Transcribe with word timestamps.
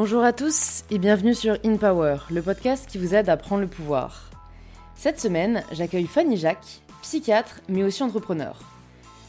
Bonjour 0.00 0.22
à 0.22 0.32
tous 0.32 0.84
et 0.92 0.98
bienvenue 0.98 1.34
sur 1.34 1.58
In 1.64 1.76
Power, 1.76 2.18
le 2.30 2.40
podcast 2.40 2.88
qui 2.88 2.98
vous 2.98 3.16
aide 3.16 3.28
à 3.28 3.36
prendre 3.36 3.62
le 3.62 3.66
pouvoir. 3.66 4.30
Cette 4.94 5.18
semaine, 5.18 5.64
j'accueille 5.72 6.06
Fanny 6.06 6.36
Jacques, 6.36 6.82
psychiatre 7.02 7.60
mais 7.68 7.82
aussi 7.82 8.04
entrepreneur. 8.04 8.60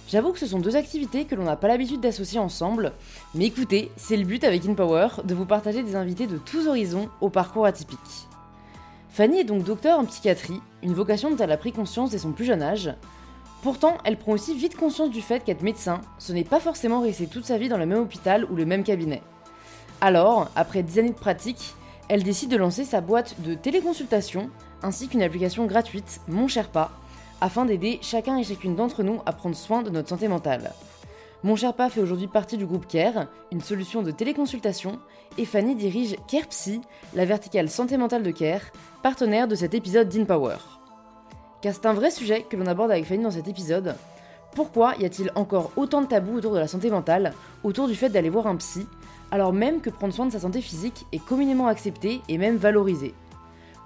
J'avoue 0.08 0.32
que 0.32 0.38
ce 0.38 0.46
sont 0.46 0.60
deux 0.60 0.76
activités 0.76 1.26
que 1.26 1.34
l'on 1.34 1.46
n'a 1.46 1.56
pas 1.56 1.70
l'habitude 1.70 2.02
d'associer 2.02 2.40
ensemble, 2.40 2.94
mais 3.34 3.46
écoutez, 3.46 3.90
c'est 3.98 4.16
le 4.16 4.26
but 4.26 4.44
avec 4.44 4.64
In 4.68 4.76
Power 4.76 5.08
de 5.24 5.34
vous 5.34 5.48
partager 5.48 5.82
des 5.82 5.96
invités 5.96 6.28
de 6.28 6.38
tous 6.38 6.68
horizons 6.68 7.10
au 7.20 7.32
parcours 7.32 7.66
atypique. 7.66 8.28
Fanny 9.10 9.40
est 9.40 9.46
donc 9.46 9.64
docteur 9.64 9.98
en 9.98 10.06
psychiatrie, 10.06 10.62
une 10.84 10.94
vocation 10.94 11.32
dont 11.32 11.38
elle 11.38 11.52
a 11.52 11.58
pris 11.58 11.72
conscience 11.72 12.12
dès 12.12 12.20
son 12.20 12.32
plus 12.32 12.46
jeune 12.46 12.62
âge. 12.62 12.94
Pourtant, 13.64 13.98
elle 14.04 14.18
prend 14.18 14.34
aussi 14.34 14.56
vite 14.56 14.78
conscience 14.78 15.10
du 15.10 15.24
fait 15.24 15.44
qu'être 15.44 15.64
médecin, 15.64 16.02
ce 16.20 16.32
n'est 16.32 16.44
pas 16.44 16.60
forcément 16.60 17.02
rester 17.02 17.26
toute 17.26 17.46
sa 17.46 17.58
vie 17.58 17.70
dans 17.70 17.80
le 17.80 17.88
même 17.88 18.02
hôpital 18.02 18.46
ou 18.52 18.56
le 18.56 18.68
même 18.68 18.84
cabinet. 18.84 19.24
Alors, 20.02 20.50
après 20.56 20.82
10 20.82 21.00
années 21.00 21.10
de 21.10 21.14
pratique, 21.14 21.76
elle 22.08 22.24
décide 22.24 22.50
de 22.50 22.58
lancer 22.58 22.86
sa 22.86 23.02
boîte 23.02 23.36
de 23.42 23.54
téléconsultation 23.54 24.50
ainsi 24.82 25.10
qu'une 25.10 25.22
application 25.22 25.66
gratuite, 25.66 26.22
Mon 26.30 26.48
Sherpa, 26.48 26.92
afin 27.42 27.66
d'aider 27.66 28.00
chacun 28.02 28.38
et 28.38 28.44
chacune 28.44 28.76
d'entre 28.76 29.04
nous 29.04 29.22
à 29.26 29.34
prendre 29.34 29.58
soin 29.58 29.82
de 29.82 29.90
notre 29.90 30.08
santé 30.08 30.30
mentale. 30.30 30.72
Mon 31.44 31.58
Sherpa 31.58 31.90
fait 31.90 32.02
aujourd'hui 32.02 32.28
partie 32.28 32.58
du 32.58 32.66
groupe 32.66 32.88
CARE, 32.88 33.28
une 33.52 33.62
solution 33.62 34.02
de 34.02 34.12
téléconsultation, 34.12 35.00
et 35.38 35.46
Fanny 35.46 35.76
dirige 35.76 36.16
CarePsy, 36.28 36.82
la 37.14 37.26
verticale 37.26 37.70
santé 37.70 37.98
mentale 37.98 38.24
de 38.24 38.32
CARE, 38.32 38.72
partenaire 39.04 39.48
de 39.48 39.56
cet 39.56 39.74
épisode 39.74 40.08
d'InPower. 40.08 40.58
Car 41.62 41.74
c'est 41.74 41.86
un 41.86 41.94
vrai 41.94 42.10
sujet 42.10 42.46
que 42.50 42.56
l'on 42.56 42.68
aborde 42.68 42.92
avec 42.92 43.06
Fanny 43.06 43.24
dans 43.24 43.32
cet 43.32 43.50
épisode. 43.50 43.96
Pourquoi 44.56 44.96
y 44.98 45.06
a-t-il 45.06 45.32
encore 45.36 45.72
autant 45.76 46.02
de 46.02 46.08
tabous 46.08 46.38
autour 46.38 46.54
de 46.54 46.60
la 46.60 46.68
santé 46.68 46.90
mentale, 46.90 47.34
autour 47.64 47.88
du 47.88 47.96
fait 47.96 48.10
d'aller 48.10 48.30
voir 48.30 48.48
un 48.48 48.56
psy, 48.56 48.88
alors 49.32 49.54
même 49.54 49.82
que 49.82 49.90
prendre 49.90 50.14
soin 50.14 50.26
de 50.26 50.32
sa 50.32 50.40
santé 50.40 50.62
physique 50.62 51.06
est 51.12 51.24
communément 51.24 51.68
accepté 51.68 52.22
et 52.28 52.38
même 52.38 52.58
valorisé. 52.58 53.14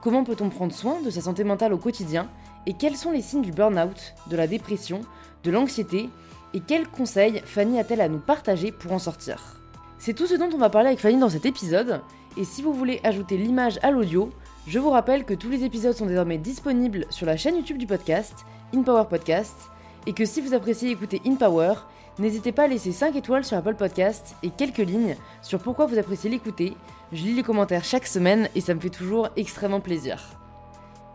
Comment 0.02 0.24
peut-on 0.24 0.50
prendre 0.50 0.74
soin 0.74 1.02
de 1.02 1.10
sa 1.10 1.22
santé 1.22 1.44
mentale 1.44 1.74
au 1.74 1.78
quotidien 1.78 2.30
et 2.66 2.74
quels 2.74 2.96
sont 2.96 3.12
les 3.12 3.22
signes 3.22 3.42
du 3.42 3.52
burn-out, 3.52 4.14
de 4.30 4.36
la 4.36 4.48
dépression, 4.48 5.02
de 5.44 5.52
l'anxiété 5.52 6.10
et 6.54 6.60
quels 6.60 6.88
conseils 6.88 7.42
Fanny 7.46 7.80
a-t-elle 7.80 8.02
à 8.02 8.10
nous 8.10 8.20
partager 8.20 8.72
pour 8.72 8.92
en 8.92 9.00
sortir? 9.00 9.62
C'est 9.98 10.14
tout 10.14 10.28
ce 10.28 10.36
dont 10.36 10.50
on 10.54 10.58
va 10.58 10.70
parler 10.70 10.90
avec 10.90 11.00
Fanny 11.00 11.18
dans 11.18 11.30
cet 11.30 11.46
épisode. 11.46 12.02
Et 12.38 12.44
si 12.44 12.62
vous 12.62 12.74
voulez 12.74 13.00
ajouter 13.04 13.38
l'image 13.38 13.80
à 13.84 13.92
l'audio, 13.92 14.30
je 14.68 14.80
vous 14.80 14.90
rappelle 14.90 15.24
que 15.24 15.34
tous 15.34 15.50
les 15.50 15.64
épisodes 15.64 15.96
sont 15.96 16.06
désormais 16.06 16.38
disponibles 16.38 17.06
sur 17.10 17.26
la 17.26 17.38
chaîne 17.38 17.56
YouTube 17.56 17.78
du 17.78 17.88
podcast, 17.88 18.46
InPower 18.74 19.06
Podcast, 19.10 19.56
et 20.06 20.14
que 20.14 20.26
si 20.26 20.42
vous 20.42 20.54
appréciez 20.54 20.92
écouter 20.92 21.22
InPower, 21.26 21.74
N'hésitez 22.20 22.52
pas 22.52 22.64
à 22.64 22.68
laisser 22.68 22.92
5 22.92 23.16
étoiles 23.16 23.44
sur 23.44 23.58
Apple 23.58 23.74
Podcast 23.74 24.36
et 24.44 24.52
quelques 24.52 24.78
lignes 24.78 25.16
sur 25.42 25.58
pourquoi 25.58 25.88
vous 25.88 25.98
appréciez 25.98 26.30
l'écouter. 26.30 26.74
Je 27.12 27.24
lis 27.24 27.34
les 27.34 27.42
commentaires 27.42 27.84
chaque 27.84 28.06
semaine 28.06 28.50
et 28.54 28.62
ça 28.62 28.76
me 28.76 28.80
fait 28.80 28.92
toujours 28.92 29.30
extrêmement 29.36 29.80
plaisir. 29.80 30.22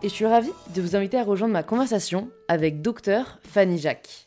Et 0.03 0.09
je 0.09 0.15
suis 0.15 0.27
ravie 0.27 0.51
de 0.75 0.83
vous 0.83 0.97
inviter 0.97 1.17
à 1.17 1.23
rejoindre 1.23 1.53
ma 1.53 1.63
conversation 1.63 2.31
avec 2.49 2.83
Docteur 2.83 3.39
Fanny 3.45 3.79
Jacques. 3.79 4.27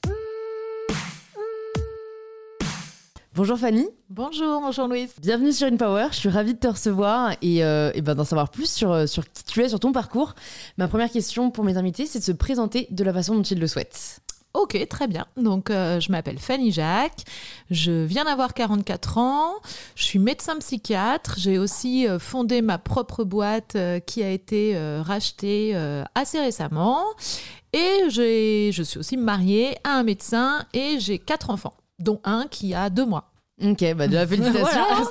Bonjour 3.33 3.57
Fanny. 3.57 3.87
Bonjour, 4.09 4.61
bonjour 4.61 4.87
Louise. 4.87 5.13
Bienvenue 5.19 5.51
sur 5.51 5.67
InPower, 5.67 6.07
je 6.11 6.17
suis 6.17 6.29
ravie 6.29 6.53
de 6.53 6.59
te 6.59 6.67
recevoir 6.67 7.33
et, 7.41 7.65
euh, 7.65 7.91
et 7.95 8.01
ben 8.01 8.15
d'en 8.15 8.25
savoir 8.25 8.49
plus 8.49 8.69
sur, 8.69 8.91
euh, 8.91 9.07
sur 9.07 9.29
qui 9.29 9.43
tu 9.43 9.61
es, 9.61 9.69
sur 9.69 9.79
ton 9.79 9.91
parcours. 9.91 10.35
Ma 10.77 10.87
première 10.87 11.09
question 11.09 11.51
pour 11.51 11.65
mes 11.65 11.75
invités, 11.77 12.05
c'est 12.05 12.19
de 12.19 12.23
se 12.23 12.33
présenter 12.33 12.87
de 12.91 13.03
la 13.03 13.13
façon 13.13 13.35
dont 13.35 13.41
ils 13.41 13.59
le 13.59 13.67
souhaitent. 13.67 14.21
Ok, 14.53 14.77
très 14.89 15.07
bien. 15.07 15.25
Donc, 15.37 15.69
euh, 15.69 16.01
je 16.01 16.11
m'appelle 16.11 16.37
Fanny 16.37 16.71
Jacques. 16.71 17.23
Je 17.69 18.03
viens 18.03 18.25
d'avoir 18.25 18.53
44 18.53 19.17
ans. 19.17 19.53
Je 19.95 20.03
suis 20.03 20.19
médecin 20.19 20.57
psychiatre. 20.59 21.35
J'ai 21.37 21.57
aussi 21.57 22.05
euh, 22.07 22.19
fondé 22.19 22.61
ma 22.61 22.77
propre 22.77 23.23
boîte 23.23 23.75
euh, 23.77 23.99
qui 23.99 24.21
a 24.23 24.29
été 24.29 24.77
rachetée 25.01 25.75
assez 26.15 26.39
récemment. 26.39 27.03
Et 27.73 28.09
je 28.09 28.81
suis 28.83 28.99
aussi 28.99 29.15
mariée 29.15 29.77
à 29.83 29.91
un 29.91 30.03
médecin 30.03 30.65
et 30.73 30.99
j'ai 30.99 31.19
quatre 31.19 31.49
enfants, 31.49 31.73
dont 31.99 32.19
un 32.25 32.47
qui 32.47 32.73
a 32.73 32.89
deux 32.89 33.05
mois. 33.05 33.30
Ok, 33.63 33.93
bah 33.95 34.07
déjà 34.07 34.27
félicitations. 34.27 34.61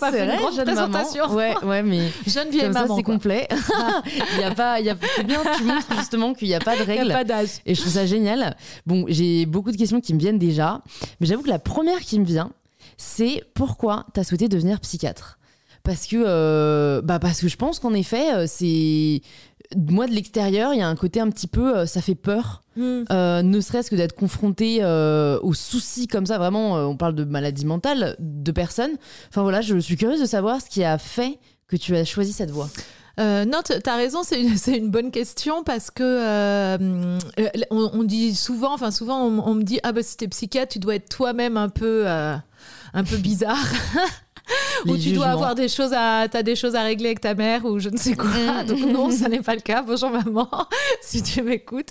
voilà, 0.00 0.10
c'est 0.10 0.24
une 0.24 0.40
grande 0.40 0.54
jeune 0.54 0.64
présentation. 0.64 1.22
Maman. 1.24 1.36
Ouais, 1.36 1.54
ouais, 1.64 1.82
mais 1.82 2.08
jeune 2.26 2.50
vieille 2.50 2.62
comme 2.62 2.72
maman. 2.72 2.88
Ça, 2.88 2.94
c'est 2.96 3.02
complet. 3.02 3.48
il 4.34 4.40
y 4.40 4.44
a 4.44 4.54
pas, 4.54 4.80
il 4.80 4.86
y 4.86 4.90
a, 4.90 4.96
c'est 5.16 5.24
bien. 5.24 5.40
Tu 5.56 5.64
montres 5.64 5.94
justement 5.96 6.34
qu'il 6.34 6.48
n'y 6.48 6.54
a 6.54 6.60
pas 6.60 6.76
de 6.76 6.82
règles. 6.82 7.02
Il 7.02 7.06
n'y 7.06 7.12
a 7.12 7.18
pas 7.18 7.24
d'âge. 7.24 7.60
Et 7.66 7.74
je 7.74 7.80
trouve 7.80 7.92
ça 7.92 8.06
génial. 8.06 8.56
Bon, 8.86 9.04
j'ai 9.08 9.46
beaucoup 9.46 9.70
de 9.70 9.76
questions 9.76 10.00
qui 10.00 10.14
me 10.14 10.18
viennent 10.18 10.38
déjà, 10.38 10.82
mais 11.20 11.26
j'avoue 11.26 11.42
que 11.42 11.48
la 11.48 11.58
première 11.58 12.00
qui 12.00 12.18
me 12.18 12.24
vient, 12.24 12.50
c'est 12.96 13.42
pourquoi 13.54 14.06
tu 14.14 14.20
as 14.20 14.24
souhaité 14.24 14.48
devenir 14.48 14.80
psychiatre? 14.80 15.38
Parce 15.82 16.06
que 16.06 16.16
euh, 16.16 17.00
bah 17.02 17.18
parce 17.18 17.40
que 17.40 17.48
je 17.48 17.56
pense 17.56 17.78
qu'en 17.78 17.94
effet 17.94 18.34
euh, 18.34 18.44
c'est 18.46 19.22
moi 19.76 20.06
de 20.06 20.12
l'extérieur 20.12 20.74
il 20.74 20.78
y 20.78 20.82
a 20.82 20.88
un 20.88 20.96
côté 20.96 21.20
un 21.20 21.30
petit 21.30 21.46
peu 21.46 21.78
euh, 21.78 21.86
ça 21.86 22.00
fait 22.02 22.14
peur 22.14 22.62
mm. 22.76 23.04
ne 23.10 23.60
serait-ce 23.60 23.90
que 23.90 23.96
d'être 23.96 24.14
confronté 24.14 24.84
aux 25.42 25.54
soucis 25.54 26.06
comme 26.06 26.26
ça 26.26 26.38
vraiment 26.38 26.74
on 26.88 26.96
parle 26.96 27.14
de 27.14 27.24
maladie 27.24 27.66
mentale 27.66 28.16
de 28.18 28.52
personnes 28.52 28.96
enfin 29.28 29.42
voilà 29.42 29.60
je 29.60 29.76
suis 29.78 29.96
curieuse 29.96 30.20
de 30.20 30.26
savoir 30.26 30.60
ce 30.60 30.68
qui 30.68 30.84
a 30.84 30.98
fait 30.98 31.38
que 31.68 31.76
tu 31.76 31.96
as 31.96 32.04
choisi 32.04 32.32
cette 32.32 32.50
voie 32.50 32.68
euh, 33.20 33.44
non, 33.44 33.58
tu 33.62 33.72
as 33.72 33.96
raison, 33.96 34.22
c'est 34.22 34.40
une, 34.40 34.54
une, 34.74 34.90
bonne 34.90 35.10
question 35.10 35.62
parce 35.62 35.90
que 35.90 36.02
euh, 36.02 37.18
on, 37.70 37.90
on, 37.92 38.02
dit 38.02 38.34
souvent, 38.34 38.72
enfin 38.72 38.90
souvent 38.90 39.22
on, 39.22 39.46
on, 39.46 39.54
me 39.54 39.62
dit 39.62 39.78
ah 39.82 39.92
bah 39.92 40.02
si 40.02 40.16
t'es 40.16 40.28
psychiatre, 40.28 40.72
tu 40.72 40.78
dois 40.78 40.94
être 40.94 41.08
toi-même 41.08 41.56
un 41.56 41.68
peu 41.68 42.04
euh, 42.06 42.36
un 42.94 43.04
peu 43.04 43.16
bizarre. 43.16 43.66
ou 44.86 44.96
tu 44.96 45.12
dois 45.12 45.28
avoir 45.28 45.54
des 45.54 45.68
choses 45.68 45.92
à, 45.92 46.20
as 46.22 46.42
des 46.42 46.56
choses 46.56 46.74
à 46.74 46.82
régler 46.82 47.06
avec 47.06 47.20
ta 47.20 47.34
mère 47.34 47.64
ou 47.64 47.78
je 47.78 47.88
ne 47.88 47.96
sais 47.96 48.14
quoi. 48.14 48.30
Mm. 48.30 48.66
Donc 48.66 48.78
non, 48.80 49.10
ça 49.10 49.28
n'est 49.28 49.40
pas 49.40 49.54
le 49.54 49.60
cas. 49.60 49.82
Bonjour 49.82 50.10
maman, 50.10 50.48
si 51.00 51.22
tu 51.22 51.42
m'écoutes. 51.42 51.90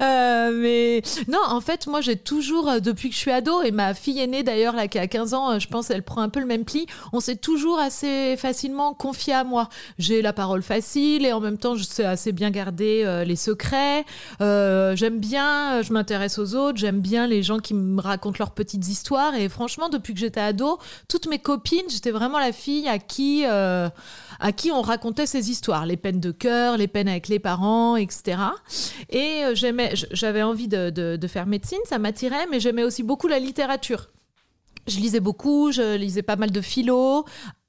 Euh, 0.00 0.52
mais 0.54 1.02
non, 1.28 1.40
en 1.48 1.60
fait, 1.60 1.86
moi 1.86 2.00
j'ai 2.00 2.16
toujours, 2.16 2.68
euh, 2.68 2.78
depuis 2.80 3.08
que 3.08 3.14
je 3.14 3.20
suis 3.20 3.30
ado, 3.30 3.62
et 3.62 3.70
ma 3.70 3.94
fille 3.94 4.20
aînée 4.20 4.42
d'ailleurs, 4.42 4.74
là 4.74 4.88
qui 4.88 4.98
a 4.98 5.06
15 5.06 5.34
ans, 5.34 5.50
euh, 5.52 5.58
je 5.58 5.68
pense 5.68 5.90
elle 5.90 6.02
prend 6.02 6.20
un 6.20 6.28
peu 6.28 6.40
le 6.40 6.46
même 6.46 6.64
pli, 6.64 6.86
on 7.12 7.20
s'est 7.20 7.36
toujours 7.36 7.78
assez 7.78 8.36
facilement 8.36 8.94
confié 8.94 9.32
à 9.32 9.44
moi. 9.44 9.68
J'ai 9.98 10.22
la 10.22 10.32
parole 10.32 10.62
facile 10.62 11.26
et 11.26 11.32
en 11.32 11.40
même 11.40 11.58
temps 11.58 11.74
je 11.74 11.84
sais 11.84 12.04
assez 12.04 12.32
bien 12.32 12.50
garder 12.50 13.02
euh, 13.04 13.24
les 13.24 13.36
secrets. 13.36 14.04
Euh, 14.40 14.96
j'aime 14.96 15.18
bien, 15.18 15.82
je 15.82 15.92
m'intéresse 15.92 16.38
aux 16.38 16.54
autres, 16.54 16.78
j'aime 16.78 17.00
bien 17.00 17.26
les 17.26 17.42
gens 17.42 17.58
qui 17.58 17.74
me 17.74 18.00
racontent 18.00 18.36
leurs 18.38 18.52
petites 18.52 18.88
histoires 18.88 19.34
et 19.34 19.48
franchement 19.48 19.88
depuis 19.88 20.14
que 20.14 20.20
j'étais 20.20 20.40
ado, 20.40 20.78
toutes 21.08 21.26
mes 21.26 21.38
copines 21.38 21.88
j'étais 21.94 22.10
vraiment 22.10 22.38
la 22.38 22.52
fille 22.52 22.86
à 22.88 22.98
qui, 22.98 23.44
euh, 23.46 23.88
à 24.40 24.52
qui 24.52 24.70
on 24.70 24.82
racontait 24.82 25.26
ces 25.26 25.50
histoires, 25.50 25.86
les 25.86 25.96
peines 25.96 26.20
de 26.20 26.30
cœur, 26.32 26.76
les 26.76 26.88
peines 26.88 27.08
avec 27.08 27.28
les 27.28 27.38
parents, 27.38 27.96
etc. 27.96 28.36
Et 29.10 29.44
euh, 29.44 29.54
j'aimais, 29.54 29.94
j'avais 30.10 30.42
envie 30.42 30.68
de, 30.68 30.90
de, 30.90 31.16
de 31.16 31.26
faire 31.28 31.46
médecine, 31.46 31.78
ça 31.88 31.98
m'attirait, 31.98 32.46
mais 32.50 32.60
j'aimais 32.60 32.84
aussi 32.84 33.02
beaucoup 33.02 33.28
la 33.28 33.38
littérature. 33.38 34.08
Je 34.86 34.98
lisais 34.98 35.20
beaucoup, 35.20 35.72
je 35.72 35.96
lisais 35.96 36.22
pas 36.22 36.36
mal 36.36 36.50
de 36.50 36.60
philo. 36.60 37.24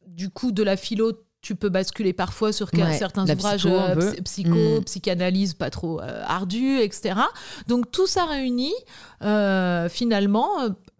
Du 0.07 0.29
coup, 0.29 0.51
de 0.51 0.63
la 0.63 0.75
philo, 0.75 1.13
tu 1.41 1.55
peux 1.55 1.69
basculer 1.69 2.11
parfois 2.11 2.51
sur 2.51 2.69
Ouais, 2.73 2.97
certains 2.97 3.29
ouvrages 3.29 3.61
psycho, 3.61 3.75
euh, 3.75 4.13
psycho, 4.23 4.79
Mm. 4.79 4.83
psychanalyse 4.85 5.53
pas 5.53 5.69
trop 5.69 6.01
euh, 6.01 6.23
etc. 6.81 7.15
Donc 7.67 7.91
tout 7.91 8.07
ça 8.07 8.25
réuni, 8.25 8.73
euh, 9.21 9.87
finalement, 9.89 10.49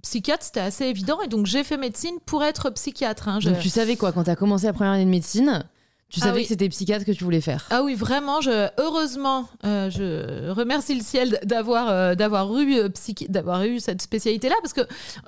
psychiatre, 0.06 0.44
c'était 0.46 0.60
assez 0.60 0.86
évident. 0.86 1.20
Et 1.22 1.28
donc 1.28 1.46
j'ai 1.48 1.64
fait 1.64 1.78
médecine 1.78 2.16
pour 2.26 2.44
être 2.44 2.70
psychiatre. 2.70 3.28
hein. 3.28 3.40
Je- 3.42 3.50
donc 3.50 3.60
tu 3.60 3.70
savais 3.70 3.96
quoi 3.98 4.12
quand 4.12 4.24
tu 4.24 4.30
as 4.30 4.36
commencé 4.36 4.68
la 4.68 4.74
première 4.74 4.94
année 4.94 5.04
de 5.06 5.10
médecine 5.10 5.64
tu 6.10 6.20
Ah 6.22 6.26
savais 6.26 6.38
oui. 6.38 6.44
que 6.44 6.50
c'était 6.50 6.70
psychiatre 6.70 7.04
que 7.04 7.12
tu 7.12 7.24
voulais 7.24 7.42
faire 7.42 7.66
Ah 7.72 7.82
oui, 7.84 7.96
vraiment, 7.96 8.40
je, 8.40 8.70
heureusement, 8.80 9.48
euh, 9.66 9.90
je 9.90 10.50
remercie 10.52 10.94
le 10.96 11.02
ciel 11.04 11.40
d'avoir 11.44 11.90
euh, 11.90 12.16
d'avoir 12.16 12.56
eu, 12.58 12.76
euh, 12.78 12.90
d'avoir 13.28 13.64
eu 13.64 13.80
cette 13.80 14.02
spécialité-là, 14.02 14.56
parce 14.62 14.74
que 14.74 14.82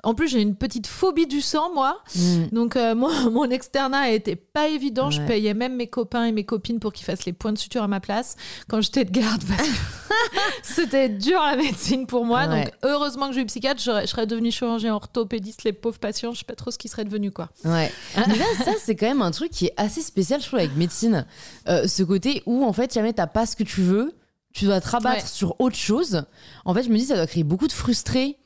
en 0.04 0.14
plus 0.14 0.28
j'ai 0.28 0.40
une 0.40 0.54
petite 0.54 0.86
phobie 0.86 1.26
du 1.26 1.40
sang, 1.40 1.74
moi. 1.74 2.00
Mm. 2.14 2.44
Donc 2.52 2.76
euh, 2.76 2.94
moi, 2.96 3.12
mon 3.30 3.50
externat 3.50 4.10
était 4.12 4.36
pas 4.36 4.68
évident. 4.68 5.10
Je 5.10 5.20
payais 5.22 5.52
même 5.52 5.74
mes 5.74 5.88
copains 5.88 6.24
et 6.24 6.32
mes 6.32 6.44
copines 6.44 6.78
pour 6.78 6.92
qu'ils 6.92 7.04
fassent 7.06 7.24
les 7.26 7.32
points 7.32 7.52
de 7.52 7.58
suture 7.58 7.82
à 7.82 7.88
ma 7.88 8.00
place 8.00 8.36
quand 8.68 8.80
j'étais 8.80 9.04
de 9.04 9.10
garde. 9.10 9.42
C'était 10.62 11.08
dur 11.08 11.40
la 11.40 11.56
médecine 11.56 12.06
pour 12.06 12.24
moi. 12.24 12.46
Ouais. 12.46 12.64
Donc 12.64 12.72
heureusement 12.84 13.28
que 13.28 13.34
j'ai 13.34 13.40
eu 13.42 13.46
psychiatre, 13.46 13.80
je 13.80 14.06
serais 14.06 14.26
devenue 14.26 14.50
chirurgien 14.50 14.94
orthopédiste, 14.94 15.64
les 15.64 15.72
pauvres 15.72 15.98
patients. 15.98 16.32
Je 16.32 16.38
sais 16.38 16.44
pas 16.44 16.54
trop 16.54 16.70
ce 16.70 16.78
qui 16.78 16.88
serait 16.88 17.04
devenu 17.04 17.30
quoi. 17.30 17.48
Ouais. 17.64 17.92
Mais 18.28 18.36
là, 18.36 18.44
ça, 18.64 18.72
c'est 18.82 18.94
quand 18.96 19.06
même 19.06 19.22
un 19.22 19.30
truc 19.30 19.50
qui 19.50 19.66
est 19.66 19.74
assez 19.76 20.00
spécial, 20.02 20.40
je 20.40 20.46
trouve, 20.46 20.60
avec 20.68 20.78
médecine. 20.78 21.26
Euh, 21.68 21.86
ce 21.88 22.02
côté 22.02 22.42
où, 22.46 22.64
en 22.64 22.72
fait, 22.72 22.92
jamais 22.94 23.12
t'as 23.12 23.26
pas 23.26 23.46
ce 23.46 23.56
que 23.56 23.64
tu 23.64 23.80
veux, 23.82 24.14
tu 24.52 24.64
dois 24.64 24.80
te 24.80 24.88
rabattre 24.88 25.22
Ouais. 25.22 25.28
sur 25.28 25.60
autre 25.60 25.76
chose. 25.76 26.24
En 26.64 26.74
fait, 26.74 26.82
je 26.82 26.88
me 26.88 26.96
dis, 26.96 27.04
ça 27.06 27.16
doit 27.16 27.26
créer 27.26 27.44
beaucoup 27.44 27.66
de 27.68 27.72
frustrés. 27.72 28.36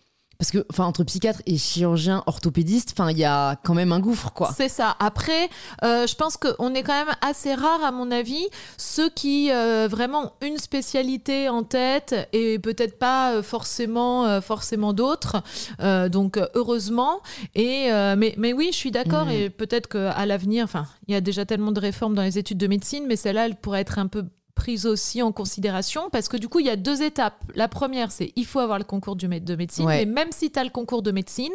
Parce 0.42 0.50
que 0.50 0.66
enfin 0.72 0.86
entre 0.86 1.04
psychiatre 1.04 1.40
et 1.46 1.56
chirurgien 1.56 2.24
orthopédiste, 2.26 2.92
enfin 2.98 3.12
il 3.12 3.16
y 3.18 3.24
a 3.24 3.54
quand 3.62 3.74
même 3.74 3.92
un 3.92 4.00
gouffre 4.00 4.32
quoi. 4.32 4.52
C'est 4.56 4.68
ça. 4.68 4.96
Après, 4.98 5.48
euh, 5.84 6.04
je 6.08 6.16
pense 6.16 6.36
qu'on 6.36 6.74
est 6.74 6.82
quand 6.82 7.04
même 7.04 7.14
assez 7.20 7.54
rare 7.54 7.84
à 7.84 7.92
mon 7.92 8.10
avis 8.10 8.44
ceux 8.76 9.08
qui 9.08 9.52
euh, 9.52 9.86
vraiment 9.88 10.32
une 10.42 10.58
spécialité 10.58 11.48
en 11.48 11.62
tête 11.62 12.28
et 12.32 12.58
peut-être 12.58 12.98
pas 12.98 13.34
euh, 13.34 13.42
forcément 13.44 14.40
forcément 14.40 14.92
d'autres. 14.92 15.36
donc 16.10 16.40
heureusement. 16.56 17.20
Et 17.54 17.88
mais 18.16 18.34
mais 18.36 18.52
oui, 18.52 18.70
je 18.72 18.76
suis 18.76 18.90
d'accord 18.90 19.26
Mhm. 19.26 19.30
et 19.30 19.48
peut-être 19.50 19.86
qu'à 19.88 20.26
l'avenir, 20.26 20.64
enfin 20.64 20.86
il 21.06 21.12
y 21.12 21.16
a 21.16 21.20
déjà 21.20 21.44
tellement 21.46 21.70
de 21.70 21.78
réformes 21.78 22.16
dans 22.16 22.22
les 22.22 22.36
études 22.36 22.58
de 22.58 22.66
médecine, 22.66 23.04
mais 23.06 23.14
celle-là 23.14 23.46
elle 23.46 23.54
pourrait 23.54 23.82
être 23.82 24.00
un 24.00 24.08
peu 24.08 24.24
prise 24.54 24.87
aussi 24.87 25.22
en 25.22 25.32
considération 25.32 26.10
parce 26.10 26.28
que 26.28 26.37
du 26.37 26.49
coup 26.49 26.60
il 26.60 26.66
y 26.66 26.70
a 26.70 26.76
deux 26.76 27.02
étapes. 27.02 27.43
La 27.54 27.69
première 27.69 28.12
c'est 28.12 28.32
il 28.37 28.44
faut 28.46 28.58
avoir 28.60 28.78
le 28.78 28.84
concours 28.84 29.16
du 29.16 29.26
de 29.26 29.56
médecine 29.56 29.87
Ouais. 29.87 30.04
mais 30.04 30.12
même 30.12 30.31
si 30.32 30.50
tu 30.50 30.58
as 30.58 30.64
le 30.64 30.70
concours 30.70 31.02
de 31.02 31.10
médecine, 31.10 31.52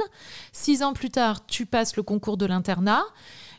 six 0.51 0.81
ans 0.83 0.93
plus 0.93 1.09
tard 1.09 1.45
tu 1.45 1.65
passes 1.65 1.95
le 1.95 2.03
concours 2.03 2.37
de 2.37 2.45
l'internat 2.45 3.03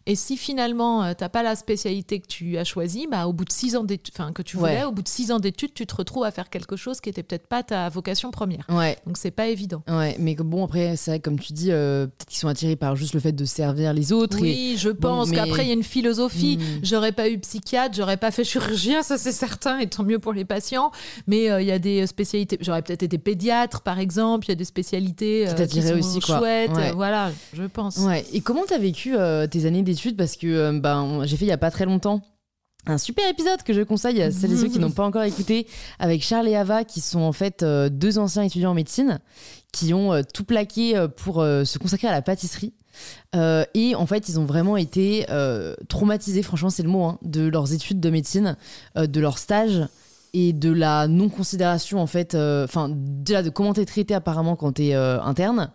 et 0.09 0.17
si 0.17 0.37
finalement 0.37 1.09
tu 1.11 1.15
t'as 1.17 1.29
pas 1.29 1.43
la 1.45 1.55
spécialité 1.55 2.19
que 2.21 2.27
tu 2.27 2.59
as 2.59 2.65
choisie, 2.65 3.07
bah 3.11 3.27
au 3.29 3.33
bout 3.33 3.45
de 3.45 3.53
six 3.53 3.77
ans 3.77 3.85
d'études, 3.85 4.15
enfin 4.19 4.33
que 4.33 4.43
tu 4.43 4.57
voulais, 4.57 4.79
Ouais. 4.79 4.85
au 4.85 4.93
bout 4.93 5.03
de 5.03 5.09
six 5.09 5.31
ans 5.31 5.39
d'études, 5.39 5.73
tu 5.75 5.87
te 5.87 5.95
retrouves 5.95 6.25
à 6.25 6.31
faire 6.31 6.51
quelque 6.51 6.75
chose 6.77 7.01
qui 7.01 7.09
était 7.11 7.23
peut-être 7.23 7.47
pas 7.47 7.63
ta 7.63 7.89
vocation 7.89 8.31
première. 8.31 8.65
Ouais. 8.69 8.97
Donc 9.07 9.17
c'est 9.19 9.31
pas 9.31 9.47
évident. 9.47 9.83
Ouais, 9.89 10.17
mais 10.19 10.35
bon 10.35 10.65
après 10.65 10.97
c'est 10.97 11.11
vrai 11.13 11.21
comme 11.21 11.39
tu 11.39 11.53
dis 11.53 11.71
euh, 11.71 12.07
peut-être 12.07 12.29
qu'ils 12.29 12.39
sont 12.39 12.49
attirés 12.49 12.77
par 12.77 12.97
juste 12.97 13.15
le 13.15 13.21
fait 13.21 13.33
de 13.33 13.45
servir 13.45 13.93
les 13.93 14.13
autres 14.13 14.39
et 14.39 14.43
Oui, 14.43 14.75
je 14.79 14.89
pense 14.91 15.29
mais- 15.29 15.37
qu'après 15.37 15.63
il 15.65 15.69
y 15.69 15.71
a 15.71 15.75
une 15.75 15.83
philosophie. 15.83 16.59
Hmm. 16.59 16.81
J'aurais 16.83 17.13
pas 17.13 17.29
eu 17.29 17.39
psychiatre, 17.39 17.95
j'aurais 17.95 18.17
pas 18.17 18.31
fait 18.31 18.45
chirurgien, 18.45 19.03
ça 19.03 19.19
c'est 19.19 19.33
certain, 19.33 19.79
et 19.79 19.87
tant 19.89 20.03
mieux 20.05 20.19
pour 20.19 20.33
les 20.33 20.45
patients. 20.45 20.91
Mais 21.27 21.51
euh, 21.51 21.61
il 21.61 21.67
y 21.69 21.73
a 21.73 21.79
des 21.79 22.07
spécialités. 22.07 22.57
J'aurais 22.61 22.83
peut-être 22.83 23.03
été 23.03 23.19
pédiatre, 23.19 23.83
par 23.83 23.99
exemple. 23.99 24.47
Il 24.47 24.51
y 24.51 24.53
a 24.53 24.55
des 24.57 24.65
spécialités 24.65 25.45
Qui 25.47 25.51
euh, 25.51 25.55
t'attiraient 25.55 26.01
sont 26.03 26.09
aussi, 26.09 26.21
quoi. 26.21 26.39
chouettes. 26.39 26.71
Ouais. 26.73 26.91
euh, 26.91 26.95
Voilà, 26.95 27.31
je 27.53 27.65
pense. 27.65 27.99
Ouais. 27.99 28.25
Et 28.33 28.41
comment 28.41 28.63
t'as 28.67 28.79
vécu 28.79 29.15
euh, 29.17 29.47
tes 29.47 29.67
années 29.67 29.83
d'études 29.83 29.98
Parce 30.17 30.37
que 30.37 30.47
euh, 30.47 30.81
ben, 30.81 31.25
j'ai 31.25 31.37
fait 31.37 31.45
il 31.45 31.49
y 31.49 31.53
a 31.53 31.59
pas 31.59 31.71
très 31.71 31.85
longtemps 31.85 32.23
un 32.87 32.97
super 32.97 33.29
épisode 33.29 33.63
que 33.65 33.75
je 33.75 33.83
conseille 33.83 34.23
à 34.23 34.31
celles 34.31 34.53
et 34.53 34.57
ceux 34.57 34.69
qui 34.69 34.79
n'ont 34.79 34.93
pas 34.93 35.05
encore 35.05 35.25
écouté 35.25 35.67
avec 35.99 36.23
Charles 36.23 36.49
et 36.49 36.57
Ava 36.57 36.85
qui 36.85 37.03
sont 37.03 37.21
en 37.21 37.33
fait 37.33 37.63
euh, 37.63 37.91
deux 37.91 38.19
anciens 38.19 38.45
étudiants 38.45 38.71
en 38.71 38.75
médecine 38.75 39.19
qui 39.73 39.93
ont 39.93 40.15
euh, 40.15 40.23
tout 40.33 40.45
plaqué 40.45 41.07
pour 41.17 41.43
se 41.43 41.79
consacrer 41.79 42.09
à 42.09 42.13
la 42.13 42.23
pâtisserie. 42.23 42.73
Et 43.35 43.95
en 43.95 44.07
fait, 44.07 44.29
ils 44.29 44.41
ont 44.41 44.47
vraiment 44.47 44.77
été 44.77 45.27
traumatisés, 45.89 46.43
franchement, 46.43 46.71
c'est 46.71 46.83
le 46.83 46.89
mot, 46.89 47.05
hein, 47.05 47.19
de 47.23 47.47
leurs 47.47 47.73
études 47.73 48.01
de 48.01 48.11
médecine, 48.11 48.57
de 48.97 49.21
leur 49.21 49.39
stage 49.39 49.87
et 50.33 50.53
de 50.53 50.73
la 50.73 51.07
non-considération, 51.07 52.01
en 52.01 52.07
fait, 52.07 52.35
enfin, 52.35 52.91
déjà 52.91 53.43
de 53.43 53.51
comment 53.51 53.75
t'es 53.75 53.85
traité 53.85 54.15
apparemment 54.15 54.57
quand 54.57 54.73
t'es 54.73 54.95
interne 54.95 55.71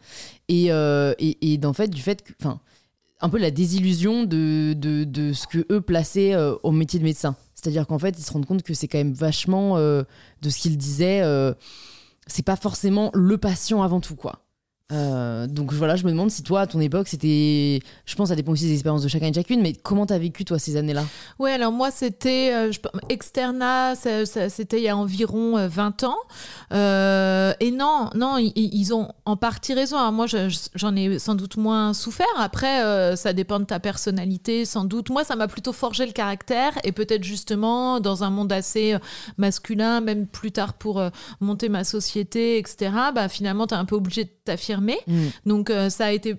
et, 0.50 0.68
et, 0.68 1.54
et 1.54 1.58
d'en 1.58 1.74
fait, 1.74 1.90
du 1.90 2.02
fait 2.02 2.24
que, 2.24 2.34
un 3.24 3.30
peu 3.30 3.38
la 3.38 3.52
désillusion 3.52 4.26
de, 4.26 4.76
ce 5.34 5.48
que 5.48 5.66
eux 5.72 5.82
plaçaient 5.82 6.34
euh, 6.34 6.56
au 6.62 6.72
métier 6.72 7.00
de 7.00 7.06
médecin. 7.06 7.38
C'est-à-dire 7.56 7.88
qu'en 7.88 7.98
fait, 7.98 8.20
ils 8.20 8.24
se 8.24 8.32
rendent 8.32 8.46
compte 8.46 8.64
que 8.64 8.74
c'est 8.74 8.90
quand 8.90 8.98
même 8.98 9.14
vachement 9.14 9.78
euh, 9.78 10.04
de 10.42 10.50
ce 10.50 10.60
qu'ils 10.60 10.78
disaient. 10.78 11.22
euh, 11.24 11.54
c'est 12.28 12.46
pas 12.46 12.58
forcément 12.58 13.12
le 13.14 13.38
patient 13.38 13.82
avant 13.82 14.02
tout, 14.02 14.16
quoi. 14.16 14.43
Euh, 14.94 15.48
donc 15.48 15.74
voilà, 15.74 15.96
je 15.96 16.04
me 16.06 16.12
demande 16.12 16.30
si 16.30 16.44
toi, 16.44 16.62
à 16.62 16.68
ton 16.68 16.80
époque, 16.80 17.08
c'était. 17.08 17.80
Je 18.06 18.16
pense 18.16 18.30
ça 18.30 18.36
dépend 18.36 18.52
aussi 18.52 18.66
des 18.66 18.74
expériences 18.74 19.02
de 19.04 19.08
chacun 19.08 19.28
et 19.28 19.34
chacune, 19.34 19.62
mais 19.62 19.74
comment 19.74 20.06
t'as 20.06 20.18
vécu, 20.20 20.46
toi, 20.46 20.60
ces 20.60 20.78
années-là? 20.78 21.04
Ouais, 21.40 21.52
alors 21.52 21.72
moi, 21.72 21.90
c'était 21.92 22.52
euh, 22.54 22.72
externa, 23.10 23.94
c'était 23.96 24.78
il 24.78 24.84
y 24.84 24.90
a 24.90 24.96
environ 24.96 25.58
euh, 25.58 25.68
20 25.68 26.04
ans. 26.04 26.18
Euh, 26.74 27.54
et 27.60 27.72
non, 27.72 28.10
non, 28.16 28.38
ils, 28.38 28.94
ont 28.94 29.10
en 29.26 29.36
partie 29.38 29.74
raison. 29.74 29.98
Alors 29.98 30.12
moi, 30.12 30.28
je- 30.28 30.50
je- 30.50 30.60
j'en 30.76 30.96
ai 30.96 31.18
sans 31.20 31.36
doute 31.36 31.58
moins 31.58 31.94
souffert. 31.94 32.26
Après, 32.38 32.84
euh, 32.84 33.16
ça 33.16 33.34
dépend 33.34 33.60
de 33.60 33.66
ta 33.66 33.80
personnalité, 33.80 34.66
sans 34.66 34.86
doute. 34.86 35.10
Moi, 35.10 35.24
ça 35.24 35.36
m'a 35.36 35.48
plutôt 35.48 35.74
forgé 35.74 36.06
le 36.06 36.12
caractère 36.12 36.74
et 36.84 36.92
peut-être 36.92 37.24
justement 37.24 38.00
dans 38.00 38.24
un 38.24 38.30
monde 38.30 38.52
assez 38.52 38.94
euh, 38.94 39.00
masculin, 39.38 40.02
même 40.02 40.28
plus 40.28 40.52
tard 40.52 40.74
pour 40.74 41.00
euh, 41.00 41.10
monter 41.40 41.70
ma 41.70 41.84
société, 41.84 42.58
etc. 42.58 42.92
Bah 43.16 43.28
finalement, 43.30 43.68
t'es 43.68 43.76
un 43.76 43.86
peu 43.86 43.96
obligé 43.96 44.26
de 44.26 44.30
t'affirmer. 44.46 44.83
Donc 45.46 45.70
euh, 45.70 45.90
ça 45.90 46.06
a 46.06 46.12
été 46.12 46.36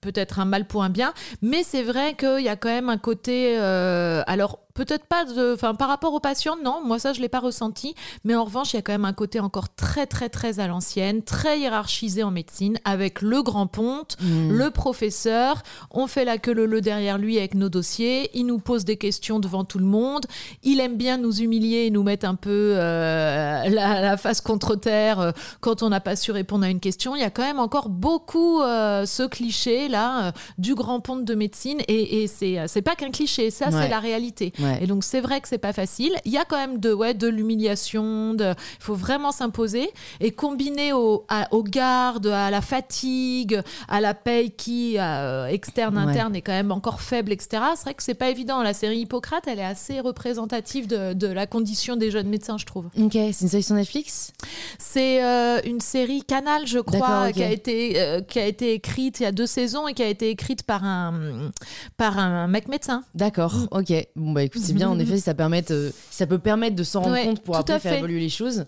peut-être 0.00 0.38
un 0.40 0.44
mal 0.44 0.66
pour 0.66 0.82
un 0.82 0.90
bien, 0.90 1.12
mais 1.42 1.62
c'est 1.62 1.82
vrai 1.82 2.14
qu'il 2.14 2.42
y 2.42 2.48
a 2.48 2.56
quand 2.56 2.68
même 2.68 2.88
un 2.88 2.98
côté, 2.98 3.56
euh, 3.58 4.22
alors 4.26 4.65
peut-être 4.76 5.06
pas 5.06 5.24
de, 5.24 5.54
enfin 5.54 5.74
par 5.74 5.88
rapport 5.88 6.14
aux 6.14 6.20
patients, 6.20 6.56
non, 6.62 6.80
moi 6.84 6.98
ça 6.98 7.12
je 7.12 7.20
l'ai 7.20 7.28
pas 7.28 7.40
ressenti, 7.40 7.94
mais 8.24 8.34
en 8.36 8.44
revanche 8.44 8.72
il 8.72 8.76
y 8.76 8.78
a 8.78 8.82
quand 8.82 8.92
même 8.92 9.04
un 9.04 9.12
côté 9.12 9.40
encore 9.40 9.74
très 9.74 10.06
très 10.06 10.28
très 10.28 10.60
à 10.60 10.66
l'ancienne, 10.68 11.22
très 11.22 11.58
hiérarchisé 11.58 12.22
en 12.22 12.30
médecine, 12.30 12.78
avec 12.84 13.22
le 13.22 13.42
grand 13.42 13.66
ponte, 13.66 14.16
Mm. 14.22 14.50
le 14.52 14.70
professeur, 14.70 15.62
on 15.90 16.06
fait 16.06 16.24
la 16.24 16.38
queue 16.38 16.52
le 16.54 16.66
le 16.66 16.80
derrière 16.80 17.18
lui 17.18 17.38
avec 17.38 17.54
nos 17.54 17.68
dossiers, 17.68 18.30
il 18.34 18.46
nous 18.46 18.58
pose 18.58 18.84
des 18.84 18.96
questions 18.96 19.40
devant 19.40 19.64
tout 19.64 19.78
le 19.78 19.84
monde, 19.86 20.26
il 20.62 20.80
aime 20.80 20.96
bien 20.96 21.16
nous 21.16 21.40
humilier 21.40 21.86
et 21.86 21.90
nous 21.90 22.02
mettre 22.02 22.26
un 22.28 22.34
peu 22.34 22.74
euh, 22.76 23.68
la, 23.68 24.00
la 24.00 24.16
face 24.16 24.40
contre 24.40 24.74
terre 24.76 25.20
euh, 25.20 25.30
quand 25.60 25.82
on 25.82 25.88
n'a 25.88 26.00
pas 26.00 26.16
su 26.16 26.30
répondre 26.32 26.64
à 26.64 26.68
une 26.70 26.80
question. 26.80 27.14
Il 27.16 27.20
y 27.20 27.24
a 27.24 27.30
quand 27.30 27.42
même 27.42 27.58
encore 27.58 27.88
beaucoup 27.88 28.60
euh, 28.62 29.06
ce 29.06 29.22
cliché 29.22 29.88
là 29.88 30.26
euh, 30.28 30.32
du 30.58 30.74
grand 30.74 31.00
ponte 31.00 31.24
de 31.24 31.34
médecine 31.34 31.80
et, 31.88 32.22
et 32.22 32.26
c'est 32.26 32.58
c'est 32.68 32.82
pas 32.82 32.94
qu'un 32.96 33.10
cliché, 33.10 33.50
ça 33.50 33.66
Ouais. 33.66 33.72
c'est 33.82 33.88
la 33.88 33.98
réalité. 34.00 34.52
Ouais. 34.60 34.65
Et 34.80 34.86
donc 34.86 35.04
c'est 35.04 35.20
vrai 35.20 35.40
que 35.40 35.48
c'est 35.48 35.58
pas 35.58 35.72
facile. 35.72 36.12
Il 36.24 36.32
y 36.32 36.38
a 36.38 36.44
quand 36.44 36.56
même 36.56 36.78
de 36.78 36.92
ouais 36.92 37.14
de 37.14 37.28
l'humiliation, 37.28 38.36
il 38.38 38.54
faut 38.80 38.94
vraiment 38.94 39.32
s'imposer 39.32 39.90
et 40.20 40.30
combiner 40.30 40.92
au, 40.92 41.24
à- 41.28 41.48
aux 41.52 41.62
gardes, 41.62 42.26
à 42.26 42.50
la 42.50 42.60
fatigue, 42.60 43.60
à 43.88 44.00
la 44.00 44.14
paye 44.14 44.50
qui 44.50 44.96
euh, 44.98 45.46
externe 45.46 45.96
Ouais. 45.96 46.02
interne 46.02 46.34
est 46.36 46.42
quand 46.42 46.52
même 46.52 46.72
encore 46.72 47.00
faible, 47.00 47.32
etc. 47.32 47.62
C'est 47.76 47.84
vrai 47.84 47.94
que 47.94 48.02
c'est 48.02 48.14
pas 48.14 48.28
évident. 48.28 48.62
La 48.62 48.74
série 48.74 48.98
Hippocrate, 49.00 49.44
elle 49.46 49.58
est 49.58 49.64
assez 49.64 50.00
représentative 50.00 50.86
de, 50.86 51.12
de 51.12 51.26
la 51.26 51.46
condition 51.46 51.96
des 51.96 52.10
jeunes 52.10 52.28
médecins, 52.28 52.58
je 52.58 52.66
trouve. 52.66 52.86
Ok, 53.00 53.12
c'est 53.12 53.40
une 53.42 53.48
série 53.48 53.62
sur 53.62 53.74
Netflix? 53.76 54.32
C'est 54.78 55.24
euh, 55.24 55.60
une 55.64 55.80
série 55.80 56.22
Canal, 56.22 56.66
je 56.66 56.78
crois, 56.80 57.26
ok. 57.28 57.32
qui 57.34 57.42
a 57.42 57.50
été 57.50 58.00
euh, 58.00 58.20
qui 58.20 58.38
a 58.38 58.46
été 58.46 58.72
écrite 58.72 59.20
il 59.20 59.24
y 59.24 59.26
a 59.26 59.32
deux 59.32 59.46
saisons 59.46 59.86
et 59.88 59.94
qui 59.94 60.02
a 60.02 60.08
été 60.08 60.28
écrite 60.30 60.62
par 60.64 60.84
un 60.84 61.50
par 61.96 62.18
un 62.18 62.46
mec 62.48 62.68
médecin. 62.68 63.02
D'accord, 63.14 63.54
Mm. 63.54 63.68
ok. 63.70 63.92
Bon 64.16 64.32
bah 64.32 64.42
écoute, 64.44 64.55
c'est 64.60 64.72
bien 64.72 64.88
en 64.88 64.98
effet 64.98 65.16
si 65.16 65.22
ça, 65.22 65.34
euh, 65.38 65.90
si 66.10 66.16
ça 66.16 66.26
peut 66.26 66.38
permettre 66.38 66.76
de 66.76 66.82
s'en 66.84 67.02
rendre 67.02 67.14
Ouais, 67.14 67.24
compte 67.24 67.40
pour 67.42 67.56
après 67.56 67.78
faire 67.78 67.92
fait. 67.92 67.98
évoluer 67.98 68.20
les 68.20 68.28
choses. 68.28 68.64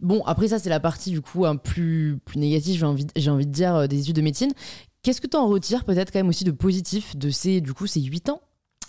Bon, 0.00 0.22
après 0.24 0.48
ça 0.48 0.58
c'est 0.58 0.70
la 0.70 0.80
partie 0.80 1.10
du 1.10 1.20
coup 1.20 1.46
un 1.46 1.56
plus, 1.56 2.18
plus 2.24 2.38
négative, 2.38 2.78
j'ai 2.78 2.86
envie, 2.86 3.06
j'ai 3.16 3.30
envie 3.30 3.46
de 3.46 3.52
dire, 3.52 3.74
euh, 3.74 3.86
des 3.86 4.00
études 4.00 4.16
de 4.16 4.22
médecine. 4.22 4.52
Qu'est-ce 5.02 5.20
que 5.20 5.26
tu 5.26 5.36
en 5.36 5.46
retires 5.48 5.84
peut-être 5.84 6.12
quand 6.12 6.18
même 6.18 6.28
aussi 6.28 6.44
de 6.44 6.50
positif 6.50 7.16
de 7.16 7.30
ces, 7.30 7.60
du 7.60 7.72
coup, 7.72 7.86
ces 7.86 8.02
8 8.02 8.28
ans 8.28 8.40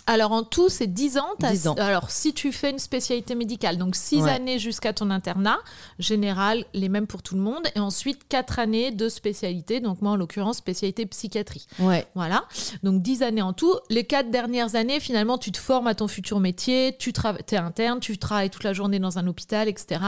Alors 0.06 0.32
en 0.32 0.42
tout, 0.42 0.68
c'est 0.68 0.88
10 0.88 1.18
ans. 1.18 1.28
T'as- 1.38 1.50
10 1.52 1.68
ans. 1.68 1.74
Alors 1.74 2.10
si 2.10 2.34
tu 2.34 2.50
fais 2.52 2.70
une 2.70 2.78
spécialité 2.78 3.34
médicale, 3.34 3.78
donc 3.78 3.94
6 3.94 4.22
Ouais. 4.22 4.30
années 4.30 4.58
jusqu'à 4.58 4.92
ton 4.92 5.10
internat, 5.10 5.58
général, 5.98 6.64
les 6.74 6.88
mêmes 6.88 7.06
pour 7.06 7.22
tout 7.22 7.34
le 7.36 7.40
monde, 7.40 7.62
et 7.76 7.78
ensuite 7.80 8.26
4 8.28 8.58
années 8.58 8.90
de 8.90 9.08
spécialité, 9.08 9.80
donc 9.80 10.02
moi 10.02 10.12
en 10.12 10.16
l'occurrence 10.16 10.56
spécialité 10.56 11.06
psychiatrie. 11.06 11.66
Ouais. 11.78 12.06
Voilà, 12.14 12.44
donc 12.82 13.00
10 13.02 13.22
années 13.22 13.42
en 13.42 13.52
tout. 13.52 13.74
Les 13.90 14.04
4 14.04 14.30
dernières 14.30 14.74
années, 14.74 14.98
finalement, 15.00 15.38
tu 15.38 15.52
te 15.52 15.58
formes 15.58 15.86
à 15.86 15.94
ton 15.94 16.08
futur 16.08 16.40
métier, 16.40 16.96
tu 16.98 17.12
es 17.52 17.56
interne, 17.56 18.00
tu 18.00 18.18
travailles 18.18 18.50
toute 18.50 18.64
la 18.64 18.72
journée 18.72 18.98
dans 18.98 19.18
un 19.18 19.26
hôpital, 19.28 19.68
etc. 19.68 20.00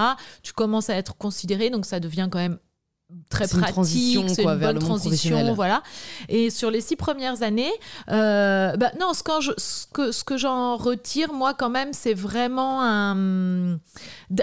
Tu 0.42 0.52
commences 0.52 0.90
à 0.90 0.94
être 0.96 1.16
considéré, 1.16 1.70
donc 1.70 1.86
ça 1.86 2.00
devient 2.00 2.28
quand 2.30 2.38
même 2.38 2.58
très 3.30 3.46
pratique, 3.46 4.28
c'est 4.28 4.42
une 4.42 4.58
bonne 4.58 4.78
transition, 4.78 5.54
voilà. 5.54 5.82
Et 6.28 6.50
sur 6.50 6.70
les 6.70 6.80
six 6.80 6.96
premières 6.96 7.42
années, 7.42 7.70
euh, 8.10 8.76
bah 8.76 8.90
non, 8.98 9.12
ce, 9.12 9.22
qu'en 9.22 9.40
je- 9.40 9.52
ce 9.58 9.86
que, 9.92 10.10
ce 10.10 10.24
que 10.24 10.36
j'en 10.36 10.76
retire, 10.76 11.32
moi, 11.32 11.54
quand 11.54 11.70
même, 11.70 11.92
c'est 11.92 12.14
vraiment 12.14 12.82
un, 12.82 13.74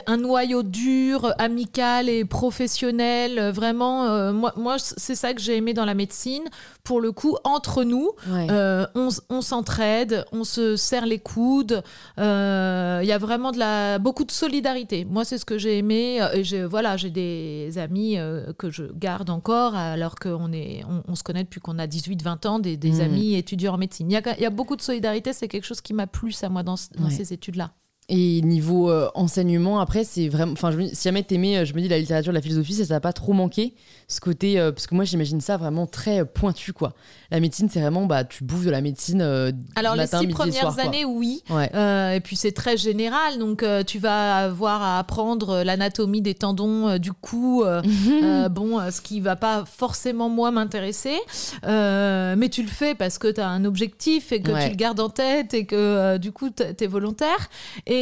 un 0.07 0.17
noyau 0.17 0.63
dur, 0.63 1.33
amical 1.39 2.07
et 2.07 2.23
professionnel. 2.23 3.49
Vraiment, 3.51 4.05
euh, 4.05 4.31
moi, 4.31 4.53
moi, 4.55 4.77
c'est 4.79 5.15
ça 5.15 5.33
que 5.33 5.41
j'ai 5.41 5.57
aimé 5.57 5.73
dans 5.73 5.85
la 5.85 5.93
médecine. 5.95 6.43
Pour 6.83 7.01
le 7.01 7.11
coup, 7.11 7.37
entre 7.43 7.83
nous, 7.83 8.11
Ouais. 8.31 8.47
euh, 8.51 8.85
on, 8.95 9.41
s'entraide, 9.41 10.25
on 10.31 10.43
se 10.43 10.75
serre 10.75 11.05
les 11.05 11.19
coudes. 11.19 11.83
euh, 12.19 12.99
Il 13.03 13.07
y 13.07 13.11
a 13.11 13.17
vraiment 13.17 13.51
de 13.51 13.59
la, 13.59 13.99
beaucoup 13.99 14.23
de 14.23 14.31
solidarité. 14.31 15.05
Moi, 15.05 15.25
c'est 15.25 15.37
ce 15.37 15.45
que 15.45 15.57
j'ai 15.57 15.77
aimé. 15.77 16.19
euh, 16.21 16.33
et 16.33 16.63
voilà, 16.65 16.97
j'ai 16.97 17.09
des 17.09 17.77
amis 17.77 18.17
euh, 18.17 18.50
que 18.51 18.69
je 18.69 18.83
garde 18.93 19.29
encore, 19.29 19.75
alors 19.75 20.15
qu'on 20.15 20.51
est, 20.53 20.83
on, 20.87 21.03
on 21.07 21.15
se 21.15 21.23
connaît 21.23 21.43
depuis 21.43 21.59
qu'on 21.61 21.79
a 21.79 21.87
18-20 21.87 22.47
ans, 22.47 22.59
des, 22.59 22.77
des 22.77 22.91
Mhm. 22.93 23.01
amis 23.01 23.33
étudiants 23.35 23.73
en 23.73 23.77
médecine. 23.77 24.09
Il 24.09 24.13
y 24.13 24.17
a, 24.17 24.37
il 24.37 24.41
y 24.41 24.45
a 24.45 24.49
beaucoup 24.49 24.75
de 24.75 24.81
solidarité. 24.81 25.33
C'est 25.33 25.47
quelque 25.47 25.65
chose 25.65 25.81
qui 25.81 25.93
m'a 25.93 26.07
plu, 26.07 26.31
ça, 26.31 26.49
moi, 26.49 26.63
dans, 26.63 26.75
ce- 26.77 26.89
dans 26.97 27.05
Ouais. 27.05 27.09
ces 27.11 27.33
études-là. 27.33 27.71
Et 28.13 28.41
niveau 28.41 28.91
euh, 28.91 29.09
enseignement, 29.15 29.79
après, 29.79 30.03
c'est 30.03 30.27
vraiment. 30.27 30.51
Enfin, 30.51 30.71
si 30.91 31.01
jamais 31.03 31.23
t'aimais, 31.23 31.59
euh, 31.59 31.65
je 31.65 31.73
me 31.73 31.79
dis, 31.79 31.87
la 31.87 31.97
littérature, 31.97 32.33
la 32.33 32.41
philosophie, 32.41 32.73
ça 32.73 32.85
t'a 32.85 32.99
pas 32.99 33.13
trop 33.13 33.31
manqué. 33.31 33.73
Ce 34.09 34.19
côté. 34.19 34.59
euh, 34.59 34.73
parce 34.73 34.85
que 34.85 34.95
moi, 34.95 35.05
j'imagine 35.05 35.39
ça 35.39 35.55
vraiment 35.55 35.85
très 35.87 36.25
pointu, 36.25 36.73
quoi. 36.73 36.91
La 37.31 37.39
médecine, 37.39 37.69
c'est 37.71 37.79
vraiment. 37.79 38.05
Bah, 38.07 38.25
tu 38.25 38.43
bouffes 38.43 38.65
de 38.65 38.69
la 38.69 38.81
médecine. 38.81 39.21
euh, 39.21 39.53
Alors 39.75 39.95
matin, 39.95 40.17
les 40.17 40.23
six 40.23 40.27
midi 40.27 40.33
premières 40.37 40.73
soir, 40.73 40.87
années, 40.87 41.05
oui. 41.05 41.41
Ouais. 41.49 41.69
Et 42.17 42.19
puis 42.19 42.35
c'est 42.35 42.51
très 42.51 42.75
général, 42.75 43.39
donc 43.39 43.63
tu 43.87 43.97
vas 43.99 44.35
avoir 44.39 44.81
à 44.81 44.99
apprendre 44.99 45.63
l'anatomie 45.63 46.21
des 46.21 46.33
tendons 46.35 46.97
du 46.97 47.13
cou. 47.13 47.63
bon, 48.51 48.91
ce 48.91 48.99
qui 48.99 49.21
va 49.21 49.37
pas 49.37 49.63
forcément 49.65 50.27
moi 50.27 50.51
m'intéresser, 50.51 51.15
mais 51.63 52.49
tu 52.49 52.61
le 52.63 52.67
fais 52.67 52.95
parce 52.95 53.17
que 53.17 53.31
tu 53.31 53.39
as 53.39 53.47
un 53.47 53.63
objectif 53.63 54.33
et 54.33 54.41
que 54.41 54.51
Ouais. 54.51 54.65
tu 54.65 54.69
le 54.71 54.75
gardes 54.75 54.99
en 54.99 55.09
tête 55.09 55.53
et 55.53 55.65
que 55.65 56.17
du 56.17 56.33
coup 56.33 56.49
tu 56.49 56.63
es 56.83 56.87
volontaire. 56.87 57.49
Et 57.87 58.00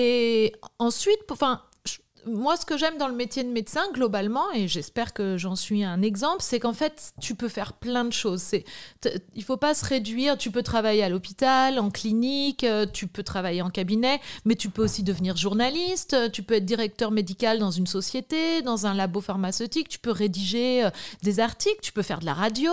ensuite, 0.80 1.32
enfin. 1.32 1.62
Moi, 2.34 2.58
ce 2.58 2.66
que 2.66 2.78
j'aime 2.78 2.98
dans 2.98 3.08
le 3.08 3.16
métier 3.16 3.44
de 3.44 3.50
médecin, 3.50 3.82
globalement, 3.94 4.52
et 4.54 4.68
j'espère 4.68 5.14
que 5.14 5.38
j'en 5.38 5.56
suis 5.56 5.84
un 5.84 6.02
exemple, 6.02 6.38
c'est 6.42 6.60
qu'en 6.60 6.74
fait, 6.74 7.14
tu 7.22 7.36
peux 7.36 7.48
faire 7.50 7.74
plein 7.74 8.06
de 8.06 8.14
choses. 8.14 8.42
C'est, 8.42 8.64
il 9.36 9.44
faut 9.44 9.58
pas 9.58 9.74
se 9.74 9.86
réduire. 9.86 10.38
Tu 10.38 10.52
peux 10.52 10.64
travailler 10.64 11.04
à 11.04 11.10
l'hôpital, 11.10 11.80
en 11.80 11.90
clinique, 11.90 12.64
euh, 12.64 12.86
tu 12.92 13.08
peux 13.08 13.24
travailler 13.24 13.62
en 13.62 13.70
cabinet, 13.70 14.20
mais 14.46 14.56
tu 14.56 14.70
peux 14.70 14.84
aussi 14.84 15.04
devenir 15.04 15.36
journaliste. 15.38 16.14
euh, 16.14 16.30
Tu 16.30 16.44
peux 16.44 16.56
être 16.56 16.66
directeur 16.66 17.12
médical 17.12 17.60
dans 17.60 17.72
une 17.72 17.88
société, 17.88 18.62
dans 18.62 18.86
un 18.86 18.94
labo 18.94 19.22
pharmaceutique. 19.22 19.88
Tu 19.90 20.00
peux 20.00 20.12
rédiger 20.12 20.84
euh, 20.86 20.90
des 21.24 21.40
articles. 21.40 21.80
Tu 21.82 21.92
peux 21.94 22.02
faire 22.02 22.20
de 22.20 22.26
la 22.26 22.34
radio, 22.34 22.72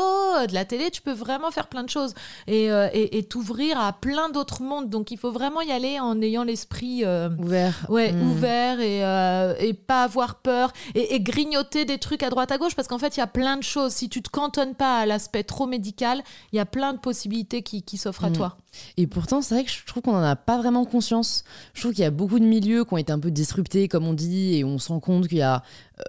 de 0.48 0.54
la 0.54 0.64
télé. 0.64 0.90
Tu 0.90 1.02
peux 1.02 1.12
vraiment 1.12 1.50
faire 1.50 1.68
plein 1.68 1.82
de 1.84 1.90
choses 1.90 2.14
et, 2.46 2.64
et, 2.66 3.18
et 3.18 3.22
t'ouvrir 3.24 3.78
à 3.80 3.92
plein 3.92 4.28
d'autres 4.30 4.62
mondes. 4.62 4.90
Donc, 4.90 5.10
il 5.10 5.18
faut 5.18 5.30
vraiment 5.30 5.60
y 5.60 5.72
aller 5.72 6.00
en 6.00 6.20
ayant 6.22 6.44
l'esprit. 6.44 7.04
euh, 7.04 7.28
Ouvert. 7.38 7.86
Ouais, 7.88 8.12
Mm. 8.12 8.30
ouvert 8.30 8.80
et, 8.80 9.04
euh, 9.04 9.45
et 9.58 9.74
pas 9.74 10.02
avoir 10.04 10.36
peur 10.36 10.72
et, 10.94 11.14
et 11.14 11.20
grignoter 11.20 11.84
des 11.84 11.98
trucs 11.98 12.22
à 12.22 12.30
droite 12.30 12.50
à 12.52 12.58
gauche 12.58 12.74
parce 12.74 12.88
qu'en 12.88 12.98
fait, 12.98 13.16
il 13.16 13.20
y 13.20 13.22
a 13.22 13.26
plein 13.26 13.56
de 13.56 13.62
choses. 13.62 13.92
Si 13.92 14.08
tu 14.08 14.22
te 14.22 14.28
cantonnes 14.30 14.74
pas 14.74 14.98
à 14.98 15.06
l'aspect 15.06 15.44
trop 15.44 15.66
médical, 15.66 16.22
il 16.52 16.56
y 16.56 16.60
a 16.60 16.66
plein 16.66 16.92
de 16.92 16.98
possibilités 16.98 17.62
qui, 17.62 17.82
qui 17.82 17.96
s'offrent 17.98 18.24
à 18.24 18.30
Mm. 18.30 18.32
toi. 18.34 18.56
Et 18.98 19.06
pourtant, 19.06 19.40
c'est 19.40 19.54
vrai 19.54 19.64
que 19.64 19.70
je 19.70 19.84
trouve 19.86 20.02
qu'on 20.02 20.12
n'en 20.12 20.22
a 20.22 20.36
pas 20.36 20.58
vraiment 20.58 20.84
conscience. 20.84 21.44
Je 21.72 21.80
trouve 21.80 21.92
qu'il 21.94 22.02
y 22.02 22.06
a 22.06 22.10
beaucoup 22.10 22.38
de 22.38 22.44
milieux 22.44 22.84
qui 22.84 22.92
ont 22.92 22.98
été 22.98 23.10
un 23.12 23.18
peu 23.18 23.30
disruptés, 23.30 23.88
comme 23.88 24.06
on 24.06 24.12
dit, 24.12 24.56
et 24.56 24.64
on 24.64 24.78
se 24.78 24.88
rend 24.88 25.00
compte 25.00 25.28
qu'il 25.28 25.38
y 25.38 25.42
a 25.42 25.62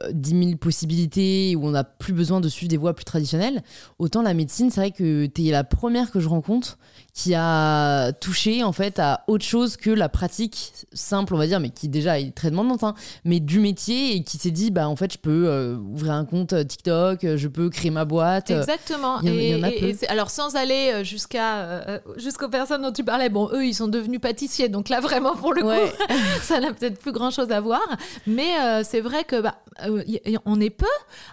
euh, 0.04 0.10
10 0.14 0.30
000 0.46 0.58
possibilités, 0.58 1.56
où 1.56 1.66
on 1.66 1.72
n'a 1.72 1.84
plus 1.84 2.14
besoin 2.14 2.40
de 2.42 2.50
suivre 2.50 2.70
des 2.70 2.78
voies 2.78 2.94
plus 2.96 3.06
traditionnelles. 3.06 3.62
Autant 4.00 4.22
la 4.22 4.34
médecine, 4.34 4.70
c'est 4.70 4.82
vrai 4.82 4.92
que 4.92 5.26
tu 5.28 5.48
es 5.48 5.52
la 5.52 5.64
première 5.64 6.12
que 6.12 6.20
je 6.20 6.28
rencontre 6.28 6.78
qui 7.14 7.34
a 7.36 8.12
touché 8.14 8.64
en 8.64 8.72
fait 8.72 9.00
à 9.00 9.24
autre 9.28 9.44
chose 9.46 9.76
que 9.76 9.90
la 9.90 10.08
pratique 10.08 10.74
simple, 10.94 11.34
on 11.34 11.38
va 11.38 11.48
dire, 11.48 11.60
mais 11.60 11.70
qui 11.70 11.88
déjà 11.90 12.20
est 12.20 12.30
très 12.36 12.52
demandante, 12.52 12.84
hein, 12.84 12.94
mais 13.26 13.40
du 13.40 13.60
métier 13.60 14.16
et 14.16 14.24
qui 14.24 14.38
s'est 14.38 14.52
dit, 14.52 14.70
bah 14.70 14.88
en 14.88 14.96
fait, 14.96 15.14
je 15.14 15.18
peux 15.18 15.46
euh, 15.48 15.78
ouvrir 15.78 16.12
un 16.14 16.26
compte 16.26 16.54
euh, 16.54 16.64
TikTok, 16.64 17.26
je 17.36 17.48
peux 17.48 17.70
créer 17.70 17.90
ma 17.92 18.06
boîte. 18.06 18.52
Exactement. 18.52 19.20
il 19.22 19.30
y 19.30 19.32
en- 19.32 19.36
et, 19.36 19.50
il 19.50 19.58
y 19.58 19.60
en 19.60 19.64
a 19.64 19.72
et- 19.72 19.80
peu. 19.80 19.86
et 19.88 19.94
c'est- 19.96 20.08
alors 20.10 20.30
sans 20.30 20.56
aller 20.56 21.04
jusqu'à 21.04 21.58
euh, 21.62 22.00
jusqu'aux 22.18 22.50
personnes 22.50 22.84
dont 22.84 22.92
tu 22.92 23.04
parlais, 23.04 23.30
bon 23.30 23.50
eux 23.52 23.66
ils 23.66 23.74
sont 23.74 23.88
devenus 23.88 24.22
pâtissiers, 24.22 24.70
donc 24.70 24.90
là 24.90 25.00
vraiment 25.00 25.36
pour 25.36 25.54
le 25.54 25.64
Ouais. 25.64 25.90
coup 25.90 26.04
ça 26.44 26.60
n'a 26.60 26.72
peut-être 26.74 27.00
plus 27.00 27.12
grand 27.14 27.32
chose 27.32 27.52
à 27.52 27.60
voir. 27.62 27.82
Mais 28.28 28.60
euh, 28.62 28.82
c'est 28.84 29.02
vrai 29.02 29.24
que 29.24 29.42
bah, 29.42 29.56
euh, 29.84 30.04
on 30.46 30.60
est 30.62 30.70
peu 30.70 30.86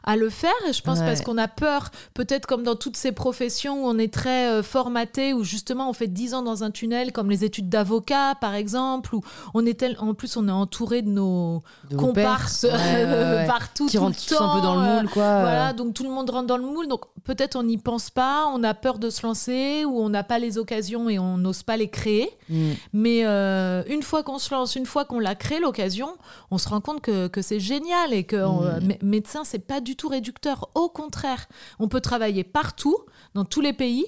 à 0.02 0.16
le 0.16 0.30
faire, 0.30 0.52
et 0.68 0.72
je 0.72 0.82
pense 0.82 0.98
Ouais. 1.00 1.06
parce 1.06 1.22
qu'on 1.22 1.38
a 1.38 1.48
peur, 1.48 1.90
peut-être 2.14 2.46
comme 2.46 2.62
dans 2.62 2.76
toutes 2.76 2.96
ces 2.96 3.12
professions 3.12 3.84
où 3.84 3.88
on 3.88 3.98
est 3.98 4.12
très 4.12 4.48
euh, 4.50 4.62
formaté, 4.62 5.32
où 5.34 5.44
justement 5.44 5.88
on 5.88 5.92
fait 5.92 6.06
10 6.08 6.34
ans 6.34 6.42
dans 6.42 6.62
un 6.64 6.70
tunnel, 6.70 7.12
comme 7.12 7.30
les 7.30 7.44
études 7.44 7.68
d'avocat 7.68 8.34
par 8.40 8.54
exemple, 8.54 9.14
où 9.14 9.22
on 9.54 9.64
est 9.66 9.80
tel, 9.80 9.96
en 9.98 10.14
plus 10.14 10.36
on 10.36 10.46
est 10.48 10.52
entouré 10.52 11.02
de 11.02 11.08
nos 11.10 11.62
de 11.90 11.96
comparses. 11.96 12.64
Ouais, 12.64 13.04
ouais, 13.04 13.44
partout, 13.46 13.86
qui 13.86 13.96
tout 13.96 14.02
rentrent 14.02 14.18
le 14.30 14.36
tous 14.36 14.42
un 14.42 14.54
peu 14.56 14.60
dans 14.60 14.74
le 14.76 14.86
euh, 14.88 15.00
moule, 15.00 15.10
quoi. 15.10 15.40
voilà, 15.40 15.72
donc 15.72 15.94
tout 15.94 16.04
le 16.04 16.10
monde 16.10 16.30
rentre 16.30 16.46
dans 16.46 16.56
le 16.56 16.64
moule. 16.64 16.88
Donc 16.88 17.02
peut-être 17.25 17.57
on 17.57 17.62
n'y 17.62 17.78
pense 17.78 18.11
pas, 18.11 18.47
on 18.54 18.62
a 18.62 18.75
peur 18.75 18.99
de 18.99 19.11
se 19.11 19.26
lancer 19.26 19.85
ou 19.85 19.99
on 20.00 20.09
n'a 20.11 20.23
pas 20.25 20.38
les 20.38 20.59
occasions 20.59 21.09
et 21.09 21.19
on 21.19 21.37
n'ose 21.38 21.62
pas 21.62 21.76
les 21.76 21.88
créer. 21.88 22.28
Mm. 22.49 22.71
Mais 22.93 23.26
euh, 23.26 23.83
une 23.88 24.02
fois 24.02 24.23
qu'on 24.23 24.38
se 24.38 24.52
lance, 24.54 24.76
une 24.76 24.87
fois 24.87 25.04
qu'on 25.04 25.19
l'a 25.19 25.35
créé 25.35 25.59
l'occasion, 25.61 26.09
on 26.50 26.59
se 26.59 26.69
rend 26.69 26.81
compte 26.81 27.00
que, 27.00 27.26
que 27.28 27.43
c'est 27.43 27.61
génial 27.61 28.12
et 28.12 28.25
que 28.25 28.37
euh, 28.37 28.78
mé- 28.81 28.99
médecin 29.02 29.43
c'est 29.45 29.59
pas 29.66 29.81
du 29.81 29.97
tout 29.97 30.09
réducteur. 30.09 30.69
Au 30.75 30.88
contraire, 30.88 31.47
on 31.78 31.88
peut 31.88 32.00
travailler 32.00 32.45
partout, 32.45 32.97
dans 33.35 33.45
tous 33.45 33.61
les 33.61 33.73
pays. 33.73 34.04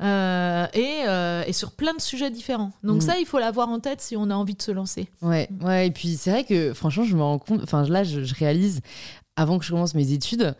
euh, 0.00 0.66
et, 0.74 1.02
euh, 1.08 1.42
et 1.46 1.52
sur 1.52 1.72
plein 1.72 1.92
de 1.94 2.00
sujets 2.00 2.30
différents. 2.30 2.70
Donc 2.84 2.98
Mm. 2.98 3.00
ça, 3.00 3.18
il 3.18 3.26
faut 3.26 3.40
l'avoir 3.40 3.68
en 3.68 3.80
tête 3.80 4.00
si 4.00 4.16
on 4.16 4.30
a 4.30 4.34
envie 4.34 4.54
de 4.54 4.62
se 4.62 4.70
lancer. 4.70 5.08
Ouais, 5.22 5.48
ouais, 5.62 5.88
et 5.88 5.90
puis 5.90 6.16
c'est 6.16 6.30
vrai 6.30 6.44
que 6.44 6.72
franchement, 6.72 7.02
je 7.04 7.16
me 7.16 7.22
rends 7.22 7.38
compte, 7.40 7.60
enfin 7.64 7.82
là, 7.88 8.04
je, 8.04 8.22
je 8.22 8.34
réalise, 8.36 8.80
avant 9.34 9.58
que 9.58 9.64
je 9.64 9.70
commence 9.72 9.94
mes 9.96 10.12
études, 10.12 10.54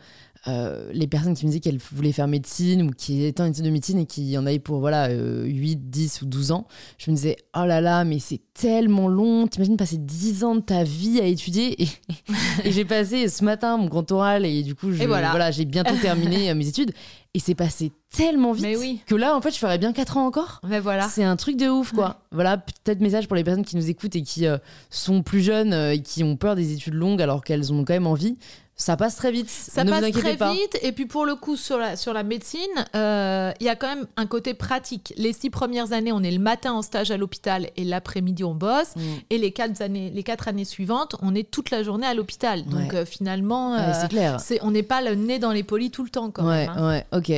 euh, 0.47 0.89
les 0.93 1.07
personnes 1.07 1.33
qui 1.35 1.45
me 1.45 1.49
disaient 1.51 1.59
qu'elles 1.59 1.81
voulaient 1.91 2.11
faire 2.13 2.27
médecine 2.27 2.83
ou 2.83 2.91
qui 2.91 3.25
étaient 3.25 3.41
en 3.41 3.45
études 3.45 3.65
de 3.65 3.69
médecine 3.69 3.97
et 3.99 4.05
qui 4.05 4.37
en 4.37 4.45
avaient 4.45 4.59
pour 4.59 4.79
voilà, 4.79 5.07
euh, 5.09 5.43
8, 5.45 5.89
10 5.89 6.21
ou 6.21 6.25
12 6.27 6.51
ans, 6.51 6.65
je 6.97 7.11
me 7.11 7.15
disais, 7.15 7.35
oh 7.57 7.65
là 7.65 7.81
là, 7.81 8.05
mais 8.05 8.19
c'est 8.19 8.39
tellement 8.53 9.07
long, 9.07 9.47
t'imagines 9.47 9.75
passer 9.77 9.97
10 9.97 10.43
ans 10.45 10.55
de 10.55 10.61
ta 10.61 10.83
vie 10.83 11.19
à 11.19 11.25
étudier. 11.25 11.81
Et, 11.83 11.87
et 12.63 12.71
j'ai 12.71 12.85
passé 12.85 13.27
ce 13.27 13.43
matin 13.43 13.77
mon 13.77 13.87
grand 13.87 14.09
oral 14.11 14.45
et 14.45 14.63
du 14.63 14.75
coup, 14.75 14.91
je- 14.93 15.03
Et 15.03 15.07
voilà. 15.07 15.51
j'ai 15.51 15.65
bientôt 15.65 15.95
terminé 16.01 16.49
euh, 16.49 16.55
mes 16.55 16.67
études 16.67 16.91
et 17.33 17.39
c'est 17.39 17.53
passé 17.55 17.91
tellement 18.15 18.53
vite 18.53 18.65
oui. 18.79 19.01
que 19.05 19.13
là, 19.15 19.35
en 19.35 19.41
fait, 19.41 19.51
je 19.51 19.57
ferais 19.59 19.77
bien 19.77 19.93
4 19.93 20.17
ans 20.17 20.25
encore. 20.25 20.61
Mais 20.67 20.79
voilà. 20.79 21.07
C'est 21.09 21.23
un 21.23 21.35
truc 21.35 21.57
de 21.57 21.67
ouf, 21.67 21.91
quoi. 21.91 22.21
Voilà, 22.31 22.57
peut-être 22.57 23.01
message 23.01 23.27
pour 23.27 23.35
les 23.35 23.43
personnes 23.43 23.65
qui 23.65 23.75
nous 23.75 23.89
écoutent 23.89 24.15
et 24.15 24.23
qui 24.23 24.47
euh, 24.47 24.57
sont 24.89 25.21
plus 25.21 25.41
jeunes 25.41 25.73
et 25.73 26.01
qui 26.01 26.23
ont 26.23 26.35
peur 26.37 26.55
des 26.55 26.73
études 26.73 26.95
longues 26.95 27.21
alors 27.21 27.43
qu'elles 27.43 27.71
ont 27.71 27.83
quand 27.85 27.93
même 27.93 28.07
envie. 28.07 28.37
Ça 28.81 28.95
passe 28.95 29.17
très 29.17 29.33
vite. 29.33 29.49
Ça 29.49 29.83
ne 29.83 29.89
passe 29.89 29.99
vous 29.99 30.05
inquiétez 30.05 30.21
très 30.21 30.37
pas. 30.37 30.53
vite. 30.53 30.79
Et 30.83 30.93
puis 30.93 31.05
pour 31.05 31.25
le 31.25 31.35
coup, 31.35 31.57
sur 31.57 31.77
la, 31.77 31.97
sur 31.97 32.13
la 32.13 32.23
médecine, 32.23 32.61
euh, 32.95 33.51
il 33.59 33.65
y 33.65 33.69
a 33.69 33.75
quand 33.75 33.93
même 33.93 34.07
un 34.15 34.25
côté 34.25 34.53
pratique. 34.53 35.13
Les 35.17 35.33
six 35.33 35.49
premières 35.49 35.91
années, 35.91 36.13
on 36.13 36.23
est 36.23 36.31
le 36.31 36.39
matin 36.39 36.71
en 36.71 36.81
stage 36.81 37.11
à 37.11 37.17
l'hôpital 37.17 37.69
et 37.75 37.83
l'après-midi, 37.83 38.45
on 38.45 38.55
bosse. 38.55 38.95
Mm. 38.95 39.01
Et 39.31 39.37
les 39.37 39.51
quatre, 39.51 39.81
années, 39.81 40.11
les 40.15 40.23
quatre 40.23 40.47
années 40.47 40.63
suivantes, 40.63 41.17
on 41.21 41.35
est 41.35 41.51
toute 41.51 41.71
la 41.71 41.83
journée 41.83 42.07
à 42.07 42.13
l'hôpital. 42.13 42.63
Donc 42.63 42.93
Ouais. 42.93 42.99
euh, 42.99 43.05
finalement, 43.05 43.73
Ouais, 43.73 43.79
euh, 43.81 43.91
c'est 43.99 44.07
clair. 44.07 44.37
on 44.61 44.71
n'est 44.71 44.81
pas 44.81 45.01
le 45.01 45.13
nez 45.15 45.39
dans 45.39 45.51
les 45.51 45.63
polis 45.63 45.91
tout 45.91 46.05
le 46.05 46.09
temps 46.09 46.31
quand 46.31 46.47
ouais, 46.47 46.67
même. 46.67 46.69
hein. 46.77 46.87
ouais, 46.89 47.05
ok. 47.11 47.31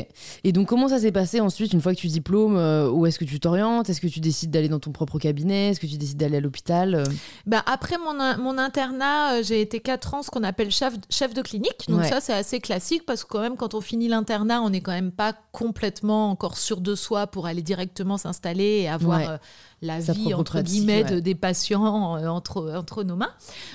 Et 0.44 0.52
donc, 0.52 0.68
comment 0.68 0.90
ça 0.90 1.00
s'est 1.00 1.12
passé 1.12 1.40
ensuite, 1.40 1.74
une 1.74 1.82
fois 1.82 1.96
que 1.96 2.00
tu 2.00 2.08
diplômes 2.08 2.56
Où 2.94 3.08
est-ce 3.08 3.18
que 3.18 3.26
tu 3.26 3.40
t'orientes? 3.40 3.90
Est-ce 3.90 4.00
que 4.00 4.06
tu 4.08 4.20
décides 4.20 4.52
d'aller 4.52 4.70
dans 4.70 4.80
ton 4.80 4.92
propre 4.92 5.18
cabinet? 5.18 5.70
Est-ce 5.72 5.80
que 5.80 5.88
tu 5.88 5.98
décides 5.98 6.18
d'aller 6.18 6.38
à 6.38 6.42
l'hôpital? 6.42 7.04
Bah, 7.48 7.64
après 7.66 7.96
mon, 7.98 8.14
mon 8.38 8.60
internat, 8.60 9.42
j'ai 9.42 9.60
été 9.60 9.80
4 9.80 10.14
ans 10.14 10.22
ce 10.22 10.30
qu'on 10.30 10.44
appelle 10.44 10.70
chef, 10.70 10.94
chef 11.10 11.31
de 11.34 11.42
clinique. 11.42 11.86
Donc 11.88 12.02
Ouais. 12.02 12.10
ça, 12.10 12.20
c'est 12.22 12.34
assez 12.34 12.60
classique 12.60 13.06
parce 13.06 13.24
que 13.24 13.30
quand 13.30 13.40
même, 13.42 13.58
quand 13.58 13.74
on 13.74 13.82
finit 13.82 14.08
l'internat, 14.08 14.62
on 14.62 14.70
n'est 14.70 14.82
quand 14.82 14.92
même 14.92 15.12
pas 15.12 15.34
complètement 15.52 16.30
encore 16.32 16.58
sûr 16.58 16.82
de 16.82 16.96
soi 16.96 17.28
pour 17.28 17.46
aller 17.48 17.62
directement 17.62 18.18
s'installer 18.18 18.82
et 18.82 18.90
avoir 18.90 19.20
Ouais. 19.20 19.28
euh, 19.30 19.38
la 19.82 20.00
vie, 20.00 20.34
entre 20.34 20.62
guillemets, 20.62 21.04
ouais. 21.04 21.10
de, 21.16 21.20
des 21.20 21.34
patients 21.36 22.16
euh, 22.18 22.28
entre, 22.28 22.72
entre 22.76 23.04
nos 23.04 23.16
mains. 23.16 23.32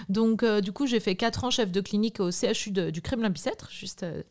Donc, 0.08 0.42
euh, 0.42 0.60
du 0.60 0.70
coup, 0.72 0.86
j'ai 0.86 1.00
fait 1.00 1.16
4 1.16 1.44
ans 1.44 1.50
chef 1.50 1.72
de 1.72 1.80
clinique 1.80 2.20
au 2.20 2.30
CHU 2.30 2.70
de- 2.70 2.90
du 2.90 3.02
Kremlin-Bicêtre, 3.02 3.68
juste, 3.70 4.04
euh, 4.04 4.22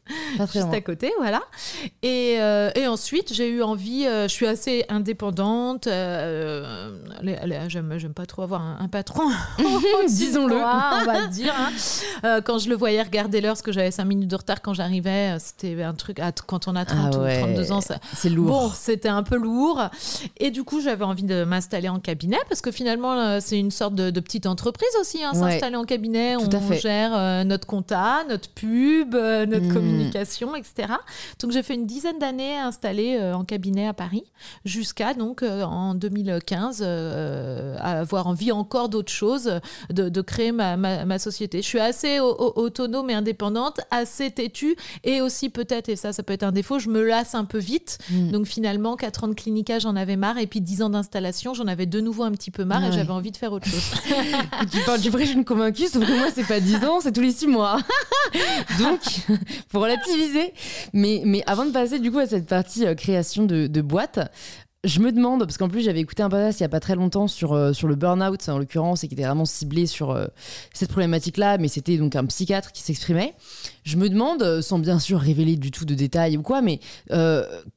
juste 0.54 0.74
à 0.74 0.80
côté, 0.82 1.12
voilà. 1.20 1.42
Et, 2.02 2.36
et 2.76 2.88
ensuite, 2.88 3.34
j'ai 3.34 3.50
eu 3.50 3.62
envie, 3.62 4.04
je 4.06 4.28
suis 4.30 4.48
assez 4.48 4.86
indépendante, 4.90 5.88
j'aime, 7.68 8.14
pas 8.14 8.26
trop 8.26 8.42
avoir 8.44 8.62
un, 8.62 8.78
un 8.80 8.88
patron. 8.88 9.24
Disons-le. 10.08 10.56
On 10.56 11.06
va 11.06 11.28
dire. 11.28 11.54
hein. 12.24 12.42
Quand 12.46 12.58
je 12.60 12.70
le 12.70 12.76
voyais 12.76 13.02
regarder 13.02 13.42
l'heure, 13.42 13.54
parce 13.54 13.62
que 13.62 13.72
j'avais 13.72 13.92
5 13.92 14.06
minutes 14.06 14.30
de 14.30 14.36
retard 14.36 14.62
quand 14.62 14.74
j'arrivais, 14.74 15.38
c'était 15.40 15.82
un 15.84 15.94
truc, 15.94 16.20
à- 16.20 16.32
quand 16.32 16.68
on 16.68 16.76
a 16.76 16.86
30 16.86 17.14
Ah 17.16 17.18
ou 17.18 17.22
ouais. 17.24 17.40
32 17.40 17.72
ans, 17.72 17.80
C'est 18.14 18.30
lourd. 18.30 18.48
Bon, 18.48 18.72
c'était 18.74 19.10
un 19.10 19.24
peu 19.24 19.38
lourd. 19.38 19.82
Et 20.38 20.52
du 20.52 20.64
coup, 20.64 20.82
j'avais 20.82 21.04
envie 21.06 21.24
de 21.24 21.44
m'installer 21.66 21.90
en 21.90 22.00
cabinet 22.00 22.38
parce 22.48 22.62
que 22.62 22.72
finalement, 22.72 23.14
euh, 23.14 23.40
c'est 23.42 23.58
une 23.60 23.72
sorte 23.72 23.96
de, 23.96 24.12
de 24.12 24.20
petite 24.20 24.46
entreprise 24.46 24.88
aussi. 25.02 25.24
hein, 25.24 25.32
Ouais. 25.34 25.52
S'installer 25.52 25.76
en 25.78 25.84
cabinet, 25.84 26.36
on 26.38 26.50
fait. 26.50 26.78
gère 26.80 27.12
euh, 27.16 27.44
notre 27.44 27.66
compta, 27.66 28.24
notre 28.30 28.50
pub, 28.50 29.16
euh, 29.16 29.46
notre 29.48 29.66
Mm. 29.66 29.74
communication, 29.74 30.56
etc. 30.56 30.94
Donc, 31.42 31.52
j'ai 31.52 31.64
fait 31.64 31.74
une 31.74 31.88
dizaine 31.88 32.20
d'années 32.20 32.56
installée 32.58 33.18
euh, 33.20 33.34
en 33.36 33.44
cabinet 33.44 33.88
à 33.88 33.94
Paris 33.94 34.24
jusqu'à 34.64 35.14
donc 35.16 35.42
en 35.44 35.96
2015 35.96 36.82
euh, 36.84 37.76
avoir 37.80 38.28
envie 38.28 38.52
encore 38.52 38.90
d'autres 38.90 39.12
choses, 39.12 39.60
de, 39.92 40.10
de 40.10 40.22
créer 40.22 40.52
ma, 40.52 40.78
ma- 40.78 41.06
ma 41.06 41.18
société. 41.20 41.62
Je 41.62 41.68
suis 41.68 41.80
assez 41.80 42.20
au- 42.20 42.30
au- 42.36 42.54
autonome 42.62 43.10
et 43.10 43.14
indépendante, 43.16 43.82
assez 43.92 44.30
têtue 44.30 44.76
et 45.04 45.22
aussi 45.22 45.50
peut-être, 45.50 45.90
et 45.90 45.96
ça, 45.96 46.14
ça 46.14 46.22
peut 46.22 46.34
être 46.34 46.44
un 46.44 46.52
défaut, 46.52 46.78
je 46.80 46.90
me 46.90 47.02
lasse 47.04 47.34
un 47.34 47.46
peu 47.46 47.58
vite. 47.58 47.98
Mm. 48.12 48.32
Donc 48.32 48.46
finalement, 48.46 48.96
4 48.96 49.24
ans 49.24 49.28
de 49.30 49.34
clinica, 49.34 49.80
j'en 49.80 49.96
avais 49.96 50.16
marre. 50.16 50.38
Et 50.38 50.48
puis 50.48 50.62
10 50.62 50.82
ans 50.84 50.90
d'installation, 50.90 51.54
j'en 51.56 51.68
avais 51.68 51.86
de 51.86 52.00
nouveau 52.00 52.24
un 52.24 52.32
petit 52.32 52.52
peu 52.52 52.66
marre 52.66 52.86
et 52.86 52.92
j'avais 52.92 53.12
envie 53.12 53.32
de 53.32 53.38
faire 53.38 53.52
autre 53.52 53.68
chose. 53.68 53.92
tu 54.72 54.80
parles 54.86 55.02
du 55.02 55.10
prêche 55.10 55.34
une 55.34 55.46
convaincue, 55.46 55.88
sauf 55.88 56.06
que 56.06 56.18
moi, 56.18 56.28
c'est 56.34 56.48
pas 56.48 56.60
10 56.60 56.86
ans, 56.86 57.00
c'est 57.02 57.12
tous 57.12 57.22
les 57.22 57.32
6 57.32 57.48
mois. 57.48 57.80
Donc, 58.80 59.02
faut 59.72 59.80
relativiser. 59.80 60.54
Mais, 60.94 61.22
mais 61.26 61.44
avant 61.48 61.66
de 61.66 61.72
passer 61.72 62.00
du 62.00 62.12
coup 62.12 62.20
à 62.20 62.28
cette 62.28 62.48
partie 62.48 62.86
euh, 62.86 62.96
création 62.96 63.46
de, 63.46 63.68
de 63.68 63.82
boîte, 63.82 64.20
je 64.84 65.00
me 65.00 65.12
demande, 65.12 65.40
parce 65.40 65.58
qu'en 65.58 65.68
plus 65.68 65.82
j'avais 65.82 66.02
écouté 66.02 66.22
un 66.22 66.30
podcast 66.30 66.60
il 66.60 66.64
n'y 66.64 66.68
a 66.68 66.70
pas 66.70 66.80
très 66.80 66.96
longtemps 66.96 67.28
sur, 67.28 67.54
euh, 67.54 67.74
sur 67.74 67.88
le 67.88 67.96
burn-out 67.96 68.48
en 68.50 68.60
l'occurrence 68.60 69.04
et 69.04 69.08
qui 69.08 69.16
était 69.16 69.24
vraiment 69.24 69.46
ciblé 69.46 69.88
sur 69.88 70.12
euh, 70.12 70.28
cette 70.74 70.90
problématique-là, 70.90 71.58
mais 71.58 71.70
c'était 71.70 71.98
donc 71.98 72.16
un 72.16 72.26
psychiatre 72.26 72.72
qui 72.72 72.84
s'exprimait. 72.84 73.34
Je 73.84 73.98
me 73.98 74.10
demande, 74.10 74.62
sans 74.62 74.78
bien 74.78 75.00
sûr 75.00 75.20
révéler 75.20 75.56
du 75.56 75.72
tout 75.72 75.86
de 75.86 75.96
détails 75.96 76.38
ou 76.38 76.44
quoi, 76.44 76.62
mais 76.62 76.80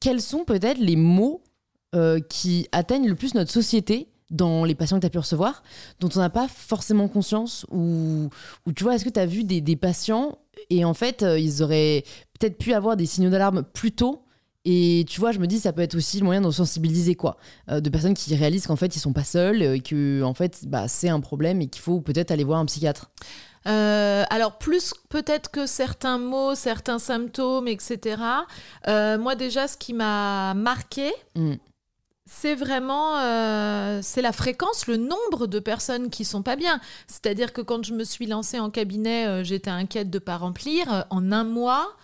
quels 0.01 0.21
sont 0.21 0.45
peut-être 0.45 0.79
les 0.79 0.97
mots 0.97 1.43
qui 2.29 2.69
atteignent 2.73 3.09
le 3.09 3.15
plus 3.15 3.35
notre 3.35 3.51
société 3.51 4.09
dans 4.31 4.65
les 4.65 4.75
patients 4.75 4.99
que 4.99 5.03
tu 5.03 5.07
as 5.07 5.11
pu 5.11 5.19
recevoir, 5.19 5.63
dont 6.01 6.11
on 6.15 6.19
n'a 6.19 6.29
pas 6.29 6.49
forcément 6.49 7.09
conscience 7.09 7.65
ou, 7.71 8.29
ou 8.67 8.73
tu 8.73 8.85
vois, 8.85 8.95
est-ce 8.95 9.05
que 9.07 9.11
tu 9.11 9.21
as 9.21 9.25
vu 9.27 9.43
des, 9.43 9.63
des, 9.63 9.77
patients 9.77 10.39
et 10.69 10.85
en 10.85 10.93
fait, 10.93 11.23
ils 11.23 11.63
auraient 11.63 12.05
peut-être 12.39 12.59
pu 12.59 12.75
avoir 12.75 12.97
des 12.97 13.07
signaux 13.07 13.31
d'alarme 13.31 13.63
plus 13.63 13.93
tôt 13.93 14.23
et 14.71 15.07
tu 15.09 15.19
vois, 15.19 15.33
je 15.33 15.39
me 15.39 15.47
dis, 15.47 15.59
ça 15.59 15.73
peut 15.73 15.81
être 15.81 15.95
aussi 15.95 16.19
le 16.19 16.27
moyen 16.27 16.43
de 16.43 16.51
sensibiliser, 16.51 17.15
quoi. 17.15 17.39
Euh, 17.71 17.81
de 17.81 17.89
personnes 17.89 18.13
qui 18.13 18.35
réalisent 18.35 18.67
qu'en 18.67 18.77
fait, 18.77 18.95
ils 18.95 18.99
sont 18.99 19.15
pas 19.15 19.25
seuls, 19.25 19.63
et 19.63 19.81
que, 19.81 20.23
en 20.23 20.35
fait, 20.35 20.65
bah, 20.67 20.89
c'est 20.89 21.09
un 21.09 21.21
problème 21.21 21.63
et 21.63 21.69
qu'il 21.69 21.81
faut 21.81 22.03
peut-être 22.03 22.31
aller 22.31 22.45
voir 22.45 22.59
un 22.59 22.67
psychiatre. 22.67 23.11
Euh, 23.67 24.25
alors 24.31 24.57
plus 24.57 24.95
peut-être 25.09 25.51
que 25.51 25.67
certains 25.67 26.19
mots, 26.19 26.55
certains 26.55 26.99
symptômes, 26.99 27.67
etc. 27.67 28.23
Euh, 28.87 29.19
moi 29.19 29.35
déjà, 29.35 29.67
ce 29.67 29.77
qui 29.77 29.95
m'a 29.95 30.55
marqué, 30.55 31.13
mm. 31.35 31.55
C'est 32.31 32.55
vraiment 32.55 33.17
c'est 34.03 34.23
la 34.23 34.33
fréquence, 34.33 34.87
le 34.87 34.97
nombre 34.97 35.47
de 35.47 35.59
personnes 35.59 36.11
qui 36.11 36.25
sont 36.25 36.43
pas 36.43 36.57
bien. 36.57 36.81
C'est-à-dire 37.07 37.53
que 37.53 37.61
quand 37.61 37.85
je 37.85 37.95
me 37.95 38.05
suis 38.05 38.27
lancée 38.27 38.61
en 38.61 38.71
cabinet, 38.71 39.45
j'étais 39.45 39.71
inquiète 39.71 40.11
de 40.11 40.19
pas 40.19 40.37
remplir. 40.37 41.07
En 41.11 41.33
un 41.33 41.45
mois, 41.45 41.97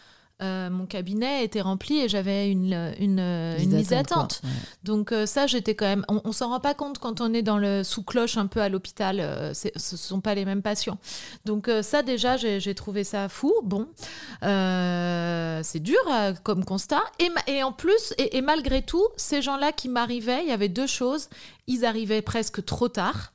euh, 0.43 0.69
mon 0.71 0.87
cabinet 0.87 1.45
était 1.45 1.61
rempli 1.61 2.00
et 2.00 2.09
j'avais 2.09 2.50
une, 2.50 2.95
une, 2.99 3.21
une 3.21 3.76
liste 3.76 3.91
d'attente. 3.91 4.43
Donc 4.83 5.12
euh, 5.12 5.26
ça, 5.26 5.47
j'étais 5.47 5.75
quand 5.75 5.87
même... 5.87 6.05
On, 6.09 6.21
on 6.25 6.33
s'en 6.33 6.49
rend 6.49 6.61
pas 6.61 6.75
compte 6.75 6.99
quand 6.99 7.21
on 7.21 7.33
est 7.33 7.43
dans 7.43 7.59
le 7.59 7.85
sous-cloche 7.85 8.37
un 8.37 8.47
peu 8.47 8.61
à 8.61 8.69
l'hôpital. 8.69 9.21
Euh, 9.21 9.55
ce 9.55 9.69
ne 9.75 9.99
sont 9.99 10.21
pas 10.21 10.35
les 10.35 10.45
mêmes 10.45 10.62
patients. 10.62 10.99
Donc 11.45 11.71
ça, 11.83 12.03
déjà, 12.03 12.37
j'ai 12.37 12.75
trouvé 12.75 13.05
ça 13.05 13.29
fou. 13.29 13.53
Bon, 13.62 13.88
c'est 14.43 15.81
dur 15.81 16.00
comme 16.43 16.64
constat. 16.64 17.03
Et, 17.19 17.31
et 17.53 17.62
en 17.62 17.73
plus, 17.73 18.14
et, 18.19 18.37
et 18.37 18.41
malgré 18.43 18.83
tout, 18.83 19.07
ces 19.17 19.43
gens-là 19.43 19.73
qui 19.73 19.88
m'arrivaient, 19.88 20.43
il 20.43 20.49
y 20.49 20.53
avait 20.53 20.69
deux 20.69 20.87
choses 20.87 21.29
ils 21.66 21.85
arrivaient 21.85 22.23
presque 22.23 22.64
trop 22.64 22.88
tard. 22.88 23.33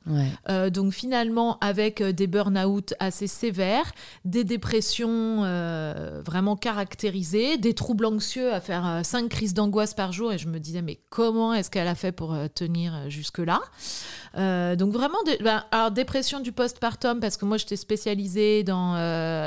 Euh, 0.48 0.70
donc 0.70 0.92
finalement, 0.92 1.58
avec 1.60 2.00
euh, 2.00 2.12
des 2.12 2.26
burn-out 2.26 2.94
assez 3.00 3.26
sévères, 3.26 3.92
des 4.24 4.44
dépressions 4.44 5.42
euh, 5.44 6.22
vraiment 6.24 6.56
caractérisées, 6.56 7.58
des 7.58 7.74
troubles 7.74 8.06
anxieux 8.06 8.52
à 8.52 8.60
faire 8.60 9.00
cinq 9.04 9.28
crises 9.30 9.54
d'angoisse 9.54 9.94
par 9.94 10.12
jour. 10.12 10.32
Et 10.32 10.38
je 10.38 10.48
me 10.48 10.60
disais, 10.60 10.82
mais 10.82 11.00
comment 11.10 11.54
est-ce 11.54 11.70
qu'elle 11.70 11.88
a 11.88 11.94
fait 11.94 12.12
pour 12.12 12.36
tenir 12.54 13.08
jusque-là? 13.08 13.60
Donc 14.36 14.92
vraiment, 14.92 15.18
ben, 15.40 15.64
alors 15.72 15.90
dépression 15.90 16.38
du 16.38 16.52
postpartum, 16.52 17.18
parce 17.18 17.36
que 17.36 17.44
moi 17.44 17.56
j'étais 17.56 17.76
spécialisée 17.76 18.62
dans 18.62 18.94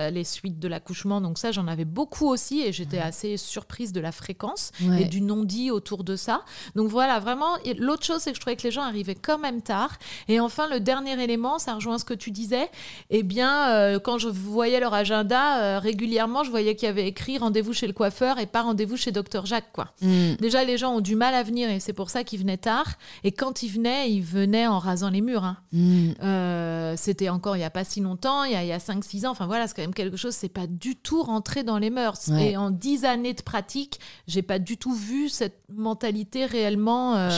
les 0.09 0.23
suites 0.25 0.59
de 0.59 0.67
l'accouchement, 0.67 1.21
donc 1.21 1.37
ça 1.37 1.51
j'en 1.51 1.67
avais 1.67 1.85
beaucoup 1.85 2.27
aussi 2.27 2.61
et 2.61 2.73
j'étais 2.73 2.99
assez 2.99 3.37
surprise 3.37 3.93
de 3.93 4.01
la 4.01 4.11
fréquence 4.11 4.71
et 4.99 5.05
du 5.05 5.21
non-dit 5.21 5.71
autour 5.71 6.03
de 6.03 6.17
ça. 6.17 6.43
Donc 6.75 6.89
voilà, 6.89 7.19
vraiment, 7.19 7.57
l'autre 7.77 8.05
chose 8.05 8.19
c'est 8.19 8.31
que 8.31 8.35
je 8.35 8.41
trouvais 8.41 8.57
que 8.57 8.63
les 8.63 8.72
gens 8.73 8.83
arrivaient 8.83 9.15
quand 9.15 9.37
même 9.37 9.61
tard. 9.61 9.97
Et 10.27 10.39
enfin, 10.39 10.67
le 10.69 10.79
dernier 10.79 11.21
élément, 11.21 11.59
ça 11.59 11.75
rejoint 11.75 11.97
ce 11.97 12.05
que 12.05 12.13
tu 12.13 12.31
disais. 12.31 12.69
Eh 13.09 13.23
bien, 13.23 13.69
euh, 13.69 13.99
quand 13.99 14.17
je 14.17 14.27
voyais 14.27 14.79
leur 14.79 14.93
agenda, 14.93 15.61
euh, 15.61 15.79
régulièrement, 15.79 16.43
je 16.43 16.49
voyais 16.49 16.75
qu'il 16.75 16.87
y 16.87 16.89
avait 16.89 17.07
écrit 17.07 17.37
rendez-vous 17.37 17.73
chez 17.73 17.87
le 17.87 17.93
coiffeur 17.93 18.39
et 18.39 18.45
pas 18.45 18.61
rendez-vous 18.61 18.97
chez 18.97 19.11
Docteur 19.11 19.45
Jacques. 19.45 19.71
Quoi. 19.71 19.89
Mm. 20.01 20.33
Déjà, 20.39 20.63
les 20.63 20.77
gens 20.77 20.95
ont 20.95 21.01
du 21.01 21.15
mal 21.15 21.33
à 21.33 21.43
venir 21.43 21.69
et 21.69 21.79
c'est 21.79 21.93
pour 21.93 22.09
ça 22.09 22.23
qu'ils 22.23 22.39
venaient 22.39 22.57
tard. 22.57 22.93
Et 23.23 23.31
quand 23.31 23.63
ils 23.63 23.69
venaient, 23.69 24.11
ils 24.11 24.21
venaient 24.21 24.67
en 24.67 24.79
rasant 24.79 25.09
les 25.09 25.21
murs. 25.21 25.43
Hein. 25.43 25.57
Mm. 25.71 26.11
Euh, 26.23 26.93
c'était 26.97 27.29
encore 27.29 27.55
il 27.55 27.59
n'y 27.59 27.65
a 27.65 27.69
pas 27.69 27.83
si 27.83 28.01
longtemps, 28.01 28.43
il 28.43 28.51
y 28.51 28.71
a, 28.71 28.75
a 28.75 28.79
5-6 28.79 29.25
ans. 29.25 29.31
Enfin 29.31 29.45
voilà, 29.45 29.67
c'est 29.67 29.75
quand 29.75 29.81
même 29.81 29.93
quelque 29.93 30.17
chose, 30.17 30.33
c'est 30.33 30.49
pas 30.49 30.67
du 30.67 30.95
tout 30.95 31.23
rentré 31.23 31.63
dans 31.63 31.77
les 31.77 31.89
mœurs. 31.89 32.29
Et 32.39 32.57
en 32.57 32.71
10 32.71 33.05
années 33.05 33.33
de 33.33 33.41
pratique, 33.41 33.99
j'ai 34.27 34.41
pas 34.41 34.59
du 34.59 34.77
tout 34.77 34.93
vu 34.93 35.29
cette 35.29 35.59
mentalité 35.69 36.45
réellement 36.45 37.29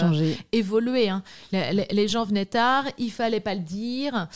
évoluer. 0.51 1.09
Hein 1.09 1.23
les, 1.51 2.07
gens 2.07 2.23
venaient 2.23 2.45
tard, 2.45 2.85
il 2.97 3.11
fallait 3.11 3.39
pas 3.39 3.55
le 3.55 3.61
dire, 3.61 4.27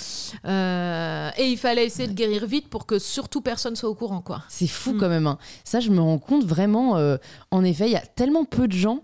euh, 0.46 1.29
et 1.38 1.48
il 1.48 1.58
fallait 1.58 1.86
essayer 1.86 2.08
de 2.08 2.13
guérir 2.13 2.46
vite 2.46 2.69
pour 2.69 2.86
que 2.86 3.00
surtout 3.00 3.41
personne 3.41 3.75
soit 3.75 3.89
au 3.89 3.96
courant, 3.96 4.22
quoi. 4.22 4.43
C'est 4.50 4.67
fou 4.67 4.93
mm. 4.93 4.98
quand 5.00 5.10
même. 5.10 5.27
Hein. 5.27 5.38
Ça, 5.63 5.79
je 5.79 5.89
me 5.89 6.01
rends 6.01 6.19
compte 6.19 6.46
vraiment. 6.46 6.98
Euh, 6.98 7.17
en 7.51 7.63
effet, 7.63 7.88
il 7.88 7.91
y 7.91 7.98
a 7.98 8.05
tellement 8.05 8.46
peu 8.46 8.67
de 8.67 8.74
gens 8.74 9.03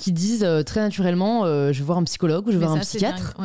qui 0.00 0.12
disent 0.12 0.44
euh, 0.44 0.62
très 0.62 0.80
naturellement 0.80 1.44
euh, 1.44 1.72
je 1.72 1.78
vais 1.78 1.84
voir 1.84 1.98
un 1.98 2.04
psychologue 2.04 2.46
ou 2.48 2.52
je 2.52 2.56
vais 2.56 2.64
voir 2.64 2.76
un 2.76 2.80
psychiatre. 2.80 3.36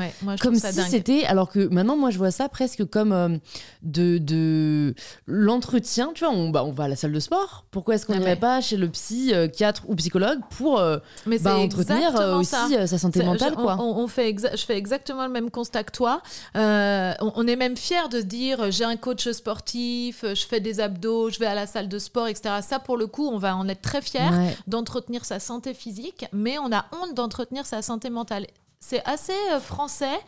comme 0.42 0.56
si 0.56 0.82
c'était 0.90 1.26
alors 1.26 1.50
que 1.50 1.68
maintenant 1.68 1.98
moi 1.98 2.10
je 2.10 2.18
vois 2.18 2.32
ça 2.32 2.48
presque 2.48 2.86
comme 2.86 3.12
euh, 3.12 3.38
de, 3.84 4.18
de 4.18 4.96
l'entretien 5.28 6.12
tu 6.16 6.24
vois 6.24 6.34
on, 6.34 6.50
bah, 6.50 6.64
on 6.64 6.72
va 6.72 6.86
à 6.86 6.88
la 6.88 6.96
salle 6.96 7.12
de 7.12 7.20
sport. 7.20 7.66
Pourquoi 7.72 7.96
est-ce 7.96 8.06
qu'on 8.06 8.16
n'irait 8.16 8.38
pas 8.38 8.62
chez 8.62 8.78
le 8.78 8.88
psychiatre 8.90 9.84
ou 9.88 9.96
psychologue 9.96 10.40
pour 10.58 10.78
bah, 10.78 11.58
entretenir 11.58 12.14
aussi 12.38 12.56
sa 12.88 12.98
santé 12.98 13.24
mentale 13.24 13.56
quoi. 13.56 13.78
on, 13.80 14.08
fait 14.08 14.34
je 14.56 14.66
fais 14.66 14.78
exactement 14.78 15.26
le 15.26 15.32
même 15.32 15.52
constat 15.52 15.84
que 15.84 15.92
toi. 15.92 16.22
On, 16.56 17.48
est 17.48 17.56
même 17.58 17.76
fier 17.76 18.08
de 18.10 18.22
dire 18.22 18.72
j'ai 18.72 18.86
un 18.86 18.96
coach 18.96 19.30
sportif 19.30 20.24
je 20.24 20.46
fais 20.46 20.62
des 20.62 20.80
abdos 20.80 21.30
je 21.30 21.40
vais 21.40 21.46
à 21.46 21.54
la 21.54 21.68
salle 21.68 21.90
de 21.90 22.00
sport 22.00 22.28
etc 22.28 22.56
ça 22.62 22.80
pour 22.80 22.98
le 22.98 23.08
coup 23.08 23.28
on 23.28 23.38
va 23.38 23.56
en 23.56 23.68
être 23.68 23.82
très 23.82 24.02
fier 24.02 24.32
d'entretenir 24.68 25.26
sa 25.26 25.40
santé 25.40 25.74
physique 25.74 26.26
mais 26.32 26.45
on 26.60 26.72
a 26.72 26.86
honte 26.92 27.14
d'entretenir 27.14 27.66
sa 27.66 27.82
santé 27.82 28.10
mentale. 28.10 28.48
C'est 28.80 29.04
assez 29.06 29.34
euh, 29.52 29.60
français. 29.60 30.20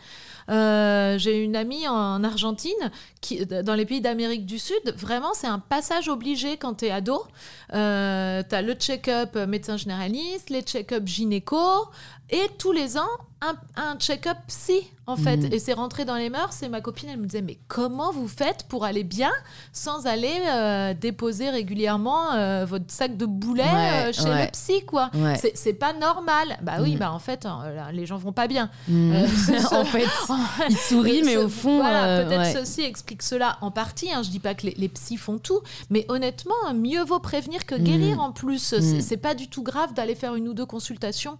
Euh, 0.49 1.17
j'ai 1.19 1.43
une 1.43 1.55
amie 1.55 1.87
en 1.87 2.23
Argentine, 2.23 2.91
qui, 3.21 3.45
dans 3.45 3.75
les 3.75 3.85
pays 3.85 4.01
d'Amérique 4.01 4.45
du 4.45 4.57
Sud, 4.57 4.81
vraiment, 4.95 5.33
c'est 5.33 5.47
un 5.47 5.59
passage 5.59 6.07
obligé 6.07 6.57
quand 6.57 6.75
tu 6.75 6.85
es 6.85 6.91
ado. 6.91 7.21
Euh, 7.73 8.41
tu 8.47 8.55
as 8.55 8.61
le 8.61 8.73
check-up 8.73 9.35
médecin 9.35 9.77
généraliste, 9.77 10.49
les 10.49 10.61
check-up 10.61 11.03
gynéco, 11.05 11.87
et 12.29 12.49
tous 12.57 12.73
les 12.73 12.97
ans, 12.97 13.07
un, 13.75 13.95
check-up 13.99 14.37
psy, 14.47 14.81
en 15.05 15.15
fait. 15.15 15.37
Mm. 15.37 15.53
Et 15.53 15.59
c'est 15.59 15.73
rentré 15.73 16.03
dans 16.03 16.15
les 16.15 16.29
mœurs. 16.29 16.61
Et 16.63 16.67
ma 16.67 16.81
copine, 16.81 17.07
elle 17.09 17.19
me 17.19 17.25
disait, 17.25 17.41
mais 17.41 17.57
comment 17.67 18.11
vous 18.11 18.27
faites 18.27 18.63
pour 18.67 18.83
aller 18.83 19.03
bien 19.03 19.31
sans 19.71 20.07
aller 20.07 20.33
euh, 20.49 20.93
déposer 20.93 21.49
régulièrement 21.49 22.33
euh, 22.33 22.65
votre 22.65 22.89
sac 22.89 23.15
de 23.15 23.25
boulets 23.25 23.63
euh, 23.63 24.11
chez 24.11 24.25
le 24.25 24.51
psy, 24.51 24.83
quoi? 24.85 25.11
C'est 25.55 25.73
pas 25.73 25.93
normal. 25.93 26.57
Bah 26.63 26.77
oui, 26.81 26.95
mm. 26.95 26.99
bah 26.99 27.11
en 27.13 27.19
fait, 27.19 27.47
les 27.93 28.05
gens 28.05 28.17
vont 28.17 28.33
pas 28.33 28.47
bien. 28.47 28.69
Mm. 28.87 29.13
en 29.71 29.85
fait, 29.85 30.07
ils 30.69 30.77
sourient, 30.77 31.21
mais 31.23 31.37
au 31.37 31.49
fond... 31.49 31.77
Voilà, 31.77 32.23
peut-être 32.23 32.59
ceci 32.59 32.81
explique 32.81 33.21
cela 33.21 33.57
en 33.61 33.69
partie. 33.69 34.11
Hein. 34.11 34.23
Je 34.23 34.29
dis 34.29 34.39
pas 34.39 34.55
que 34.55 34.65
les, 34.65 34.73
les 34.77 34.89
psys 34.89 35.17
font 35.17 35.37
tout, 35.37 35.59
mais 35.89 36.05
honnêtement, 36.09 36.55
mieux 36.73 37.03
vaut 37.03 37.19
prévenir 37.19 37.65
que 37.65 37.75
guérir 37.75 38.19
en 38.19 38.31
plus. 38.31 38.75
C'est 39.01 39.17
pas 39.17 39.35
du 39.35 39.49
tout 39.49 39.61
grave 39.61 39.93
d'aller 39.93 40.15
faire 40.15 40.35
une 40.35 40.47
ou 40.47 40.53
deux 40.53 40.65
consultations 40.65 41.37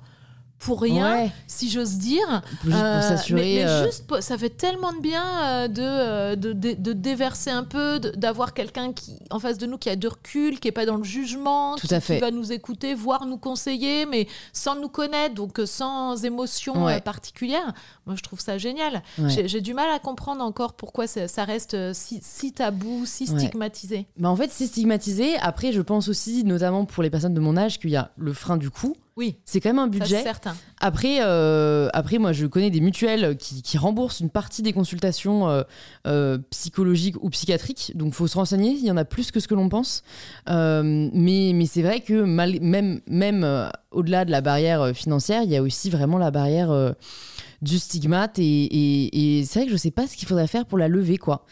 pour 0.60 0.82
rien, 0.82 1.30
si 1.46 1.70
j'ose 1.70 1.98
dire. 1.98 2.42
Juste 2.64 2.72
pour 2.72 2.74
euh, 2.74 3.02
s'assurer. 3.02 3.42
mais, 3.42 3.66
euh, 3.66 3.86
juste, 3.86 4.22
ça 4.22 4.38
fait 4.38 4.50
tellement 4.50 4.92
de 4.92 5.00
bien 5.00 5.24
euh, 5.44 6.36
de, 6.36 6.36
de, 6.36 6.74
de, 6.74 6.94
déverser 6.94 7.52
un 7.52 7.64
peu, 7.64 8.00
d'avoir 8.00 8.54
quelqu'un 8.54 8.92
qui 8.92 9.20
en 9.30 9.40
face 9.40 9.58
de 9.58 9.68
nous 9.68 9.78
qui 9.78 9.90
a 9.90 9.96
de 9.96 10.08
recul, 10.08 10.60
qui 10.60 10.68
est 10.68 10.72
pas 10.72 10.86
dans 10.86 10.98
le 10.98 11.04
jugement, 11.04 11.76
Tout 11.76 11.88
à 11.92 12.00
fait. 12.00 12.16
qui 12.16 12.22
va 12.22 12.32
nous 12.32 12.52
écouter, 12.52 12.96
voire 12.96 13.26
nous 13.26 13.38
conseiller, 13.38 14.06
mais 14.06 14.28
sans 14.52 14.76
nous 14.76 14.90
connaître, 14.90 15.36
donc 15.36 15.62
sans 15.66 16.24
émotion 16.24 16.88
particulière. 17.04 17.74
Moi, 18.06 18.16
je 18.16 18.24
trouve 18.24 18.40
ça 18.40 18.58
génial. 18.58 19.04
J'ai 19.28 19.62
du 19.62 19.74
mal 19.74 19.90
à 19.92 20.00
comprendre 20.00 20.44
encore 20.44 20.74
pourquoi 20.74 21.08
ça, 21.08 21.44
reste 21.44 21.94
si, 21.94 22.20
si, 22.24 22.52
tabou, 22.52 23.06
si 23.06 23.28
stigmatisé. 23.28 24.08
Bah 24.18 24.30
en 24.30 24.36
fait, 24.36 24.50
c'est 24.52 24.68
stigmatisé. 24.68 25.38
Après, 25.38 25.72
je 25.72 25.82
pense 25.82 26.08
aussi, 26.08 26.44
notamment 26.44 26.86
pour 26.86 27.04
les 27.04 27.10
personnes 27.10 27.34
de 27.34 27.40
mon 27.40 27.58
âge, 27.58 27.80
qu'il 27.80 27.92
y 27.92 27.96
a 27.96 28.12
le 28.18 28.34
frein 28.34 28.58
du 28.58 28.70
coût. 28.70 28.96
Oui. 29.18 29.36
C'est 29.46 29.60
quand 29.60 29.70
même 29.70 29.80
un 29.80 29.88
budget. 29.88 30.22
certain. 30.22 30.56
Après, 30.80 31.18
euh, 31.22 31.90
après, 31.92 32.20
moi, 32.20 32.34
je 32.34 32.46
connais 32.46 32.70
des 32.70 32.82
mutuelles 32.82 33.36
qui, 33.36 33.78
remboursent 33.78 34.20
une 34.20 34.30
partie 34.30 34.62
des 34.62 34.74
consultations 34.74 35.50
euh, 35.50 35.64
euh, 36.06 36.38
psychologiques 36.52 37.16
ou 37.24 37.32
psychiatriques. 37.32 37.94
Donc, 37.96 38.10
il 38.10 38.14
faut 38.14 38.28
se 38.28 38.38
renseigner. 38.38 38.72
Il 38.72 38.86
y 38.86 38.92
en 38.92 38.98
a 38.98 39.06
plus 39.06 39.32
que 39.32 39.40
ce 39.40 39.48
que 39.48 39.56
l'on 39.56 39.70
pense. 39.70 40.04
mais 40.48 41.52
mais 41.54 41.66
c'est 41.66 41.82
vrai 41.82 42.02
que 42.02 42.22
même, 42.22 43.02
même 43.08 43.72
au-delà 43.90 44.24
de 44.24 44.30
la 44.32 44.42
barrière 44.42 44.96
financière, 44.96 45.42
il 45.42 45.50
y 45.50 45.58
a 45.58 45.64
aussi 45.64 45.90
vraiment 45.90 46.20
la 46.20 46.30
barrière 46.30 46.94
du 47.64 47.80
stigmate. 47.80 48.38
Et, 48.38 49.40
et, 49.40 49.46
c'est 49.46 49.60
vrai 49.60 49.66
que 49.66 49.72
je 49.72 49.76
ne 49.76 49.80
sais 49.80 49.92
pas 49.92 50.06
ce 50.06 50.16
qu'il 50.16 50.28
faudrait 50.28 50.48
faire 50.48 50.68
pour 50.68 50.78
la 50.78 50.88
lever, 50.88 51.18
quoi. 51.18 51.44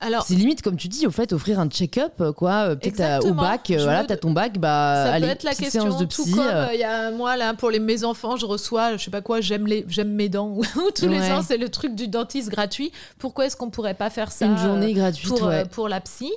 Alors, 0.00 0.26
c'est 0.26 0.34
limite 0.34 0.60
comme 0.60 0.76
tu 0.76 0.88
dis, 0.88 1.06
au 1.06 1.10
fait, 1.10 1.32
offrir 1.32 1.58
un 1.58 1.68
check-up, 1.70 2.22
quoi. 2.36 2.68
Euh, 2.68 2.76
peut-être 2.76 3.24
au 3.24 3.32
bac, 3.32 3.70
euh, 3.70 3.82
voilà, 3.82 4.04
t'as 4.04 4.18
ton 4.18 4.30
bac, 4.30 4.58
bah, 4.58 5.04
ça 5.06 5.14
allez, 5.14 5.26
peut 5.26 5.32
être 5.32 5.42
la 5.42 5.54
question. 5.54 5.98
de 5.98 6.04
psy. 6.04 6.32
Tout 6.32 6.36
comme 6.36 6.46
euh. 6.46 6.68
il 6.74 6.80
y 6.80 6.84
a 6.84 7.10
moi 7.12 7.38
là 7.38 7.54
pour 7.54 7.70
les 7.70 7.78
mes 7.78 8.04
enfants, 8.04 8.36
je 8.36 8.44
reçois, 8.44 8.98
je 8.98 9.04
sais 9.04 9.10
pas 9.10 9.22
quoi, 9.22 9.40
j'aime 9.40 9.66
les, 9.66 9.86
j'aime 9.88 10.12
mes 10.12 10.28
dents. 10.28 10.58
Tous 10.94 11.08
les 11.08 11.32
ans, 11.32 11.40
c'est 11.40 11.56
le 11.56 11.70
truc 11.70 11.94
du 11.94 12.08
dentiste 12.08 12.50
gratuit. 12.50 12.92
Pourquoi 13.18 13.46
est-ce 13.46 13.56
qu'on 13.56 13.70
pourrait 13.70 13.94
pas 13.94 14.10
faire 14.10 14.30
ça 14.30 14.44
Une 14.44 14.58
journée 14.58 14.92
gratuite 14.92 15.30
pour, 15.30 15.50
pour 15.70 15.88
la 15.88 16.02
psy? 16.02 16.30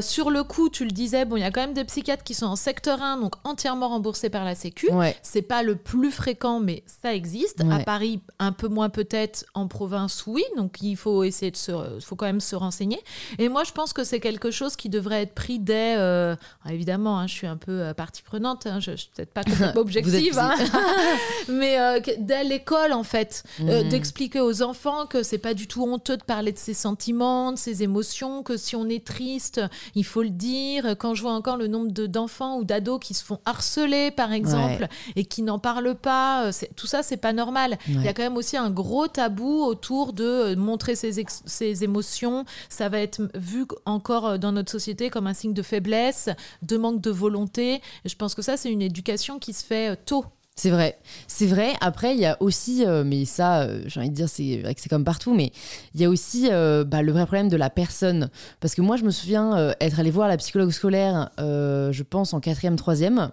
sur 0.00 0.30
le 0.30 0.42
coup, 0.42 0.70
tu 0.70 0.86
le 0.86 0.92
disais, 0.92 1.26
bon, 1.26 1.36
il 1.36 1.40
y 1.40 1.44
a 1.44 1.50
quand 1.50 1.60
même 1.60 1.74
des 1.74 1.84
psychiatres 1.84 2.24
qui 2.24 2.32
sont 2.32 2.46
en 2.46 2.56
secteur 2.56 3.02
1, 3.02 3.18
donc 3.18 3.34
entièrement 3.44 3.90
remboursés 3.90 4.30
par 4.30 4.46
la 4.46 4.54
Sécu. 4.54 4.88
C'est 5.22 5.42
pas 5.42 5.62
le 5.62 5.76
plus 5.76 6.10
fréquent, 6.10 6.58
mais 6.58 6.84
ça 7.02 7.14
existe. 7.14 7.62
À 7.70 7.80
Paris, 7.80 8.20
un 8.38 8.52
peu 8.52 8.68
moins 8.68 8.88
peut-être. 8.88 9.44
En 9.52 9.68
province, 9.68 10.24
oui. 10.26 10.42
Donc 10.56 10.80
il 10.80 10.96
faut 10.96 11.22
essayer 11.22 11.50
de 11.50 11.56
se, 11.56 11.72
faut 12.00 12.16
quand 12.16 12.26
même 12.26 12.40
se 12.40 12.56
renseigner. 12.62 13.00
Et 13.38 13.48
moi, 13.48 13.64
je 13.64 13.72
pense 13.72 13.92
que 13.92 14.04
c'est 14.04 14.20
quelque 14.20 14.50
chose 14.50 14.76
qui 14.76 14.88
devrait 14.88 15.22
être 15.22 15.34
pris 15.34 15.58
dès. 15.58 15.96
Euh, 15.98 16.34
évidemment, 16.68 17.18
hein, 17.18 17.26
je 17.26 17.34
suis 17.34 17.46
un 17.46 17.56
peu 17.56 17.72
euh, 17.72 17.94
partie 17.94 18.22
prenante, 18.22 18.66
hein, 18.66 18.80
je 18.80 18.92
ne 18.92 18.96
suis 18.96 19.10
peut-être 19.14 19.32
pas 19.32 19.44
complètement 19.44 19.80
objective, 19.80 20.38
hein. 20.38 20.54
mais 21.48 21.78
euh, 21.78 22.00
dès 22.18 22.44
l'école, 22.44 22.92
en 22.92 23.02
fait, 23.02 23.44
mhm. 23.58 23.88
d'expliquer 23.88 24.40
aux 24.40 24.62
enfants 24.62 25.06
que 25.06 25.22
c'est 25.22 25.38
pas 25.38 25.54
du 25.54 25.66
tout 25.66 25.84
honteux 25.84 26.16
de 26.16 26.24
parler 26.24 26.52
de 26.52 26.58
ses 26.58 26.74
sentiments, 26.74 27.52
de 27.52 27.58
ses 27.58 27.82
émotions, 27.82 28.42
que 28.42 28.56
si 28.56 28.76
on 28.76 28.88
est 28.88 29.04
triste, 29.04 29.60
il 29.94 30.04
faut 30.04 30.22
le 30.22 30.30
dire. 30.30 30.96
Quand 30.98 31.14
je 31.14 31.22
vois 31.22 31.32
encore 31.32 31.56
le 31.56 31.66
nombre 31.66 31.90
d'enfants 31.90 32.56
ou 32.56 32.64
d'ados 32.64 33.00
qui 33.00 33.14
se 33.14 33.24
font 33.24 33.40
harceler, 33.44 34.10
par 34.10 34.32
exemple, 34.32 34.86
et 35.16 35.24
qui 35.24 35.42
n'en 35.42 35.58
parlent 35.58 35.94
pas, 35.94 36.50
tout 36.76 36.86
ça, 36.86 37.02
c'est 37.02 37.16
pas 37.16 37.32
normal. 37.32 37.78
Il 37.88 38.02
y 38.02 38.08
a 38.08 38.12
quand 38.12 38.22
même 38.22 38.36
aussi 38.36 38.56
un 38.56 38.70
gros 38.70 39.08
tabou 39.08 39.62
autour 39.64 40.12
de 40.12 40.54
montrer 40.54 40.94
ses, 40.94 41.24
ses 41.46 41.84
émotions. 41.84 42.44
Ça 42.68 42.88
va 42.88 43.00
être 43.00 43.22
vu 43.34 43.66
encore 43.86 44.26
euh, 44.26 44.38
dans 44.38 44.52
notre 44.52 44.70
société 44.70 45.10
comme 45.10 45.26
un 45.26 45.34
signe 45.34 45.54
de 45.54 45.62
faiblesse, 45.62 46.28
de 46.62 46.76
manque 46.76 47.00
de 47.00 47.10
volonté. 47.10 47.80
je 48.04 48.14
pense 48.14 48.34
que 48.34 48.42
ça, 48.42 48.56
c'est 48.56 48.70
une 48.70 48.82
éducation 48.82 49.38
qui 49.38 49.52
se 49.52 49.64
fait 49.64 49.92
euh, 49.92 49.96
tôt. 50.04 50.24
C'est 50.54 50.68
vrai, 50.68 50.98
c'est 51.28 51.46
vrai. 51.46 51.72
Après, 51.80 52.14
il 52.14 52.20
y 52.20 52.26
a 52.26 52.36
aussi, 52.40 52.84
euh, 52.84 53.04
mais 53.04 53.24
ça, 53.24 53.66
j'ai 53.86 54.00
envie 54.00 54.10
de 54.10 54.14
dire, 54.14 54.28
c'est 54.28 54.58
vrai 54.58 54.74
que 54.74 54.82
c'est 54.82 54.90
comme 54.90 55.04
partout, 55.04 55.32
mais 55.32 55.50
il 55.94 56.00
y 56.02 56.04
a 56.04 56.10
aussi 56.10 56.50
bah, 56.50 57.00
le 57.00 57.10
vrai 57.10 57.24
problème 57.24 57.48
de 57.48 57.56
la 57.56 57.70
personne. 57.70 58.28
Parce 58.60 58.74
que 58.74 58.82
moi, 58.82 58.98
je 58.98 59.04
me 59.04 59.10
souviens 59.10 59.74
être 59.80 59.98
allée 59.98 60.10
voir 60.10 60.28
la 60.28 60.36
psychologue 60.36 60.70
scolaire, 60.70 61.30
je 61.38 62.02
pense 62.02 62.34
en 62.34 62.40
quatrième, 62.40 62.76
troisième. 62.76 63.30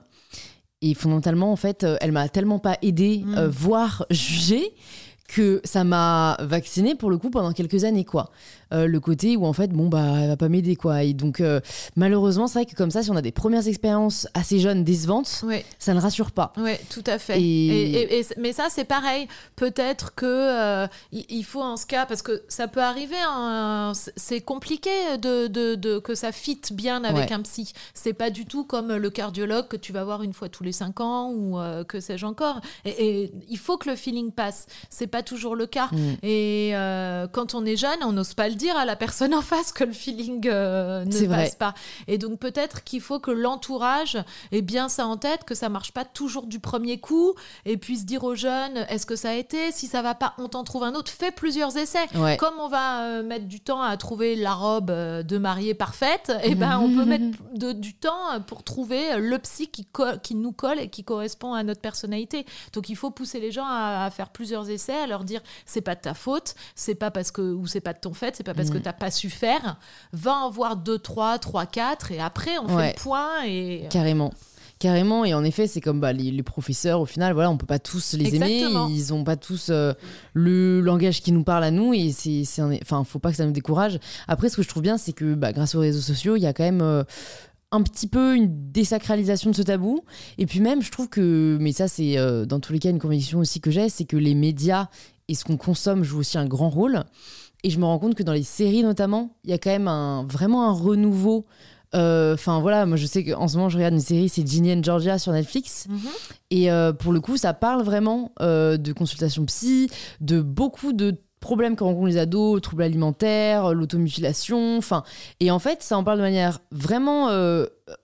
Et 0.81 0.93
fondamentalement, 0.93 1.51
en 1.51 1.57
fait, 1.57 1.85
elle 1.99 2.13
m'a 2.13 2.29
tellement 2.29 2.57
pas 2.57 2.77
aidée, 2.81 3.23
mmh. 3.25 3.47
voire 3.47 4.05
jugée, 4.09 4.73
que 5.29 5.61
ça 5.63 5.83
m'a 5.83 6.37
vaccinée 6.39 6.95
pour 6.95 7.09
le 7.09 7.17
coup 7.17 7.29
pendant 7.29 7.53
quelques 7.53 7.83
années, 7.83 8.05
quoi. 8.05 8.31
Euh, 8.71 8.85
le 8.85 8.99
côté 8.99 9.35
où 9.35 9.45
en 9.45 9.53
fait 9.53 9.71
bon 9.71 9.87
bah 9.87 10.03
elle 10.21 10.27
va 10.27 10.37
pas 10.37 10.47
m'aider 10.47 10.75
quoi. 10.75 11.03
Et 11.03 11.13
donc 11.13 11.41
euh, 11.41 11.59
malheureusement 11.95 12.45
c'est 12.45 12.59
vrai 12.59 12.65
que 12.67 12.75
comme 12.75 12.91
ça 12.91 13.01
si 13.01 13.09
on 13.09 13.15
a 13.15 13.21
des 13.21 13.31
premières 13.31 13.67
expériences 13.67 14.27
assez 14.35 14.59
jeunes 14.59 14.83
décevantes 14.83 15.43
ça 15.79 15.93
ne 15.95 15.99
rassure 15.99 16.31
pas. 16.31 16.53
Oui 16.57 16.73
tout 16.89 17.03
à 17.07 17.17
fait. 17.17 17.41
Et... 17.41 18.23
mais 18.37 18.53
ça 18.53 18.67
c'est 18.69 18.83
pareil. 18.83 19.27
Peut-être 19.55 20.13
que 20.13 20.25
euh, 20.25 20.87
il 21.11 21.43
faut 21.43 21.63
en 21.63 21.77
ce 21.77 21.87
cas 21.87 22.05
parce 22.05 22.21
que 22.21 22.43
ça 22.47 22.67
peut 22.67 22.81
arriver 22.81 23.15
hein, 23.27 23.93
c'est 24.15 24.41
compliqué 24.41 24.91
de, 25.19 25.47
de, 25.47 25.99
que 25.99 26.13
ça 26.13 26.31
fitte 26.31 26.73
bien 26.73 27.03
avec 27.03 27.31
un 27.31 27.41
psy. 27.41 27.73
C'est 27.95 28.13
pas 28.13 28.29
du 28.29 28.45
tout 28.45 28.65
comme 28.65 28.95
le 28.95 29.09
cardiologue 29.09 29.67
que 29.67 29.77
tu 29.77 29.93
vas 29.93 30.03
voir 30.03 30.21
une 30.21 30.33
fois 30.33 30.47
tous 30.47 30.63
les 30.63 30.73
cinq 30.73 30.99
ans 30.99 31.31
ou 31.31 31.57
que 31.87 31.99
sais-je 31.99 32.25
encore. 32.25 32.61
Et, 32.85 33.31
il 33.49 33.57
faut 33.57 33.77
que 33.77 33.89
le 33.89 33.95
feeling 33.95 34.31
passe. 34.31 34.67
C'est 34.89 35.07
pas 35.07 35.18
toujours 35.23 35.55
le 35.55 35.65
cas 35.65 35.89
mm. 35.91 35.97
et 36.23 36.73
quand 37.31 37.53
on 37.53 37.65
est 37.65 37.77
jeune 37.77 37.99
on 38.01 38.11
n'ose 38.11 38.33
pas 38.33 38.49
le 38.49 38.55
dire 38.55 38.77
à 38.77 38.85
la 38.85 38.95
personne 38.95 39.33
en 39.33 39.41
face 39.41 39.71
que 39.71 39.83
le 39.83 39.91
feeling 39.91 40.47
euh, 40.47 41.05
ne 41.05 41.27
passe 41.27 41.55
pas. 41.55 41.73
Et 42.07 42.17
donc 42.17 42.39
peut-être 42.39 42.83
qu'il 42.83 43.01
faut 43.01 43.19
que 43.19 43.31
l'entourage 43.31 44.17
ait 44.51 44.61
bien 44.61 44.89
ça 44.89 45.05
en 45.05 45.17
tête, 45.17 45.43
que 45.43 45.55
ça 45.55 45.69
marche 45.69 45.91
pas 45.91 46.05
toujours 46.05 46.45
du 46.45 46.59
premier 46.59 46.99
coup, 46.99 47.33
et 47.65 47.77
puisse 47.77 48.05
dire 48.05 48.23
aux 48.23 48.35
jeunes 48.35 48.85
est-ce 48.89 49.05
que 49.05 49.15
ça 49.15 49.31
a 49.31 49.33
été? 49.33 49.71
Si 49.71 49.87
ça 49.87 50.01
va 50.01 50.15
pas, 50.15 50.33
on 50.37 50.47
t'en 50.47 50.63
trouve 50.63 50.83
un 50.83 50.93
autre. 50.93 51.11
Fais 51.11 51.31
plusieurs 51.31 51.77
essais. 51.77 52.07
Comme 52.37 52.55
on 52.59 52.67
va 52.67 53.03
euh, 53.03 53.23
mettre 53.23 53.45
du 53.45 53.59
temps 53.59 53.81
à 53.81 53.95
trouver 53.97 54.35
la 54.35 54.53
robe 54.53 54.89
euh, 54.89 55.23
de 55.23 55.37
mariée 55.37 55.73
parfaite, 55.73 56.31
et 56.43 56.51
eh 56.51 56.55
ben 56.55 56.79
on 56.79 56.93
peut 56.93 57.05
mettre 57.05 57.25
du 57.73 57.93
temps 57.93 58.41
pour 58.47 58.63
trouver 58.63 59.17
le 59.17 59.37
psy 59.39 59.67
qui, 59.67 59.87
qui 60.23 60.35
nous 60.35 60.51
colle 60.51 60.79
et 60.79 60.89
qui 60.89 61.03
correspond 61.03 61.53
à 61.53 61.63
notre 61.63 61.81
personnalité. 61.81 62.45
Donc 62.73 62.89
il 62.89 62.95
faut 62.95 63.11
pousser 63.11 63.39
les 63.39 63.51
gens 63.51 63.65
à, 63.65 64.05
à 64.05 64.11
faire 64.11 64.29
plusieurs 64.29 64.69
essais, 64.69 64.99
à 64.99 65.07
leur 65.09 65.23
dire 65.23 65.41
c'est 65.65 65.81
pas 65.81 65.95
de 65.95 66.01
ta 66.01 66.13
faute, 66.13 66.55
c'est 66.75 66.95
pas 66.95 67.11
parce 67.11 67.31
que 67.31 67.41
ou 67.41 67.67
c'est 67.67 67.81
pas 67.81 67.93
de 67.93 67.99
ton 67.99 68.13
fait, 68.13 68.35
c'est 68.35 68.43
parce 68.43 68.69
que 68.69 68.77
mm. 68.77 68.81
tu 68.81 68.85
n'as 68.85 68.93
pas 68.93 69.11
su 69.11 69.29
faire. 69.29 69.77
Va 70.13 70.33
en 70.33 70.49
voir 70.49 70.77
2, 70.77 70.99
3, 70.99 71.39
3, 71.39 71.65
4 71.65 72.11
et 72.11 72.19
après 72.19 72.57
on 72.59 72.67
fait 72.67 72.93
le 72.93 73.01
point. 73.01 73.43
Et... 73.45 73.87
Carrément. 73.89 74.31
Carrément, 74.79 75.25
et 75.25 75.33
en 75.33 75.43
effet, 75.43 75.67
c'est 75.67 75.81
comme 75.81 75.99
bah, 75.99 76.13
les, 76.13 76.41
professeurs, 76.41 77.01
au 77.01 77.05
final, 77.05 77.33
voilà, 77.33 77.51
on 77.51 77.57
peut 77.57 77.65
pas 77.65 77.79
tous 77.79 78.13
les 78.13 78.37
aimer, 78.37 78.63
ils 78.89 79.13
ont 79.13 79.25
pas 79.25 79.35
tous 79.35 79.67
euh, 79.69 79.91
le 80.33 80.79
langage 80.79 81.21
qui 81.21 81.33
nous 81.33 81.43
parle 81.43 81.65
à 81.65 81.71
nous, 81.71 81.93
et 81.93 82.13
c'est, 82.13 82.45
enfin, 82.81 83.03
faut 83.03 83.19
pas 83.19 83.31
que 83.31 83.35
ça 83.35 83.45
nous 83.45 83.51
décourage. 83.51 83.99
Après, 84.29 84.47
ce 84.47 84.55
que 84.55 84.63
je 84.63 84.69
trouve 84.69 84.83
bien, 84.83 84.97
c'est 84.97 85.11
que 85.11 85.33
bah, 85.33 85.51
grâce 85.51 85.75
aux 85.75 85.81
réseaux 85.81 85.99
sociaux, 85.99 86.37
il 86.37 86.43
y 86.43 86.45
a 86.45 86.53
quand 86.53 86.63
même 86.63 86.81
euh, 86.81 87.03
un 87.71 87.83
petit 87.83 88.07
peu 88.07 88.35
une 88.35 88.71
désacralisation 88.71 89.51
de 89.51 89.55
ce 89.55 89.61
tabou, 89.61 90.01
et 90.37 90.45
puis 90.45 90.59
même, 90.59 90.81
je 90.81 90.91
trouve 90.91 91.09
que, 91.09 91.57
mais 91.61 91.71
ça, 91.71 91.87
c'est 91.87 92.17
euh, 92.17 92.45
dans 92.45 92.59
tous 92.59 92.73
les 92.73 92.79
cas 92.79 92.89
une 92.89 92.99
conviction 92.99 93.39
aussi 93.39 93.61
que 93.61 93.71
j'ai, 93.71 93.89
c'est 93.89 94.05
que 94.05 94.17
les 94.17 94.35
médias 94.35 94.87
et 95.27 95.35
ce 95.35 95.45
qu'on 95.45 95.57
consomme 95.57 96.03
jouent 96.03 96.19
aussi 96.19 96.37
un 96.37 96.47
grand 96.47 96.69
rôle. 96.69 97.03
Et 97.63 97.69
je 97.69 97.79
me 97.79 97.85
rends 97.85 97.99
compte 97.99 98.15
que 98.15 98.23
dans 98.23 98.33
les 98.33 98.43
séries 98.43 98.83
notamment, 98.83 99.35
il 99.43 99.51
y 99.51 99.53
a 99.53 99.57
quand 99.57 99.69
même 99.69 99.87
un, 99.87 100.25
vraiment 100.25 100.67
un 100.67 100.71
renouveau. 100.71 101.45
Euh, 101.93 102.35
enfin 102.35 102.61
voilà, 102.61 102.85
moi 102.85 102.97
je 102.97 103.05
sais 103.05 103.23
qu'en 103.23 103.47
ce 103.47 103.57
moment 103.57 103.67
je 103.67 103.77
regarde 103.77 103.93
une 103.93 103.99
série, 103.99 104.29
c'est 104.29 104.47
Ginny 104.47 104.73
and 104.73 104.83
Georgia 104.83 105.19
sur 105.19 105.33
Netflix. 105.33 105.87
Mhm. 105.89 105.99
Et 106.51 106.71
euh, 106.71 106.93
pour 106.93 107.11
le 107.11 107.19
coup, 107.19 107.35
ça 107.35 107.53
parle 107.53 107.83
vraiment 107.83 108.31
de 108.39 108.93
consultation 108.93 109.45
psy, 109.45 109.89
de 110.21 110.41
beaucoup 110.41 110.93
de 110.93 111.19
problèmes 111.39 111.75
que 111.75 111.83
rencontrent 111.83 112.07
les 112.07 112.17
ados, 112.17 112.61
troubles 112.61 112.83
alimentaires, 112.83 113.73
l'automutilation. 113.73 114.77
Enfin, 114.77 115.03
et 115.39 115.51
en 115.51 115.59
fait, 115.59 115.83
ça 115.83 115.97
en 115.97 116.03
parle 116.03 116.17
de 116.17 116.23
manière 116.23 116.59
vraiment 116.71 117.27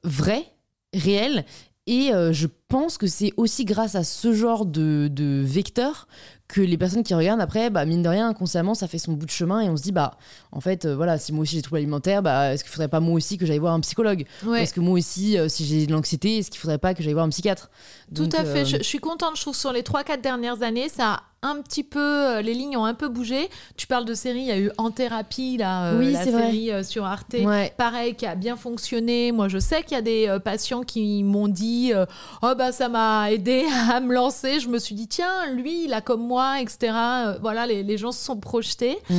vraie, 0.04 0.46
réelle. 0.94 1.46
Et 1.88 2.12
je 2.32 2.48
pense 2.68 2.98
que 2.98 3.08
c'est 3.08 3.32
aussi 3.38 3.66
grâce 3.66 3.96
à 3.96 4.04
ce 4.04 4.34
genre 4.34 4.66
de, 4.66 5.08
de 5.12 5.44
vecteur 5.46 6.08
que 6.48 6.62
les 6.62 6.78
personnes 6.78 7.04
qui 7.04 7.14
regardent 7.14 7.42
après, 7.42 7.70
bah, 7.70 7.86
mine 7.86 8.04
de 8.04 8.10
rien, 8.10 8.30
inconsciemment, 8.30 8.76
ça 8.76 8.88
fait 8.88 8.98
son 8.98 9.14
bout 9.14 9.26
de 9.26 9.32
chemin 9.32 9.62
et 9.62 9.70
on 9.70 9.78
se 9.78 9.84
dit, 9.84 9.92
bah, 9.92 10.18
en 10.52 10.62
fait, 10.62 10.86
euh, 10.86 10.96
voilà, 10.96 11.18
si 11.18 11.34
moi 11.34 11.42
aussi 11.42 11.54
j'ai 11.54 11.60
des 11.60 11.64
troubles 11.64 11.78
alimentaires, 11.78 12.22
bah, 12.22 12.54
est-ce 12.54 12.64
qu'il 12.64 12.72
faudrait 12.72 12.88
pas 12.88 13.00
moi 13.00 13.16
aussi 13.16 13.38
que 13.38 13.46
j'aille 13.46 13.60
voir 13.60 13.74
un 13.74 13.80
psychologue? 13.80 14.26
Est-ce 14.56 14.74
que 14.74 14.80
moi 14.80 14.94
aussi, 14.94 15.38
euh, 15.38 15.50
si 15.50 15.66
j'ai 15.66 15.88
de 15.88 15.92
l'anxiété, 15.92 16.38
est-ce 16.38 16.52
qu'il 16.52 16.60
faudrait 16.60 16.78
pas 16.78 16.94
que 16.94 17.02
j'aille 17.02 17.14
voir 17.14 17.26
un 17.26 17.30
psychiatre? 17.30 17.70
Tout 18.14 18.30
à 18.32 18.46
fait. 18.46 18.62
Euh, 18.62 18.66
je, 18.66 18.78
je, 18.78 18.84
suis 18.84 19.00
contente, 19.00 19.38
je 19.38 19.42
trouve, 19.42 19.56
sur 19.56 19.74
les 19.74 19.82
3-4 19.82 20.22
dernières 20.22 20.62
années, 20.62 20.90
ça 20.90 21.22
un 21.46 21.62
petit 21.62 21.84
peu, 21.84 22.00
euh, 22.00 22.42
les 22.42 22.54
lignes 22.54 22.76
ont 22.76 22.86
un 22.86 22.96
peu 22.96 23.08
bougé. 23.08 23.50
Tu 23.78 23.86
parles 23.86 24.06
de 24.06 24.14
série, 24.14 24.40
il 24.40 24.48
y 24.48 24.52
a 24.52 24.58
eu 24.58 24.72
En 24.78 24.90
thérapie, 24.90 25.58
là, 25.58 25.94
euh, 25.94 26.12
la 26.12 26.24
série 26.24 26.72
euh, 26.72 26.84
sur 26.84 27.06
Arte, 27.06 27.36
pareil, 27.78 28.16
qui 28.16 28.26
a 28.26 28.36
bien 28.36 28.56
fonctionné. 28.56 29.32
Moi, 29.32 29.48
je 29.48 29.60
sais 29.60 29.84
qu'il 29.84 29.94
y 29.94 30.00
a 30.00 30.02
des 30.02 30.38
patients 30.44 30.82
qui 30.82 31.24
m'ont 31.24 31.48
dit 31.48 31.94
Oh, 32.42 32.54
bah, 32.58 32.72
ça 32.72 32.90
m'a 32.90 33.32
aidé 33.32 33.66
à 33.92 34.00
me 34.00 34.14
lancer. 34.14 34.60
Je 34.60 34.70
me 34.70 34.80
suis 34.80 34.96
dit 34.96 35.08
Tiens, 35.08 35.52
lui, 35.54 35.86
il 35.86 35.94
a 35.94 36.02
comme 36.02 36.26
moi, 36.26 36.62
etc. 36.62 36.94
voilà, 37.42 37.68
les, 37.68 37.98
gens 37.98 38.12
se 38.12 38.24
sont 38.24 38.38
projetés. 38.38 38.98
Mm. 39.10 39.16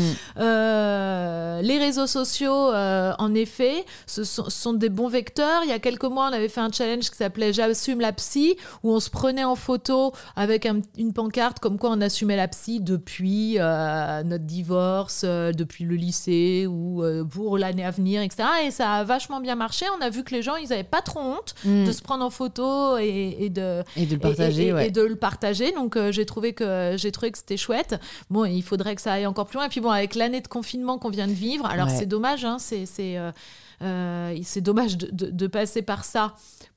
les 1.63 1.79
réseaux 1.79 2.07
sociaux, 2.07 2.73
en 2.73 3.35
effet, 3.35 3.85
ce 4.07 4.25
sont, 4.25 4.73
des 4.73 4.89
bons 4.89 5.09
vecteurs. 5.09 5.63
Il 5.63 5.71
y 5.71 5.73
a 5.73 5.79
quelques 5.79 6.05
mois, 6.05 6.29
on 6.31 6.35
avait 6.35 6.49
fait 6.49 6.61
un 6.61 6.73
challenge 6.73 7.09
qui 7.11 7.17
s'appelait 7.17 7.53
J'assume 7.53 8.01
la 8.01 8.13
psy, 8.13 8.57
où 8.83 8.93
on 8.93 9.01
se 9.01 9.11
prenait 9.11 9.45
en 9.45 9.55
photo 9.55 10.13
avec 10.35 10.67
une 10.67 11.13
pancarte 11.13 11.61
comme 11.61 11.79
quoi 11.79 11.91
on 11.91 12.01
a 12.01 12.09
assumait 12.17 12.37
la 12.37 12.49
psy 12.49 12.81
depuis 12.81 13.57
euh, 13.59 14.23
notre 14.23 14.45
divorce, 14.45 15.23
euh, 15.25 15.53
depuis 15.53 15.85
le 15.85 15.97
lycée 15.97 16.67
ou 16.67 17.03
euh, 17.03 17.25
pour 17.25 17.59
l'année 17.59 17.85
à 17.85 17.91
venir, 17.91 18.23
etc. 18.23 18.49
Et 18.65 18.71
ça 18.71 18.95
a 18.95 19.05
vachement 19.05 19.41
bien 19.41 19.55
marché. 19.55 19.85
On 19.99 20.01
a 20.01 20.09
vu 20.09 20.25
que 20.25 20.35
les 20.35 20.41
gens, 20.41 20.57
ils 20.57 20.71
n'avaient 20.71 20.83
pas 20.83 21.03
trop 21.03 21.21
honte 21.21 21.55
mm. 21.65 21.85
de 21.85 21.93
se 21.93 22.01
prendre 22.01 22.25
en 22.25 22.31
photo 22.31 22.97
et, 22.97 23.51
de, 23.51 23.83
et 23.97 24.07
de 24.07 24.15
le 24.15 24.21
partager. 24.21 24.69
Et, 24.81 24.91
de 24.91 25.03
le 25.03 25.17
partager. 25.17 25.73
Donc 25.73 25.99
j'ai 26.11 26.25
trouvé 26.25 26.55
que 26.55 26.95
j'ai 26.97 27.13
trouvé 27.13 27.33
que 27.33 27.39
c'était 27.39 27.59
chouette. 27.59 27.97
Bon, 28.31 28.47
il 28.47 28.63
faudrait 28.63 28.97
que 28.97 29.03
ça 29.03 29.13
aille 29.13 29.27
encore 29.27 29.47
plus 29.47 29.57
loin. 29.57 29.67
Et 29.67 29.69
puis 29.69 29.81
bon, 29.81 29.91
avec 29.91 30.15
l'année 30.15 30.41
de 30.41 30.49
confinement 30.49 30.99
qu'on 30.99 31.11
vient 31.11 31.29
de 31.29 31.33
vivre, 31.33 31.67
alors 31.67 31.91
c'est 31.91 32.07
dommage, 32.07 32.47
hein, 32.47 32.57
c'est 32.59 32.87
c'est 32.87 34.61
dommage 34.63 34.97
de, 34.97 35.29
de, 35.31 35.47
passer 35.47 35.83
par 35.83 36.05
ça 36.05 36.35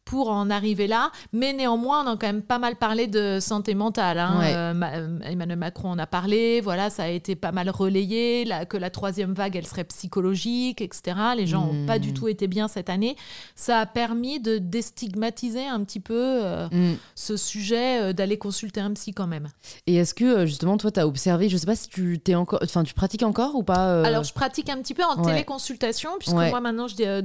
pour 0.10 0.32
en 0.32 0.50
arriver 0.50 0.88
là. 0.88 1.12
Mais 1.34 1.54
néanmoins, 1.54 2.04
on 2.04 2.14
a 2.14 2.18
quand 2.18 2.26
même 2.26 2.42
pas 2.42 2.58
mal 2.58 2.78
parlé 2.78 3.06
de 3.06 3.38
santé 3.40 3.76
mentale. 3.76 4.18
Hein. 4.18 4.42
Euh, 4.42 5.20
Emmanuel 5.24 5.60
Macron 5.60 5.92
en 5.92 6.00
a 6.00 6.08
parlé. 6.08 6.62
Voilà, 6.62 6.90
ça 6.90 7.04
a 7.04 7.10
été 7.10 7.36
pas 7.36 7.52
mal 7.52 7.70
relayé. 7.70 8.50
que 8.70 8.76
la 8.78 8.90
troisième 8.90 9.34
vague, 9.34 9.56
elle 9.56 9.68
serait 9.68 9.84
psychologique, 9.84 10.82
etc. 10.82 11.16
Les 11.38 11.46
gens 11.46 11.68
n'ont 11.68 11.86
pas 11.86 12.00
du 12.00 12.10
hmm. 12.10 12.14
tout 12.14 12.28
été 12.28 12.48
bien 12.48 12.68
cette 12.68 12.90
année. 12.90 13.18
Ça 13.54 13.82
a 13.82 13.86
permis 13.86 14.40
de 14.40 14.58
déstigmatiser 14.58 15.68
un 15.68 15.84
petit 15.84 16.00
peu 16.00 16.16
euh, 16.16 16.68
hmm. 16.72 16.96
ce 17.14 17.38
sujet, 17.38 18.02
euh, 18.02 18.14
d'aller 18.14 18.40
consulter 18.40 18.82
un 18.82 18.92
psy 18.94 19.14
quand 19.14 19.28
même. 19.28 19.50
Et 19.86 19.98
est-ce 19.98 20.16
que 20.16 20.48
justement, 20.48 20.78
toi, 20.78 20.90
tu 20.90 21.00
as 21.00 21.06
observé, 21.06 21.50
je 21.50 21.58
sais 21.58 21.68
pas 21.68 21.76
si 21.76 21.88
tu 21.88 22.20
t'es 22.20 22.34
encore, 22.34 22.62
enfin, 22.64 22.84
tu 22.84 22.96
pratiques 22.96 23.22
encore 23.22 23.54
ou 23.54 23.62
pas 23.62 24.02
Alors, 24.02 24.24
je 24.24 24.34
pratique 24.34 24.70
un 24.70 24.82
petit 24.82 24.96
peu 24.96 25.04
en 25.04 25.22
téléconsultation, 25.22 26.10
puisque 26.18 26.34
moi 26.34 26.62
maintenant, 26.62 26.88
je, 26.88 27.22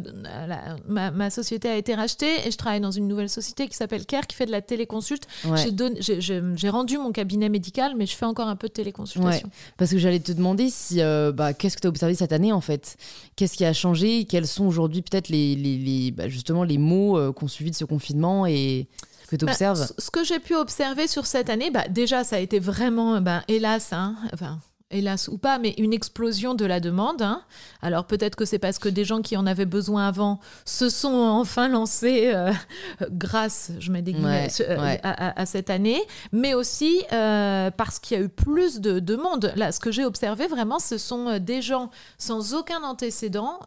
ma, 0.87 1.11
ma, 1.11 1.31
société 1.31 1.71
a 1.71 1.77
été 1.77 1.95
rachetée 1.95 2.47
et 2.47 2.51
je 2.51 2.59
travaille 2.59 2.74
dans 2.81 2.91
une 2.91 3.09
nouvelle 3.09 3.29
société 3.29 3.69
qui 3.69 3.77
s'appelle 3.77 4.07
Care, 4.07 4.27
qui 4.27 4.37
fait 4.37 4.47
de 4.47 4.51
la 4.51 4.63
téléconsulte. 4.63 5.27
J'ai 5.45 6.69
rendu 6.69 6.99
mon 6.99 7.13
cabinet 7.13 7.49
médical, 7.49 7.95
mais 7.97 8.07
je 8.07 8.17
fais 8.17 8.27
encore 8.27 8.49
un 8.49 8.57
peu 8.57 8.69
de 8.69 8.73
téléconsultation. 8.73 9.51
Parce 9.77 9.91
que 9.91 9.99
j'allais 9.99 10.21
te 10.21 10.33
demander 10.33 10.71
si, 10.71 11.01
euh, 11.01 11.33
bah, 11.33 11.53
qu'est-ce 11.55 11.77
que 11.77 11.83
tu 11.83 11.87
as 11.87 11.91
observé 11.91 12.15
cette 12.15 12.33
année 12.33 12.53
en 12.53 12.61
fait? 12.61 12.97
Qu'est-ce 13.37 13.57
qui 13.57 13.65
a 13.65 13.73
changé? 13.73 14.25
Quels 14.25 14.47
sont 14.47 14.67
aujourd'hui 14.67 15.03
peut-être 15.03 15.29
les, 15.29 15.55
les, 15.57 15.79
les 15.79 16.11
bah, 16.11 16.29
justement 16.29 16.65
les 16.65 16.79
mots 16.79 17.19
euh, 17.19 17.33
qu'on 17.33 17.49
suivi 17.49 17.71
de 17.71 17.77
ce 17.77 17.85
confinement 17.85 18.47
et 18.47 18.89
que 19.29 19.37
tu 19.37 19.45
bah, 19.45 19.53
observes 19.53 19.89
Ce 19.99 20.11
que 20.11 20.25
j'ai 20.25 20.39
pu 20.39 20.55
observer 20.55 21.07
sur 21.07 21.27
cette 21.27 21.51
année, 21.51 21.71
bah, 21.71 21.89
déjà 21.89 22.25
ça 22.25 22.37
a 22.37 22.39
été 22.39 22.59
vraiment, 22.59 23.21
bah, 23.21 23.43
hélas, 23.49 23.93
hein, 23.93 24.17
enfin 24.33 24.59
hélas 24.95 25.29
ou 25.29 25.39
pas, 25.39 25.59
mais 25.59 25.75
une 25.79 25.93
explosion 25.93 26.55
de 26.55 26.65
la 26.65 26.81
demande. 26.81 27.23
Hein. 27.23 27.43
Alors 27.83 28.05
peut-être 28.07 28.37
que 28.37 28.45
c'est 28.45 28.59
parce 28.59 28.79
que 28.79 28.89
des 28.89 29.05
gens 29.05 29.21
qui 29.23 29.37
en 29.37 29.47
avaient 29.47 29.67
besoin 29.67 30.07
avant 30.09 30.41
se 30.65 30.89
sont 30.89 31.15
enfin 31.15 31.69
lancés 31.69 32.31
euh, 32.33 32.53
grâce, 33.11 33.73
je 33.79 33.91
mets 33.91 34.03
des 34.03 34.13
guillemets, 34.13 34.49
euh, 34.61 34.97
à, 35.03 35.47
cette 35.47 35.71
année, 35.71 36.01
mais 36.33 36.55
aussi 36.55 37.03
euh, 37.13 37.71
parce 37.71 37.99
qu'il 37.99 38.17
y 38.17 38.21
a 38.21 38.25
eu 38.25 38.29
plus 38.29 38.81
de 38.81 39.01
demandes. 39.01 39.53
Là, 39.57 39.73
ce 39.73 39.81
que 39.81 39.91
j'ai 39.91 40.05
observé 40.05 40.47
vraiment, 40.47 40.79
ce 40.79 40.99
sont 40.99 41.39
des 41.39 41.61
gens 41.61 41.91
sans 42.19 42.55
aucun 42.55 42.83
antécédent 42.83 43.61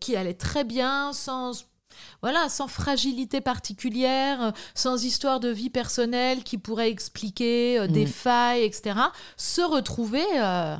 qui 0.00 0.16
allaient 0.16 0.34
très 0.34 0.64
bien, 0.64 1.12
sans 1.12 1.52
voilà, 2.22 2.48
sans 2.48 2.68
fragilité 2.68 3.40
particulière, 3.40 4.42
euh, 4.42 4.50
sans 4.74 5.04
histoire 5.04 5.40
de 5.40 5.48
vie 5.48 5.70
personnelle 5.70 6.42
qui 6.42 6.58
pourrait 6.58 6.90
expliquer 6.90 7.78
euh, 7.78 7.86
des 7.86 8.04
mm. 8.04 8.08
failles, 8.08 8.64
etc., 8.64 8.98
se 9.36 9.62
retrouver 9.62 10.24
euh, 10.36 10.76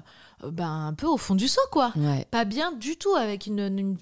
ben, 0.47 0.87
un 0.89 0.95
peu 0.95 1.07
au 1.07 1.17
fond 1.17 1.35
du 1.35 1.49
seau, 1.49 1.61
quoi. 1.71 1.93
Pas 2.31 2.45
bien 2.45 2.73
du 2.73 2.97
tout, 2.97 3.15
avec 3.15 3.47
une, 3.47 3.97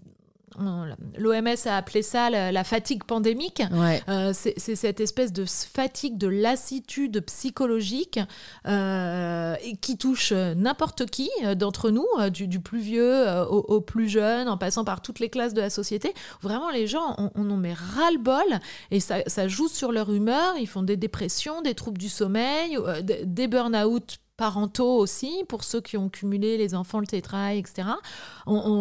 L'OMS 0.59 1.67
a 1.67 1.77
appelé 1.77 2.03
ça 2.03 2.31
la, 2.31 2.65
fatigue 2.65 3.05
pandémique. 3.05 3.63
Euh, 4.09 4.33
c'est 4.35 4.77
cette 4.77 5.01
espèce 5.01 5.33
de 5.33 5.45
fatigue, 5.45 6.19
de 6.19 6.29
lassitude 6.29 7.21
psychologique 7.27 8.21
euh, 8.67 9.55
qui 9.81 9.99
touche 9.99 10.33
n'importe 10.33 11.07
qui 11.07 11.31
euh, 11.45 11.55
d'entre 11.55 11.91
nous, 11.91 12.07
du, 12.31 12.61
plus 12.61 12.81
vieux 12.81 13.27
au, 13.49 13.81
plus 13.81 14.09
jeune, 14.09 14.49
en 14.49 14.57
passant 14.57 14.85
par 14.85 15.03
toutes 15.03 15.19
les 15.19 15.29
classes 15.29 15.55
de 15.55 15.61
la 15.61 15.71
société. 15.71 16.15
Vraiment, 16.41 16.71
les 16.71 16.87
gens, 16.87 17.15
on, 17.19 17.31
on 17.35 17.51
en 17.51 17.57
met 17.57 17.75
ras-le-bol 17.75 18.61
et 18.91 19.01
ça, 19.01 19.17
ça, 19.27 19.49
joue 19.49 19.69
sur 19.69 19.93
leur 19.93 20.13
humeur. 20.13 20.55
Ils 20.59 20.69
font 20.69 20.83
des 20.83 20.97
dépressions, 20.97 21.63
des 21.63 21.75
troubles 21.75 21.99
du 21.99 22.09
sommeil, 22.09 22.79
des 23.03 23.49
burn-out 23.49 24.19
parentaux 24.37 24.97
aussi, 24.97 25.45
pour 25.49 25.65
ceux 25.65 25.81
qui 25.81 25.97
ont 25.97 26.09
cumulé 26.09 26.57
les 26.57 26.75
enfants, 26.75 27.01
le 27.01 27.07
tétrail, 27.07 27.59
etc. 27.59 27.89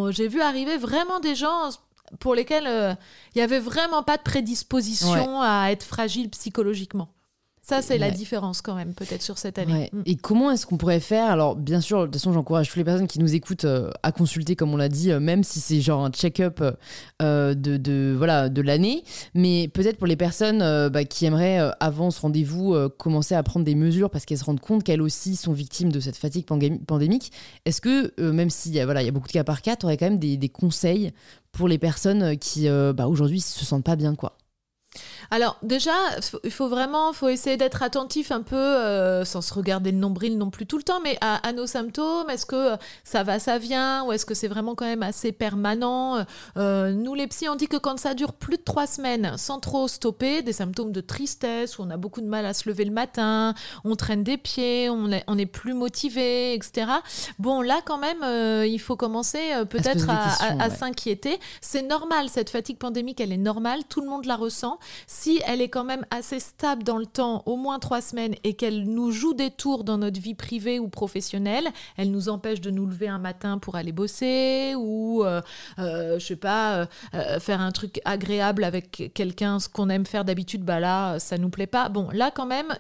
J'ai 0.10 0.28
vu 0.28 0.42
arriver 0.42 0.78
vraiment 0.78 1.20
des 1.20 1.36
gens 1.36 1.70
pour 2.20 2.36
lesquels 2.36 2.68
euh, 2.68 2.94
il 3.34 3.38
n'y 3.38 3.42
avait 3.42 3.60
vraiment 3.60 4.04
pas 4.04 4.18
de 4.18 4.24
prédisposition 4.24 5.42
à 5.42 5.72
être 5.72 5.84
fragile 5.84 6.30
psychologiquement. 6.30 7.10
Ça, 7.64 7.84
c'est 7.84 8.00
la 8.00 8.10
différence 8.10 8.62
quand 8.62 8.74
même, 8.74 8.96
peut-être 8.96 9.22
sur 9.22 9.38
cette 9.38 9.60
année. 9.60 9.90
Mm. 9.94 10.02
Et 10.08 10.16
comment 10.16 10.52
est-ce 10.52 10.66
qu'on 10.66 10.78
pourrait 10.78 11.00
faire? 11.00 11.30
Alors, 11.30 11.56
bien 11.56 11.80
sûr, 11.80 12.00
de 12.00 12.06
toute 12.06 12.16
façon, 12.16 12.34
j'encourage 12.34 12.68
toutes 12.68 12.78
les 12.78 12.84
personnes 12.84 13.08
qui 13.08 13.20
nous 13.20 13.36
écoutent 13.36 13.66
euh, 13.66 13.92
à 14.02 14.12
consulter, 14.12 14.56
comme 14.56 14.74
on 14.74 14.78
l'a 14.78 14.90
dit, 14.90 15.12
euh, 15.12 15.20
même 15.20 15.44
si 15.44 15.60
c'est 15.60 15.80
genre 15.80 16.04
un 16.04 16.10
check-up 16.10 16.60
euh, 17.22 17.54
de, 17.54 17.78
de, 17.78 18.16
voilà, 18.18 18.50
de 18.50 18.62
l'année. 18.64 19.04
Mais 19.36 19.68
peut-être 19.68 19.98
pour 19.98 20.08
les 20.08 20.16
personnes 20.16 20.90
bah, 20.90 21.06
qui 21.06 21.26
aimeraient, 21.26 21.60
avant 21.80 22.10
ce 22.10 22.22
rendez-vous, 22.22 22.76
commencer 22.98 23.36
à 23.36 23.44
prendre 23.44 23.64
des 23.64 23.76
mesures 23.76 24.10
parce 24.10 24.26
qu'elles 24.26 24.40
se 24.40 24.44
rendent 24.44 24.60
compte 24.60 24.84
qu'elles 24.84 25.02
aussi 25.02 25.36
sont 25.36 25.54
victimes 25.54 25.92
de 25.92 26.00
cette 26.00 26.18
fatigue 26.18 26.46
pandémique, 26.46 27.32
est-ce 27.66 27.80
que, 27.80 28.14
même 28.20 28.50
s'il 28.50 28.74
y, 28.74 28.80
a, 28.80 28.86
voilà, 28.86 29.04
y 29.04 29.08
a 29.08 29.12
beaucoup 29.12 29.28
de 29.28 29.34
cas 29.34 29.44
par 29.44 29.62
cas, 29.62 29.76
tu 29.76 29.86
aurais 29.86 29.98
quand 29.98 30.08
même 30.08 30.20
des, 30.20 30.38
des, 30.38 30.50
conseils 30.50 31.12
pour 31.52 31.68
les 31.68 31.78
personnes 31.78 32.38
qui, 32.38 32.68
bah, 32.68 33.08
aujourd'hui, 33.08 33.40
se 33.40 33.64
sentent 33.66 33.86
pas 33.86 33.96
bien, 33.96 34.16
quoi? 34.16 34.36
Alors 35.30 35.58
déjà, 35.64 35.94
il 36.44 36.52
faut 36.52 36.68
vraiment, 36.68 37.14
faut 37.14 37.30
essayer 37.30 37.56
d'être 37.56 37.84
attentif 37.84 38.32
un 38.32 38.42
peu, 38.42 38.56
euh, 38.58 39.24
sans 39.24 39.42
se 39.42 39.54
regarder 39.54 39.92
le 39.92 39.98
nombril 39.98 40.38
non 40.38 40.50
plus 40.50 40.66
tout 40.66 40.78
le 40.78 40.84
temps, 40.84 41.00
mais 41.02 41.18
à, 41.22 41.54
nos 41.54 41.68
symptômes. 41.68 42.30
Est-ce 42.30 42.46
que 42.46 42.76
ça 43.04 43.24
va, 43.24 43.40
ça 43.40 43.58
vient, 43.58 44.04
ou 44.04 44.12
est-ce 44.12 44.26
que 44.26 44.34
c'est 44.34 44.50
vraiment 44.50 44.76
quand 44.76 44.86
même 44.86 45.04
assez 45.04 45.32
permanent? 45.32 46.26
Euh, 46.58 46.92
Nous 46.92 47.14
les 47.14 47.28
psys, 47.28 47.48
on 47.48 47.56
dit 47.56 47.68
que 47.68 47.78
quand 47.78 47.98
ça 47.98 48.14
dure 48.14 48.34
plus 48.34 48.58
de 48.58 48.64
trois 48.64 48.88
semaines, 48.88 49.38
sans 49.38 49.60
trop 49.60 49.88
stopper, 49.88 50.42
des 50.42 50.54
symptômes 50.54 50.92
de 50.92 51.02
tristesse, 51.02 51.80
où 51.80 51.84
on 51.84 51.90
a 51.90 51.98
beaucoup 51.98 52.22
de 52.22 52.28
mal 52.28 52.46
à 52.46 52.54
se 52.54 52.68
lever 52.68 52.84
le 52.84 52.92
matin, 52.92 53.54
on 53.86 53.96
traîne 53.96 54.24
des 54.24 54.38
pieds, 54.38 54.90
on 54.90 55.12
est, 55.12 55.24
on 55.28 55.38
est 55.38 55.46
plus 55.46 55.74
motivé, 55.74 56.54
etc. 56.54 56.88
Bon, 57.40 57.62
là 57.62 57.80
quand 57.86 57.98
même, 57.98 58.24
euh, 58.24 58.66
il 58.68 58.80
faut 58.80 58.98
commencer 58.98 59.40
peut-être 59.70 60.08
à, 60.10 60.70
s'inquiéter. 60.70 61.40
C'est 61.62 61.84
normal, 61.84 62.28
cette 62.28 62.50
fatigue 62.50 62.78
pandémique, 62.78 63.22
elle 63.22 63.32
est 63.32 63.38
normale, 63.38 63.82
tout 63.88 64.02
le 64.02 64.08
monde 64.08 64.26
la 64.26 64.36
ressent 64.36 64.78
si 65.08 65.42
elle 65.46 65.62
est 65.62 65.70
quand 65.70 65.84
même 65.84 66.06
assez 66.10 66.40
stable 66.40 66.84
dans 66.84 66.98
le 66.98 67.06
temps, 67.06 67.44
au 67.46 67.56
moins 67.56 67.80
trois 67.80 68.02
semaines, 68.02 68.36
et 68.44 68.54
qu'elle 68.54 68.84
nous 68.84 69.12
joue 69.12 69.34
des 69.34 69.52
tours 69.52 69.84
dans 69.84 69.98
notre 69.98 70.20
vie 70.20 70.36
privée 70.36 70.80
ou 70.80 70.88
professionnelle, 70.88 71.70
elle 71.98 72.12
nous 72.12 72.30
empêche 72.30 72.62
de 72.62 72.72
nous 72.72 72.86
lever 72.86 73.08
un 73.08 73.20
matin 73.20 73.58
pour 73.58 73.76
aller 73.76 73.92
bosser 73.92 74.74
ou, 74.78 75.24
euh, 75.24 75.42
euh, 75.80 76.20
je 76.20 76.26
sais 76.26 76.36
pas, 76.36 76.88
euh, 77.14 77.40
faire 77.40 77.62
un 77.62 77.72
truc 77.72 78.02
agréable 78.06 78.64
avec 78.64 79.12
quelqu'un, 79.14 79.60
ce 79.60 79.70
qu'on 79.70 79.90
aime 79.90 80.06
faire 80.06 80.26
d'habitude, 80.26 80.64
bah 80.64 80.80
là, 80.80 81.20
ça 81.20 81.38
nous 81.38 81.50
plaît 81.50 81.68
pas. 81.68 81.90
Bon, 81.90 82.10
là 82.14 82.32
quand 82.34 82.46
même, 82.46 82.74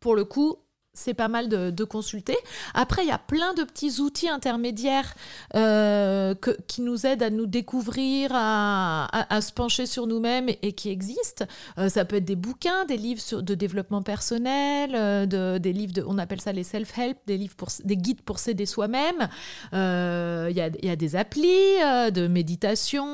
pour 0.00 0.14
le 0.14 0.24
coup, 0.24 0.58
c'est 0.94 1.14
pas 1.14 1.28
mal 1.28 1.48
de, 1.48 1.84
consulter. 1.84 2.36
Après, 2.72 3.04
il 3.04 3.08
y 3.08 3.12
a 3.12 3.18
plein 3.18 3.52
de 3.52 3.62
petits 3.62 4.00
outils 4.00 4.28
intermédiaires 4.28 5.14
euh, 5.54 6.34
qui 6.66 6.80
nous 6.80 7.04
aident 7.04 7.22
à 7.22 7.30
nous 7.30 7.46
découvrir, 7.46 8.30
à, 8.32 9.40
se 9.42 9.52
pencher 9.52 9.84
sur 9.84 10.06
nous-mêmes 10.06 10.48
et, 10.62 10.72
qui 10.72 10.88
existent. 10.88 11.44
Euh, 11.78 11.88
ça 11.90 12.04
peut 12.04 12.16
être 12.16 12.24
des 12.24 12.36
bouquins, 12.36 12.86
des 12.86 12.96
livres 12.96 13.42
de 13.42 13.54
développement 13.54 14.02
personnel, 14.02 14.92
euh, 14.94 15.58
des 15.58 15.72
livres, 15.72 15.92
de, 15.92 16.04
on 16.06 16.16
appelle 16.16 16.40
ça 16.40 16.52
les 16.52 16.64
self-help, 16.64 17.18
des, 17.26 17.36
livres 17.36 17.56
pour, 17.56 17.68
des 17.84 17.96
guides 17.96 18.22
pour 18.22 18.38
s'aider 18.38 18.66
soi-même. 18.66 19.28
Il 19.72 20.56
y 20.56 20.60
a, 20.60 20.68
y, 20.82 20.90
a, 20.90 20.96
des 20.96 21.16
applis 21.16 21.42
de 21.42 22.26
méditation. 22.28 23.04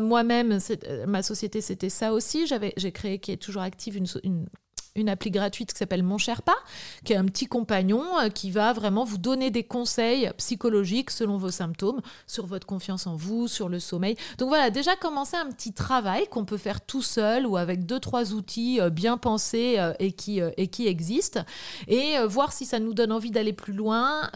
Moi-même, 0.00 0.58
ma 1.06 1.22
société, 1.22 1.60
c'était 1.60 1.90
ça 1.90 2.12
aussi. 2.12 2.46
J'ai 2.46 2.92
créé, 2.92 3.18
qui 3.18 3.32
est 3.32 3.36
toujours 3.36 3.62
active, 3.62 3.96
une 3.96 4.46
une 4.96 5.08
appli 5.08 5.30
gratuite 5.30 5.72
qui 5.72 5.78
s'appelle 5.78 6.02
Mon 6.02 6.18
Cher 6.18 6.42
Pas, 6.42 6.56
qui 7.04 7.12
est 7.12 7.16
un 7.16 7.24
petit 7.24 7.46
compagnon 7.46 8.02
euh, 8.20 8.28
qui 8.28 8.50
va 8.50 8.72
vraiment 8.72 9.04
vous 9.04 9.18
donner 9.18 9.50
des 9.50 9.64
conseils 9.64 10.30
psychologiques 10.36 11.10
selon 11.10 11.36
vos 11.36 11.50
symptômes, 11.50 12.00
sur 12.26 12.46
votre 12.46 12.66
confiance 12.66 13.06
en 13.06 13.16
vous, 13.16 13.48
sur 13.48 13.68
le 13.68 13.80
sommeil. 13.80 14.16
Donc 14.38 14.48
voilà, 14.48 14.70
déjà 14.70 14.94
commencer 14.94 15.36
un 15.36 15.50
petit 15.50 15.72
travail 15.72 16.28
qu'on 16.28 16.44
peut 16.44 16.58
faire 16.58 16.80
tout 16.80 17.02
seul 17.02 17.46
ou 17.46 17.56
avec 17.56 17.86
deux, 17.86 17.98
trois 17.98 18.32
outils 18.32 18.80
euh, 18.80 18.90
bien 18.90 19.16
pensés 19.16 19.76
euh, 19.78 19.92
et, 19.98 20.12
qui, 20.12 20.40
et 20.56 20.68
qui 20.68 20.86
existent, 20.86 21.44
et 21.88 22.16
voir 22.26 22.52
si 22.52 22.64
ça 22.64 22.78
nous 22.78 22.94
donne 22.94 23.12
envie 23.12 23.30
d'aller 23.30 23.52
plus 23.52 23.72
loin 23.72 24.30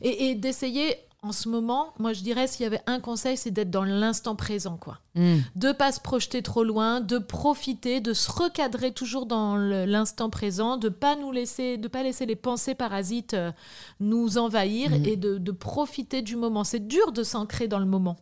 et, 0.00 0.30
et 0.30 0.34
d'essayer 0.34 0.96
en 1.22 1.32
ce 1.32 1.48
moment, 1.48 1.92
moi 1.98 2.12
je 2.12 2.22
dirais 2.22 2.46
s'il 2.46 2.62
y 2.62 2.66
avait 2.66 2.80
un 2.86 3.00
conseil, 3.00 3.36
c'est 3.36 3.50
d'être 3.50 3.70
dans 3.70 3.84
l'instant 3.84 4.36
présent, 4.36 4.76
quoi. 4.76 4.98
Mm. 5.14 5.38
De 5.56 5.72
pas 5.72 5.90
se 5.90 6.00
projeter 6.00 6.42
trop 6.42 6.62
loin, 6.62 7.00
de 7.00 7.18
profiter, 7.18 8.00
de 8.00 8.12
se 8.12 8.30
recadrer 8.30 8.92
toujours 8.92 9.26
dans 9.26 9.56
l'instant 9.56 10.30
présent, 10.30 10.76
de 10.76 10.88
pas 10.88 11.16
nous 11.16 11.32
laisser, 11.32 11.78
de 11.78 11.88
pas 11.88 12.02
laisser 12.02 12.26
les 12.26 12.36
pensées 12.36 12.74
parasites 12.74 13.34
euh, 13.34 13.50
nous 13.98 14.38
envahir 14.38 14.90
mm. 14.90 15.04
et 15.06 15.16
de, 15.16 15.50
profiter 15.50 16.22
du 16.22 16.36
moment. 16.36 16.64
C'est 16.64 16.86
dur 16.86 17.12
de 17.12 17.24
s'ancrer 17.24 17.66
dans 17.66 17.80
le 17.80 17.86
moment. 17.86 18.16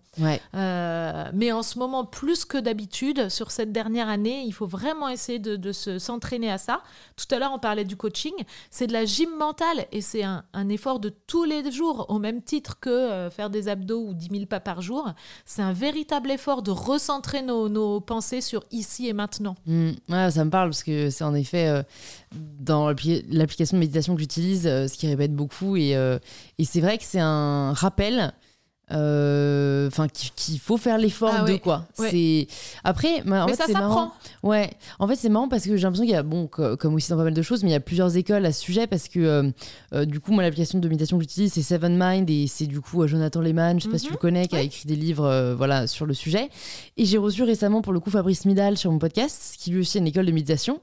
Euh, 0.54 1.30
mais 1.34 1.52
en 1.52 1.62
ce 1.62 1.78
moment, 1.78 2.04
plus 2.04 2.44
que 2.44 2.58
d'habitude, 2.58 3.28
sur 3.28 3.50
cette 3.50 3.70
dernière 3.70 4.08
année, 4.08 4.42
il 4.44 4.52
faut 4.52 4.66
vraiment 4.66 5.08
essayer 5.08 5.38
de, 5.38 5.72
se 5.72 5.98
s'entraîner 5.98 6.50
à 6.50 6.58
ça. 6.58 6.82
Tout 7.16 7.32
à 7.32 7.38
l'heure, 7.38 7.52
on 7.54 7.58
parlait 7.58 7.84
du 7.84 7.96
coaching. 7.96 8.32
C'est 8.70 8.86
de 8.86 8.92
la 8.92 9.04
gym 9.04 9.30
mentale 9.38 9.86
et 9.92 10.00
c'est 10.00 10.24
un, 10.24 10.42
un 10.54 10.68
effort 10.70 10.98
de 10.98 11.10
tous 11.26 11.44
les 11.44 11.70
jours, 11.70 12.06
au 12.08 12.18
même 12.18 12.42
titre 12.42 12.80
que 12.80 12.88
euh, 12.90 13.30
faire 13.30 13.50
des 13.50 13.68
abdos 13.68 14.08
ou 14.08 14.14
10 14.14 14.28
000 14.30 14.46
pas 14.46 14.60
par 14.60 14.80
jour. 14.80 15.12
C'est 15.44 15.62
un 15.62 15.72
véritable 15.72 16.30
effort 16.30 16.62
de 16.62 16.72
recentrer 16.86 17.42
nos, 17.42 18.00
pensées 18.00 18.40
sur 18.40 18.64
ici 18.70 19.08
et 19.08 19.12
maintenant. 19.12 19.56
Mmh. 19.66 19.90
ça 20.30 20.44
me 20.44 20.50
parle 20.50 20.70
parce 20.70 20.82
que 20.82 21.10
c'est 21.10 21.24
en 21.24 21.34
effet 21.34 21.68
euh, 21.68 21.82
dans 22.32 22.88
l'application 22.88 23.76
de 23.76 23.80
méditation 23.80 24.14
que 24.14 24.20
j'utilise, 24.20 24.66
euh, 24.66 24.88
ce 24.88 24.96
qui 24.96 25.06
répète 25.06 25.34
beaucoup. 25.34 25.76
Et, 25.76 25.90
et 26.58 26.64
c'est 26.64 26.80
vrai 26.80 26.98
que 26.98 27.04
c'est 27.04 27.20
un 27.20 27.72
rappel 27.72 28.32
enfin 28.90 30.06
qu'il 30.08 30.58
faut 30.58 30.76
faire 30.76 30.98
l'effort 30.98 31.32
Ah 31.38 31.42
de 31.44 31.52
ouais, 31.52 31.58
quoi. 31.58 31.84
Ouais. 31.98 32.10
c'est 32.10 32.46
après 32.84 33.20
en 33.22 33.46
Mais 33.46 33.52
fait 33.52 33.56
ça 33.56 33.64
c'est 33.66 33.72
marrant. 33.74 33.88
s'apprend. 33.88 34.12
ouais. 34.50 34.70
En 34.98 35.06
fait 35.08 35.16
c'est 35.16 35.28
marrant 35.28 35.48
parce 35.48 35.64
que 35.64 35.76
j'ai 35.76 35.82
l'impression 35.82 36.04
qu'il 36.04 36.14
y 36.14 36.16
a 36.16 36.22
bon 36.22 36.46
co- 36.46 36.76
comme 36.76 36.94
aussi 36.94 37.10
dans 37.10 37.16
pas 37.16 37.24
mal 37.24 37.34
de 37.34 37.42
choses 37.42 37.62
mais 37.62 37.70
il 37.70 37.72
y 37.72 37.76
a 37.76 37.80
plusieurs 37.80 38.16
écoles 38.16 38.44
à 38.46 38.52
ce 38.52 38.60
sujet 38.60 38.86
parce 38.86 39.08
que 39.08 39.20
euh, 39.20 39.50
euh, 39.92 40.04
du 40.04 40.20
coup 40.20 40.32
moi 40.32 40.42
l'application 40.42 40.78
de 40.78 40.88
méditation 40.88 41.16
que 41.18 41.22
j'utilise 41.24 41.52
c'est 41.52 41.62
Seven 41.62 41.96
Mind 41.98 42.28
et 42.30 42.46
c'est 42.46 42.66
du 42.66 42.80
coup 42.80 43.02
euh, 43.02 43.06
Jonathan 43.06 43.40
Lehman 43.40 43.78
je 43.78 43.84
sais 43.84 43.90
pas 43.90 43.98
si 43.98 44.04
tu 44.06 44.10
Mhm. 44.10 44.14
le 44.16 44.18
connais 44.20 44.46
qui 44.48 44.56
a 44.56 44.62
écrit 44.62 44.86
des 44.86 44.96
livres 44.96 45.24
euh, 45.26 45.54
voilà 45.54 45.86
sur 45.86 46.06
le 46.06 46.14
sujet. 46.14 46.48
Et 46.96 47.04
j'ai 47.04 47.18
reçu 47.18 47.42
récemment 47.42 47.82
pour 47.82 47.92
le 47.92 48.00
coup 48.00 48.10
Fabrice 48.10 48.44
Midal 48.44 48.76
sur 48.76 48.90
mon 48.90 48.98
podcast 48.98 49.54
qui 49.58 49.70
lui 49.70 49.80
aussi 49.80 49.98
a 49.98 50.00
une 50.00 50.06
école 50.06 50.26
de 50.26 50.32
méditation 50.32 50.80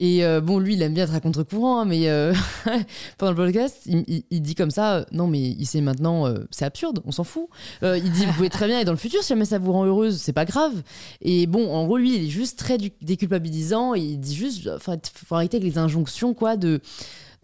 et 0.00 0.24
euh, 0.24 0.40
bon, 0.40 0.58
lui, 0.58 0.74
il 0.74 0.82
aime 0.82 0.94
bien 0.94 1.04
être 1.04 1.14
à 1.14 1.20
contre-courant, 1.20 1.80
hein, 1.80 1.84
mais 1.84 2.08
euh, 2.08 2.34
pendant 3.18 3.32
le 3.32 3.36
podcast, 3.36 3.82
il, 3.86 4.42
dit 4.42 4.54
comme 4.56 4.72
ça, 4.72 4.96
euh, 4.96 5.04
non, 5.12 5.28
mais 5.28 5.40
il 5.40 5.64
sait 5.64 5.80
maintenant, 5.80 6.26
c'est 6.50 6.64
absurde, 6.64 7.00
on 7.04 7.12
s'en 7.12 7.24
fout. 7.24 7.48
Il 7.82 8.10
dit, 8.10 8.26
vous 8.26 8.32
pouvez 8.32 8.50
très 8.50 8.66
bien, 8.66 8.80
et 8.80 8.84
dans 8.84 8.92
le 8.92 8.98
futur, 8.98 9.22
si 9.22 9.28
jamais 9.28 9.44
ça 9.44 9.58
vous 9.58 9.72
rend 9.72 9.84
heureuse, 9.84 10.20
c'est 10.20 10.32
pas 10.32 10.44
grave. 10.44 10.82
Et 11.20 11.46
bon, 11.46 11.72
en 11.72 11.86
gros, 11.86 11.98
lui, 11.98 12.16
il 12.16 12.24
est 12.24 12.30
juste 12.30 12.58
très 12.58 12.78
déculpabilisant, 13.00 13.94
il 13.94 14.18
dit 14.18 14.34
juste, 14.34 14.68
faut 14.78 15.34
arrêter 15.34 15.58
avec 15.58 15.68
les 15.70 15.78
injonctions, 15.78 16.34
quoi, 16.34 16.56
de... 16.56 16.80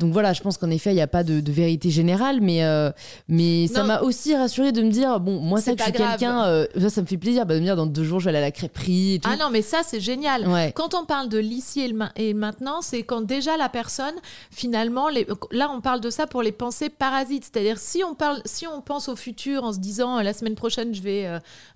Donc 0.01 0.13
voilà, 0.13 0.33
je 0.33 0.41
pense 0.43 0.59
qu'en 0.59 0.71
effet, 0.71 0.93
il 0.93 0.95
n'y 0.95 1.01
a 1.01 1.09
pas 1.09 1.25
de, 1.25 1.41
de 1.41 1.51
vérité 1.51 1.91
générale, 1.91 2.41
mais, 2.41 2.63
euh, 2.63 2.93
mais 3.27 3.67
ça 3.67 3.83
m'a 3.83 4.01
aussi 4.03 4.37
rassuré 4.37 4.71
de 4.71 4.81
me 4.83 4.91
dire, 4.93 5.19
bon, 5.19 5.41
moi, 5.41 5.59
ça, 5.61 5.73
C'est 5.73 5.77
que 5.77 5.79
je 5.83 5.85
suis 5.89 5.93
quelqu'un, 5.93 6.45
euh, 6.45 6.67
ça, 6.81 6.89
ça 6.89 7.01
me 7.03 7.07
fait 7.07 7.17
plaisir 7.17 7.47
bah, 7.47 7.55
de 7.55 7.59
me 7.59 7.65
dire, 7.65 7.75
dans 7.75 7.87
deux 7.87 8.05
jours, 8.05 8.21
je 8.21 8.27
vais 8.27 8.29
aller 8.31 8.39
à 8.39 8.43
la 8.43 8.53
crêperie 8.53 9.15
et 9.15 9.19
tout. 9.19 9.29
Ah 9.33 9.37
non, 9.37 9.51
mais 9.51 9.61
ça, 9.61 9.79
c'est 9.85 9.99
génial. 9.99 10.47
Ouais. 10.47 10.71
Quand 10.77 10.95
on 10.95 11.05
parle 11.05 11.29
de 11.29 11.39
l'ici 11.39 11.81
et 11.81 11.93
ma- 11.93 12.13
et 12.15 12.33
maintenant, 12.33 12.81
c'est 12.81 13.03
quand 13.03 13.23
déjà 13.23 13.57
la 13.57 13.69
personne, 13.69 14.15
finalement, 14.53 15.09
les, 15.09 15.27
là 15.51 15.69
on 15.75 15.81
parle 15.81 16.01
de 16.01 16.11
ça 16.11 16.29
pour 16.29 16.43
les 16.43 16.53
pensées 16.53 16.91
parasites. 16.91 17.45
C'est-à-dire 17.53 17.79
si 17.79 18.05
on 18.05 18.15
parle, 18.15 18.41
si 18.45 18.69
on 18.69 18.81
pense 18.81 19.09
au 19.09 19.17
futur 19.17 19.65
en 19.65 19.73
se 19.73 19.79
disant 19.81 20.19
euh, 20.19 20.23
la 20.23 20.33
semaine 20.33 20.55
prochaine 20.55 20.95
je 20.95 21.03
vais 21.03 21.27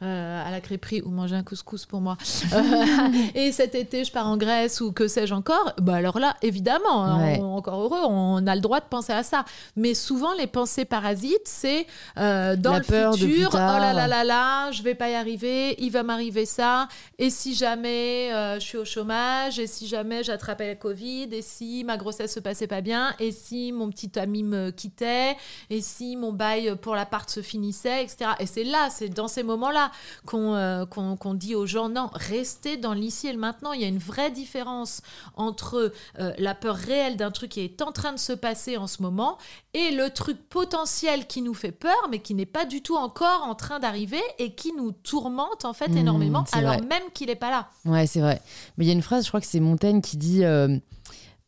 à 0.01 0.51
la 0.51 0.61
crêperie 0.61 1.03
ou 1.03 1.11
manger 1.11 1.35
un 1.35 1.43
couscous 1.43 1.87
pour 1.87 2.01
moi, 2.01 2.17
et 3.35 3.51
cet 3.53 3.75
été 3.75 4.05
je 4.05 4.13
pars 4.13 4.27
en 4.29 4.37
Grèce 4.37 4.81
ou 4.81 4.93
que 4.93 5.09
sais-je 5.09 5.35
encore, 5.35 5.73
bah 5.81 5.95
alors 5.97 6.19
là 6.19 6.37
évidemment, 6.43 7.05
hein, 7.05 7.23
Ouais. 7.23 7.39
on- 7.41 7.57
encore 7.57 7.81
heureux, 7.81 8.01
on 8.13 8.47
a 8.47 8.55
le 8.55 8.61
droit 8.61 8.81
de 8.81 8.87
penser 8.87 9.13
à 9.13 9.23
ça. 9.23 9.45
Mais 9.77 9.95
souvent 9.95 10.33
les 10.35 10.47
pensées 10.47 10.85
parasites, 10.85 11.47
c'est 11.47 11.87
euh, 12.19 12.57
dans 12.57 12.73
La 12.73 12.79
le 12.79 12.85
peur 12.85 13.15
futur, 13.15 13.51
oh 13.53 13.57
là 13.57 13.93
là 13.93 14.07
là 14.07 14.25
là, 14.25 14.71
je 14.71 14.83
vais 14.83 14.95
pas 14.95 15.09
y 15.11 15.15
arriver, 15.15 15.75
il 15.79 15.91
va 15.91 16.03
m'arriver 16.03 16.47
ça, 16.47 16.89
et 17.19 17.31
si 17.31 17.55
jamais 17.55 18.33
euh, 18.33 18.55
je 18.57 18.65
suis 18.67 18.79
au 18.79 18.85
chômage, 18.85 19.59
et 19.59 19.67
si 19.67 19.87
jamais 19.87 20.23
j'attrapais 20.23 20.71
le 20.71 20.79
Covid, 20.79 21.29
et 21.33 21.43
si 21.43 21.85
ma 21.85 21.97
grossesse 21.97 22.35
se 22.35 22.41
passait 22.41 22.67
pas 22.67 22.81
bien, 22.81 23.15
et 23.19 23.33
si 23.33 23.73
mon 23.73 23.91
petit 23.91 24.19
ami 24.19 24.43
me 24.43 24.71
quittait, 24.71 25.37
et 25.71 25.81
si 25.81 26.17
mon 26.17 26.33
bail 26.33 26.77
pour 26.81 26.95
l'appart 26.95 27.29
se 27.31 27.41
finissait, 27.41 28.05
etc. 28.05 28.33
Et 28.41 28.47
c'est 28.47 28.65
là, 28.65 28.89
c'est 28.91 29.09
dans 29.09 29.29
ces 29.29 29.43
moments-là 29.43 29.91
qu'on 30.27 30.55
euh, 30.55 30.85
qu'on 30.87 31.35
dit 31.35 31.55
aux 31.55 31.67
gens, 31.67 31.89
non, 31.89 32.11
restez 32.13 32.77
dans 32.77 32.95
l'ici 32.95 33.29
et 33.29 33.33
le 33.33 33.39
maintenant. 33.39 33.73
Il 33.73 33.81
y 33.81 33.85
a 33.85 33.89
une 33.89 33.99
vraie 33.99 34.31
différence 34.31 35.03
entre 35.37 35.93
la 36.39 36.55
peur 36.55 36.77
réelle 36.77 37.17
d'un 37.17 37.31
truc 37.31 37.53
qui 37.53 37.61
est 37.61 37.83
en 37.83 37.93
train 37.93 38.02
de 38.11 38.19
se 38.19 38.33
passer 38.33 38.77
en 38.77 38.89
ce 38.89 39.03
moment 39.03 39.39
et 39.75 39.93
le 39.93 40.11
truc 40.11 40.49
potentiel 40.49 41.29
qui 41.29 41.43
nous 41.43 41.55
fait 41.55 41.71
peur, 41.71 42.09
mais 42.11 42.19
qui 42.19 42.35
n'est 42.35 42.45
pas 42.47 42.65
du 42.65 42.83
tout 42.83 42.97
encore 42.97 43.45
en 43.45 43.55
train 43.55 43.79
d'arriver 43.79 44.21
et 44.39 44.57
qui 44.57 44.73
nous 44.73 44.91
tourmente 44.91 45.65
en 45.65 45.73
fait 45.75 45.89
Mmh, 45.91 45.99
énormément, 45.99 46.45
alors 46.53 46.79
vrai. 46.79 46.83
même 46.87 47.03
qu'il 47.15 47.29
n'est 47.29 47.37
pas 47.37 47.51
là. 47.51 47.69
Ouais, 47.85 48.09
c'est 48.09 48.21
vrai. 48.21 48.43
Mais 48.77 48.85
il 48.85 48.89
y 48.89 48.91
a 48.91 48.95
une 48.95 49.03
phrase, 49.03 49.23
je 49.25 49.29
crois 49.29 49.41
que 49.41 49.47
c'est 49.47 49.61
Montaigne 49.61 50.01
qui 50.01 50.17
dit 50.17 50.45
euh, 50.45 50.77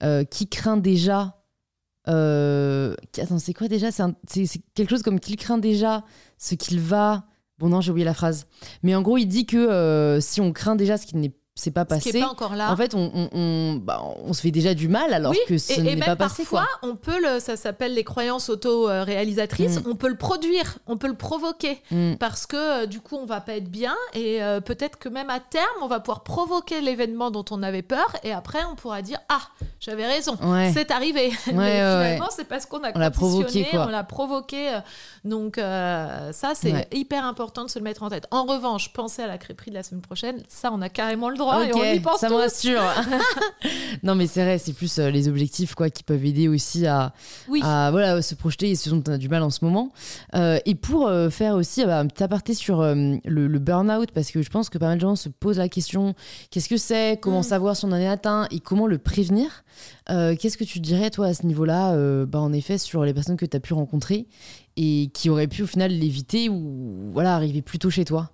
euh, 0.05 0.23
Qui 0.23 0.49
craint 0.49 0.77
déjà. 0.77 1.41
euh, 2.09 2.95
Attends, 3.19 3.39
c'est 3.39 3.55
quoi 3.55 3.69
déjà? 3.69 3.89
C'est 3.91 4.47
quelque 4.75 4.91
chose 4.91 5.03
comme 5.03 5.21
qu'il 5.21 5.37
craint 5.37 5.59
déjà 5.59 6.05
ce 6.39 6.55
qu'il 6.55 6.81
va. 6.81 7.25
Bon, 7.59 7.69
non, 7.69 7.81
j'ai 7.81 7.91
oublié 7.93 8.05
la 8.05 8.15
phrase. 8.15 8.47
Mais 8.83 8.95
en 8.95 9.03
gros, 9.03 9.17
il 9.17 9.27
dit 9.27 9.47
que 9.47 9.57
euh, 9.57 10.21
si 10.21 10.41
on 10.41 10.53
craint 10.53 10.77
déjà 10.77 10.97
ce 10.99 11.07
qui 11.07 11.17
n'est 11.17 11.33
c'est 11.57 11.71
pas 11.71 11.83
Ce 11.89 11.95
qui 12.01 12.07
passé, 12.07 12.13
n'est 12.15 12.21
pas 12.25 12.31
encore 12.33 12.57
là. 12.57 12.73
en 12.73 12.77
fait, 12.77 12.95
on, 12.97 13.13
on, 13.15 13.29
on- 13.33 13.75
bah, 13.77 14.03
on 14.25 14.33
se 14.33 14.41
fait 14.41 14.51
déjà 14.51 14.75
du 14.75 14.89
mal 14.89 15.15
alors 15.15 15.31
oui, 15.31 15.39
que 15.47 15.57
ce 15.57 15.73
et, 15.75 15.79
et 15.79 15.83
n'est 15.83 15.97
pas 15.97 16.17
passé. 16.17 16.43
parfois, 16.43 16.67
Quoi. 16.81 16.89
on 16.91 16.97
peut 16.97 17.21
le, 17.23 17.39
ça 17.39 17.57
s'appelle 17.57 17.95
les 17.95 18.03
croyances 18.03 18.49
auto-réalisatrices, 18.49 19.77
Mm. 19.81 19.91
on 19.91 19.95
peut 19.95 20.09
le 20.09 20.17
produire, 20.17 20.79
on 20.89 20.97
peut 20.97 21.07
le 21.07 21.15
provoquer. 21.15 21.81
Mm. 21.93 22.15
parce 22.19 22.47
que 22.47 22.57
euh, 22.83 22.87
du 22.87 23.01
coup 23.01 23.17
on 23.17 23.25
va 23.27 23.41
pas 23.41 23.55
être 23.57 23.69
bien 23.71 23.95
et 24.15 24.43
euh, 24.43 24.61
peut-être 24.61 24.99
que 24.99 25.09
même 25.09 25.31
à 25.31 25.39
terme 25.41 25.65
on 25.83 25.87
va 25.87 26.01
pouvoir 26.01 26.23
provoquer 26.25 26.81
l'événement 26.81 27.31
dont 27.31 27.45
on 27.51 27.63
avait 27.63 27.83
peur 27.83 28.07
et 28.25 28.33
après 28.33 28.59
on 28.71 28.75
pourra 28.75 29.03
dire 29.03 29.19
ah 29.29 29.41
j'avais 29.81 30.07
raison 30.07 30.37
Ouais. 30.43 30.71
c'est 30.75 30.91
arrivé 30.91 31.29
Ouais, 31.29 31.35
mais 31.53 31.57
ouais, 31.57 31.75
finalement 31.77 32.29
c'est 32.35 32.49
parce 32.49 32.67
qu'on 32.67 32.83
a 32.83 32.91
On 32.95 32.99
l'a 32.99 33.11
provoqué, 33.11 33.65
quoi. 33.71 33.87
on 33.87 33.91
l'a 33.91 34.03
provoqué 34.05 34.75
euh, 34.75 34.79
donc 35.25 35.59
euh, 35.59 36.33
ça 36.33 36.53
c'est 36.55 36.89
hyper 36.93 37.25
important 37.25 37.65
de 37.65 37.71
se 37.71 37.79
le 37.79 37.85
mettre 37.85 38.03
en 38.03 38.11
tête 38.11 38.27
en 38.31 38.45
revanche 38.45 38.93
pensez 38.93 39.23
à 39.23 39.27
la 39.27 39.39
crêperie 39.39 39.71
de 39.71 39.77
la 39.77 39.83
semaine 39.83 40.03
prochaine 40.03 40.43
ça 40.49 40.71
on 40.73 40.81
a 40.83 40.89
carrément 40.89 41.29
le 41.31 41.37
droit 41.37 41.44
et 41.53 41.73
Ok, 41.73 41.81
on 41.81 41.85
y 41.95 42.01
pense 42.01 42.21
ça 42.21 42.29
me 42.29 42.35
rassure. 42.37 42.83
non, 44.03 44.15
mais 44.15 44.27
c'est 44.27 44.43
vrai, 44.43 44.59
c'est 44.59 44.73
plus 44.73 44.99
euh, 44.99 45.11
les 45.11 45.29
objectifs 45.29 45.75
quoi 45.75 45.91
qui 45.91 46.03
peuvent 46.03 46.25
aider 46.25 46.49
aussi 46.49 46.87
à, 46.87 47.13
oui 47.49 47.61
à 47.63 47.91
voilà, 47.91 48.23
se 48.23 48.35
projeter 48.35 48.71
et 48.71 48.75
ce 48.77 48.91
dont 48.91 49.03
on 49.09 49.13
a 49.13 49.19
du 49.19 49.29
mal 49.29 49.43
en 49.43 49.51
ce 49.51 49.65
moment. 49.65 49.93
Euh, 50.35 50.59
et 50.67 50.75
pour 50.75 51.07
euh, 51.07 51.31
faire 51.31 51.55
aussi 51.55 51.83
euh, 51.83 52.01
un 52.01 52.07
petit 52.07 52.23
aparté 52.23 52.55
sur 52.55 52.83
le, 52.83 53.19
le 53.25 53.59
burn-out, 53.59 54.11
parce 54.13 54.31
que 54.31 54.43
je 54.43 54.51
pense 54.51 54.69
que 54.71 54.79
pas 54.79 54.87
mal 54.87 54.97
de 54.99 55.03
gens 55.03 55.17
se 55.17 55.29
posent 55.29 55.59
la 55.59 55.69
question 55.69 56.15
qu'est-ce 56.51 56.69
que 56.69 56.77
c'est 56.77 57.19
Comment 57.21 57.41
Mm. 57.41 57.45
savoir 57.45 57.77
si 57.77 57.85
on 57.85 57.93
en 57.93 57.97
est 57.97 58.07
atteint 58.07 58.47
et 58.51 58.61
comment 58.61 58.87
le 58.87 58.99
prévenir 58.99 59.65
Qu'est-ce 60.09 60.57
que 60.57 60.65
tu 60.65 60.79
dirais, 60.81 61.11
toi, 61.11 61.27
à 61.27 61.35
ce 61.35 61.47
niveau-là, 61.47 61.97
bah, 62.27 62.39
en 62.41 62.53
effet, 62.53 62.79
sur 62.79 63.05
les 63.05 63.13
personnes 63.15 63.37
que 63.37 63.47
tu 63.47 63.57
as 63.57 63.61
pu 63.61 63.73
rencontrer 63.75 64.27
et 64.77 65.11
qui 65.15 65.31
auraient 65.31 65.47
pu 65.49 65.63
au 65.63 65.67
final 65.67 65.91
l'éviter 65.91 66.49
ou 66.49 67.11
voilà, 67.13 67.35
arriver 67.35 67.63
plus 67.63 67.79
tôt 67.79 67.91
chez 67.91 68.05
toi? 68.05 68.31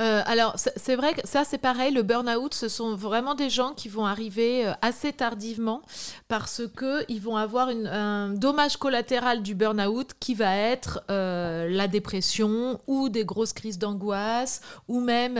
Euh, 0.00 0.22
alors, 0.26 0.56
c'est 0.56 0.96
vrai 0.96 1.14
que 1.14 1.26
ça, 1.26 1.44
c'est 1.44 1.58
pareil. 1.58 1.92
Le 1.92 2.02
burn-out, 2.02 2.54
ce 2.54 2.68
sont 2.68 2.94
vraiment 2.94 3.34
des 3.34 3.50
gens 3.50 3.72
qui 3.72 3.88
vont 3.88 4.06
arriver 4.06 4.66
euh, 4.66 4.72
assez 4.82 5.12
tardivement 5.12 5.82
parce 6.28 6.62
que 6.76 7.04
ils 7.08 7.20
vont 7.20 7.36
avoir 7.36 7.68
un 7.68 8.30
dommage 8.30 8.76
collatéral 8.76 9.42
du 9.42 9.54
burn-out 9.54 10.12
qui 10.20 10.34
va 10.34 10.54
être 10.54 11.02
euh, 11.10 11.68
la 11.70 11.88
dépression 11.88 12.80
ou 12.86 13.08
des 13.08 13.24
grosses 13.24 13.52
crises 13.52 13.78
d'angoisse 13.78 14.60
ou 14.88 15.00
même 15.00 15.36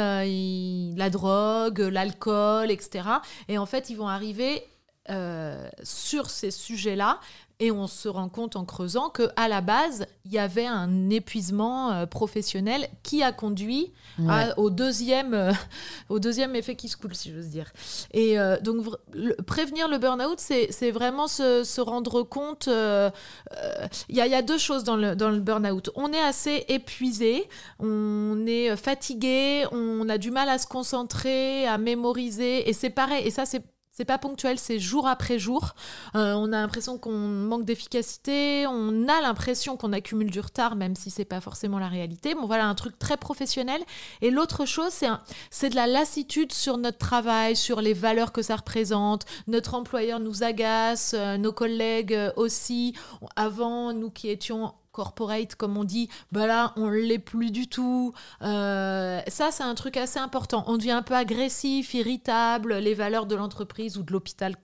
la 0.96 1.10
drogue, 1.10 1.80
l'alcool, 1.80 2.70
etc. 2.70 3.08
Et 3.48 3.58
en 3.58 3.66
fait, 3.66 3.90
ils 3.90 3.96
vont 3.96 4.08
arriver 4.08 4.66
sur 5.84 6.30
ces 6.30 6.50
sujets-là 6.50 7.20
et 7.58 7.70
on 7.70 7.86
se 7.86 8.08
rend 8.08 8.28
compte 8.28 8.54
en 8.56 8.64
creusant 8.66 9.08
que 9.08 9.30
à 9.36 9.48
la 9.48 9.60
base 9.62 10.06
il 10.26 10.32
y 10.32 10.38
avait 10.38 10.66
un 10.66 11.08
épuisement 11.08 11.90
euh, 11.92 12.04
professionnel 12.06 12.86
qui 13.02 13.22
a 13.22 13.32
conduit 13.32 13.92
à- 14.28 14.58
au 14.58 14.68
deuxième 14.70 15.32
euh, 15.34 15.52
au 16.10 16.18
deuxième 16.18 16.54
effet 16.54 16.74
qui 16.76 16.88
se 16.88 16.96
coule 16.96 17.14
si 17.14 17.32
j'ose 17.32 17.46
dire. 17.48 17.72
Et 18.12 18.38
euh, 18.38 18.58
donc 18.60 18.84
le- 19.12 19.34
prévenir 19.42 19.88
le 19.88 19.98
burn-out 19.98 20.38
c'est 20.38 20.90
vraiment 20.90 21.28
se, 21.28 21.64
se 21.64 21.80
rendre 21.80 22.22
compte 22.22 22.68
il 22.68 24.16
y, 24.16 24.20
a, 24.20 24.26
y 24.26 24.34
a 24.34 24.42
deux 24.42 24.58
choses 24.58 24.84
dans 24.84 24.96
le, 24.96 25.14
dans 25.16 25.30
le 25.30 25.40
burn-out. 25.40 25.90
On 25.94 26.12
est 26.12 26.20
assez 26.20 26.64
épuisé 26.68 27.48
on 27.78 28.44
est 28.46 28.76
fatigué 28.76 29.64
on 29.72 30.08
a 30.08 30.18
du 30.18 30.30
mal 30.30 30.48
à 30.48 30.58
se 30.58 30.66
concentrer 30.66 31.66
à 31.66 31.78
mémoriser 31.78 32.68
et 32.68 32.72
c'est 32.72 32.90
pareil 32.90 33.26
et 33.26 33.30
ça 33.30 33.46
c'est 33.46 33.62
c'est 33.96 34.04
pas 34.04 34.18
ponctuel, 34.18 34.58
c'est 34.58 34.78
jour 34.78 35.06
après 35.06 35.38
jour. 35.38 35.74
Euh, 36.16 36.34
on 36.34 36.52
a 36.52 36.60
l'impression 36.60 36.98
qu'on 36.98 37.16
manque 37.16 37.64
d'efficacité, 37.64 38.66
on 38.66 39.08
a 39.08 39.22
l'impression 39.22 39.78
qu'on 39.78 39.94
accumule 39.94 40.30
du 40.30 40.40
retard, 40.40 40.76
même 40.76 40.94
si 40.94 41.08
c'est 41.08 41.24
pas 41.24 41.40
forcément 41.40 41.78
la 41.78 41.88
réalité. 41.88 42.34
Bon, 42.34 42.44
voilà, 42.44 42.66
un 42.66 42.74
truc 42.74 42.98
très 42.98 43.16
professionnel. 43.16 43.80
Et 44.20 44.30
l'autre 44.30 44.66
chose, 44.66 44.92
c'est 45.50 45.70
de 45.70 45.74
la 45.74 45.86
lassitude 45.86 46.52
sur 46.52 46.76
notre 46.76 46.98
travail, 46.98 47.56
sur 47.56 47.80
les 47.80 47.94
valeurs 47.94 48.32
que 48.32 48.42
ça 48.42 48.56
représente. 48.56 49.24
Notre 49.46 49.72
employeur 49.72 50.20
nous 50.20 50.42
agace, 50.42 51.14
euh, 51.16 51.38
nos 51.38 51.52
collègues 51.52 52.12
euh, 52.12 52.30
aussi. 52.36 52.94
Avant, 53.34 53.94
nous 53.94 54.10
qui 54.10 54.28
étions 54.28 54.74
corporate, 54.96 55.54
comme 55.56 55.76
on 55.76 55.84
dit, 55.84 56.08
bah 56.32 56.46
là, 56.46 56.72
on 56.76 56.88
l'est 56.88 57.18
plus 57.18 57.50
du 57.50 57.68
tout. 57.68 58.14
Euh, 58.40 59.20
ça, 59.28 59.50
c'est 59.50 59.62
un 59.62 59.74
truc 59.74 59.98
assez 59.98 60.18
important. 60.18 60.64
On 60.68 60.78
devient 60.78 60.92
un 60.92 61.02
peu 61.02 61.14
agressif, 61.14 61.92
irritable. 61.92 62.76
Les 62.78 62.94
valeurs 62.94 63.26
de 63.26 63.34
l'entreprise 63.34 63.98
ou 63.98 64.02
de 64.02 64.10
l'hôpital 64.12 64.54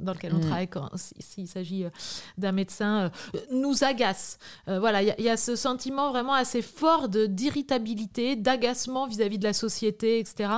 dans 0.00 0.12
lequel 0.14 0.32
on 0.34 0.38
Mm. 0.38 0.40
travaille, 0.40 0.68
si- 0.96 1.14
s'il 1.20 1.46
s'agit 1.46 1.84
euh, 1.84 1.90
d'un 2.38 2.52
médecin, 2.52 3.10
euh, 3.34 3.38
nous 3.50 3.84
agacent. 3.84 4.38
Euh, 4.68 4.80
voilà, 4.80 5.02
il 5.02 5.14
y 5.18 5.22
y, 5.22 5.28
a 5.28 5.36
ce 5.36 5.54
sentiment 5.56 6.10
vraiment 6.10 6.32
assez 6.32 6.62
fort 6.62 7.08
d'irritabilité, 7.08 8.34
d'agacement 8.34 9.06
vis-à-vis 9.06 9.38
de 9.38 9.44
la 9.44 9.52
société, 9.52 10.18
etc. 10.18 10.48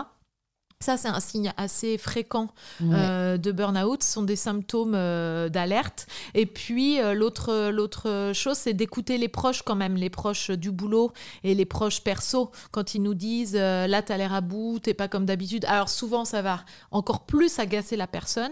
Ça, 0.84 0.98
c'est 0.98 1.08
un 1.08 1.18
signe 1.18 1.50
assez 1.56 1.96
fréquent 1.96 2.48
euh, 2.82 3.38
de 3.38 3.52
burn-out. 3.52 4.02
Ce 4.02 4.12
sont 4.12 4.22
des 4.22 4.36
symptômes 4.36 4.92
euh, 4.94 5.48
d'alerte. 5.48 6.06
Et 6.34 6.44
puis, 6.44 7.00
euh, 7.00 7.14
l'autre, 7.14 7.70
l'autre 7.70 8.32
chose, 8.34 8.58
c'est 8.58 8.74
d'écouter 8.74 9.16
les 9.16 9.28
proches 9.28 9.62
quand 9.62 9.76
même, 9.76 9.96
les 9.96 10.10
proches 10.10 10.50
du 10.50 10.70
boulot 10.70 11.10
et 11.42 11.54
les 11.54 11.64
proches 11.64 12.02
perso. 12.02 12.50
Quand 12.70 12.94
ils 12.94 13.00
nous 13.00 13.14
disent 13.14 13.54
là, 13.54 14.02
t'as 14.02 14.18
l'air 14.18 14.34
à 14.34 14.42
bout, 14.42 14.78
t'es 14.78 14.92
pas 14.92 15.08
comme 15.08 15.24
d'habitude. 15.24 15.64
Alors, 15.64 15.88
souvent, 15.88 16.26
ça 16.26 16.42
va 16.42 16.60
encore 16.90 17.24
plus 17.24 17.58
agacer 17.58 17.96
la 17.96 18.06
personne. 18.06 18.50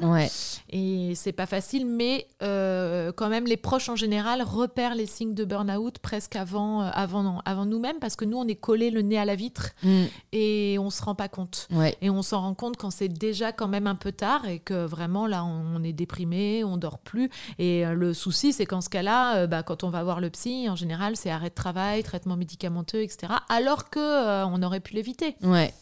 Et 0.70 1.12
c'est 1.14 1.32
pas 1.32 1.44
facile, 1.44 1.84
mais 1.84 2.28
quand 2.40 3.28
même, 3.28 3.44
les 3.44 3.58
proches 3.58 3.90
en 3.90 3.96
général 3.96 4.40
repèrent 4.40 4.94
les 4.94 5.06
signes 5.06 5.34
de 5.34 5.44
burn-out 5.44 5.98
presque 5.98 6.36
avant, 6.36 6.80
avant, 6.80 7.42
avant 7.44 7.66
nous-mêmes 7.66 7.98
parce 8.00 8.16
que 8.16 8.24
nous, 8.24 8.38
on 8.38 8.48
est 8.48 8.54
collé 8.54 8.90
le 8.90 9.02
nez 9.02 9.18
à 9.18 9.26
la 9.26 9.34
vitre 9.34 9.72
mm. 9.82 10.04
et 10.32 10.78
on 10.80 10.88
se 10.88 11.02
rend 11.02 11.14
pas 11.14 11.28
compte. 11.28 11.68
Et 12.00 12.08
on 12.08 12.21
s'en 12.22 12.40
rend 12.40 12.54
compte 12.54 12.76
quand 12.76 12.90
c'est 12.90 13.08
déjà 13.08 13.52
quand 13.52 13.68
même 13.68 13.86
un 13.86 13.94
peu 13.94 14.12
tard 14.12 14.46
et 14.46 14.58
que 14.58 14.84
vraiment 14.84 15.26
là 15.26 15.44
on 15.44 15.82
est 15.82 15.92
déprimé, 15.92 16.64
on 16.64 16.76
dort 16.76 16.98
plus. 16.98 17.30
Et 17.58 17.86
euh, 17.86 17.94
le 17.94 18.14
souci 18.14 18.52
c'est 18.52 18.66
qu'en 18.66 18.80
ce 18.80 18.88
cas-là, 18.88 19.36
euh, 19.36 19.46
bah, 19.46 19.62
quand 19.62 19.84
on 19.84 19.90
va 19.90 20.02
voir 20.02 20.20
le 20.20 20.30
psy, 20.30 20.68
en 20.68 20.76
général 20.76 21.16
c'est 21.16 21.30
arrêt 21.30 21.50
de 21.50 21.54
travail, 21.54 22.02
traitement 22.02 22.36
médicamenteux, 22.36 23.02
etc. 23.02 23.32
Alors 23.48 23.90
que 23.90 23.98
euh, 23.98 24.46
on 24.46 24.62
aurait 24.62 24.80
pu 24.80 24.94
l'éviter. 24.94 25.36
Ouais. 25.42 25.72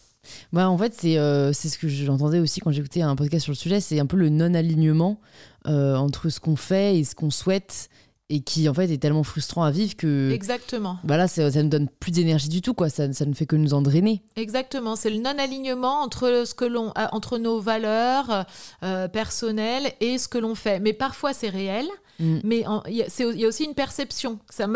Bah, 0.53 0.69
en 0.69 0.77
fait, 0.77 0.93
c'est 0.95 1.17
c'est 1.55 1.71
ce 1.71 1.79
que 1.79 1.89
j'entendais 1.89 2.41
aussi 2.41 2.61
quand 2.61 2.71
j'écoutais 2.71 3.01
un 3.01 3.17
podcast 3.17 3.45
sur 3.45 3.53
le 3.53 3.57
sujet, 3.57 3.81
c'est 3.81 3.99
un 3.99 4.05
peu 4.05 4.19
le 4.19 4.29
non-alignement 4.29 5.19
entre 5.65 6.29
ce 6.29 6.41
qu'on 6.41 6.57
fait 6.57 6.99
et 6.99 7.05
ce 7.05 7.15
qu'on 7.15 7.31
souhaite 7.31 7.89
et 8.31 8.41
qui 8.41 8.69
en 8.69 8.75
fait 8.75 8.91
est 8.91 8.99
tellement 8.99 9.25
frustrant 9.25 9.65
à 9.65 9.71
vivre 9.71 9.97
que 9.97 10.31
exactement 10.33 10.99
bah 11.05 11.17
là 11.17 11.29
ça, 11.29 11.51
ça 11.51 11.63
ne 11.63 11.69
donne 11.69 11.89
plus 11.89 12.13
d'énergie 12.13 12.49
du 12.49 12.63
tout 12.63 12.73
quoi 12.73 12.89
ça, 12.89 13.13
ça 13.13 13.27
ne 13.27 13.35
fait 13.35 13.45
que 13.45 13.57
nous 13.57 13.75
en 13.75 13.83
drainer 13.83 14.23
exactement 14.37 14.97
c'est 14.97 15.11
le 15.11 15.19
non 15.19 15.37
alignement 15.39 16.01
entre 16.01 16.45
ce 16.47 16.55
que 16.55 16.65
l'on 16.65 16.93
entre 17.13 17.39
nos 17.39 17.61
valeurs 17.61 18.47
euh, 18.83 19.09
personnelles 19.09 19.93
et 20.01 20.17
ce 20.17 20.29
que 20.29 20.39
l'on 20.39 20.55
fait 20.55 20.79
mais 20.79 20.93
parfois 20.93 21.33
c'est 21.33 21.49
réel 21.49 21.87
mm. 22.21 22.39
mais 22.45 22.65
il 22.89 22.97
y, 22.97 23.45
a 23.45 23.49
aussi 23.49 23.65
une 23.65 23.75
perception 23.75 24.39
ça 24.49 24.67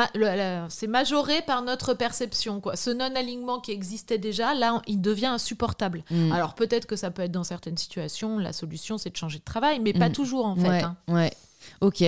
c'est 0.69 0.89
majoré 0.89 1.41
par 1.47 1.63
notre 1.63 1.95
perception 1.95 2.61
quoi 2.61 2.75
ce 2.75 2.91
non 2.91 3.15
alignement 3.15 3.61
qui 3.61 3.71
existait 3.71 4.19
déjà 4.19 4.55
là 4.55 4.83
il 4.89 5.01
devient 5.01 5.27
insupportable 5.27 6.03
mm. 6.11 6.33
alors 6.33 6.55
peut-être 6.55 6.87
que 6.87 6.97
ça 6.97 7.13
peut 7.13 7.23
être 7.23 7.33
dans 7.33 7.45
certaines 7.45 7.79
situations 7.79 8.39
la 8.39 8.53
solution 8.53 8.99
c'est 8.99 9.11
de 9.11 9.17
changer 9.17 9.39
de 9.39 9.45
travail 9.45 9.79
mais 9.79 9.93
pas 9.93 10.09
mm. 10.09 10.13
toujours 10.13 10.47
en 10.47 10.57
fait 10.57 10.69
ouais, 10.69 10.83
hein. 10.83 10.97
ouais. 11.07 11.33
Ok. 11.81 12.05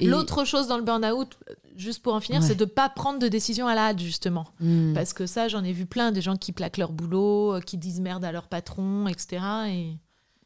L'autre 0.00 0.44
chose 0.44 0.68
dans 0.68 0.78
le 0.78 0.84
burn-out, 0.84 1.38
juste 1.76 2.02
pour 2.02 2.14
en 2.14 2.20
finir, 2.20 2.42
c'est 2.42 2.54
de 2.54 2.64
ne 2.64 2.70
pas 2.70 2.88
prendre 2.88 3.18
de 3.18 3.28
décision 3.28 3.66
à 3.66 3.74
la 3.74 3.88
hâte, 3.88 4.00
justement. 4.00 4.46
Hmm. 4.60 4.94
Parce 4.94 5.12
que 5.12 5.26
ça, 5.26 5.48
j'en 5.48 5.64
ai 5.64 5.72
vu 5.72 5.86
plein, 5.86 6.12
des 6.12 6.20
gens 6.20 6.36
qui 6.36 6.52
plaquent 6.52 6.78
leur 6.78 6.92
boulot, 6.92 7.54
euh, 7.54 7.60
qui 7.60 7.76
disent 7.78 8.00
merde 8.00 8.24
à 8.24 8.32
leur 8.32 8.48
patron, 8.48 9.08
etc. 9.08 9.42
Et... 9.68 9.96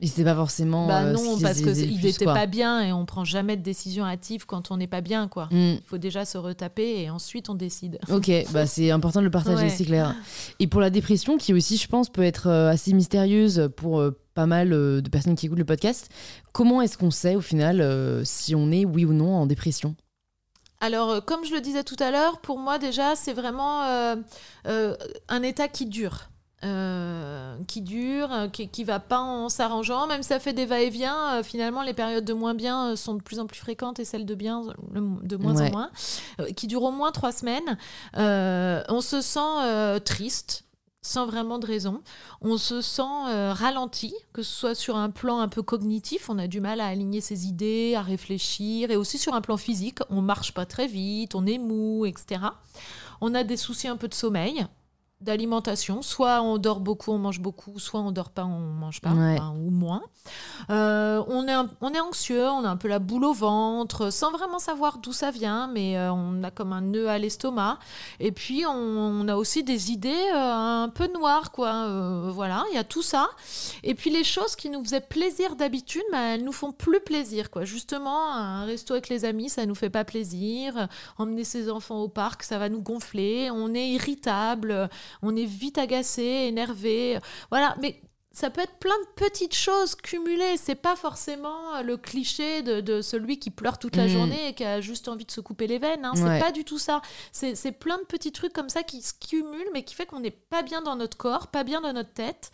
Et 0.02 0.06
c'est 0.06 0.24
pas 0.24 0.34
forcément. 0.34 0.86
Bah 0.86 1.02
euh, 1.02 1.12
non, 1.12 1.38
parce 1.40 1.60
qu'il 1.60 2.00
n'était 2.00 2.24
pas 2.24 2.46
bien 2.46 2.80
et 2.82 2.90
on 2.90 3.04
prend 3.04 3.24
jamais 3.24 3.58
de 3.58 3.62
décision 3.62 4.06
hâtive 4.06 4.46
quand 4.46 4.70
on 4.70 4.78
n'est 4.78 4.86
pas 4.86 5.02
bien, 5.02 5.28
quoi. 5.28 5.46
Hmm. 5.50 5.74
Il 5.74 5.82
faut 5.84 5.98
déjà 5.98 6.24
se 6.24 6.38
retaper 6.38 7.02
et 7.02 7.10
ensuite 7.10 7.50
on 7.50 7.54
décide. 7.54 7.98
Ok, 8.10 8.30
bah 8.52 8.66
c'est 8.66 8.90
important 8.90 9.20
de 9.20 9.26
le 9.26 9.30
partager, 9.30 9.68
c'est 9.68 9.84
clair. 9.84 10.14
Et 10.58 10.66
pour 10.66 10.80
la 10.80 10.90
dépression, 10.90 11.36
qui 11.36 11.52
aussi, 11.52 11.76
je 11.76 11.86
pense, 11.86 12.08
peut 12.08 12.22
être 12.22 12.48
euh, 12.48 12.70
assez 12.70 12.92
mystérieuse 12.92 13.70
pour 13.76 14.02
pas 14.40 14.46
mal 14.46 14.70
de 14.70 15.08
personnes 15.10 15.36
qui 15.36 15.46
écoutent 15.46 15.58
le 15.58 15.66
podcast, 15.66 16.08
comment 16.52 16.80
est-ce 16.80 16.96
qu'on 16.96 17.10
sait 17.10 17.36
au 17.36 17.42
final 17.42 17.84
si 18.24 18.54
on 18.54 18.72
est 18.72 18.86
oui 18.86 19.04
ou 19.04 19.12
non 19.12 19.34
en 19.34 19.44
dépression? 19.44 19.94
Alors, 20.80 21.22
comme 21.26 21.44
je 21.44 21.52
le 21.52 21.60
disais 21.60 21.84
tout 21.84 21.96
à 21.98 22.10
l'heure, 22.10 22.40
pour 22.40 22.58
moi 22.58 22.78
déjà, 22.78 23.16
c'est 23.16 23.34
vraiment 23.34 23.82
un 24.64 25.42
état 25.42 25.68
qui 25.68 25.84
dure. 25.84 26.30
Euh, 26.62 27.56
qui 27.68 27.80
dure, 27.80 28.30
euh, 28.30 28.48
qui, 28.48 28.68
qui 28.68 28.84
va 28.84 29.00
pas 29.00 29.20
en 29.20 29.48
s'arrangeant, 29.48 30.06
même 30.06 30.22
si 30.22 30.28
ça 30.28 30.38
fait 30.38 30.52
des 30.52 30.66
va-et-vient, 30.66 31.38
euh, 31.38 31.42
finalement 31.42 31.82
les 31.82 31.94
périodes 31.94 32.26
de 32.26 32.34
moins 32.34 32.52
bien 32.52 32.96
sont 32.96 33.14
de 33.14 33.22
plus 33.22 33.38
en 33.38 33.46
plus 33.46 33.58
fréquentes 33.58 33.98
et 33.98 34.04
celles 34.04 34.26
de 34.26 34.34
bien 34.34 34.64
de 34.92 35.36
moins 35.36 35.58
en 35.58 35.70
moins, 35.70 35.90
qui 36.56 36.66
durent 36.66 36.82
au 36.82 36.90
moins 36.90 37.12
trois 37.12 37.32
semaines. 37.32 37.78
on 38.14 39.00
se 39.00 39.22
sent 39.22 40.00
triste, 40.04 40.64
sans 41.02 41.26
vraiment 41.26 41.58
de 41.58 41.66
raison. 41.66 42.02
On 42.40 42.58
se 42.58 42.80
sent 42.80 43.02
ralenti, 43.52 44.14
que 44.32 44.42
ce 44.42 44.54
soit 44.54 44.74
sur 44.74 44.96
un 44.96 45.10
plan 45.10 45.40
un 45.40 45.48
peu 45.48 45.62
cognitif, 45.62 46.28
on 46.28 46.38
a 46.38 46.46
du 46.46 46.60
mal 46.60 46.80
à 46.80 46.86
aligner 46.86 47.20
ses 47.20 47.46
idées, 47.46 47.94
à 47.96 48.02
réfléchir, 48.02 48.90
et 48.90 48.96
aussi 48.96 49.18
sur 49.18 49.34
un 49.34 49.40
plan 49.40 49.56
physique, 49.56 49.98
on 50.10 50.20
marche 50.20 50.52
pas 50.52 50.66
très 50.66 50.86
vite, 50.86 51.34
on 51.34 51.46
est 51.46 51.58
mou, 51.58 52.06
etc. 52.06 52.42
On 53.20 53.34
a 53.34 53.44
des 53.44 53.56
soucis 53.56 53.88
un 53.88 53.96
peu 53.96 54.08
de 54.08 54.14
sommeil, 54.14 54.66
d'alimentation. 55.20 56.02
Soit 56.02 56.40
on 56.42 56.58
dort 56.58 56.80
beaucoup, 56.80 57.12
on 57.12 57.18
mange 57.18 57.40
beaucoup, 57.40 57.78
soit 57.78 58.00
on 58.00 58.10
dort 58.10 58.30
pas, 58.30 58.44
on 58.44 58.58
mange 58.58 59.00
pas, 59.00 59.10
ou 59.10 59.70
moins. 59.70 60.02
Euh, 60.70 61.22
on, 61.28 61.46
est 61.48 61.54
on 61.80 61.92
est 61.92 62.00
anxieux, 62.00 62.46
on 62.48 62.64
a 62.64 62.68
un 62.68 62.76
peu 62.76 62.88
la 62.88 62.98
boule 62.98 63.24
au 63.24 63.32
ventre, 63.32 64.10
sans 64.10 64.30
vraiment 64.30 64.58
savoir 64.58 64.98
d'où 64.98 65.12
ça 65.12 65.30
vient, 65.30 65.66
mais 65.66 65.98
euh, 65.98 66.12
on 66.12 66.42
a 66.42 66.50
comme 66.50 66.72
un 66.72 66.80
nœud 66.80 67.08
à 67.08 67.18
l'estomac. 67.18 67.78
Et 68.18 68.32
puis 68.32 68.64
on, 68.66 69.28
a 69.28 69.36
aussi 69.36 69.62
des 69.62 69.90
idées 69.92 70.30
euh, 70.34 70.84
un 70.84 70.88
peu 70.88 71.06
noires, 71.12 71.52
quoi. 71.52 72.30
voilà, 72.30 72.64
il 72.70 72.74
y 72.74 72.78
a 72.78 72.84
tout 72.84 73.02
ça. 73.02 73.28
Et 73.82 73.94
puis 73.94 74.10
les 74.10 74.24
choses 74.24 74.56
qui 74.56 74.70
nous 74.70 74.82
faisaient 74.82 75.00
plaisir 75.00 75.56
d'habitude, 75.56 76.02
mais 76.12 76.34
elles 76.34 76.44
nous 76.44 76.52
font 76.52 76.72
plus 76.72 77.00
plaisir, 77.00 77.50
quoi. 77.50 77.64
Justement, 77.64 78.32
un 78.32 78.64
resto 78.64 78.94
avec 78.94 79.08
les 79.08 79.24
amis, 79.24 79.50
ça 79.50 79.66
nous 79.66 79.74
fait 79.74 79.90
pas 79.90 80.04
plaisir. 80.04 80.88
Emmener 81.18 81.44
ses 81.44 81.70
enfants 81.70 82.00
au 82.00 82.08
parc, 82.08 82.42
ça 82.42 82.58
va 82.58 82.68
nous 82.68 82.80
gonfler. 82.80 83.50
On 83.50 83.74
est 83.74 83.88
irritable 83.88 84.88
on 85.22 85.36
est 85.36 85.44
vite 85.44 85.78
agacé, 85.78 86.22
énervé. 86.22 87.18
Voilà, 87.50 87.76
mais 87.80 88.00
ça 88.32 88.48
peut 88.48 88.60
être 88.60 88.78
plein 88.78 88.96
de 89.00 89.26
petites 89.26 89.54
choses 89.54 89.96
cumulées. 89.96 90.56
C'est 90.56 90.76
pas 90.76 90.94
forcément 90.94 91.82
le 91.82 91.96
cliché 91.96 92.62
de, 92.62 93.02
celui 93.02 93.38
qui 93.38 93.50
pleure 93.50 93.78
toute 93.78 93.96
la 93.96 94.06
mm. 94.06 94.08
journée 94.08 94.48
et 94.48 94.54
qui 94.54 94.64
a 94.64 94.80
juste 94.80 95.08
envie 95.08 95.24
de 95.24 95.30
se 95.30 95.40
couper 95.40 95.66
les 95.66 95.78
veines. 95.78 96.04
Hein. 96.04 96.12
C'est 96.14 96.38
pas 96.38 96.52
du 96.52 96.64
tout 96.64 96.78
ça. 96.78 97.02
C'est 97.32 97.72
plein 97.72 97.98
de 97.98 98.04
petits 98.04 98.32
trucs 98.32 98.52
comme 98.52 98.68
ça 98.68 98.82
qui 98.82 99.02
se 99.02 99.14
cumulent, 99.14 99.70
mais 99.72 99.82
qui 99.82 99.94
fait 99.94 100.06
qu'on 100.06 100.20
n'est 100.20 100.30
pas 100.30 100.62
bien 100.62 100.80
dans 100.80 100.94
notre 100.94 101.16
corps, 101.16 101.48
pas 101.48 101.64
bien 101.64 101.80
dans 101.80 101.92
notre 101.92 102.12
tête. 102.12 102.52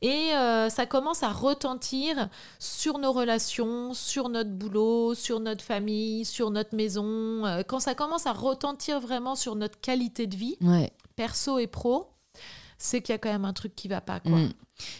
Et 0.00 0.32
euh, 0.34 0.68
ça 0.68 0.86
commence 0.86 1.22
à 1.22 1.30
retentir 1.30 2.28
sur 2.60 2.98
nos 2.98 3.12
relations, 3.12 3.94
sur 3.94 4.28
notre 4.28 4.50
boulot, 4.50 5.14
sur 5.14 5.40
notre 5.40 5.64
famille, 5.64 6.24
sur 6.24 6.50
notre 6.50 6.74
maison. 6.76 7.44
Euh, 7.44 7.62
quand 7.66 7.80
ça 7.80 7.94
commence 7.94 8.26
à 8.26 8.32
retentir 8.32 9.00
vraiment 9.00 9.34
sur 9.34 9.56
notre 9.56 9.80
qualité 9.80 10.26
de 10.28 10.36
vie, 10.36 10.56
perso 11.16 11.58
et 11.58 11.66
pro, 11.66 12.08
c'est 12.78 13.00
qu'il 13.00 13.12
y 13.12 13.16
a 13.16 13.18
quand 13.18 13.32
même 13.32 13.44
un 13.44 13.52
truc 13.52 13.74
qui 13.74 13.88
va 13.88 14.00
pas. 14.00 14.20
Quoi. 14.20 14.38
Mm. 14.38 14.52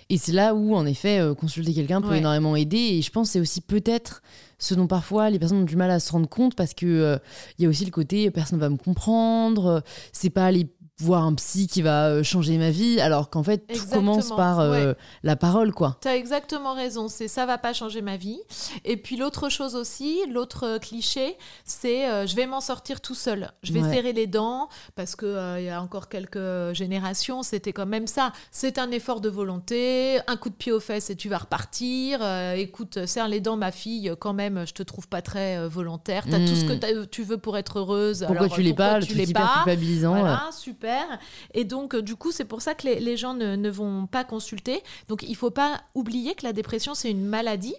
Et 0.09 0.17
c'est 0.17 0.33
là 0.33 0.55
où, 0.55 0.75
en 0.75 0.87
effet, 0.87 1.21
euh, 1.21 1.35
consulter 1.35 1.75
quelqu'un 1.75 2.01
peut 2.01 2.15
énormément 2.15 2.57
aider. 2.57 2.79
Et 2.79 3.03
je 3.03 3.11
pense 3.11 3.29
que 3.29 3.33
c'est 3.35 3.41
aussi 3.41 3.61
peut-être 3.61 4.23
ce 4.59 4.75
dont 4.75 4.87
parfois 4.87 5.29
les 5.29 5.39
personnes 5.39 5.59
ont 5.59 5.65
du 5.65 5.77
mal 5.77 5.91
à 5.91 6.01
se 6.01 6.11
rendre 6.13 6.29
compte 6.29 6.55
parce 6.55 6.73
que 6.73 6.87
euh, 6.87 7.19
y 7.59 7.67
a 7.67 7.69
aussi 7.69 7.85
le 7.85 7.91
côté 7.91 8.31
personne 8.31 8.59
va 8.59 8.71
me 8.71 8.79
comprendre. 8.79 9.83
C'est 10.13 10.31
pas 10.31 10.51
les 10.51 10.67
voir 10.99 11.25
un 11.25 11.35
psy 11.35 11.67
qui 11.67 11.83
va 11.83 12.09
euh, 12.09 12.23
changer 12.23 12.57
ma 12.57 12.71
vie, 12.71 13.01
alors 13.01 13.29
qu'en 13.29 13.43
fait, 13.43 13.67
tout 13.67 13.87
commence 13.93 14.31
par 14.31 14.61
euh, 14.61 14.95
la 15.23 15.37
parole, 15.37 15.73
quoi. 15.73 15.99
Tu 16.01 16.09
as 16.09 16.17
exactement 16.17 16.75
raison, 16.75 17.09
c'est 17.09 17.29
ça 17.29 17.45
va 17.45 17.59
pas 17.59 17.75
changer 17.75 18.01
ma 18.01 18.17
vie. 18.17 18.41
Et 18.85 18.97
puis 18.97 19.17
l'autre 19.17 19.51
chose 19.51 19.75
aussi, 19.75 20.21
l'autre 20.31 20.65
euh, 20.65 20.79
cliché, 20.79 21.37
c'est 21.65 22.27
je 22.27 22.35
vais 22.35 22.47
m'en 22.47 22.61
sortir 22.61 23.01
tout 23.01 23.15
seul. 23.15 23.51
Je 23.63 23.73
vais 23.73 23.83
serrer 23.83 24.13
les 24.13 24.27
dents, 24.27 24.69
parce 24.95 25.17
que 25.17 25.59
il 25.59 25.65
y 25.65 25.71
a 25.71 25.83
encore 25.83 26.09
quelques 26.09 26.73
générations, 26.73 27.43
c'était 27.43 27.73
quand 27.73 27.87
même 27.87 28.07
ça. 28.07 28.33
C'est 28.51 28.79
un 28.79 28.91
effort 28.91 29.21
de 29.21 29.29
volonté, 29.29 30.19
un 30.27 30.37
coup 30.37 30.49
de 30.49 30.55
pied 30.55 30.73
aux 30.73 30.81
fesses 30.81 31.11
et 31.11 31.17
tu 31.17 31.29
vas 31.29 31.39
repartir. 31.39 32.21
écoute, 32.55 33.05
serre 33.07 33.29
les 33.29 33.41
dents, 33.41 33.57
ma 33.57 33.73
fille, 33.73 34.13
quand 34.19 34.33
même, 34.33 34.67
je 34.67 34.73
te 34.73 34.83
trouve 34.83 35.09
pas 35.09 35.21
très 35.21 35.69
volontaire. 35.69 36.25
Tu 36.25 36.35
as 36.35 36.39
tout 36.39 36.55
ce 36.55 36.65
hmm. 36.65 36.79
que 36.81 37.05
tu 37.05 37.23
veux 37.23 37.39
pour 37.39 37.59
être 37.59 37.81
heureuse. 37.81 38.25
Pourquoi 38.27 38.49
tu 38.49 38.63
l'es 38.63 38.75
pas 38.75 39.01
Tu 39.01 39.15
l'es 39.15 39.27
pas 39.27 39.53
culpabilisant. 39.57 40.15
Voilà, 40.15 40.49
super 40.53 40.86
et 41.55 41.65
donc, 41.65 41.95
euh, 41.95 42.03
du 42.03 42.17
coup, 42.17 42.33
c'est 42.33 42.45
pour 42.45 42.63
ça 42.63 42.75
que 42.75 42.87
les, 42.87 43.17
gens 43.17 43.35
ne, 43.35 43.71
vont 43.71 44.07
pas 44.07 44.25
consulter. 44.25 44.83
Donc, 45.09 45.23
il 45.23 45.37
faut 45.37 45.51
pas 45.51 45.81
oublier 45.95 46.35
que 46.35 46.45
la 46.45 46.53
dépression, 46.53 46.95
c'est 46.95 47.11
une 47.11 47.25
maladie. 47.27 47.75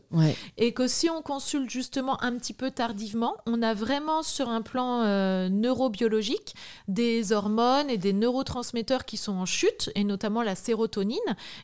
Et 0.58 0.74
que 0.74 0.88
si 0.88 1.10
on 1.10 1.22
consulte 1.22 1.70
justement 1.70 2.22
un 2.24 2.38
petit 2.38 2.54
peu 2.54 2.72
tardivement, 2.72 3.36
on 3.46 3.62
a 3.62 3.74
vraiment 3.74 4.24
sur 4.24 4.50
un 4.50 4.62
plan 4.62 5.02
euh, 5.04 5.50
neurobiologique 5.50 6.56
des 6.88 7.32
hormones 7.32 7.90
et 7.90 7.98
des 7.98 8.14
neurotransmetteurs 8.14 9.06
qui 9.06 9.18
sont 9.18 9.34
en 9.34 9.46
chute, 9.46 9.92
et 9.96 10.04
notamment 10.04 10.42
la 10.42 10.56
sérotonine. 10.56 11.18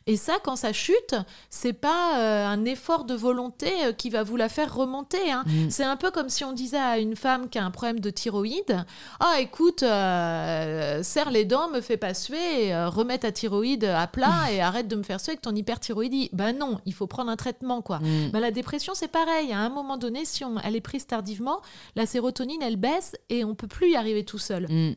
Et 0.06 0.16
ça, 0.16 0.34
quand 0.42 0.56
ça 0.56 0.72
chute, 0.72 1.14
c'est 1.50 1.72
pas 1.72 2.18
euh, 2.18 2.46
un 2.46 2.64
effort 2.64 3.04
de 3.04 3.14
volonté 3.14 3.70
qui 3.98 4.10
va 4.10 4.22
vous 4.22 4.36
la 4.36 4.48
faire 4.48 4.74
remonter. 4.74 5.30
Hein. 5.30 5.44
Mm. 5.46 5.70
C'est 5.70 5.84
un 5.84 5.96
peu 5.96 6.10
comme 6.10 6.28
si 6.28 6.44
on 6.44 6.52
disait 6.52 6.78
à 6.78 6.98
une 6.98 7.16
femme 7.16 7.48
qui 7.48 7.58
a 7.58 7.64
un 7.64 7.70
problème 7.70 8.00
de 8.00 8.10
thyroïde 8.10 8.84
Ah, 9.20 9.40
écoute, 9.40 9.80
serre 9.80 11.30
les 11.34 11.44
dents, 11.44 11.68
me 11.68 11.80
fait 11.80 11.96
pas 11.98 12.14
suer, 12.14 12.72
euh, 12.72 12.88
remets 12.88 13.18
ta 13.18 13.32
thyroïde 13.32 13.84
à 13.84 14.06
plat 14.06 14.32
et 14.52 14.60
arrête 14.60 14.88
de 14.88 14.96
me 14.96 15.02
faire 15.02 15.20
suer 15.20 15.32
avec 15.32 15.42
ton 15.42 15.54
hyperthyroïdie. 15.54 16.30
Ben 16.32 16.56
non, 16.56 16.78
il 16.86 16.94
faut 16.94 17.06
prendre 17.06 17.30
un 17.30 17.36
traitement, 17.36 17.82
quoi. 17.82 17.98
Mm. 17.98 18.30
Ben, 18.32 18.40
la 18.40 18.50
dépression, 18.50 18.94
c'est 18.94 19.08
pareil. 19.08 19.52
À 19.52 19.58
un 19.58 19.68
moment 19.68 19.98
donné, 19.98 20.24
si 20.24 20.44
on, 20.44 20.58
elle 20.60 20.76
est 20.76 20.80
prise 20.80 21.06
tardivement, 21.06 21.60
la 21.96 22.06
sérotonine, 22.06 22.62
elle 22.62 22.76
baisse 22.76 23.16
et 23.28 23.44
on 23.44 23.54
peut 23.54 23.66
plus 23.66 23.90
y 23.90 23.96
arriver 23.96 24.24
tout 24.24 24.38
seul. 24.38 24.66
Mm. 24.70 24.94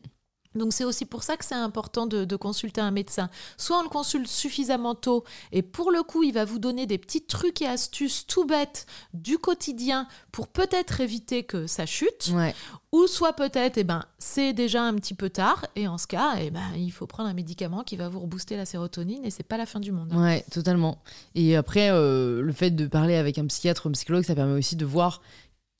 Donc 0.58 0.72
c'est 0.72 0.84
aussi 0.84 1.06
pour 1.06 1.22
ça 1.22 1.36
que 1.36 1.44
c'est 1.44 1.54
important 1.54 2.06
de, 2.06 2.36
consulter 2.36 2.80
un 2.80 2.90
médecin. 2.90 3.30
Soit 3.56 3.80
on 3.80 3.82
le 3.82 3.88
consulte 3.88 4.28
suffisamment 4.28 4.94
tôt 4.94 5.24
et 5.50 5.62
pour 5.62 5.90
le 5.90 6.02
coup 6.02 6.22
il 6.22 6.32
va 6.32 6.44
vous 6.44 6.58
donner 6.58 6.86
des 6.86 6.98
petits 6.98 7.22
trucs 7.22 7.62
et 7.62 7.66
astuces 7.66 8.26
tout 8.26 8.44
bêtes 8.44 8.86
du 9.12 9.38
quotidien 9.38 10.06
pour 10.30 10.48
peut-être 10.48 11.00
éviter 11.00 11.42
que 11.42 11.66
ça 11.66 11.86
chute. 11.86 12.32
Ou 12.90 13.06
soit 13.06 13.34
peut-être 13.34 13.76
eh 13.76 13.84
ben, 13.84 14.04
c'est 14.18 14.52
déjà 14.52 14.82
un 14.82 14.94
petit 14.94 15.14
peu 15.14 15.28
tard 15.28 15.66
et 15.76 15.88
en 15.88 15.98
ce 15.98 16.06
cas 16.06 16.36
eh 16.40 16.50
ben, 16.50 16.62
il 16.76 16.90
faut 16.90 17.06
prendre 17.06 17.28
un 17.28 17.34
médicament 17.34 17.82
qui 17.82 17.96
va 17.96 18.08
vous 18.08 18.20
rebooster 18.20 18.56
la 18.56 18.64
sérotonine 18.64 19.24
et 19.24 19.30
c'est 19.30 19.42
pas 19.42 19.58
la 19.58 19.66
fin 19.66 19.80
du 19.80 19.92
monde. 19.92 20.12
Ouais, 20.14 20.44
totalement. 20.50 21.02
Et 21.34 21.56
après 21.56 21.90
euh, 21.90 22.40
le 22.40 22.52
fait 22.52 22.70
de 22.70 22.86
parler 22.86 23.16
avec 23.16 23.38
un 23.38 23.46
psychiatre 23.46 23.86
ou 23.86 23.88
un 23.90 23.92
psychologue 23.92 24.24
ça 24.24 24.34
permet 24.34 24.58
aussi 24.58 24.76
de 24.76 24.86
voir 24.86 25.20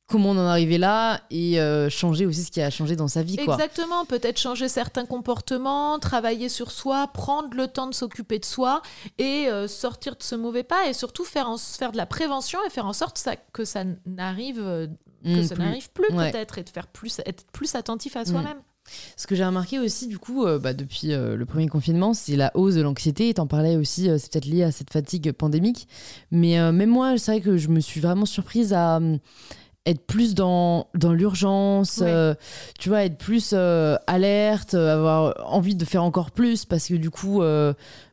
comment 0.09 0.31
on 0.31 0.39
en 0.39 0.47
est 0.47 0.51
arrivé 0.51 0.79
là 0.79 1.21
et 1.31 1.61
euh, 1.61 1.91
changer 1.91 2.25
aussi 2.27 2.43
ce 2.43 2.51
qui 2.51 2.63
a 2.63 2.71
changé 2.71 2.97
dans 2.97 3.09
sa 3.09 3.23
vie. 3.23 3.37
Quoi. 3.37 3.55
Exactement, 3.55 4.07
peut-être 4.07 4.39
changer 4.39 4.69
certains 4.69 5.05
comportements, 5.05 5.99
travailler 5.99 6.49
sur 6.49 6.71
soi, 6.71 7.09
prendre 7.09 7.55
le 7.55 7.69
temps 7.69 7.87
de 7.87 7.95
s'occuper 7.95 8.39
de 8.39 8.45
soi 8.45 8.83
et 9.19 9.49
euh, 9.49 9.69
sortir 9.69 10.17
de 10.17 10.23
ce 10.23 10.35
mauvais 10.35 10.65
pas 10.65 10.89
et 10.89 10.95
surtout 10.95 11.25
faire, 11.25 11.49
en, 11.49 11.59
faire 11.59 11.93
de 11.93 11.99
la 11.99 12.07
prévention 12.07 12.59
et 12.67 12.71
faire 12.71 12.87
en 12.87 12.95
sorte 12.95 13.19
ça, 13.19 13.37
que 13.37 13.67
ça 13.67 13.85
n'arrive 14.07 14.61
euh, 14.61 14.87
que 15.25 15.41
mmh, 15.41 15.45
ça 15.45 15.57
n'arrive 15.57 15.91
plus 15.91 16.09
peut-être 16.09 16.59
et 16.59 16.63
de 16.63 16.71
faire 16.71 16.87
plus 16.87 17.21
être 17.27 17.45
plus 17.53 17.75
attentif 17.75 18.17
à 18.17 18.23
mmh. 18.23 18.27
soi-même. 18.27 18.59
Ce 19.17 19.27
que 19.27 19.35
j'ai 19.35 19.45
remarqué 19.45 19.79
aussi, 19.79 20.07
du 20.07 20.19
coup, 20.19 20.47
bah, 20.47 20.73
depuis 20.73 21.09
le 21.09 21.45
premier 21.45 21.69
confinement, 21.69 22.15
c'est 22.15 22.37
la 22.37 22.51
hausse 22.55 22.77
de 22.77 22.81
l'anxiété. 22.81 23.35
Tu 23.35 23.41
en 23.41 23.47
parlais 23.47 23.77
aussi, 23.77 24.09
c'est 24.19 24.33
peut-être 24.33 24.47
lié 24.47 24.63
à 24.63 24.73
cette 24.73 24.91
fatigue 24.91 25.33
pandémique. 25.33 25.89
Mais 26.31 26.73
même 26.73 26.89
moi, 26.89 27.19
c'est 27.19 27.33
vrai 27.33 27.41
que 27.43 27.59
je 27.59 27.69
me 27.69 27.81
suis 27.81 28.01
vraiment 28.01 28.25
surprise 28.25 28.73
à, 28.73 28.99
être 29.89 30.07
plus 30.07 30.35
dans, 30.35 30.87
dans 30.95 31.13
l'urgence, 31.13 32.01
euh, 32.03 32.35
tu 32.79 32.91
vois, 32.91 33.05
être 33.05 33.17
plus 33.17 33.53
euh, 33.55 33.97
alerte, 34.07 34.75
euh, 34.75 34.95
avoir 34.95 35.35
envie 35.53 35.75
de 35.75 35.85
faire 35.85 36.05
encore 36.05 36.31
plus 36.31 36.67
parce 36.67 36.89
que 36.89 36.95
du 36.95 37.11
coup, 37.11 37.41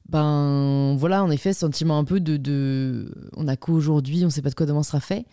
ben 0.09 0.95
voilà, 0.97 1.23
en 1.23 1.30
effet, 1.30 1.53
sentiment 1.53 1.97
un 1.97 2.05
peu 2.05 2.19
de, 2.19 2.38
de 2.38 3.11
on 3.36 3.47
a 3.47 3.57
qu'aujourd'hui, 3.57 4.23
on 4.26 4.30
sait 4.30 4.41
pas 4.41 4.49
de 4.49 4.55
quoi 4.55 4.65
demain 4.65 4.84
sera 4.84 4.99
fait. 4.99 5.26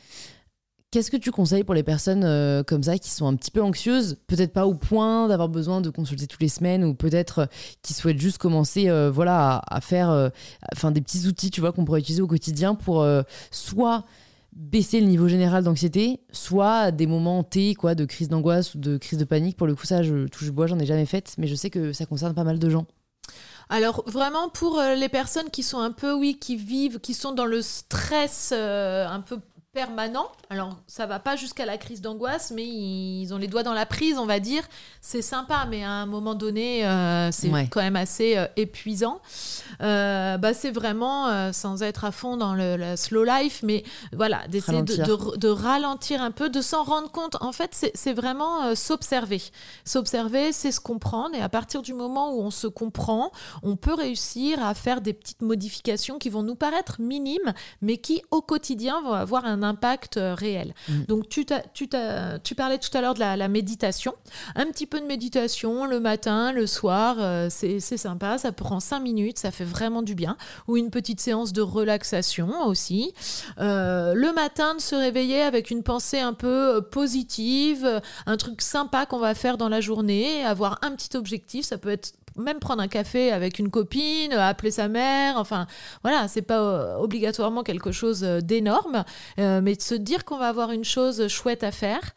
Qu'est-ce 0.91 1.11
que 1.11 1.17
tu 1.17 1.31
conseilles 1.31 1.65
pour 1.65 1.75
les 1.75 1.83
personnes 1.83 2.65
comme 2.65 2.83
ça 2.83 2.99
qui 2.99 3.09
sont 3.09 3.27
un 3.27 3.35
petit 3.35 3.51
peu 3.51 3.63
anxieuses, 3.63 4.19
peut-être 4.27 4.53
pas 4.53 4.67
au 4.67 4.75
point 4.75 5.27
d'avoir 5.27 5.49
besoin 5.49 5.81
de 5.81 5.89
consulter 5.89 6.27
toutes 6.27 6.43
les 6.43 6.49
semaines 6.49 6.85
ou 6.85 6.93
peut-être 6.93 7.49
qui 7.81 7.95
souhaitent 7.95 8.21
juste 8.21 8.37
commencer 8.37 8.91
voilà 9.11 9.57
à, 9.57 9.77
à 9.77 9.81
faire 9.81 10.31
enfin 10.75 10.91
des 10.91 11.01
petits 11.01 11.27
outils 11.27 11.51
tu 11.51 11.63
vois 11.63 11.73
qu'on 11.73 11.87
pourrait 11.87 12.01
utiliser 12.01 12.21
au 12.21 12.27
quotidien 12.27 12.75
pour 12.75 13.07
soit 13.51 14.05
baisser 14.53 15.01
le 15.01 15.07
niveau 15.07 15.29
général 15.29 15.65
d'anxiété, 15.65 16.21
soit 16.31 16.91
des 16.91 17.07
moments 17.07 17.43
T, 17.43 17.75
quoi, 17.75 17.95
de 17.95 18.05
crise 18.05 18.29
d'angoisse 18.29 18.75
ou 18.75 18.79
de 18.79 18.99
crise 18.99 19.19
de 19.19 19.25
panique. 19.25 19.57
Pour 19.57 19.67
le 19.67 19.75
coup, 19.75 19.87
ça, 19.87 20.03
je 20.03 20.27
touche 20.29 20.51
bois, 20.51 20.67
j'en 20.67 20.79
ai 20.79 20.87
jamais 20.87 21.07
fait, 21.07 21.35
mais 21.39 21.47
je 21.47 21.55
sais 21.55 21.71
que 21.71 21.93
ça 21.93 22.07
concerne 22.07 22.35
pas 22.35 22.45
mal 22.45 22.59
de 22.59 22.69
gens. 22.69 22.87
Alors 23.69 24.03
vraiment 24.07 24.51
pour 24.51 24.79
euh, 24.79 24.95
les 24.95 25.09
personnes 25.09 25.49
qui 25.51 25.63
sont 25.63 25.79
un 25.79 25.93
peu, 25.93 26.13
oui, 26.13 26.39
qui 26.39 26.57
vivent, 26.57 27.01
qui 27.01 27.15
sont 27.15 27.33
dans 27.33 27.47
le 27.47 27.63
stress 27.63 28.53
euh, 28.53 29.07
un 29.09 29.21
peu 29.21 29.39
permanent. 29.73 30.27
Alors, 30.51 30.77
ça 30.87 31.07
va 31.07 31.19
pas 31.19 31.35
jusqu'à 31.35 31.65
la 31.65 31.79
crise 31.79 32.03
d'angoisse, 32.03 32.53
mais 32.55 32.67
ils 32.67 33.33
ont 33.33 33.39
les 33.39 33.49
doigts 33.49 33.63
dans 33.63 33.73
la 33.73 33.87
prise, 33.87 34.19
on 34.19 34.27
va 34.27 34.39
dire. 34.39 34.63
C'est 35.01 35.23
sympa, 35.23 35.67
mais 35.69 35.83
à 35.83 35.91
un 35.91 36.05
moment 36.05 36.35
donné, 36.35 36.87
euh, 36.87 37.33
c'est 37.33 37.51
quand 37.71 37.81
même 37.81 37.97
assez 37.97 38.37
euh, 38.37 38.47
épuisant. 38.57 39.21
Euh, 39.81 40.37
bah, 40.37 40.53
c'est 40.53 40.71
vraiment, 40.71 41.53
sans 41.53 41.83
être 41.83 42.05
à 42.05 42.13
fond 42.13 42.37
dans 42.37 42.55
le, 42.55 42.97
slow 42.97 43.25
life, 43.25 43.63
mais 43.63 43.83
voilà, 44.13 44.47
d'essayer 44.49 44.83
de, 44.83 45.49
ralentir 45.49 46.21
un 46.21 46.33
peu, 46.33 46.51
de 46.51 46.61
s'en 46.61 46.85
rendre 46.85 47.11
compte. 47.11 47.37
En 47.41 47.53
fait, 47.53 47.91
c'est 47.95 48.13
vraiment 48.13 48.75
s'observer. 48.75 49.41
S'observer, 49.87 50.53
c'est 50.53 50.73
se 50.73 50.81
comprendre, 50.81 51.35
et 51.35 51.41
à 51.41 51.49
partir 51.49 51.81
du 51.81 51.95
moment 51.95 52.35
où 52.35 52.43
on 52.43 52.51
se 52.51 52.67
comprend, 52.67 53.33
on 53.63 53.77
peut 53.77 53.95
réussir 53.95 54.63
à 54.63 54.75
faire 54.75 55.01
des 55.01 55.15
petites 55.15 55.41
modifications 55.41 56.19
qui 56.19 56.29
vont 56.29 56.43
nous 56.43 56.57
paraître 56.57 57.01
minimes, 57.01 57.55
mais 57.81 57.97
qui, 57.97 58.23
au 58.31 58.43
quotidien, 58.43 59.01
vont 59.01 59.15
avoir 59.15 59.47
un 59.47 59.62
impact 59.63 60.17
euh, 60.17 60.35
réel. 60.35 60.75
Mm. 60.89 61.03
Donc 61.09 61.29
tu, 61.29 61.47
tu, 61.75 61.89
tu 62.45 62.55
parlais 62.55 62.79
tout 62.79 62.97
à 62.97 63.01
l'heure 63.01 63.15
de 63.15 63.21
la, 63.21 63.49
méditation. 63.49 64.15
Un 64.55 64.67
petit 64.67 64.87
peu 64.87 65.01
de 65.01 65.07
méditation 65.07 65.87
le 65.87 66.01
matin, 66.01 66.53
le 66.53 66.67
soir, 66.67 67.17
euh, 67.19 67.49
c'est 67.51 67.81
sympa, 67.81 68.39
ça 68.39 68.53
prend 68.53 68.81
cinq 68.81 69.01
minutes, 69.01 69.39
ça 69.39 69.51
fait 69.51 69.65
vraiment 69.65 70.03
du 70.03 70.15
bien. 70.15 70.37
Ou 70.69 70.77
une 70.77 70.91
petite 70.91 71.21
séance 71.21 71.53
de 71.53 71.61
relaxation 71.61 72.67
aussi. 72.67 73.13
Euh, 73.59 74.15
le 74.15 74.33
matin, 74.33 74.75
de 74.75 74.81
se 74.81 74.95
réveiller 74.95 75.43
avec 75.43 75.71
une 75.71 75.83
pensée 75.83 76.21
un 76.21 76.33
peu 76.35 76.83
positive, 76.91 78.01
un 78.27 78.37
truc 78.37 78.63
sympa 78.63 79.07
qu'on 79.07 79.19
va 79.19 79.35
faire 79.35 79.59
dans 79.59 79.69
la 79.69 79.81
journée, 79.81 80.45
avoir 80.45 80.79
un 80.83 80.93
petit 80.93 81.17
objectif, 81.17 81.67
ça 81.67 81.79
peut 81.79 81.91
être 81.91 82.13
même 82.37 82.59
prendre 82.59 82.83
un 82.83 82.89
café 82.89 83.33
avec 83.33 83.59
une 83.59 83.71
copine, 83.71 84.33
appeler 84.33 84.71
sa 84.71 84.89
mère, 84.89 85.37
enfin 85.37 85.67
voilà, 86.03 86.29
c'est 86.29 86.43
pas 86.43 86.61
euh, 86.61 86.97
obligatoirement 86.97 87.63
quelque 87.63 87.93
chose 87.93 88.25
euh, 88.25 88.41
d'énorme, 88.41 89.05
euh, 89.39 89.61
mais 89.63 89.75
de 89.75 89.83
se 89.83 89.95
dire 89.95 90.25
qu'on 90.25 90.39
va 90.39 90.49
avoir 90.49 90.71
une 90.71 90.85
chose 90.85 91.29
chouette 91.29 91.65
à 91.65 91.71
faire. 91.71 92.15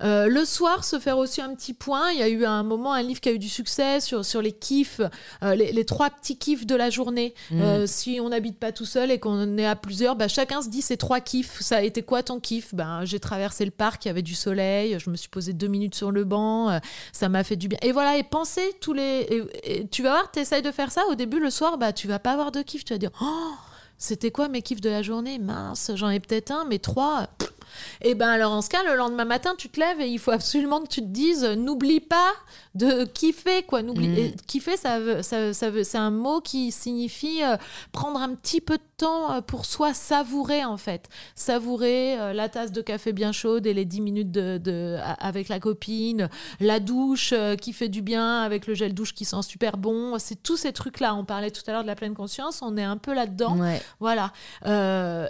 Le 0.00 0.44
soir, 0.44 0.84
se 0.84 0.98
faire 0.98 1.18
aussi 1.18 1.40
un 1.40 1.54
petit 1.54 1.74
point. 1.74 2.10
Il 2.12 2.18
y 2.18 2.22
a 2.22 2.28
eu 2.28 2.44
un 2.44 2.62
moment 2.62 2.92
un 2.92 3.02
livre 3.02 3.20
qui 3.20 3.28
a 3.28 3.32
eu 3.32 3.38
du 3.38 3.48
succès 3.48 4.00
sur, 4.00 4.24
sur 4.24 4.42
les 4.42 4.52
kiffs, 4.52 5.00
les, 5.42 5.84
trois 5.84 6.10
petits 6.10 6.36
kiffs 6.36 6.66
de 6.66 6.74
la 6.74 6.90
journée. 6.90 7.34
Mmh. 7.50 7.86
si 7.86 8.18
on 8.22 8.28
n'habite 8.28 8.58
pas 8.58 8.72
tout 8.72 8.84
seul 8.84 9.10
et 9.10 9.18
qu'on 9.18 9.56
est 9.58 9.66
à 9.66 9.76
plusieurs, 9.76 10.16
bah, 10.16 10.28
chacun 10.28 10.62
se 10.62 10.68
dit 10.68 10.82
ces 10.82 10.96
trois 10.96 11.20
kiffs. 11.20 11.60
Ça 11.60 11.78
a 11.78 11.82
été 11.82 12.02
quoi 12.02 12.22
ton 12.22 12.40
kiff? 12.40 12.74
Ben, 12.74 13.04
J'ai 13.04 13.20
traversé 13.20 13.64
le 13.64 13.70
parc, 13.70 14.04
il 14.04 14.08
y 14.08 14.10
avait 14.10 14.22
du 14.22 14.34
soleil, 14.34 14.98
je 14.98 15.10
me 15.10 15.16
suis 15.16 15.28
posé 15.28 15.52
deux 15.52 15.68
minutes 15.68 15.94
sur 15.94 16.10
le 16.10 16.24
banc, 16.24 16.80
ça 17.12 17.28
m'a 17.28 17.44
fait 17.44 17.56
du 17.56 17.68
bien. 17.68 17.78
Et 17.82 17.92
voilà, 17.92 18.16
et 18.16 18.22
penser 18.22 18.74
tous 18.80 18.92
les 18.92 19.28
tu 19.90 20.02
vas 20.02 20.10
voir, 20.10 20.30
tu 20.30 20.40
essayes 20.40 20.62
de 20.62 20.70
faire 20.70 20.90
ça 20.90 21.02
au 21.10 21.14
début 21.14 21.40
le 21.40 21.50
soir, 21.50 21.78
bah 21.78 21.92
tu 21.92 22.08
vas 22.08 22.18
pas 22.18 22.32
avoir 22.32 22.52
de 22.52 22.62
kiff, 22.62 22.84
tu 22.84 22.92
vas 22.92 22.98
dire 22.98 23.10
oh 23.20 23.52
c'était 23.98 24.30
quoi 24.30 24.48
mes 24.48 24.62
kiffs 24.62 24.80
de 24.80 24.90
la 24.90 25.02
journée? 25.02 25.38
Mince, 25.40 25.90
j'en 25.96 26.08
ai 26.08 26.20
peut-être 26.20 26.52
un, 26.52 26.64
mais 26.64 26.78
trois. 26.78 27.28
Et 28.00 28.10
eh 28.10 28.14
ben 28.14 28.28
alors 28.28 28.52
en 28.52 28.62
ce 28.62 28.68
cas, 28.68 28.82
le 28.82 28.96
lendemain 28.96 29.24
matin, 29.24 29.54
tu 29.56 29.68
te 29.68 29.80
lèves 29.80 30.00
et 30.00 30.08
il 30.08 30.18
faut 30.18 30.30
absolument 30.30 30.80
que 30.80 30.88
tu 30.88 31.00
te 31.00 31.06
dises, 31.06 31.44
n'oublie 31.44 32.00
pas 32.00 32.32
de 32.74 33.04
kiffer 33.04 33.62
quoi. 33.64 33.82
N'oublie 33.82 34.08
mm. 34.08 34.36
kiffer, 34.46 34.76
ça 34.76 35.00
veut, 35.00 35.22
ça, 35.22 35.52
ça 35.52 35.70
veut, 35.70 35.84
c'est 35.84 35.98
un 35.98 36.10
mot 36.10 36.40
qui 36.40 36.70
signifie 36.72 37.42
euh, 37.42 37.56
prendre 37.92 38.20
un 38.20 38.34
petit 38.34 38.60
peu 38.60 38.78
de 38.78 38.82
temps 38.96 39.32
euh, 39.32 39.40
pour 39.40 39.64
soi, 39.64 39.94
savourer 39.94 40.64
en 40.64 40.76
fait, 40.76 41.08
savourer 41.34 42.18
euh, 42.18 42.32
la 42.32 42.48
tasse 42.48 42.72
de 42.72 42.80
café 42.80 43.12
bien 43.12 43.32
chaude 43.32 43.66
et 43.66 43.74
les 43.74 43.84
10 43.84 44.00
minutes 44.00 44.30
de, 44.30 44.58
de 44.58 44.96
avec 45.18 45.48
la 45.48 45.60
copine, 45.60 46.28
la 46.60 46.80
douche 46.80 47.34
qui 47.60 47.72
fait 47.72 47.88
du 47.88 48.02
bien 48.02 48.42
avec 48.42 48.66
le 48.66 48.74
gel 48.74 48.94
douche 48.94 49.14
qui 49.14 49.24
sent 49.24 49.42
super 49.42 49.76
bon. 49.76 50.18
C'est 50.18 50.42
tous 50.42 50.56
ces 50.56 50.72
trucs 50.72 51.00
là. 51.00 51.14
On 51.14 51.24
parlait 51.24 51.50
tout 51.50 51.62
à 51.66 51.72
l'heure 51.72 51.82
de 51.82 51.88
la 51.88 51.96
pleine 51.96 52.14
conscience, 52.14 52.60
on 52.62 52.76
est 52.76 52.84
un 52.84 52.96
peu 52.96 53.14
là-dedans. 53.14 53.56
Voilà. 54.00 54.32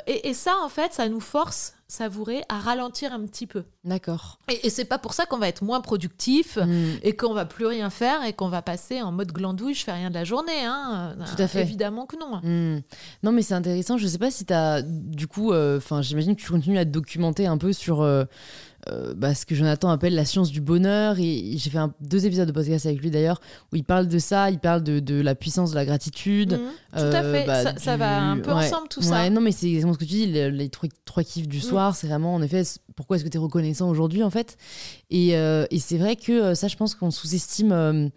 Et, 0.07 0.28
et 0.28 0.34
ça 0.34 0.55
en 0.62 0.68
fait, 0.68 0.93
ça 0.93 1.09
nous 1.09 1.20
force 1.20 1.74
savourer, 1.89 2.43
à 2.51 2.59
ralentir 2.59 3.14
un 3.14 3.24
petit 3.24 3.47
peu. 3.47 3.64
D'accord. 3.82 4.39
Et, 4.51 4.66
et 4.66 4.70
c'est 4.70 4.84
pas 4.84 4.99
pour 4.99 5.14
ça 5.14 5.24
qu'on 5.24 5.39
va 5.39 5.49
être 5.49 5.64
moins 5.64 5.80
productif 5.80 6.59
mm. 6.59 6.99
et 7.03 7.16
qu'on 7.16 7.32
va 7.32 7.47
plus 7.47 7.64
rien 7.64 7.89
faire 7.89 8.22
et 8.24 8.34
qu'on 8.34 8.51
va 8.51 8.61
passer 8.61 9.01
en 9.01 9.11
mode 9.11 9.32
glandouille, 9.32 9.74
je 9.74 9.84
fais 9.84 9.93
rien 9.93 10.11
de 10.11 10.14
la 10.14 10.24
journée. 10.24 10.64
Hein. 10.64 11.16
Tout 11.34 11.43
à 11.43 11.49
fait. 11.49 11.62
Évidemment 11.62 12.05
que 12.05 12.16
non. 12.16 12.41
Mm. 12.43 12.82
Non, 13.22 13.32
mais 13.32 13.41
c'est 13.41 13.55
intéressant. 13.55 13.97
Je 13.97 14.07
sais 14.07 14.18
pas 14.18 14.30
si 14.30 14.45
tu 14.45 14.53
as, 14.53 14.82
du 14.82 15.26
coup, 15.26 15.53
euh, 15.53 15.80
j'imagine 16.03 16.36
que 16.36 16.43
tu 16.43 16.51
continues 16.51 16.78
à 16.78 16.84
te 16.84 16.91
documenter 16.91 17.47
un 17.47 17.57
peu 17.57 17.72
sur. 17.72 18.03
Euh, 18.03 18.24
euh, 18.89 19.12
bah, 19.14 19.35
ce 19.35 19.45
que 19.45 19.55
Jonathan 19.55 19.91
appelle 19.91 20.14
la 20.14 20.24
science 20.24 20.51
du 20.51 20.61
bonheur. 20.61 21.18
Et 21.18 21.55
j'ai 21.57 21.70
fait 21.70 21.79
un, 21.79 21.93
deux 22.01 22.26
épisodes 22.26 22.47
de 22.47 22.53
podcast 22.53 22.87
avec 22.87 23.01
lui 23.01 23.11
d'ailleurs, 23.11 23.41
où 23.72 23.76
il 23.76 23.85
parle 23.85 24.07
de 24.09 24.18
ça, 24.18 24.51
il 24.51 24.59
parle 24.59 24.83
de, 24.83 25.01
de 25.01 25.20
la 25.20 25.35
puissance 25.35 25.70
de 25.70 25.74
la 25.74 25.85
gratitude. 25.85 26.53
Mhm. 26.53 26.59
tout 26.93 27.16
à 27.16 27.22
fait, 27.22 27.47
bah, 27.47 27.76
ça, 27.76 27.97
va 27.97 28.22
un 28.22 28.39
peu 28.39 28.53
ensemble 28.53 28.89
tout 28.89 29.03
ça. 29.03 29.29
Non, 29.31 29.41
mais 29.41 29.53
c'est 29.53 29.68
exactement 29.68 29.95
ce 29.95 29.99
que 29.99 30.05
tu 30.05 30.11
dis, 30.11 30.26
les, 30.26 30.68
trois, 30.68 30.89
trois, 31.05 31.24
kiffs 31.24 31.49
du 31.49 31.59
mhm. 31.59 31.62
soir, 31.62 31.97
c'est 31.97 32.07
vraiment 32.07 32.35
en 32.35 32.43
effet 32.43 32.62
pourquoi 32.97 33.16
est-ce 33.16 33.24
que 33.24 33.29
tu 33.29 33.37
es 33.37 33.41
reconnaissant 33.41 33.89
aujourd'hui 33.89 34.22
en 34.22 34.31
fait? 34.31 34.57
Et, 35.11 35.37
euh, 35.37 35.66
et 35.70 35.79
c'est 35.79 35.99
vrai 35.99 36.16
que 36.16 36.33
euh, 36.33 36.55
ça, 36.55 36.68
je 36.68 36.76
pense 36.76 36.95
qu'on 36.95 37.11
sous-estime. 37.11 38.11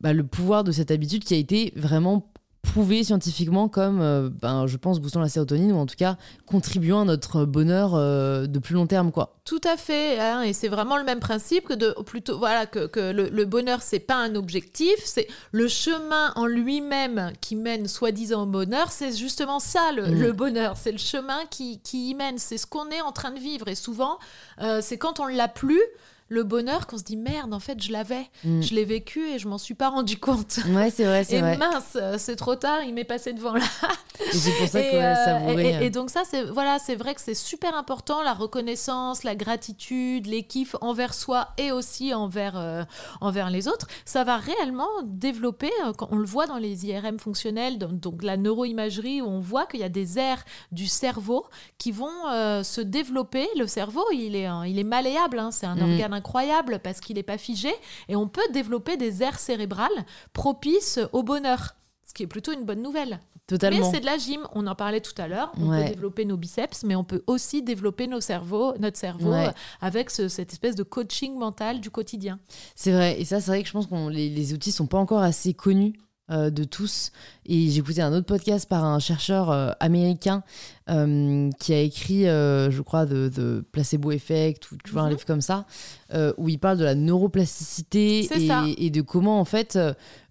Bah, 0.00 0.14
le 0.14 0.24
pouvoir 0.24 0.64
de 0.64 0.72
cette 0.72 0.90
habitude 0.90 1.24
qui 1.24 1.34
a 1.34 1.36
été 1.36 1.74
vraiment 1.76 2.32
prouvé 2.62 3.02
scientifiquement 3.04 3.68
comme, 3.68 4.00
euh, 4.00 4.28
ben, 4.30 4.66
je 4.66 4.76
pense, 4.76 5.00
boostant 5.00 5.20
la 5.20 5.28
sérotonine 5.28 5.72
ou 5.72 5.76
en 5.76 5.86
tout 5.86 5.96
cas 5.96 6.16
contribuant 6.46 7.00
à 7.00 7.04
notre 7.04 7.44
bonheur 7.44 7.94
euh, 7.94 8.46
de 8.46 8.58
plus 8.58 8.74
long 8.74 8.86
terme, 8.86 9.10
quoi. 9.12 9.36
Tout 9.44 9.60
à 9.64 9.76
fait, 9.76 10.18
hein, 10.18 10.42
et 10.42 10.52
c'est 10.52 10.68
vraiment 10.68 10.96
le 10.96 11.04
même 11.04 11.20
principe 11.20 11.64
que 11.64 11.74
de 11.74 11.94
plutôt 12.04 12.38
voilà 12.38 12.66
que, 12.66 12.86
que 12.86 13.12
le, 13.12 13.28
le, 13.28 13.44
bonheur 13.44 13.82
c'est 13.82 13.98
pas 13.98 14.16
un 14.16 14.34
objectif, 14.34 14.94
c'est 15.04 15.26
le 15.52 15.66
chemin 15.66 16.32
en 16.36 16.46
lui-même 16.46 17.32
qui 17.40 17.56
mène 17.56 17.88
soi-disant 17.88 18.44
au 18.44 18.46
bonheur, 18.46 18.92
c'est 18.92 19.16
justement 19.16 19.58
ça 19.58 19.92
le, 19.92 20.08
mm. 20.08 20.20
le 20.20 20.32
bonheur, 20.32 20.76
c'est 20.76 20.92
le 20.92 20.98
chemin 20.98 21.40
qui, 21.50 21.80
qui 21.80 22.10
y 22.10 22.14
mène, 22.14 22.38
c'est 22.38 22.58
ce 22.58 22.66
qu'on 22.66 22.90
est 22.90 23.00
en 23.00 23.12
train 23.12 23.32
de 23.32 23.40
vivre 23.40 23.68
et 23.68 23.74
souvent 23.74 24.18
euh, 24.60 24.80
c'est 24.82 24.98
quand 24.98 25.18
on 25.18 25.26
l'a 25.26 25.48
plus 25.48 25.82
le 26.30 26.44
bonheur 26.44 26.86
qu'on 26.86 26.96
se 26.96 27.02
dit 27.02 27.16
merde, 27.16 27.52
en 27.52 27.60
fait, 27.60 27.82
je 27.82 27.92
l'avais, 27.92 28.26
mm. 28.44 28.62
je 28.62 28.74
l'ai 28.74 28.84
vécu 28.84 29.28
et 29.28 29.38
je 29.38 29.48
m'en 29.48 29.58
suis 29.58 29.74
pas 29.74 29.90
rendu 29.90 30.16
compte. 30.16 30.60
Ouais, 30.70 30.90
c'est 30.90 31.04
vrai, 31.04 31.24
c'est 31.24 31.40
vrai. 31.40 31.54
Et 31.54 31.58
mince, 31.58 31.98
c'est 32.16 32.36
trop 32.36 32.54
tard, 32.54 32.82
il 32.82 32.94
m'est 32.94 33.04
passé 33.04 33.32
devant 33.32 33.54
là. 33.54 33.64
Et 34.32 34.36
c'est 34.36 34.52
pour 34.52 34.68
ça 34.68 34.80
que 34.80 34.86
Et, 34.86 34.98
ouais, 34.98 35.04
euh, 35.04 35.24
savourer, 35.24 35.70
et- 35.82 35.86
et 35.86 35.90
donc 35.90 36.10
ça, 36.10 36.22
c'est 36.28 36.44
voilà, 36.44 36.78
c'est 36.78 36.94
vrai 36.96 37.14
que 37.14 37.20
c'est 37.20 37.34
super 37.34 37.74
important 37.76 38.22
la 38.22 38.34
reconnaissance, 38.34 39.24
la 39.24 39.34
gratitude, 39.34 40.26
les 40.26 40.42
kiffs 40.42 40.76
envers 40.80 41.14
soi 41.14 41.48
et 41.58 41.72
aussi 41.72 42.12
envers 42.14 42.56
euh, 42.56 42.84
envers 43.20 43.50
les 43.50 43.68
autres. 43.68 43.86
Ça 44.04 44.24
va 44.24 44.36
réellement 44.36 44.88
développer. 45.04 45.70
euh, 45.84 45.92
quand 45.92 46.08
on 46.10 46.16
le 46.16 46.26
voit 46.26 46.46
dans 46.46 46.58
les 46.58 46.86
IRM 46.86 47.18
fonctionnels, 47.18 47.78
dans- 47.78 47.88
donc 47.92 48.22
la 48.22 48.36
neuroimagerie, 48.36 49.22
où 49.22 49.26
on 49.26 49.40
voit 49.40 49.66
qu'il 49.66 49.80
y 49.80 49.84
a 49.84 49.88
des 49.88 50.18
aires 50.18 50.44
du 50.72 50.86
cerveau 50.86 51.46
qui 51.78 51.92
vont 51.92 52.08
euh, 52.30 52.62
se 52.62 52.80
développer. 52.80 53.48
Le 53.58 53.66
cerveau, 53.66 54.04
il 54.12 54.36
est 54.36 54.48
il 54.66 54.78
est 54.78 54.84
malléable. 54.84 55.38
hein. 55.38 55.50
c'est 55.50 55.66
un 55.66 55.76
Mm. 55.76 55.92
organe 55.92 56.12
incroyable 56.14 56.80
parce 56.82 57.00
qu'il 57.00 57.16
n'est 57.16 57.22
pas 57.22 57.38
figé 57.38 57.72
et 58.08 58.16
on 58.16 58.28
peut 58.28 58.42
développer 58.52 58.96
des 58.96 59.22
aires 59.22 59.38
cérébrales 59.38 59.88
propices 60.32 60.98
au 61.12 61.22
bonheur. 61.22 61.74
Ce 62.10 62.14
qui 62.14 62.24
est 62.24 62.26
plutôt 62.26 62.50
une 62.52 62.64
bonne 62.64 62.82
nouvelle. 62.82 63.20
totalement. 63.46 63.78
Mais 63.80 63.92
c'est 63.94 64.00
de 64.00 64.06
la 64.06 64.16
gym, 64.18 64.40
on 64.54 64.66
en 64.66 64.74
parlait 64.74 65.00
tout 65.00 65.14
à 65.16 65.26
l'heure. 65.28 65.52
On 65.56 65.68
Ouais. 65.70 65.82
peut 65.84 65.94
développer 65.94 66.24
nos 66.24 66.36
biceps, 66.36 66.82
mais 66.84 66.94
on 66.96 67.02
peut 67.04 67.22
aussi 67.28 67.62
développer 67.62 68.06
nos 68.08 68.20
cerveaux, 68.20 68.74
notre 68.78 68.96
cerveau 68.96 69.30
Ouais. 69.30 69.46
euh, 69.48 69.52
avec 69.80 70.10
ce- 70.10 70.28
cette 70.28 70.52
espèce 70.52 70.74
de 70.76 70.82
coaching 70.84 71.36
mental 71.36 71.80
du 71.80 71.88
quotidien. 71.90 72.38
C'est 72.76 72.92
vrai, 72.92 73.20
et 73.20 73.24
ça, 73.24 73.40
c'est 73.40 73.50
vrai 73.52 73.62
que 73.62 73.68
je 73.68 73.72
pense 73.72 73.86
que 73.88 74.08
les, 74.10 74.28
les 74.28 74.52
outils 74.54 74.70
sont 74.72 74.86
pas 74.86 74.98
encore 74.98 75.22
assez 75.22 75.52
connus 75.54 75.94
euh, 76.30 76.50
de 76.50 76.64
tous. 76.64 77.10
Et 77.46 77.70
j'ai 77.70 77.78
écouté 77.80 78.02
un 78.02 78.12
autre 78.12 78.26
podcast 78.26 78.68
par 78.68 78.84
un 78.84 78.98
chercheur 78.98 79.50
euh, 79.50 79.72
américain 79.80 80.42
euh, 80.88 81.50
qui 81.58 81.72
a 81.74 81.80
écrit, 81.80 82.24
je 82.24 82.80
crois, 82.82 83.06
de, 83.06 83.28
de 83.34 83.64
Placebo 83.72 84.12
Effect, 84.12 84.70
ou 84.70 84.76
tu 84.84 84.92
vois, 84.92 85.02
un 85.02 85.04
Mhm. 85.06 85.10
livre 85.10 85.24
comme 85.24 85.40
ça, 85.40 85.66
où 86.38 86.48
il 86.48 86.58
parle 86.58 86.78
de 86.78 86.84
la 86.84 86.94
neuroplasticité 86.94 88.28
et, 88.34 88.86
et 88.86 88.90
de 88.90 89.00
comment, 89.00 89.40
en 89.40 89.44
fait, 89.44 89.78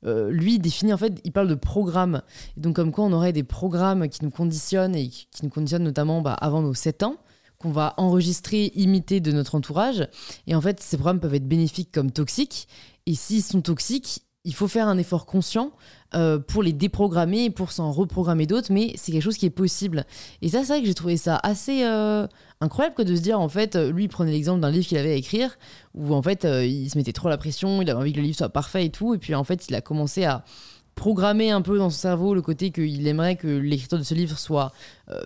lui 0.03 0.55
il 0.55 0.59
définit, 0.59 0.93
en 0.93 0.97
fait, 0.97 1.19
il 1.23 1.31
parle 1.31 1.47
de 1.47 1.55
programmes. 1.55 2.21
Et 2.57 2.61
donc, 2.61 2.75
comme 2.75 2.91
quoi 2.91 3.05
on 3.05 3.13
aurait 3.13 3.33
des 3.33 3.43
programmes 3.43 4.07
qui 4.09 4.23
nous 4.23 4.31
conditionnent 4.31 4.95
et 4.95 5.07
qui, 5.07 5.27
qui 5.31 5.43
nous 5.45 5.49
conditionnent 5.51 5.83
notamment 5.83 6.21
bah, 6.21 6.33
avant 6.33 6.61
nos 6.61 6.73
7 6.73 7.03
ans 7.03 7.15
qu'on 7.57 7.71
va 7.71 7.93
enregistrer, 7.97 8.71
imiter 8.75 9.19
de 9.19 9.33
notre 9.33 9.55
entourage. 9.55 10.07
Et 10.47 10.55
en 10.55 10.61
fait, 10.61 10.79
ces 10.79 10.95
programmes 10.95 11.19
peuvent 11.19 11.35
être 11.35 11.47
bénéfiques 11.47 11.91
comme 11.91 12.09
toxiques. 12.09 12.69
Et 13.05 13.15
s'ils 13.15 13.43
sont 13.43 13.61
toxiques, 13.61 14.21
il 14.49 14.55
faut 14.55 14.67
faire 14.67 14.87
un 14.87 14.97
effort 14.97 15.27
conscient 15.27 15.71
euh, 16.15 16.39
pour 16.39 16.63
les 16.63 16.73
déprogrammer 16.73 17.45
et 17.45 17.49
pour 17.51 17.71
s'en 17.71 17.91
reprogrammer 17.91 18.47
d'autres, 18.47 18.73
mais 18.73 18.93
c'est 18.95 19.11
quelque 19.11 19.21
chose 19.21 19.37
qui 19.37 19.45
est 19.45 19.51
possible. 19.51 20.05
Et 20.41 20.49
ça, 20.49 20.61
c'est 20.61 20.73
vrai 20.73 20.81
que 20.81 20.87
j'ai 20.87 20.95
trouvé 20.95 21.17
ça 21.17 21.39
assez 21.43 21.83
euh, 21.83 22.25
incroyable 22.59 22.95
que 22.95 23.03
de 23.03 23.15
se 23.15 23.21
dire, 23.21 23.39
en 23.39 23.47
fait, 23.47 23.75
euh, 23.75 23.91
lui, 23.91 24.05
il 24.05 24.07
prenait 24.07 24.31
l'exemple 24.31 24.59
d'un 24.59 24.71
livre 24.71 24.87
qu'il 24.87 24.97
avait 24.97 25.11
à 25.11 25.15
écrire, 25.15 25.59
où 25.93 26.15
en 26.15 26.23
fait, 26.23 26.45
il 26.45 26.89
se 26.89 26.97
mettait 26.97 27.13
trop 27.13 27.29
la 27.29 27.37
pression, 27.37 27.83
il 27.83 27.89
avait 27.91 27.99
envie 27.99 28.11
que 28.11 28.17
le 28.17 28.23
livre 28.23 28.37
soit 28.37 28.49
parfait 28.49 28.85
et 28.87 28.89
tout, 28.89 29.13
et 29.13 29.19
puis 29.19 29.35
en 29.35 29.43
fait, 29.43 29.67
il 29.69 29.75
a 29.75 29.81
commencé 29.81 30.25
à 30.25 30.43
programmer 30.95 31.51
un 31.51 31.61
peu 31.61 31.77
dans 31.77 31.91
son 31.91 31.97
cerveau 31.97 32.33
le 32.33 32.41
côté 32.41 32.71
qu'il 32.71 33.07
aimerait 33.07 33.35
que 33.35 33.47
l'écriture 33.47 33.99
de 33.99 34.03
ce 34.03 34.15
livre 34.15 34.37
soit 34.37 34.73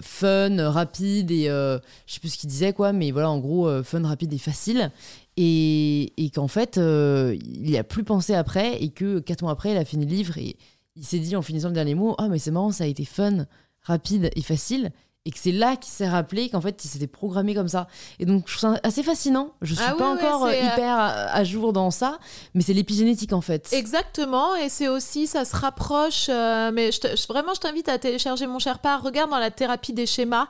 fun, 0.01 0.69
rapide 0.69 1.31
et 1.31 1.49
euh, 1.49 1.79
je 2.05 2.13
sais 2.13 2.19
plus 2.19 2.29
ce 2.29 2.37
qu'il 2.37 2.49
disait 2.49 2.73
quoi, 2.73 2.91
mais 2.91 3.11
voilà 3.11 3.31
en 3.31 3.39
gros 3.39 3.81
fun, 3.83 4.05
rapide 4.05 4.33
et 4.33 4.37
facile 4.37 4.91
et, 5.37 6.31
qu'en 6.33 6.47
fait 6.47 6.77
euh, 6.77 7.35
il 7.43 7.69
y 7.69 7.77
a 7.77 7.83
plus 7.83 8.03
pensé 8.03 8.33
après 8.33 8.81
et 8.81 8.89
que 8.89 9.19
quatre 9.19 9.41
mois 9.41 9.51
après 9.51 9.71
il 9.71 9.77
a 9.77 9.85
fini 9.85 10.05
le 10.05 10.11
livre 10.11 10.37
et 10.37 10.55
il 10.95 11.03
s'est 11.03 11.19
dit 11.19 11.35
en 11.35 11.41
finissant 11.41 11.69
le 11.69 11.73
dernier 11.73 11.95
mot 11.95 12.15
ah 12.17 12.27
mais 12.27 12.39
c'est 12.39 12.51
marrant 12.51 12.71
ça 12.71 12.83
a 12.83 12.87
été 12.87 13.05
fun, 13.05 13.45
rapide 13.81 14.29
et 14.35 14.41
facile 14.41 14.91
et 15.25 15.31
que 15.31 15.39
c'est 15.39 15.53
là 15.53 15.77
qu'il 15.77 15.91
s'est 15.91 16.09
rappelé 16.09 16.49
qu'en 16.49 16.59
fait 16.59 16.83
il 16.83 16.87
s'était 16.89 17.07
programmé 17.07 17.55
comme 17.55 17.69
ça. 17.69 17.87
Et 18.19 18.25
donc 18.25 18.43
je 18.47 18.57
trouve 18.57 18.73
ça 18.73 18.79
assez 18.83 19.03
fascinant. 19.03 19.51
Je 19.61 19.73
suis 19.73 19.83
Ah 19.87 19.93
pas 19.97 20.11
oui, 20.13 20.19
encore 20.21 20.45
euh, 20.45 20.49
euh, 20.49 20.61
hyper 20.73 20.97
à, 20.97 21.07
à 21.33 21.43
jour 21.45 21.71
dans 21.71 21.91
ça 21.91 22.19
mais 22.53 22.61
c'est 22.61 22.73
l'épigénétique 22.73 23.31
en 23.31 23.39
fait. 23.41 23.71
Exactement, 23.71 24.53
et 24.55 24.67
c'est 24.67 24.89
aussi, 24.89 25.27
ça 25.27 25.45
se 25.45 25.55
rapproche, 25.55 26.27
euh, 26.29 26.71
mais 26.73 26.91
je 26.91 26.99
te- 26.99 27.15
je- 27.15 27.27
vraiment 27.27 27.53
je 27.53 27.61
t'invite 27.61 27.87
à 27.87 27.97
télécharger 27.97 28.47
mon 28.47 28.59
Sherpa, 28.59 28.97
regarde 28.97 29.29
dans 29.29 29.39
la 29.39 29.51
thérapie 29.51 29.93
des 29.93 30.05
schémas, 30.05 30.47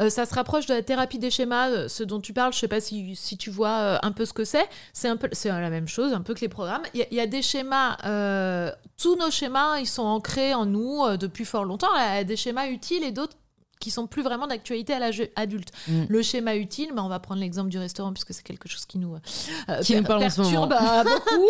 Euh, 0.00 0.10
ça 0.10 0.26
se 0.26 0.34
rapproche 0.34 0.66
de 0.66 0.74
la 0.74 0.82
thérapie 0.82 1.18
des 1.18 1.30
schémas, 1.30 1.68
euh, 1.68 1.88
ce 1.88 2.02
dont 2.02 2.20
tu 2.20 2.32
parles, 2.32 2.52
je 2.52 2.58
sais 2.58 2.68
pas 2.68 2.80
si, 2.80 3.14
si 3.14 3.36
tu 3.36 3.50
vois 3.50 3.68
euh, 3.78 3.98
un 4.02 4.10
peu 4.12 4.24
ce 4.26 4.32
que 4.32 4.44
c'est, 4.44 4.68
c'est 4.92 5.08
un 5.08 5.16
peu 5.16 5.28
c'est 5.32 5.48
la 5.50 5.70
même 5.70 5.86
chose, 5.88 6.12
un 6.12 6.20
peu 6.22 6.34
que 6.34 6.40
les 6.40 6.48
programmes. 6.48 6.82
Il 6.94 7.06
y, 7.10 7.14
y 7.14 7.20
a 7.20 7.26
des 7.26 7.42
schémas, 7.42 7.96
euh, 8.04 8.72
tous 9.00 9.14
nos 9.16 9.30
schémas, 9.30 9.78
ils 9.78 9.86
sont 9.86 10.02
ancrés 10.02 10.52
en 10.54 10.66
nous 10.66 11.04
euh, 11.04 11.16
depuis 11.16 11.44
fort 11.44 11.64
longtemps, 11.64 11.88
il 11.94 12.16
y 12.16 12.18
a 12.18 12.24
des 12.24 12.36
schémas 12.36 12.66
utiles 12.68 13.04
et 13.04 13.12
d'autres 13.12 13.36
qui 13.80 13.90
sont 13.90 14.06
plus 14.06 14.22
vraiment 14.22 14.46
d'actualité 14.46 14.92
à 14.94 14.98
l'âge 14.98 15.22
adulte. 15.36 15.70
Mm. 15.88 16.04
Le 16.08 16.22
schéma 16.22 16.56
utile, 16.56 16.90
bah, 16.94 17.02
on 17.04 17.08
va 17.08 17.18
prendre 17.18 17.40
l'exemple 17.40 17.68
du 17.68 17.78
restaurant 17.78 18.12
puisque 18.12 18.32
c'est 18.32 18.42
quelque 18.42 18.68
chose 18.68 18.86
qui 18.86 18.98
nous, 18.98 19.14
euh, 19.68 19.80
Qui 19.82 19.96
nous 19.96 20.02
perturbe 20.02 20.72
euh, 20.72 21.04
beaucoup. 21.04 21.46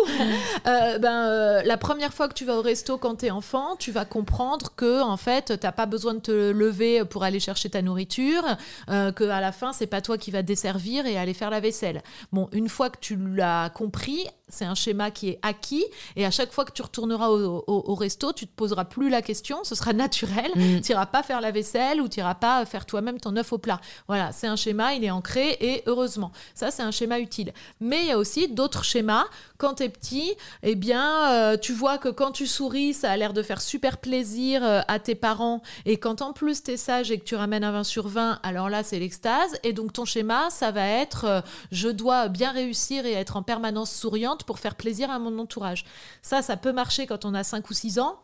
Euh, 0.65 0.97
ben, 0.99 1.25
euh, 1.27 1.61
la 1.63 1.77
première 1.77 2.13
fois 2.13 2.27
que 2.27 2.33
tu 2.33 2.45
vas 2.45 2.57
au 2.57 2.61
resto 2.61 2.97
quand 2.97 3.15
t'es 3.15 3.31
enfant, 3.31 3.75
tu 3.77 3.91
vas 3.91 4.05
comprendre 4.05 4.73
que 4.75 5.01
en 5.01 5.17
fait, 5.17 5.57
t'as 5.59 5.71
pas 5.71 5.85
besoin 5.85 6.15
de 6.15 6.19
te 6.19 6.51
lever 6.51 7.05
pour 7.05 7.23
aller 7.23 7.39
chercher 7.39 7.69
ta 7.69 7.81
nourriture, 7.81 8.43
que 8.87 9.29
à 9.29 9.41
la 9.41 9.51
fin, 9.51 9.73
c'est 9.73 9.87
pas 9.87 10.01
toi 10.01 10.17
qui 10.17 10.31
va 10.31 10.41
desservir 10.43 11.05
et 11.05 11.17
aller 11.17 11.33
faire 11.33 11.49
la 11.49 11.59
vaisselle. 11.59 12.01
Bon, 12.31 12.49
une 12.51 12.69
fois 12.69 12.89
que 12.89 12.97
tu 12.99 13.15
l'as 13.17 13.69
compris, 13.69 14.25
c'est 14.49 14.65
un 14.65 14.75
schéma 14.75 15.11
qui 15.11 15.29
est 15.29 15.39
acquis 15.41 15.85
et 16.15 16.25
à 16.25 16.31
chaque 16.31 16.51
fois 16.51 16.63
que 16.65 16.71
tu 16.71 16.81
retourneras 16.81 17.29
au, 17.29 17.63
au- 17.67 17.83
au 17.91 17.95
resto, 17.95 18.31
tu 18.33 18.47
te 18.47 18.51
poseras 18.55 18.85
plus 18.85 19.09
la 19.09 19.21
question, 19.21 19.57
ce 19.63 19.75
sera 19.75 19.93
naturel. 19.93 20.51
Mm. 20.55 20.81
Tu 20.81 20.91
n'iras 20.91 21.05
pas 21.05 21.23
faire 21.23 21.41
la 21.41 21.51
vaisselle 21.51 22.01
ou 22.01 22.07
n'iras 22.17 22.35
pas 22.35 22.65
faire 22.65 22.85
toi-même 22.85 23.19
ton 23.19 23.35
œuf 23.37 23.53
au 23.53 23.57
plat. 23.57 23.79
Voilà, 24.07 24.31
c'est 24.31 24.47
un 24.47 24.55
schéma, 24.55 24.93
il 24.93 25.03
est 25.03 25.11
ancré 25.11 25.57
et 25.59 25.83
heureusement. 25.85 26.31
Ça, 26.53 26.71
c'est 26.71 26.83
un 26.83 26.91
schéma 26.91 27.19
utile. 27.19 27.53
Mais 27.79 28.01
il 28.01 28.07
y 28.07 28.11
a 28.11 28.17
aussi 28.17 28.47
d'autres 28.47 28.83
schémas. 28.83 29.25
Quand 29.57 29.75
tu 29.75 29.83
es 29.83 29.89
petit, 29.89 30.33
eh 30.63 30.75
bien, 30.75 31.31
euh, 31.31 31.57
tu 31.57 31.73
vois 31.73 31.97
que 31.97 32.09
quand 32.09 32.31
tu 32.31 32.47
souris, 32.47 32.93
ça 32.93 33.11
a 33.11 33.17
l'air 33.17 33.33
de 33.33 33.41
faire 33.41 33.61
super 33.61 33.97
plaisir 33.97 34.63
euh, 34.63 34.81
à 34.87 34.99
tes 34.99 35.15
parents. 35.15 35.61
Et 35.85 35.97
quand 35.97 36.21
en 36.21 36.33
plus 36.33 36.63
tu 36.63 36.71
es 36.71 36.77
sage 36.77 37.11
et 37.11 37.19
que 37.19 37.23
tu 37.23 37.35
ramènes 37.35 37.63
un 37.63 37.71
20 37.71 37.83
sur 37.83 38.07
20, 38.07 38.39
alors 38.43 38.69
là, 38.69 38.83
c'est 38.83 38.99
l'extase. 38.99 39.57
Et 39.63 39.73
donc 39.73 39.93
ton 39.93 40.05
schéma, 40.05 40.49
ça 40.49 40.71
va 40.71 40.85
être 40.85 41.25
euh, 41.25 41.41
je 41.71 41.89
dois 41.89 42.27
bien 42.27 42.51
réussir 42.51 43.05
et 43.05 43.13
être 43.13 43.37
en 43.37 43.43
permanence 43.43 43.91
souriante 43.91 44.43
pour 44.43 44.59
faire 44.59 44.75
plaisir 44.75 45.11
à 45.11 45.19
mon 45.19 45.37
entourage. 45.39 45.85
Ça, 46.21 46.41
ça 46.41 46.57
peut 46.57 46.71
marcher 46.73 47.07
quand 47.07 47.25
on 47.25 47.33
a 47.33 47.43
5 47.43 47.69
ou 47.69 47.73
6 47.73 47.99
ans. 47.99 48.19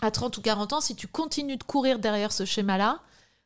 À 0.00 0.10
30 0.12 0.36
ou 0.38 0.42
40 0.42 0.72
ans, 0.74 0.80
si 0.80 0.94
tu 0.94 1.08
continues 1.08 1.56
de 1.56 1.64
courir 1.64 1.98
derrière 1.98 2.30
ce 2.30 2.44
schéma-là, 2.44 3.00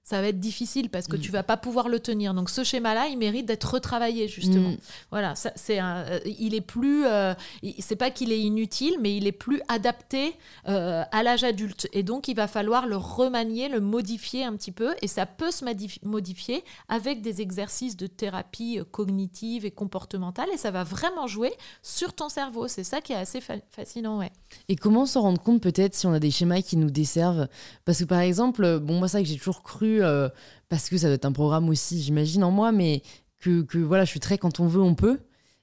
ça 0.05 0.21
va 0.21 0.29
être 0.29 0.41
difficile 0.41 0.89
parce 0.91 1.07
que 1.07 1.17
Mm. 1.17 1.21
tu 1.21 1.31
vas 1.31 1.43
pas 1.43 1.57
pouvoir 1.57 1.89
le 1.89 2.01
tenir. 2.01 2.35
Donc 2.35 2.51
ce 2.51 2.65
schéma-là, 2.65 3.07
il 3.09 3.19
mérite 3.19 3.47
d'être 3.47 3.65
retravaillé 3.75 4.27
justement. 4.29 4.71
Mm. 4.71 4.77
Voilà, 5.11 5.35
ça, 5.37 5.53
c'est 5.55 5.79
un, 5.79 5.99
euh, 6.09 6.21
il 6.25 6.55
est 6.55 6.61
plus, 6.61 7.07
euh, 7.07 7.35
c'est 7.79 7.97
pas 7.97 8.11
qu'il 8.11 8.33
est 8.33 8.41
inutile, 8.41 8.95
mais 9.01 9.17
il 9.17 9.27
est 9.27 9.33
plus 9.33 9.61
adapté 9.69 10.35
euh, 10.69 11.03
à 11.13 11.23
l'âge 11.23 11.45
adulte. 11.45 11.89
Et 11.93 12.03
donc 12.03 12.29
il 12.29 12.35
va 12.35 12.49
falloir 12.49 12.87
le 12.87 12.97
remanier, 12.97 13.69
le 13.69 13.81
modifier 13.81 14.45
un 14.45 14.57
petit 14.57 14.73
peu. 14.73 14.95
Et 15.03 15.07
ça 15.09 15.27
peut 15.27 15.51
se 15.51 15.65
modif- 15.65 15.99
modifier 16.05 16.65
avec 16.89 17.23
des 17.23 17.41
exercices 17.41 17.97
de 17.97 18.07
thérapie 18.07 18.79
euh, 18.81 18.85
cognitive 18.85 19.65
et 19.65 19.71
comportementale. 19.71 20.49
Et 20.53 20.57
ça 20.59 20.71
va 20.71 20.83
vraiment 20.85 21.27
jouer 21.27 21.53
sur 21.83 22.13
ton 22.13 22.29
cerveau. 22.29 22.67
C'est 22.69 22.85
ça 22.85 23.01
qui 23.01 23.13
est 23.13 23.17
assez 23.17 23.41
fa- 23.41 23.55
fascinant, 23.71 24.19
ouais. 24.19 24.33
Et 24.69 24.77
comment 24.77 25.07
s'en 25.07 25.23
rendre 25.23 25.41
compte 25.41 25.63
peut-être 25.63 25.95
si 25.95 26.07
on 26.07 26.13
a 26.13 26.19
des 26.21 26.31
schémas 26.31 26.63
qui 26.63 26.77
nous 26.77 26.91
desservent? 26.91 27.49
Parce 27.85 28.01
que 28.01 28.05
par 28.05 28.21
exemple, 28.21 28.79
bon 28.81 28.99
moi 28.99 29.09
c'est 29.09 29.19
vrai 29.19 29.23
que 29.25 29.29
j'ai 29.29 29.39
toujours 29.39 29.63
cru, 29.63 29.92
euh, 30.01 30.29
parce 30.69 30.89
que 30.89 30.97
ça 30.97 31.09
doit 31.09 31.15
être 31.15 31.25
un 31.25 31.33
programme 31.33 31.69
aussi, 31.69 32.01
j'imagine 32.01 32.45
en 32.45 32.51
moi, 32.51 32.73
mais 32.73 33.03
que, 33.41 33.63
que 33.63 33.79
voilà, 33.79 34.05
je 34.05 34.11
suis 34.11 34.21
très 34.21 34.39
quand 34.39 34.61
on 34.61 34.67
veut, 34.67 34.81
on 34.81 34.95
peut. 34.95 35.19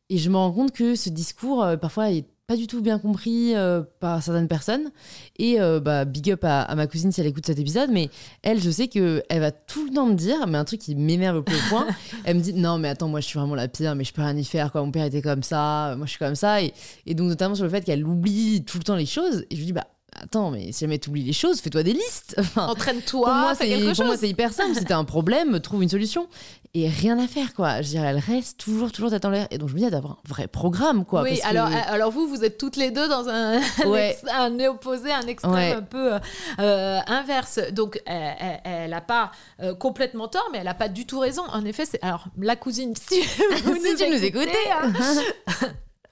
Et 0.10 0.18
je 0.18 0.30
me 0.30 0.38
rends 0.38 0.52
compte 0.52 0.72
que 0.72 0.96
ce 0.96 1.10
discours, 1.10 1.64
euh, 1.64 1.78
parfois, 1.78 2.12
est 2.12 2.26
pas 2.50 2.56
du 2.56 2.66
tout 2.66 2.82
bien 2.82 2.98
compris 2.98 3.56
euh, 3.56 3.84
par 4.00 4.24
certaines 4.24 4.48
personnes. 4.48 4.90
Et 5.38 5.62
euh, 5.62 5.80
bah, 5.80 6.04
big 6.04 6.32
up 6.32 6.44
à, 6.44 6.64
à 6.64 6.74
ma 6.74 6.88
cousine 6.88 7.12
si 7.12 7.22
elle 7.22 7.28
écoute 7.28 7.46
cet 7.46 7.60
épisode, 7.60 7.92
mais 7.92 8.10
elle, 8.42 8.60
je 8.60 8.72
sais 8.72 8.88
que 8.88 9.22
elle 9.30 9.42
va 9.42 9.52
tout 9.52 9.86
le 9.86 9.94
temps 9.94 10.08
me 10.08 10.16
dire, 10.16 10.48
mais 10.48 10.58
un 10.58 10.66
truc 10.66 10.82
qui 10.82 10.96
m'énerve 10.96 11.38
au 11.38 11.44
plus 11.44 11.56
haut 11.56 11.70
point, 11.70 11.88
elle 12.24 12.38
me 12.38 12.42
dit 12.42 12.56
non 12.56 12.80
mais 12.80 12.90
attends 12.90 13.08
moi 13.08 13.20
je 13.20 13.28
suis 13.28 13.38
vraiment 13.38 13.54
la 13.54 13.68
pire, 13.68 13.94
mais 13.94 14.04
je 14.04 14.12
peux 14.14 14.24
rien 14.24 14.36
y 14.36 14.44
faire 14.44 14.72
quoi. 14.72 14.82
Mon 14.82 14.90
père 14.90 15.06
était 15.06 15.22
comme 15.22 15.44
ça, 15.44 15.94
moi 15.96 16.08
je 16.08 16.10
suis 16.10 16.18
comme 16.18 16.34
ça, 16.34 16.64
et, 16.64 16.74
et 17.06 17.14
donc 17.14 17.28
notamment 17.28 17.54
sur 17.54 17.66
le 17.66 17.70
fait 17.70 17.84
qu'elle 17.84 18.04
oublie 18.04 18.64
tout 18.66 18.80
le 18.80 18.84
temps 18.84 18.96
les 18.96 19.06
choses. 19.06 19.46
Et 19.52 19.56
je 19.56 19.60
lui 19.60 19.68
dis 19.68 19.74
bah 19.74 19.86
attends 20.24 20.52
mais 20.52 20.72
si 20.72 20.82
jamais 20.82 21.00
tu 21.00 21.10
oublies 21.10 21.24
les 21.24 21.34
choses, 21.34 21.60
fais-toi 21.62 21.84
des 21.84 21.94
listes. 21.94 22.36
Enfin, 22.40 22.68
Entraîne-toi, 22.68 23.26
pour 23.28 23.36
moi, 23.36 23.56
c'est, 23.56 23.68
quelque 23.68 23.94
pour 23.96 24.06
moi, 24.06 24.14
chose. 24.14 24.20
c'est 24.22 24.30
hyper 24.30 24.54
simple. 24.54 24.76
Si 24.78 24.86
t'as 24.86 24.98
un 24.98 25.04
problème, 25.06 25.60
trouve 25.60 25.84
une 25.84 25.90
solution. 25.90 26.28
Et 26.76 26.88
rien 26.88 27.18
à 27.18 27.26
faire, 27.28 27.56
quoi. 27.56 27.82
Je 27.82 27.88
dirais, 27.90 28.08
elle 28.10 28.20
reste 28.20 28.60
toujours, 28.60 28.92
toujours 28.92 29.10
tête 29.10 29.26
en 29.26 29.32
l'air. 29.32 29.48
Et 29.50 29.58
donc, 29.58 29.70
je 29.70 29.74
me 29.74 29.80
dis, 29.80 29.90
d'avoir 29.90 30.14
un 30.14 30.30
vrai 30.30 30.46
programme, 30.48 31.04
quoi. 31.04 31.24
oui, 31.24 31.40
parce 31.42 31.50
alors, 31.50 31.68
alors 31.88 32.12
vous, 32.12 32.28
vous 32.28 32.44
êtes 32.44 32.60
toutes 32.60 32.76
les 32.76 32.92
deux 32.92 33.08
dans 33.08 33.28
un, 33.28 33.60
Ouais. 33.88 34.16
un 34.32 34.60
opposé, 34.68 35.12
un 35.12 35.26
extrême 35.26 35.54
Ouais. 35.54 35.72
un 35.72 35.82
peu 35.82 36.14
euh, 36.60 37.00
inverse. 37.08 37.60
Donc, 37.72 38.00
elle- 38.06 38.90
n'a 38.92 39.02
pas 39.02 39.32
euh, 39.62 39.74
complètement 39.74 40.28
tort, 40.28 40.48
mais 40.52 40.60
elle 40.60 40.66
n'a 40.66 40.76
pas 40.76 40.90
du 40.90 41.08
tout 41.08 41.18
raison. 41.20 41.42
En 41.52 41.66
effet, 41.66 41.86
c'est 41.86 42.02
alors 42.04 42.26
la 42.40 42.56
cousine. 42.56 42.94
Si, 43.10 43.20
vous 43.64 43.76
Si 43.98 44.10
nous 44.10 44.24
écoutais. 44.24 44.54
hein. 44.72 44.94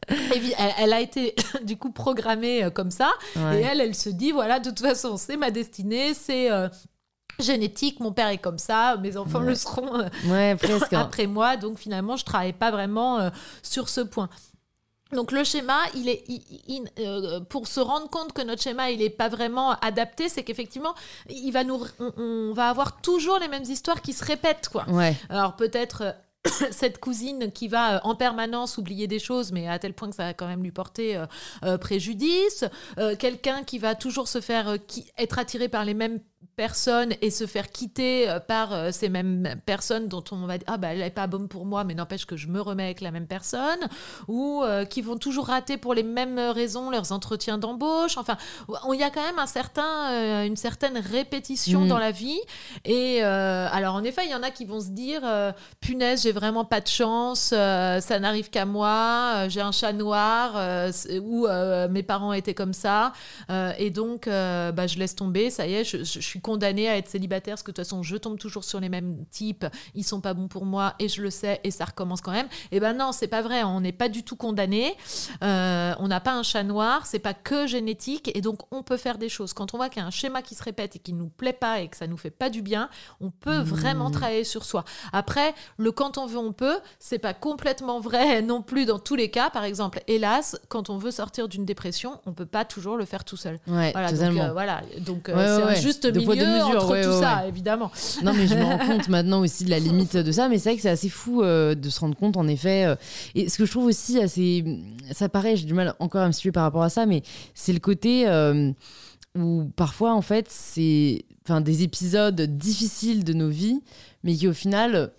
Elle, 0.08 0.93
a 0.93 1.01
été 1.01 1.36
du 1.64 1.78
coup 1.78 1.91
programmée 1.91 2.64
euh, 2.64 2.70
comme 2.70 2.91
ça, 2.91 3.12
Ouais. 3.36 3.62
et 3.62 3.64
elle, 3.64 3.82
elle 3.82 3.95
se 3.95 4.10
dit 4.10 4.32
voilà, 4.32 4.60
de 4.60 4.70
toute 4.70 4.80
façon, 4.82 5.18
c'est 5.18 5.38
ma 5.38 5.51
destinée, 5.51 6.14
c'est 6.14 6.51
euh, 6.51 6.68
génétique, 7.39 7.99
mon 7.99 8.12
père 8.12 8.30
est 8.30 8.38
comme 8.38 8.58
ça, 8.58 8.97
mes 8.97 9.18
enfants 9.18 9.39
Ouais. 9.41 9.47
le 9.47 9.55
seront. 9.55 9.99
euh, 9.99 10.10
Ouais, 10.26 10.55
presque. 10.60 10.93
après 10.93 11.28
moi. 11.28 11.58
Donc 11.58 11.78
finalement, 11.78 12.16
je 12.18 12.26
travaille 12.26 12.53
pas 12.53 12.72
vraiment 12.72 13.20
euh, 13.20 13.30
sur 13.62 13.89
ce 13.89 14.01
point. 14.01 14.30
Donc 15.14 15.32
le 15.32 15.45
schéma, 15.45 15.78
il 15.95 16.10
est 16.10 16.26
euh, 16.99 17.39
pour 17.39 17.66
se 17.68 17.80
rendre 17.80 18.10
compte 18.10 18.34
que 18.34 18.41
notre 18.41 18.62
schéma 18.62 18.91
il 18.91 18.99
n'est 18.99 19.10
pas 19.10 19.30
vraiment 19.30 19.72
adapté, 19.80 20.28
c'est 20.28 20.43
qu'effectivement 20.43 20.93
il 21.30 21.49
va 21.51 21.64
nous, 21.64 21.82
on, 22.18 22.51
va 22.53 22.70
avoir 22.70 22.99
toujours 22.99 23.39
les 23.39 23.47
mêmes 23.47 23.64
histoires 23.64 24.01
qui 24.01 24.12
se 24.12 24.26
répètent 24.26 24.68
quoi. 24.70 24.84
Ouais. 24.89 25.16
Alors 25.30 25.55
peut-être 25.55 26.14
cette 26.71 26.99
cousine 26.99 27.51
qui 27.51 27.67
va 27.67 27.95
euh, 27.95 27.99
en 28.03 28.15
permanence 28.15 28.77
oublier 28.77 29.07
des 29.07 29.19
choses, 29.19 29.51
mais 29.51 29.67
à 29.67 29.79
tel 29.79 29.93
point 29.93 30.09
que 30.09 30.15
ça 30.15 30.25
va 30.25 30.33
quand 30.33 30.47
même 30.47 30.63
lui 30.63 30.71
porter 30.71 31.23
préjudice. 31.81 32.65
Quelqu'un 33.19 33.63
qui 33.63 33.79
va 33.79 33.95
toujours 33.95 34.27
se 34.27 34.41
faire 34.41 34.77
être 35.17 35.39
attiré 35.39 35.69
par 35.69 35.85
les 35.85 35.93
mêmes 35.93 36.19
personnes 36.58 37.14
et 37.22 37.30
se 37.30 37.45
faire 37.45 37.70
quitter 37.70 38.28
euh, 38.28 38.39
par 38.39 38.74
euh, 38.74 38.89
ces 38.91 39.10
mêmes 39.10 39.55
personnes 39.68 40.08
dont 40.08 40.24
on 40.32 40.47
va 40.47 40.58
dire 40.58 40.66
ah 40.68 40.78
bah 40.78 40.88
elle 40.91 41.03
est 41.03 41.12
pas 41.12 41.28
bonne 41.28 41.47
pour 41.47 41.68
moi 41.68 41.84
mais 41.84 41.93
n'empêche 41.93 42.26
que 42.26 42.36
je 42.36 42.47
me 42.47 42.60
remets 42.60 42.86
avec 42.86 42.99
la 42.99 43.12
même 43.12 43.28
personne. 43.28 43.88
Ou 44.28 44.64
euh, 44.64 44.84
qui 44.84 45.03
vont 45.03 45.18
toujours 45.18 45.45
rater 45.45 45.78
pour 45.78 45.93
les 45.93 46.01
mêmes 46.01 46.39
raisons 46.39 46.89
leurs 46.89 47.12
entretiens 47.12 47.60
d'embauche. 47.60 48.18
Enfin 48.18 48.38
il 48.91 48.99
y 48.99 49.03
a 49.03 49.12
quand 49.12 49.22
même 49.22 49.38
un 49.38 49.45
certain 49.45 50.43
une 50.43 50.55
certaine 50.55 50.97
répétition 50.97 51.82
mm. 51.82 51.88
dans 51.88 51.99
la 51.99 52.10
vie. 52.12 52.39
Et 52.86 53.22
alors 53.22 53.93
en 53.93 54.03
effet 54.03 54.24
il 54.26 54.32
y 54.32 54.36
en 54.36 54.41
a 54.41 54.49
qui 54.49 54.66
vont 54.66 54.80
se 54.80 54.89
dire 54.89 55.22
punaise 55.80 56.24
j'ai 56.24 56.32
vraiment 56.32 56.66
pas 56.66 56.82
de 56.82 56.88
chance 56.88 57.49
ça 57.49 58.20
n'arrive 58.20 58.49
qu'à 58.49 58.66
moi 58.66 59.47
j'ai 59.47 59.62
un 59.62 59.72
chat 59.72 59.93
noir 59.93 60.55
ou 61.22 61.47
mes 61.89 62.03
parents 62.03 62.34
étaient 62.34 62.55
comme 62.55 62.74
ça 62.74 63.14
et 63.78 63.91
donc 63.91 64.26
bah, 64.26 64.88
je 64.88 64.97
laisse 64.97 65.16
tomber 65.16 65.51
ça 65.51 65.68
y 65.68 65.76
est 65.76 65.84
je, 65.84 65.97
je 66.03 66.20
suis 66.20 66.41
condamnée 66.48 66.88
à 66.88 66.95
être 66.95 67.10
célibataire 67.10 67.56
parce 67.56 67.64
que 67.64 67.72
de 67.72 67.76
toute 67.76 67.86
façon, 67.86 68.04
je 68.04 68.16
tombe 68.16 68.39
toujours 68.39 68.64
sur 68.64 68.80
les 68.80 68.88
mêmes 68.88 69.26
types, 69.30 69.66
ils 69.95 70.06
sont 70.06 70.22
pas 70.22 70.34
bons 70.34 70.48
pour 70.48 70.64
moi 70.64 70.93
et 70.98 71.10
je 71.10 71.22
le 71.22 71.30
sais 71.30 71.60
et 71.66 71.72
ça 71.72 71.84
recommence 71.84 72.22
quand 72.22 72.32
même. 72.32 72.45
Et 72.72 72.78
eh 72.78 72.80
ben 72.80 72.93
non, 72.93 73.12
c'est 73.12 73.28
pas 73.28 73.41
vrai, 73.41 73.64
on 73.64 73.82
n'est 73.82 73.91
pas 73.91 74.08
du 74.08 74.24
tout 74.24 74.38
condamné. 74.38 74.95
Euh, 75.43 75.93
on 76.00 76.08
n'a 76.08 76.22
pas 76.22 76.32
un 76.32 76.43
chat 76.43 76.64
noir, 76.64 77.06
c'est 77.06 77.20
pas 77.20 77.34
que 77.34 77.68
génétique 77.68 78.32
et 78.34 78.39
donc 78.39 78.62
on 78.72 78.82
peut 78.82 78.95
faire 78.95 79.18
des 79.18 79.28
choses. 79.28 79.52
Quand 79.52 79.74
on 79.74 79.78
voit 79.78 79.89
qu'il 79.89 80.02
y 80.02 80.06
a 80.06 80.08
un 80.08 80.12
schéma 80.12 80.41
qui 80.41 80.56
se 80.56 80.64
répète 80.64 80.95
et 80.95 81.00
qui 81.00 81.12
nous 81.12 81.28
plaît 81.28 81.52
pas 81.52 81.82
et 81.82 81.89
que 81.89 81.98
ça 81.98 82.08
nous 82.08 82.16
fait 82.16 82.30
pas 82.30 82.50
du 82.50 82.62
bien, 82.62 82.89
on 83.20 83.30
peut 83.30 83.60
mmh. 83.60 83.64
vraiment 83.64 84.10
travailler 84.10 84.45
sur 84.45 84.64
soi. 84.64 84.86
Après, 85.12 85.54
le 85.76 85.91
quand 85.91 86.18
on 86.18 86.28
veut, 86.28 86.38
on 86.38 86.54
peut, 86.54 86.80
c'est 86.98 87.20
pas 87.20 87.34
complètement 87.34 88.00
vrai 88.00 88.41
non 88.54 88.62
plus 88.62 88.86
dans 88.86 89.00
tous 89.00 89.16
les 89.16 89.30
cas. 89.30 89.50
Par 89.50 89.66
exemple, 89.66 90.00
hélas, 90.08 90.58
quand 90.70 90.89
on 90.89 90.98
veut 90.98 91.12
sortir 91.12 91.50
d'une 91.50 91.66
dépression, 91.66 92.22
on 92.26 92.32
peut 92.32 92.45
pas 92.45 92.64
toujours 92.64 92.95
le 92.95 93.04
faire 93.04 93.26
tout 93.26 93.36
seul. 93.36 93.60
voilà, 93.66 94.12
donc, 94.14 94.38
euh, 94.38 94.52
voilà, 94.54 94.82
donc 95.00 95.30
euh, 95.30 95.74
c'est 95.74 95.82
juste 95.82 96.06
milieu 96.06 96.36
de 96.45 96.75
entre 96.75 97.01
tout 97.03 97.21
ça, 97.21 97.47
évidemment. 97.47 97.91
Non, 98.23 98.33
mais 98.33 98.47
je 98.47 98.55
me 98.55 98.63
rends 98.63 98.77
compte 98.88 99.09
maintenant 99.09 99.41
aussi 99.41 99.65
de 99.65 99.69
la 99.69 99.79
limite 99.79 100.15
de 100.15 100.31
ça. 100.31 100.49
Mais 100.49 100.57
c'est 100.57 100.69
vrai 100.69 100.75
que 100.75 100.81
c'est 100.81 100.89
assez 100.89 101.09
fou 101.09 101.41
euh, 101.41 101.75
de 101.75 101.89
se 101.89 101.99
rendre 101.99 102.15
compte, 102.15 102.38
en 102.38 102.47
effet. 102.47 102.85
Euh, 102.85 102.95
et 103.35 103.49
ce 103.49 103.57
que 103.57 103.65
je 103.65 103.71
trouve 103.71 103.85
aussi 103.85 104.19
assez. 104.19 104.63
Ça 105.11 105.29
paraît, 105.29 105.55
j'ai 105.55 105.65
du 105.65 105.73
mal 105.73 105.93
encore 105.99 106.21
à 106.21 106.27
me 106.27 106.31
situer 106.31 106.51
par 106.51 106.63
rapport 106.63 106.83
à 106.83 106.89
ça, 106.89 107.05
mais 107.05 107.23
c'est 107.53 107.73
le 107.73 107.79
côté 107.79 108.27
euh, 108.27 108.71
où 109.38 109.65
parfois, 109.75 110.13
en 110.13 110.21
fait, 110.21 110.47
c'est 110.49 111.23
enfin, 111.43 111.61
des 111.61 111.83
épisodes 111.83 112.41
difficiles 112.41 113.23
de 113.23 113.33
nos 113.33 113.49
vies, 113.49 113.81
mais 114.23 114.35
qui 114.35 114.47
au 114.47 114.53
final. 114.53 115.11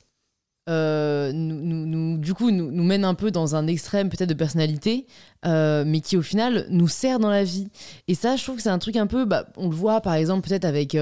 Nous, 0.69 1.87
nous, 1.87 2.19
du 2.19 2.35
coup, 2.35 2.51
nous, 2.51 2.85
mènent 2.85 3.05
un 3.05 3.15
peu 3.15 3.31
dans 3.31 3.57
un 3.57 3.67
extrême 3.67 4.11
peut-être 4.11 4.29
de 4.29 4.35
personnalité, 4.35 5.07
mais 5.45 6.01
qui 6.01 6.17
au 6.17 6.23
final 6.23 6.67
nous 6.71 6.89
sert 6.89 7.19
dans 7.19 7.31
la 7.31 7.45
vie. 7.45 7.69
Et 8.07 8.15
ça, 8.15 8.37
je 8.37 8.45
trouve 8.45 8.57
que 8.57 8.63
c'est 8.63 8.69
un 8.69 8.79
truc 8.79 8.97
un 8.97 9.07
peu, 9.07 9.25
bah, 9.25 9.47
on 9.57 9.69
le 9.69 9.75
voit 9.75 10.01
par 10.01 10.15
exemple 10.15 10.49
peut-être 10.49 10.65
avec 10.65 10.97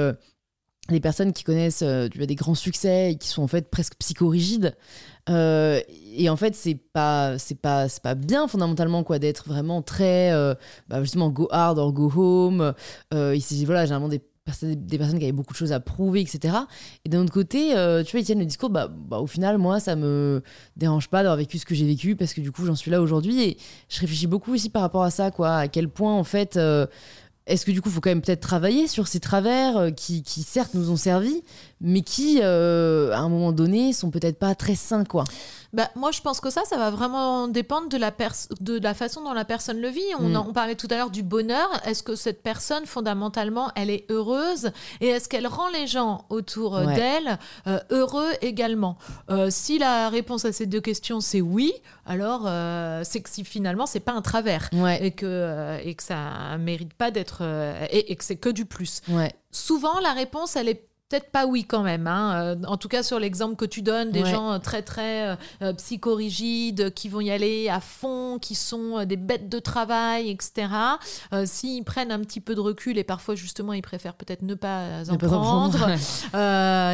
les 0.91 1.01
personnes 1.01 1.33
qui 1.33 1.45
connaissent 1.45 1.83
euh, 1.83 2.09
des 2.09 2.35
grands 2.35 2.55
succès 2.55 3.13
et 3.13 3.17
qui 3.17 3.29
sont 3.29 3.43
en 3.43 3.49
fait 3.49 3.71
presque 3.71 3.95
psychorigides. 3.99 4.77
Euh, 5.29 5.81
et 6.15 6.29
en 6.29 6.37
fait, 6.37 6.55
c'est 6.55 6.77
pas, 6.77 7.39
c'est 7.39 7.61
pas, 7.61 7.89
c'est 7.89 8.03
pas 8.03 8.15
bien 8.15 8.47
fondamentalement 8.47 9.03
quoi 9.03 9.19
d'être 9.19 9.49
vraiment 9.49 9.83
très, 9.83 10.33
euh, 10.33 10.55
bah, 10.89 11.03
justement, 11.03 11.31
go 11.31 11.49
hard 11.51 11.79
or 11.79 11.93
go 11.93 12.13
home. 12.15 12.75
ici, 13.35 13.65
voilà, 13.65 13.85
généralement 13.85 14.09
des 14.09 14.23
des 14.63 14.99
personnes 14.99 15.19
qui 15.19 15.25
avaient 15.25 15.33
beaucoup 15.33 15.53
de 15.53 15.59
choses 15.59 15.73
à 15.73 15.81
prouver, 15.81 16.21
etc. 16.21 16.55
Et 17.05 17.09
d'un 17.09 17.23
autre 17.23 17.33
côté, 17.33 17.71
tu 18.07 18.11
vois, 18.13 18.21
ils 18.21 18.25
tiennent 18.25 18.39
le 18.39 18.47
discours, 18.47 18.71
bah, 18.71 18.89
bah, 18.89 19.19
au 19.19 19.27
final, 19.27 19.59
moi, 19.59 19.81
ça 19.81 19.97
me 19.97 20.43
dérange 20.77 21.09
pas 21.09 21.23
d'avoir 21.23 21.37
vécu 21.37 21.59
ce 21.59 21.67
que 21.67 21.75
j'ai 21.75 21.87
vécu 21.87 22.17
parce 22.17 22.35
que 22.35 22.41
du 22.41 22.53
coup, 22.53 22.65
j'en 22.65 22.75
suis 22.75 22.91
là 22.91 23.01
aujourd'hui. 23.01 23.43
Et 23.43 23.57
je 23.89 24.01
réfléchis 24.01 24.27
beaucoup 24.27 24.53
aussi 24.53 24.71
par 24.71 24.83
rapport 24.83 25.03
à 25.03 25.11
ça, 25.11 25.31
quoi, 25.31 25.57
à 25.57 25.69
quel 25.69 25.89
point, 25.89 26.15
en 26.15 26.25
fait, 26.25 26.59
est-ce 27.47 27.65
que 27.65 27.71
du 27.71 27.81
coup, 27.81 27.89
il 27.91 27.93
faut 27.93 28.01
quand 28.01 28.11
même 28.11 28.23
peut-être 28.23 28.41
travailler 28.41 28.89
sur 28.89 29.07
ces 29.07 29.21
travers 29.21 29.77
euh, 29.77 29.91
qui, 29.91 30.23
qui, 30.23 30.43
certes 30.43 30.75
nous 30.75 30.91
ont 30.91 30.97
servi, 30.97 31.43
mais 31.81 32.03
qui, 32.03 32.41
euh, 32.43 33.13
à 33.13 33.19
un 33.19 33.29
moment 33.29 33.53
donné, 33.53 33.93
sont 33.93 34.11
peut-être 34.11 34.39
pas 34.39 34.55
très 34.55 34.75
sains, 34.75 35.05
quoi 35.05 35.25
bah, 35.73 35.91
moi, 35.95 36.11
je 36.11 36.23
pense 36.23 36.41
que 36.41 36.49
ça, 36.49 36.63
ça 36.65 36.79
va 36.79 36.91
vraiment 36.91 37.49
dépendre 37.49 37.91
de 37.91 37.99
la, 37.99 38.11
de 38.61 38.79
la 38.79 38.95
façon 38.95 39.23
dont 39.23 39.35
la 39.35 39.45
personne 39.45 39.79
le 39.79 39.89
vit. 39.89 40.01
On, 40.19 40.29
mm. 40.29 40.37
on 40.49 40.53
parlait 40.55 40.77
tout 40.77 40.87
à 40.91 40.97
l'heure 40.97 41.11
du 41.11 41.23
bonheur. 41.23 41.69
Est-ce 41.85 42.03
que 42.03 42.15
cette 42.15 42.43
personne, 42.43 42.87
fondamentalement, 42.87 43.71
elle 43.75 43.91
est 43.91 44.11
heureuse? 44.11 44.71
Et 45.03 45.09
est-ce 45.09 45.29
qu'elle 45.29 45.47
rend 45.47 45.69
les 45.69 45.87
gens 45.87 46.25
autour 46.31 46.77
euh, 46.77 46.87
d'elle 46.95 47.39
heureux 47.91 48.31
également? 48.41 48.97
Si 49.51 49.79
la 49.79 50.09
réponse 50.09 50.47
à 50.47 50.53
ces 50.53 50.65
deux 50.65 50.81
questions, 50.81 51.21
c'est 51.21 51.43
oui, 51.43 51.75
alors 52.07 52.49
c'est 53.05 53.21
que 53.21 53.29
si 53.29 53.45
finalement, 53.45 53.85
c'est 53.85 54.01
pas 54.01 54.13
un 54.13 54.23
travers 54.23 54.71
et, 55.01 55.11
que, 55.11 55.79
et 55.85 55.95
que 55.95 56.03
ça 56.03 56.57
mérite 56.59 56.95
pas 56.95 57.11
d'être... 57.11 57.43
et, 57.91 58.13
et, 58.13 58.17
que 58.17 58.25
c'est 58.25 58.37
que 58.37 58.49
du 58.49 58.65
plus. 58.65 59.03
Souvent, 59.51 60.01
la 60.01 60.13
réponse, 60.13 60.57
elle 60.57 60.69
est 60.69 60.86
Peut-être 61.09 61.31
pas 61.31 61.47
oui 61.47 61.65
quand 61.65 61.85
même. 61.85 62.09
Hein. 62.09 62.35
Euh, 62.35 62.57
en 62.67 62.77
tout 62.77 62.89
cas 62.89 63.05
sur 63.05 63.21
l'exemple 63.21 63.55
que 63.55 63.65
tu 63.65 63.81
donnes, 63.81 64.11
des 64.11 64.25
gens 64.25 64.51
euh, 64.51 64.59
très 64.59 64.83
très 64.83 65.29
euh, 65.29 65.37
euh, 65.63 65.73
psychorigides 65.75 66.93
qui 66.95 67.09
vont 67.09 67.21
y 67.21 67.31
aller 67.31 67.69
à 67.69 67.79
fond, 67.79 68.39
qui 68.41 68.57
sont 68.57 69.05
des 69.05 69.17
bêtes 69.17 69.49
de 69.49 69.61
travail, 69.61 70.31
etc. 70.31 70.67
S'ils 71.45 71.85
prennent 71.85 72.11
un 72.11 72.19
petit 72.19 72.41
peu 72.41 72.57
de 72.57 72.61
recul 72.61 72.99
et 72.99 73.05
parfois 73.05 73.37
justement 73.37 73.73
ils 73.73 73.83
préfèrent 73.83 74.15
peut-être 74.15 74.43
ne 74.43 74.55
pas 74.55 75.03
en 75.09 75.17
prendre, 75.17 75.91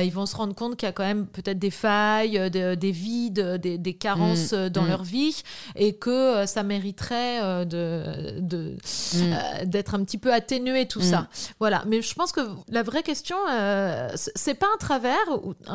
ils 0.04 0.12
vont 0.12 0.26
se 0.26 0.36
rendre 0.36 0.54
compte 0.54 0.76
qu'il 0.76 0.86
y 0.86 0.90
a 0.90 0.92
quand 0.92 1.04
même 1.04 1.26
peut-être 1.26 1.58
des 1.58 1.70
failles, 1.70 2.50
des 2.50 2.92
vides, 2.92 3.56
des, 3.62 3.94
carences 3.94 4.52
mm, 4.52 4.68
dans 4.68 4.82
mm. 4.82 4.88
leur 4.88 5.04
vie 5.04 5.42
et 5.74 5.94
que 5.94 6.44
ça 6.44 6.62
mériterait 6.62 7.64
de, 7.64 8.42
mm. 8.42 9.64
d'être 9.64 9.94
un 9.94 10.04
petit 10.04 10.18
peu 10.18 10.34
atténué 10.34 10.86
tout 10.86 11.00
ça. 11.00 11.28
Voilà. 11.60 11.84
Mais 11.86 12.02
je 12.02 12.14
pense 12.14 12.32
que 12.32 12.42
la 12.68 12.82
vraie 12.82 13.02
question 13.02 13.36
c'est 14.14 14.54
pas 14.54 14.66
un 14.72 14.78
travers 14.78 15.26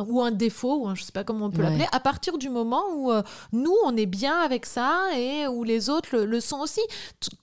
ou, 0.07 0.21
un 0.21 0.31
défaut, 0.31 0.85
ou 0.85 0.95
je 0.95 1.03
sais 1.03 1.11
pas 1.11 1.23
comment 1.23 1.47
on 1.47 1.51
peut 1.51 1.61
l'appeler, 1.61 1.87
à 1.91 1.99
partir 1.99 2.37
du 2.37 2.49
moment 2.49 2.83
où 2.95 3.11
euh, 3.11 3.21
nous, 3.51 3.75
on 3.85 3.95
est 3.95 4.05
bien 4.05 4.39
avec 4.39 4.65
ça 4.65 5.05
et 5.15 5.47
où 5.47 5.63
les 5.63 5.89
autres 5.89 6.17
le, 6.17 6.39
sont 6.39 6.59
aussi. 6.59 6.81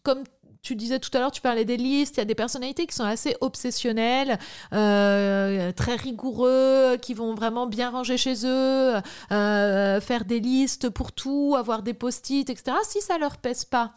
comme 0.02 0.24
tu 0.64 0.74
disais 0.76 0.98
tout 0.98 1.10
à 1.12 1.20
l'heure, 1.20 1.30
tu 1.30 1.42
parlais 1.42 1.66
des 1.66 1.76
listes, 1.76 2.16
il 2.16 2.20
y 2.20 2.22
a 2.22 2.24
des 2.24 2.34
personnalités 2.34 2.86
qui 2.86 2.94
sont 2.94 3.04
assez 3.04 3.36
obsessionnelles, 3.42 4.38
euh, 4.72 5.70
très 5.72 5.94
rigoureux, 5.94 6.96
qui 7.00 7.12
vont 7.12 7.34
vraiment 7.34 7.66
bien 7.66 7.90
ranger 7.90 8.16
chez 8.16 8.46
eux, 8.46 8.94
euh, 9.30 10.00
faire 10.00 10.24
des 10.24 10.40
listes 10.40 10.88
pour 10.88 11.12
tout, 11.12 11.54
avoir 11.56 11.82
des 11.82 11.92
post-it, 11.92 12.48
etc. 12.48 12.78
Si 12.82 13.02
ça 13.02 13.18
leur 13.18 13.36
pèse 13.36 13.66
pas, 13.66 13.92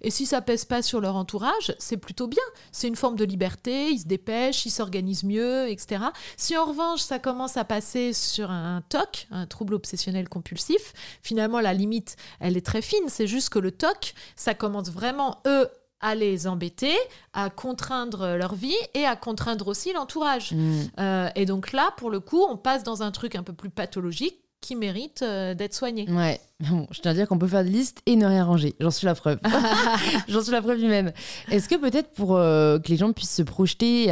et 0.00 0.10
si 0.10 0.24
ça 0.24 0.40
pèse 0.40 0.64
pas 0.64 0.80
sur 0.80 1.00
leur 1.02 1.16
entourage, 1.16 1.74
c'est 1.78 1.98
plutôt 1.98 2.28
bien. 2.28 2.42
C'est 2.72 2.88
une 2.88 2.96
forme 2.96 3.16
de 3.16 3.24
liberté, 3.24 3.90
ils 3.90 4.00
se 4.00 4.06
dépêchent, 4.06 4.64
ils 4.64 4.70
s'organisent 4.70 5.24
mieux, 5.24 5.68
etc. 5.68 6.02
Si 6.38 6.56
en 6.56 6.64
revanche 6.64 7.00
ça 7.00 7.18
commence 7.18 7.58
à 7.58 7.64
passer 7.64 8.14
sur 8.14 8.50
un 8.50 8.82
TOC, 8.88 9.28
un 9.30 9.46
trouble 9.46 9.74
obsessionnel 9.74 10.30
compulsif, 10.30 10.94
finalement 11.20 11.60
la 11.60 11.74
limite, 11.74 12.16
elle 12.40 12.56
est 12.56 12.64
très 12.64 12.80
fine. 12.80 13.08
C'est 13.08 13.26
juste 13.26 13.50
que 13.50 13.58
le 13.58 13.70
TOC, 13.70 14.14
ça 14.34 14.54
commence 14.54 14.90
vraiment, 14.90 15.42
eux, 15.46 15.68
à 16.06 16.14
les 16.14 16.46
embêter, 16.46 16.94
à 17.32 17.50
contraindre 17.50 18.36
leur 18.36 18.54
vie 18.54 18.76
et 18.94 19.04
à 19.04 19.16
contraindre 19.16 19.66
aussi 19.66 19.92
l'entourage. 19.92 20.52
Mm. 20.52 20.80
Euh, 21.00 21.28
et 21.34 21.46
donc 21.46 21.72
là, 21.72 21.90
pour 21.96 22.10
le 22.10 22.20
coup, 22.20 22.40
on 22.48 22.56
passe 22.56 22.84
dans 22.84 23.02
un 23.02 23.10
truc 23.10 23.34
un 23.34 23.42
peu 23.42 23.52
plus 23.52 23.70
pathologique 23.70 24.36
qui 24.60 24.76
mérite 24.76 25.22
euh, 25.22 25.54
d'être 25.54 25.74
soigné. 25.74 26.08
Ouais, 26.08 26.40
bon, 26.60 26.86
je 26.92 27.00
tiens 27.00 27.10
à 27.10 27.14
dire 27.14 27.26
qu'on 27.26 27.38
peut 27.38 27.48
faire 27.48 27.64
des 27.64 27.70
listes 27.70 28.02
et 28.06 28.14
ne 28.14 28.24
rien 28.24 28.44
ranger. 28.44 28.76
J'en 28.78 28.92
suis 28.92 29.04
la 29.04 29.16
preuve. 29.16 29.40
J'en 30.28 30.42
suis 30.42 30.52
la 30.52 30.62
preuve 30.62 30.78
humaine. 30.78 31.12
Est-ce 31.50 31.68
que 31.68 31.74
peut-être 31.74 32.12
pour 32.12 32.36
euh, 32.36 32.78
que 32.78 32.86
les 32.86 32.96
gens 32.96 33.12
puissent 33.12 33.34
se 33.34 33.42
projeter, 33.42 34.06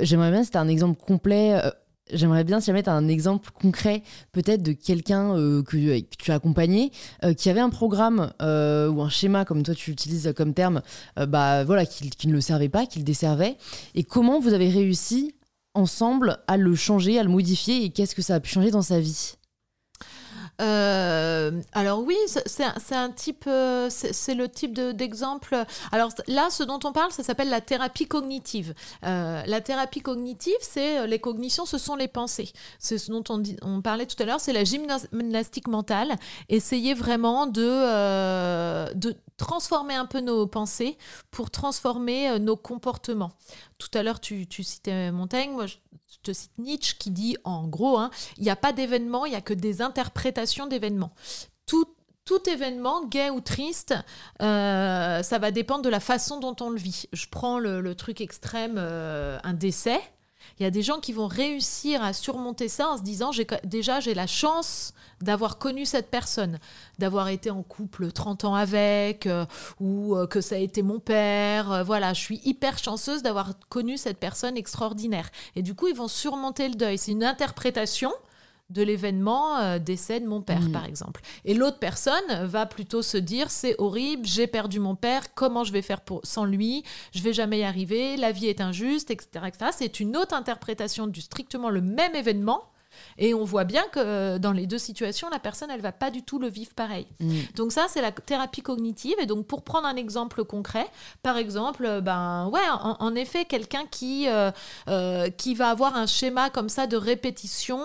j'aimerais 0.00 0.30
bien 0.30 0.44
c'était 0.44 0.58
un 0.58 0.68
exemple 0.68 1.02
complet 1.02 1.58
J'aimerais 2.12 2.44
bien 2.44 2.60
si 2.60 2.66
jamais 2.66 2.82
tu 2.82 2.90
un 2.90 3.08
exemple 3.08 3.50
concret, 3.50 4.02
peut-être 4.32 4.62
de 4.62 4.72
quelqu'un 4.72 5.36
euh, 5.36 5.62
que, 5.62 6.00
tu 6.18 6.30
as 6.30 6.34
accompagné, 6.34 6.92
euh, 7.24 7.32
qui 7.32 7.48
avait 7.48 7.60
un 7.60 7.70
programme 7.70 8.30
euh, 8.42 8.90
ou 8.90 9.00
un 9.00 9.08
schéma, 9.08 9.46
comme 9.46 9.62
toi 9.62 9.74
tu 9.74 9.90
utilises 9.90 10.34
comme 10.36 10.52
terme, 10.52 10.82
bah, 11.16 11.64
voilà, 11.64 11.86
qui, 11.86 12.10
qui, 12.10 12.28
ne 12.28 12.34
le 12.34 12.42
servait 12.42 12.68
pas, 12.68 12.84
qui 12.84 12.98
le 12.98 13.04
desservait, 13.04 13.56
et 13.94 14.04
comment 14.04 14.38
vous 14.38 14.52
avez 14.52 14.68
réussi 14.68 15.34
ensemble 15.72 16.38
à 16.46 16.58
le 16.58 16.74
changer, 16.74 17.18
à 17.18 17.22
le 17.22 17.30
modifier, 17.30 17.84
et 17.84 17.90
qu'est-ce 17.90 18.14
que 18.14 18.22
ça 18.22 18.34
a 18.34 18.40
pu 18.40 18.50
changer 18.50 18.70
dans 18.70 18.82
sa 18.82 19.00
vie? 19.00 19.36
Euh, 20.60 21.50
alors 21.72 22.00
oui, 22.00 22.16
c'est 22.26 22.94
un, 22.94 23.10
type, 23.10 23.44
euh, 23.46 23.88
c'est 23.90 24.34
le 24.34 24.48
type 24.48 24.72
d'exemple. 24.74 25.64
alors 25.90 26.10
là, 26.28 26.48
ce 26.50 26.62
dont 26.62 26.78
on 26.84 26.92
parle, 26.92 27.12
ça 27.12 27.22
s'appelle 27.22 27.48
la 27.48 27.60
thérapie 27.60 28.06
cognitive. 28.06 28.74
Euh, 29.04 29.42
la 29.46 29.60
thérapie 29.60 30.00
cognitive, 30.00 30.54
c'est 30.60 31.06
les 31.06 31.18
cognitions, 31.18 31.66
ce 31.66 31.78
sont 31.78 31.96
les 31.96 32.08
pensées. 32.08 32.52
C'est 32.78 32.98
ce 32.98 33.10
dont 33.10 33.24
on, 33.62 33.82
parlait 33.82 34.06
tout 34.06 34.20
à 34.22 34.26
l'heure, 34.26 34.40
c'est 34.40 34.52
la 34.52 34.64
gymnastique 34.64 35.68
mentale. 35.68 36.16
Essayer 36.48 36.94
vraiment 36.94 37.46
de 37.46 38.94
transformer 39.36 39.94
un 39.94 40.06
peu 40.06 40.20
nos 40.20 40.46
pensées 40.46 40.96
pour 41.30 41.50
transformer 41.50 42.30
euh, 42.30 42.38
nos 42.38 42.56
comportements. 42.56 43.32
Tout 43.78 43.90
à 43.94 44.02
l'heure, 44.02 44.20
tu, 44.20 44.46
citais 44.62 45.10
Montaigne, 45.10 45.52
moi 45.52 45.66
je 45.66 45.76
te 46.22 46.32
cite 46.32 46.56
Nietzsche 46.58 46.96
qui 46.98 47.10
dit 47.10 47.36
en 47.44 47.66
gros, 47.66 47.98
hein, 47.98 48.10
il 48.38 48.44
n'y 48.44 48.50
a 48.50 48.56
pas 48.56 48.72
d'événement, 48.72 49.26
il 49.26 49.30
n'y 49.30 49.36
a 49.36 49.40
que 49.40 49.54
des 49.54 49.82
interprétations 49.82 50.66
d'événements. 50.66 51.12
Tout, 51.66 51.86
tout 52.24 52.48
événement, 52.48 53.04
gay 53.06 53.30
ou 53.30 53.40
triste, 53.40 53.94
euh, 54.40 55.22
ça 55.22 55.38
va 55.38 55.50
dépendre 55.50 55.82
de 55.82 55.90
la 55.90 56.00
façon 56.00 56.40
dont 56.40 56.56
on 56.60 56.70
le 56.70 56.78
vit. 56.78 57.04
Je 57.12 57.26
prends 57.30 57.58
le, 57.58 57.94
truc 57.94 58.20
extrême, 58.20 58.76
euh, 58.78 59.38
un 59.42 59.54
décès. 59.54 60.00
Il 60.58 60.62
y 60.62 60.66
a 60.66 60.70
des 60.70 60.82
gens 60.82 61.00
qui 61.00 61.12
vont 61.12 61.26
réussir 61.26 62.02
à 62.02 62.12
surmonter 62.12 62.68
ça 62.68 62.90
en 62.90 62.96
se 62.96 63.02
disant 63.02 63.30
déjà 63.64 64.00
j'ai 64.00 64.14
la 64.14 64.26
chance 64.26 64.94
d'avoir 65.20 65.58
connu 65.58 65.86
cette 65.86 66.10
personne, 66.10 66.58
d'avoir 66.98 67.28
été 67.28 67.50
en 67.50 67.62
couple 67.62 68.12
30 68.12 68.44
ans 68.44 68.54
avec, 68.54 69.26
euh, 69.26 69.46
ou 69.80 70.16
que 70.28 70.40
ça 70.40 70.56
a 70.56 70.58
été 70.58 70.82
mon 70.82 70.98
père. 70.98 71.84
voilà, 71.84 72.12
je 72.12 72.20
suis 72.20 72.40
hyper 72.44 72.78
chanceuse 72.78 73.22
d'avoir 73.22 73.52
connu 73.68 73.96
cette 73.96 74.18
personne 74.18 74.56
extraordinaire. 74.56 75.30
Et 75.56 75.62
du 75.62 75.74
coup, 75.74 75.88
ils 75.88 75.96
vont 75.96 76.08
surmonter 76.08 76.68
le 76.68 76.74
deuil. 76.74 76.98
C'est 76.98 77.12
une 77.12 77.24
interprétation 77.24 78.12
de 78.74 78.82
l'événement 78.82 79.58
euh, 79.58 79.78
décès 79.78 80.20
de 80.20 80.26
mon 80.26 80.42
père, 80.42 80.62
mm. 80.62 80.72
par 80.72 80.84
exemple. 80.84 81.22
Et 81.44 81.54
l'autre 81.54 81.78
personne 81.78 82.12
va 82.42 82.66
plutôt 82.66 83.02
se 83.02 83.16
dire 83.16 83.50
c'est 83.50 83.76
horrible, 83.78 84.26
j'ai 84.26 84.46
perdu 84.46 84.80
mon 84.80 84.96
père, 84.96 85.32
comment 85.34 85.64
je 85.64 85.72
vais 85.72 85.82
faire 85.82 86.00
pour, 86.00 86.20
sans 86.24 86.44
lui, 86.44 86.84
je 87.14 87.22
vais 87.22 87.32
jamais 87.32 87.60
y 87.60 87.64
arriver, 87.64 88.16
la 88.16 88.32
vie 88.32 88.46
est 88.46 88.60
injuste, 88.60 89.10
etc. 89.10 89.46
etc. 89.46 89.70
C'est 89.72 90.00
une 90.00 90.16
autre 90.16 90.34
interprétation 90.34 91.06
du 91.06 91.20
strictement 91.20 91.70
le 91.70 91.80
même 91.80 92.14
événement 92.14 92.64
et 93.18 93.34
on 93.34 93.44
voit 93.44 93.64
bien 93.64 93.84
que 93.92 94.00
euh, 94.00 94.38
dans 94.38 94.52
les 94.52 94.66
deux 94.66 94.78
situations, 94.78 95.28
la 95.30 95.38
personne, 95.38 95.70
elle 95.70 95.80
va 95.80 95.92
pas 95.92 96.10
du 96.10 96.22
tout 96.22 96.38
le 96.38 96.48
vivre 96.48 96.72
pareil. 96.74 97.06
Mm. 97.20 97.34
Donc 97.56 97.72
ça, 97.72 97.86
c'est 97.88 98.02
la 98.02 98.12
thérapie 98.12 98.62
cognitive. 98.62 99.16
Et 99.20 99.26
donc 99.26 99.46
pour 99.46 99.62
prendre 99.62 99.86
un 99.86 99.96
exemple 99.96 100.44
concret, 100.44 100.86
par 101.22 101.36
exemple, 101.36 101.84
euh, 101.86 102.00
ben 102.00 102.48
ouais, 102.48 102.60
en, 102.70 103.14
effet, 103.14 103.44
quelqu'un 103.44 103.84
qui 103.90 104.26
euh, 104.28 105.30
qui 105.30 105.54
va 105.54 105.70
avoir 105.70 105.96
un 105.96 106.06
schéma 106.06 106.50
comme 106.50 106.68
ça 106.68 106.86
de 106.86 106.96
répétition. 106.96 107.80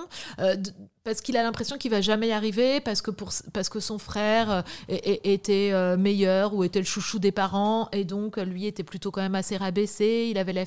Parce 1.09 1.21
qu'il 1.21 1.37
a 1.37 1.43
l'impression 1.43 1.79
qu'il 1.79 1.89
va 1.89 2.01
jamais 2.01 2.27
y 2.27 2.31
arriver, 2.31 2.81
parce 2.81 3.01
que, 3.01 3.09
pour, 3.09 3.31
parce 3.51 3.67
que 3.67 3.79
son 3.79 3.97
frère 3.97 4.63
était 4.87 5.71
meilleur 5.97 6.53
ou 6.53 6.63
était 6.63 6.79
le 6.79 6.85
chouchou 6.85 7.17
des 7.17 7.31
parents, 7.31 7.89
et 7.91 8.05
donc 8.05 8.37
lui 8.37 8.67
était 8.67 8.83
plutôt 8.83 9.09
quand 9.09 9.21
même 9.21 9.33
assez 9.33 9.57
rabaissé, 9.57 10.27
il 10.29 10.37
avait, 10.37 10.65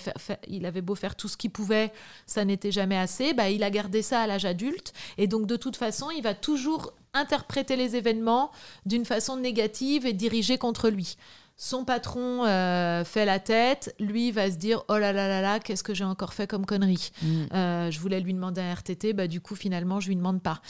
il 0.48 0.66
avait 0.66 0.80
beau 0.80 0.96
faire 0.96 1.14
tout 1.14 1.28
ce 1.28 1.36
qu'il 1.36 1.50
pouvait, 1.50 1.92
ça 2.26 2.44
n'était 2.44 2.72
jamais 2.72 2.98
assez, 2.98 3.34
bah, 3.34 3.50
il 3.50 3.62
a 3.62 3.70
gardé 3.70 4.02
ça 4.02 4.20
à 4.22 4.26
l'âge 4.26 4.44
adulte. 4.44 4.92
Et 5.16 5.28
donc, 5.28 5.46
de 5.46 5.54
toute 5.54 5.76
façon, 5.76 6.10
il 6.10 6.24
va 6.24 6.34
toujours 6.34 6.92
interpréter 7.14 7.76
les 7.76 7.94
événements 7.94 8.50
d'une 8.84 9.04
façon 9.04 9.36
négative 9.36 10.06
et 10.06 10.12
dirigée 10.12 10.58
contre 10.58 10.88
lui. 10.88 11.16
Son 11.56 11.84
patron 11.84 12.44
euh, 12.44 13.04
fait 13.04 13.24
la 13.24 13.38
tête, 13.38 13.94
lui 14.00 14.32
va 14.32 14.50
se 14.50 14.56
dire 14.56 14.82
oh 14.88 14.98
là 14.98 15.12
là 15.12 15.28
là 15.28 15.40
là, 15.40 15.60
qu'est-ce 15.60 15.82
que 15.82 15.94
j'ai 15.94 16.04
encore 16.04 16.32
fait 16.32 16.46
comme 16.46 16.66
connerie 16.66 17.12
mm. 17.22 17.44
euh, 17.52 17.90
Je 17.90 18.00
voulais 18.00 18.20
lui 18.20 18.34
demander 18.34 18.60
un 18.60 18.74
RTT, 18.74 19.12
bah 19.12 19.26
du 19.26 19.40
coup 19.40 19.54
finalement 19.54 20.00
je 20.00 20.08
lui 20.08 20.16
demande 20.16 20.42
pas. 20.42 20.60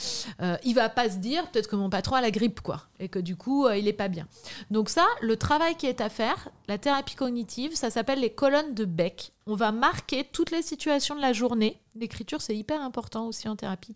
Euh, 0.41 0.57
il 0.63 0.75
va 0.75 0.89
pas 0.89 1.09
se 1.09 1.17
dire 1.17 1.49
peut-être 1.51 1.67
que 1.67 1.75
mon 1.75 1.89
patron 1.89 2.15
a 2.15 2.21
la 2.21 2.31
grippe 2.31 2.61
quoi, 2.61 2.81
et 2.99 3.09
que 3.09 3.19
du 3.19 3.35
coup 3.35 3.67
il 3.69 3.87
est 3.87 3.93
pas 3.93 4.07
bien. 4.07 4.27
Donc 4.71 4.89
ça, 4.89 5.05
le 5.21 5.35
travail 5.37 5.75
qui 5.75 5.87
est 5.87 6.01
à 6.01 6.09
faire, 6.09 6.49
la 6.67 6.77
thérapie 6.77 7.15
cognitive, 7.15 7.75
ça 7.75 7.89
s'appelle 7.89 8.19
les 8.19 8.31
colonnes 8.31 8.73
de 8.73 8.85
Beck. 8.85 9.31
On 9.47 9.55
va 9.55 9.71
marquer 9.71 10.27
toutes 10.31 10.51
les 10.51 10.61
situations 10.61 11.15
de 11.15 11.21
la 11.21 11.33
journée. 11.33 11.79
L'écriture 11.95 12.41
c'est 12.41 12.55
hyper 12.55 12.81
important 12.81 13.27
aussi 13.27 13.47
en 13.47 13.55
thérapie. 13.55 13.95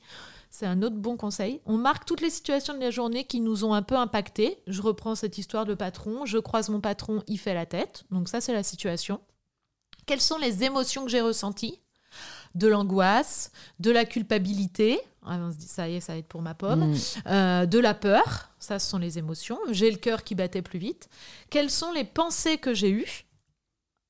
C'est 0.58 0.66
un 0.66 0.82
autre 0.82 0.96
bon 0.96 1.18
conseil. 1.18 1.62
On 1.68 1.78
marque 1.78 2.06
toutes 2.06 2.22
les 2.22 2.32
situations 2.32 2.74
de 2.74 2.80
la 2.80 2.90
journée 2.90 3.26
qui 3.26 3.42
nous 3.42 3.64
ont 3.64 3.76
un 3.76 3.84
peu 3.84 3.96
impacté. 3.96 4.58
Je 4.66 4.82
reprends 4.82 5.14
cette 5.14 5.38
histoire 5.38 5.68
de 5.68 5.76
patron. 5.76 6.26
Je 6.26 6.40
croise 6.40 6.70
mon 6.70 6.82
patron, 6.82 7.22
il 7.28 7.38
fait 7.38 7.54
la 7.54 7.68
tête. 7.68 8.06
Donc 8.10 8.28
ça, 8.28 8.42
c'est 8.42 8.54
la 8.54 8.64
situation. 8.64 9.22
Quelles 10.08 10.20
sont 10.20 10.40
les 10.40 10.64
émotions 10.64 11.06
que 11.06 11.12
j'ai 11.12 11.22
ressenties? 11.22 11.80
De 12.56 12.68
l'angoisse, 12.68 13.52
de 13.80 13.92
la 13.92 14.04
culpabilité. 14.04 15.00
Ah, 15.24 15.38
on 15.42 15.52
se 15.52 15.58
dit, 15.58 15.68
ça 15.68 15.90
y 15.90 15.98
est, 15.98 16.00
ça 16.00 16.14
va 16.14 16.18
être 16.18 16.28
pour 16.28 16.42
ma 16.42 16.56
pomme. 16.56 16.90
Mm. 16.90 16.96
Euh, 17.28 17.66
de 17.68 17.78
la 17.78 17.94
peur. 17.94 18.50
Ça, 18.58 18.80
ce 18.80 18.90
sont 18.90 18.98
les 18.98 19.20
émotions. 19.20 19.60
J'ai 19.70 19.92
le 19.92 19.98
cœur 19.98 20.24
qui 20.24 20.34
battait 20.34 20.64
plus 20.64 20.80
vite. 20.80 21.08
Quelles 21.52 21.70
sont 21.70 21.92
les 21.92 22.04
pensées 22.04 22.58
que 22.58 22.74
j'ai 22.74 22.90
eues? 22.90 23.27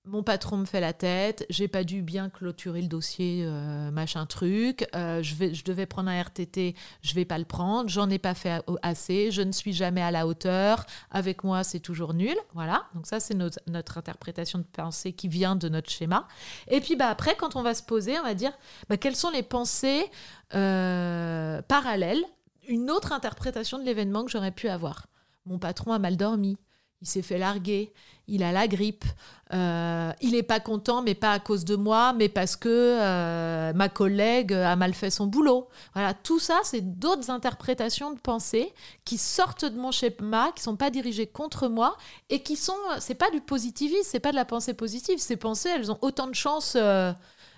Mon 0.07 0.23
patron 0.23 0.57
me 0.57 0.65
fait 0.65 0.79
la 0.79 0.93
tête, 0.93 1.45
j'ai 1.49 1.67
pas 1.67 1.83
dû 1.83 2.01
bien 2.01 2.29
clôturer 2.29 2.81
le 2.81 2.87
dossier, 2.87 3.43
euh, 3.45 3.91
machin 3.91 4.25
truc, 4.25 4.87
euh, 4.95 5.21
je, 5.21 5.35
vais, 5.35 5.53
je 5.53 5.63
devais 5.63 5.85
prendre 5.85 6.09
un 6.09 6.21
RTT, 6.21 6.75
je 7.01 7.13
vais 7.13 7.25
pas 7.25 7.37
le 7.37 7.45
prendre, 7.45 7.89
j'en 7.89 8.09
ai 8.09 8.17
pas 8.17 8.33
fait 8.33 8.61
assez, 8.81 9.31
je 9.31 9.41
ne 9.41 9.51
suis 9.51 9.73
jamais 9.73 10.01
à 10.01 10.11
la 10.11 10.25
hauteur, 10.25 10.85
avec 11.11 11.43
moi 11.43 11.63
c'est 11.63 11.79
toujours 11.79 12.13
nul, 12.13 12.35
voilà. 12.53 12.85
Donc 12.95 13.05
ça 13.05 13.19
c'est 13.19 13.35
notre, 13.35 13.59
interprétation 13.97 14.59
de 14.59 14.63
pensée 14.63 15.13
qui 15.13 15.27
vient 15.27 15.55
de 15.55 15.69
notre 15.69 15.89
schéma. 15.89 16.27
Et 16.67 16.81
puis 16.81 16.95
bah, 16.95 17.07
après 17.07 17.35
quand 17.35 17.55
on 17.55 17.61
va 17.61 17.73
se 17.73 17.83
poser, 17.83 18.17
on 18.19 18.23
va 18.23 18.33
dire 18.33 18.53
bah, 18.89 18.97
quelles 18.97 19.15
sont 19.15 19.31
les 19.31 19.43
pensées 19.43 20.05
euh, 20.53 21.61
parallèles, 21.63 22.23
une 22.67 22.91
autre 22.91 23.11
interprétation 23.11 23.77
de 23.77 23.83
l'événement 23.83 24.23
que 24.23 24.31
j'aurais 24.31 24.51
pu 24.51 24.69
avoir? 24.69 25.07
Mon 25.45 25.59
patron 25.59 25.93
a 25.93 25.99
mal 25.99 26.17
dormi, 26.17 26.57
il 27.01 27.07
s'est 27.07 27.21
fait 27.21 27.37
larguer, 27.37 27.93
il 28.27 28.43
a 28.43 28.51
la 28.51 28.67
grippe, 28.67 29.05
euh, 29.53 30.11
il 30.21 30.31
n'est 30.31 30.43
pas 30.43 30.59
content, 30.59 31.01
mais 31.01 31.15
pas 31.15 31.31
à 31.31 31.39
cause 31.39 31.63
de 31.63 31.75
moi, 31.75 32.11
mais 32.13 32.27
parce 32.27 32.55
que 32.55 32.67
euh, 32.69 33.71
ma 33.73 33.87
collègue 33.87 34.51
a 34.51 34.75
mal 34.75 34.93
fait 34.93 35.09
son 35.09 35.27
boulot. 35.27 35.67
Voilà, 35.93 36.13
tout 36.13 36.39
ça, 36.39 36.59
c'est 36.63 36.99
d'autres 36.99 37.29
interprétations 37.29 38.11
de 38.11 38.19
pensée 38.19 38.73
qui 39.05 39.17
sortent 39.17 39.65
de 39.65 39.79
mon 39.79 39.91
schéma, 39.91 40.51
qui 40.55 40.63
sont 40.63 40.75
pas 40.75 40.89
dirigées 40.89 41.27
contre 41.27 41.69
moi 41.69 41.95
et 42.29 42.41
qui 42.43 42.55
sont, 42.55 42.73
c'est 42.99 43.15
pas 43.15 43.29
du 43.31 43.39
positivisme, 43.39 44.03
c'est 44.03 44.19
pas 44.19 44.31
de 44.31 44.35
la 44.35 44.45
pensée 44.45 44.73
positive. 44.73 45.19
Ces 45.19 45.37
pensées, 45.37 45.69
elles 45.69 45.91
ont 45.91 45.99
autant 46.01 46.27
de 46.27 46.35
chances. 46.35 46.73
Euh, 46.75 47.13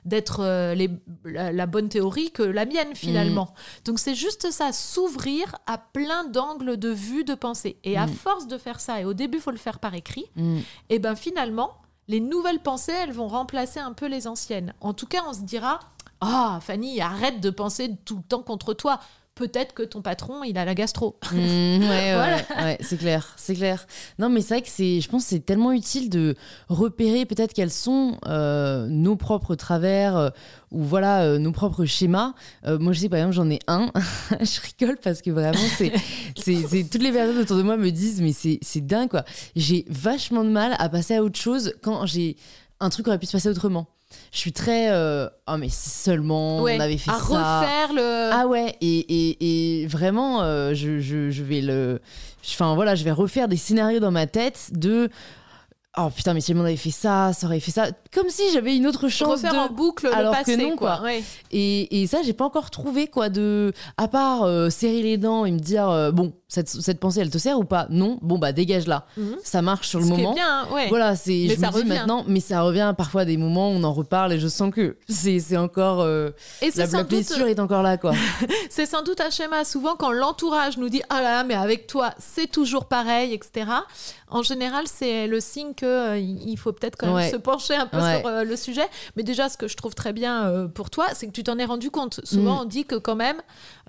d'être 0.06 0.42
euh, 0.42 0.76
la, 1.26 1.66
bonne 1.66 1.90
théorie 1.90 2.32
que 2.32 2.44
la 2.44 2.66
mienne 2.66 2.96
finalement. 2.96 3.46
Mm. 3.46 3.84
Donc 3.86 4.00
c'est 4.00 4.16
juste 4.16 4.52
ça, 4.52 4.72
s'ouvrir 4.72 5.56
à 5.66 5.78
plein 5.78 6.26
d'angles 6.26 6.78
de 6.78 6.90
vue, 6.90 7.24
de 7.24 7.36
pensée. 7.36 7.78
Et 7.84 7.98
à 7.98 8.08
mm. 8.08 8.14
force 8.14 8.48
de 8.48 8.58
faire 8.58 8.80
ça, 8.80 9.02
et 9.02 9.06
au 9.06 9.14
début 9.14 9.38
il 9.38 9.42
faut 9.42 9.52
le 9.52 9.58
faire 9.58 9.80
par 9.80 9.94
écrit, 9.96 10.26
mm. 10.36 10.60
et 10.90 11.00
ben 11.00 11.16
finalement 11.16 11.82
les 12.08 12.20
nouvelles 12.20 12.60
pensées, 12.60 12.92
elles 12.92 13.12
vont 13.12 13.28
remplacer 13.28 13.80
un 13.80 13.94
peu 13.94 14.08
les 14.08 14.26
anciennes. 14.28 14.74
En 14.82 14.94
tout 14.94 15.06
cas, 15.06 15.22
on 15.28 15.34
se 15.34 15.42
dira 15.42 15.80
ah, 16.22 16.60
Fanny, 16.62 17.00
arrête 17.00 17.40
de 17.40 17.50
penser 17.50 17.96
tout 18.04 18.18
le 18.18 18.24
temps 18.24 18.42
contre 18.42 18.74
toi 18.74 19.00
peut-être 19.40 19.74
que 19.74 19.84
ton 19.84 20.02
patron, 20.02 20.44
il 20.44 20.58
a 20.58 20.66
la 20.66 20.76
gastro. 20.76 21.18
Mmh, 21.32 21.38
ouais, 21.38 22.14
ouais, 22.14 22.78
c'est 22.82 22.98
clair, 22.98 23.34
c'est 23.38 23.56
clair. 23.56 23.88
Non, 24.20 24.30
mais 24.30 24.42
c'est 24.42 24.56
vrai 24.56 24.62
que 24.62 24.68
c'est, 24.70 25.00
je 25.00 25.08
pense, 25.08 25.24
que 25.24 25.30
c'est 25.30 25.46
tellement 25.46 25.72
utile 25.72 26.10
de 26.10 26.36
repérer 26.68 27.26
peut-être 27.26 27.54
quels 27.54 27.72
sont 27.72 28.18
euh, 28.28 28.88
nos 28.88 29.16
propres 29.16 29.56
travers 29.56 30.18
euh, 30.18 30.30
ou 30.72 30.84
voilà 30.84 31.24
euh, 31.24 31.40
nos 31.40 31.54
propres 31.54 31.86
schémas. 31.86 32.34
moi, 32.68 32.92
je 32.92 33.00
sais 33.00 33.10
par 33.10 33.20
exemple, 33.20 33.36
j'en 33.36 33.50
ai 33.50 33.60
un. 33.68 33.92
je 34.42 34.60
rigole 34.78 34.98
parce 35.02 35.22
que 35.22 35.32
vraiment, 35.32 35.58
c'est, 35.78 35.94
c'est, 36.36 36.84
toutes 36.84 37.02
les 37.02 37.14
personnes 37.14 37.40
autour 37.40 37.56
de 37.56 37.64
moi 37.64 37.78
me 37.78 37.92
disent, 37.92 38.22
mais 38.22 38.34
c'est, 38.34 38.60
c'est 38.62 38.86
dingue 38.86 39.10
quoi. 39.10 39.24
J'ai 39.56 39.86
vachement 39.88 40.44
de 40.44 40.50
mal 40.50 40.76
à 40.80 40.90
passer 40.90 41.16
à 41.16 41.24
autre 41.24 41.40
chose 41.40 41.74
quand 41.82 42.06
j'ai 42.06 42.36
un 42.82 42.90
truc 42.90 43.08
aurait 43.08 43.20
pu 43.20 43.26
se 43.26 43.32
passer 43.32 43.48
autrement 43.48 43.88
je 44.32 44.38
suis 44.38 44.54
très 44.54 44.92
euh, 44.92 45.28
oh 45.48 45.58
mais 45.58 45.70
seulement 45.70 46.58
on 46.58 46.66
avait 46.66 46.98
fait 46.98 47.12
à 47.12 47.18
refaire 47.18 47.94
le 47.94 48.30
ah 48.32 48.48
ouais 48.48 48.76
et, 48.82 49.00
et, 49.00 49.82
et 49.82 49.88
vraiment 49.88 50.42
euh, 50.42 50.74
je, 50.74 51.00
je, 51.00 51.30
je, 51.30 51.44
vais 51.44 51.62
le 51.62 52.00
enfin 52.44 52.76
voilà 52.76 52.96
je 52.96 53.04
vais 53.04 53.12
refaire 53.12 53.48
des 53.48 53.58
scénarios 53.58 54.00
dans 54.00 54.12
ma 54.12 54.28
tête 54.28 54.72
de 54.74 55.10
oh 55.98 56.10
putain 56.16 56.34
mais 56.34 56.42
si 56.42 56.54
on 56.54 56.60
avait 56.62 56.76
fait 56.76 56.92
ça 56.92 57.34
ça 57.34 57.48
aurait 57.48 57.60
fait 57.60 57.72
ça 57.72 57.88
comme 58.14 58.30
si 58.30 58.44
j'avais 58.54 58.76
une 58.76 58.88
autre 58.88 59.08
chance 59.08 59.30
refaire 59.30 59.54
de 59.54 59.58
en 59.58 59.70
boucle 59.70 60.08
alors 60.08 60.34
le 60.34 60.38
passé, 60.38 60.56
que 60.56 60.62
non 60.62 60.76
quoi, 60.76 61.02
et, 61.52 62.02
et 62.02 62.08
ça 62.08 62.22
j'ai 62.24 62.34
pas 62.34 62.46
encore 62.46 62.70
trouvé 62.70 63.08
quoi 63.08 63.30
de 63.30 63.74
à 63.98 64.08
part 64.08 64.44
euh, 64.44 64.70
serrer 64.70 65.02
les 65.02 65.18
dents 65.18 65.46
et 65.46 65.52
me 65.52 65.60
dire 65.60 66.12
bon 66.14 66.34
cette, 66.50 66.68
cette, 66.68 67.00
pensée, 67.00 67.20
elle 67.20 67.30
te 67.30 67.38
sert 67.38 67.60
ou 67.60 67.64
pas? 67.64 67.86
Non, 67.92 68.18
bon 68.24 68.40
bah 68.40 68.52
dégage-la. 68.52 69.06
Mhm. 69.18 69.38
Ça 69.44 69.62
marche 69.62 69.88
sur 69.88 70.00
le 70.00 70.06
Ce 70.06 70.10
moment. 70.10 70.34
Bien, 70.34 70.68
ouais. 70.74 70.90
Voilà, 70.90 71.16
c'est. 71.16 71.48
Je 71.48 71.60
me 71.60 71.84
dis 71.84 71.88
maintenant, 71.88 72.26
mais 72.28 72.40
ça 72.40 72.64
revient 72.64 72.96
parfois 72.98 73.22
à 73.22 73.26
des 73.26 73.38
moments 73.38 73.70
où 73.70 73.76
on 73.76 73.84
en 73.84 73.94
reparle 73.94 74.34
et 74.34 74.40
je 74.40 74.48
sens 74.48 74.74
que 74.74 74.98
c'est 75.08 75.58
encore. 75.58 76.02
Euh, 76.02 76.32
et 76.64 76.72
la, 76.76 76.88
la 76.88 77.04
blessure 77.04 77.46
est 77.46 77.60
encore 77.60 77.84
là, 77.84 77.98
quoi. 77.98 78.14
c'est 78.72 78.88
sans 78.88 79.04
doute 79.04 79.22
un 79.22 79.30
schéma. 79.30 79.64
Souvent, 79.64 79.96
quand 79.96 80.12
l'entourage 80.12 80.80
nous 80.80 80.90
dit 80.90 81.04
ah 81.10 81.22
là 81.22 81.34
là, 81.34 81.44
mais 81.44 81.54
avec 81.54 81.86
toi, 81.86 82.16
c'est 82.18 82.50
toujours 82.50 82.86
pareil, 82.86 83.32
etc. 83.32 83.70
En 84.28 84.42
général, 84.42 84.86
c'est 84.88 85.28
le 85.28 85.40
signe 85.40 85.74
qu'il 85.80 86.58
faut 86.58 86.72
peut-être 86.74 86.96
quand 86.98 87.08
même 87.08 87.16
Ouais. 87.16 87.30
se 87.32 87.38
pencher 87.38 87.76
un 87.76 87.88
peu 87.88 87.98
Ouais. 87.98 88.20
sur 88.20 88.28
euh, 88.28 88.44
le 88.44 88.56
sujet. 88.56 88.86
Mais 89.16 89.24
déjà, 89.24 89.50
ce 89.50 89.58
que 89.58 89.68
je 89.68 89.76
trouve 89.78 89.96
très 89.96 90.14
bien 90.14 90.46
euh, 90.48 90.68
pour 90.68 90.90
toi, 90.90 91.06
c'est 91.14 91.28
que 91.28 91.32
tu 91.32 91.44
t'en 91.44 91.58
es 91.58 91.66
rendu 91.66 91.90
compte. 91.92 92.20
Souvent, 92.24 92.56
Mm. 92.58 92.62
on 92.62 92.66
dit 92.66 92.86
que 92.86 92.96
quand 92.96 93.16
même, 93.16 93.38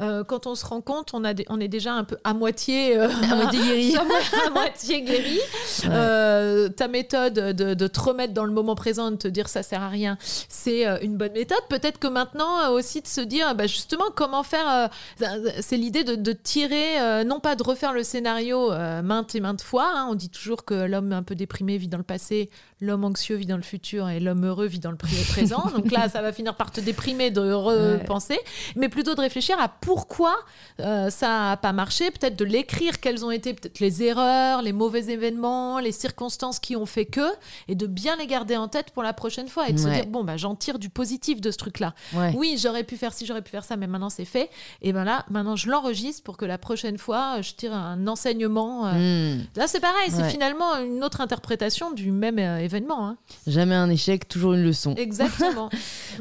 euh, 0.00 0.24
quand 0.24 0.46
on 0.46 0.54
se 0.54 0.64
rend 0.64 0.80
compte, 0.80 1.10
on, 1.14 1.24
a 1.24 1.34
des- 1.34 1.46
on 1.48 1.60
est 1.60 1.68
déjà 1.68 1.92
un 1.92 2.04
peu 2.04 2.16
à 2.24 2.32
moitié, 2.34 2.96
euh, 2.98 3.08
À 3.30 3.34
moitié 3.36 3.60
guéri. 3.60 3.96
à 3.96 4.04
mo- 4.04 4.14
à 4.46 4.50
moitié 4.50 5.02
guéri. 5.02 5.38
Euh, 5.86 6.68
ta 6.68 6.88
méthode 6.88 7.34
de, 7.34 7.74
de 7.74 7.86
te 7.86 8.00
remettre 8.00 8.34
dans 8.34 8.44
le 8.44 8.52
moment 8.52 8.74
présent, 8.74 9.10
de 9.10 9.16
te 9.16 9.28
dire 9.28 9.48
ça 9.48 9.62
sert 9.62 9.82
à 9.82 9.88
rien, 9.88 10.16
c'est 10.48 10.86
euh, 10.86 10.98
une 11.02 11.16
bonne 11.16 11.32
méthode. 11.32 11.58
Peut-être 11.68 11.98
que 11.98 12.06
maintenant 12.06 12.60
euh, 12.64 12.68
aussi 12.70 13.00
de 13.00 13.06
se 13.08 13.20
dire, 13.20 13.54
bah, 13.54 13.66
justement, 13.66 14.04
comment 14.14 14.42
faire. 14.42 14.90
euh, 15.20 15.50
c'est 15.60 15.76
l'idée 15.76 16.04
de, 16.04 16.14
de 16.14 16.32
tirer, 16.32 17.00
euh, 17.00 17.24
non 17.24 17.40
pas 17.40 17.56
de 17.56 17.62
refaire 17.62 17.92
le 17.92 18.02
scénario 18.02 18.72
euh, 18.72 19.02
maintes 19.02 19.34
et 19.34 19.40
maintes 19.40 19.62
fois. 19.62 19.90
hein. 19.94 20.06
On 20.10 20.14
dit 20.14 20.28
toujours 20.30 20.64
que 20.64 20.74
l'homme 20.74 21.12
un 21.12 21.22
peu 21.22 21.34
déprimé 21.34 21.78
dans 21.88 21.98
le 21.98 22.04
passé, 22.04 22.50
l'homme 22.80 23.04
anxieux 23.04 23.36
vit 23.36 23.46
dans 23.46 23.56
le 23.56 23.62
futur 23.62 24.08
et 24.08 24.20
l'homme 24.20 24.44
heureux 24.46 24.66
vit 24.66 24.78
dans 24.78 24.90
le 24.90 24.96
pré- 24.96 25.08
présent. 25.28 25.64
Donc 25.76 25.90
là, 25.90 26.08
ça 26.08 26.22
va 26.22 26.32
finir 26.32 26.54
par 26.56 26.70
te 26.70 26.80
déprimer 26.80 27.30
de 27.30 27.40
repenser, 27.40 28.38
mais 28.76 28.88
plutôt 28.88 29.14
de 29.14 29.20
réfléchir 29.20 29.58
à 29.60 29.68
pourquoi 29.68 30.34
euh, 30.80 31.10
ça 31.10 31.28
n'a 31.50 31.56
pas 31.56 31.72
marché, 31.72 32.10
peut-être 32.10 32.36
de 32.36 32.44
l'écrire, 32.44 33.00
quelles 33.00 33.24
ont 33.24 33.30
été 33.30 33.54
peut-être 33.54 33.80
les 33.80 34.02
erreurs, 34.02 34.62
les 34.62 34.72
mauvais 34.72 35.10
événements, 35.10 35.78
les 35.78 35.92
circonstances 35.92 36.58
qui 36.58 36.76
ont 36.76 36.86
fait 36.86 37.06
que, 37.06 37.28
et 37.68 37.74
de 37.74 37.86
bien 37.86 38.16
les 38.16 38.26
garder 38.26 38.56
en 38.56 38.68
tête 38.68 38.90
pour 38.90 39.02
la 39.02 39.12
prochaine 39.12 39.48
fois 39.48 39.68
et 39.68 39.72
de 39.72 39.78
se 39.78 39.88
dire, 39.88 40.06
bon, 40.06 40.24
bah, 40.24 40.36
j'en 40.36 40.54
tire 40.54 40.78
du 40.78 40.88
positif 40.88 41.40
de 41.40 41.50
ce 41.50 41.56
truc-là. 41.58 41.94
Ouais. 42.14 42.32
Oui, 42.36 42.58
j'aurais 42.60 42.84
pu 42.84 42.96
faire 42.96 43.12
ci, 43.12 43.26
j'aurais 43.26 43.42
pu 43.42 43.50
faire 43.50 43.64
ça, 43.64 43.76
mais 43.76 43.86
maintenant 43.86 44.10
c'est 44.10 44.24
fait. 44.24 44.50
Et 44.82 44.92
ben 44.92 45.04
là, 45.04 45.24
maintenant 45.30 45.56
je 45.56 45.68
l'enregistre 45.68 46.22
pour 46.22 46.36
que 46.36 46.44
la 46.44 46.58
prochaine 46.58 46.98
fois, 46.98 47.40
je 47.42 47.52
tire 47.54 47.74
un 47.74 48.06
enseignement. 48.06 48.86
euh. 48.86 49.36
Hmm. 49.36 49.40
Là, 49.56 49.66
c'est 49.66 49.80
pareil, 49.80 50.10
c'est 50.10 50.28
finalement 50.30 50.76
une 50.78 51.02
autre 51.04 51.20
interprétation 51.20 51.90
du 51.92 52.10
même 52.12 52.38
euh, 52.38 52.58
événement. 52.70 53.06
hein. 53.06 53.16
Jamais 53.46 53.74
un 53.74 53.90
échec, 53.90 54.28
toujours 54.28 54.52
une 54.54 54.62
leçon. 54.62 54.94
Exactement. 54.96 55.68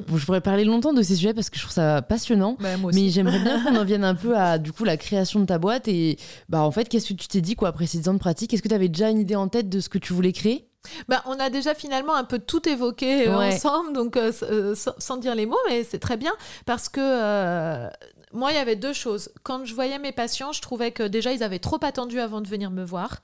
Bon, 0.08 0.18
je 0.18 0.26
pourrais 0.26 0.40
parler 0.42 0.64
longtemps 0.64 0.94
de 0.94 1.02
ces 1.02 1.16
sujets 1.16 1.34
parce 1.34 1.50
que 1.50 1.58
je 1.58 1.64
trouve 1.64 1.74
ça 1.74 2.02
passionnant. 2.02 2.56
Bah, 2.60 2.78
moi 2.78 2.90
aussi. 2.90 3.02
Mais 3.04 3.10
j'aimerais 3.10 3.40
bien 3.40 3.60
qu'on 3.64 3.76
en 3.76 3.84
vienne 3.84 4.04
un 4.04 4.16
peu 4.16 4.38
à 4.38 4.58
du 4.58 4.72
coup 4.72 4.84
la 4.86 4.98
création 4.98 5.40
de 5.40 5.46
ta 5.46 5.58
boîte 5.58 5.88
et 5.88 6.18
bah 6.48 6.62
en 6.62 6.72
fait 6.72 6.88
qu'est-ce 6.88 7.10
que 7.10 7.14
tu 7.16 7.28
t'es 7.28 7.42
dit 7.42 7.56
quoi 7.56 7.70
après 7.70 7.86
ces 7.88 8.08
ans 8.08 8.14
de 8.14 8.20
pratique? 8.20 8.54
Est-ce 8.54 8.62
que 8.62 8.68
tu 8.70 8.76
avais 8.76 8.88
déjà 8.88 9.10
une 9.10 9.20
idée 9.20 9.36
en 9.36 9.48
tête 9.50 9.68
de 9.68 9.80
ce 9.80 9.90
que 9.90 9.98
tu 9.98 10.14
voulais 10.14 10.32
créer? 10.32 10.68
Bah, 11.10 11.22
on 11.26 11.34
a 11.40 11.50
déjà 11.50 11.76
finalement 11.76 12.16
un 12.16 12.24
peu 12.24 12.40
tout 12.40 12.68
évoqué 12.70 13.28
euh, 13.28 13.38
Ouais. 13.38 13.54
ensemble, 13.56 13.92
donc 13.94 14.16
euh, 14.16 14.32
euh, 14.44 14.76
sans, 14.76 14.94
sans 14.98 15.18
dire 15.18 15.36
les 15.36 15.46
mots, 15.46 15.58
mais 15.68 15.84
c'est 15.84 16.00
très 16.00 16.16
bien 16.16 16.32
parce 16.66 16.88
que 16.88 17.02
euh, 17.02 17.90
moi, 18.32 18.52
il 18.52 18.56
y 18.56 18.60
avait 18.60 18.76
deux 18.76 18.94
choses. 18.94 19.30
Quand 19.44 19.66
je 19.66 19.74
voyais 19.74 19.98
mes 19.98 20.12
patients, 20.12 20.52
je 20.52 20.62
trouvais 20.62 20.92
que 20.92 21.04
déjà 21.04 21.32
ils 21.34 21.44
avaient 21.44 21.60
trop 21.60 21.80
attendu 21.82 22.20
avant 22.20 22.42
de 22.42 22.48
venir 22.48 22.70
me 22.70 22.84
voir, 22.84 23.22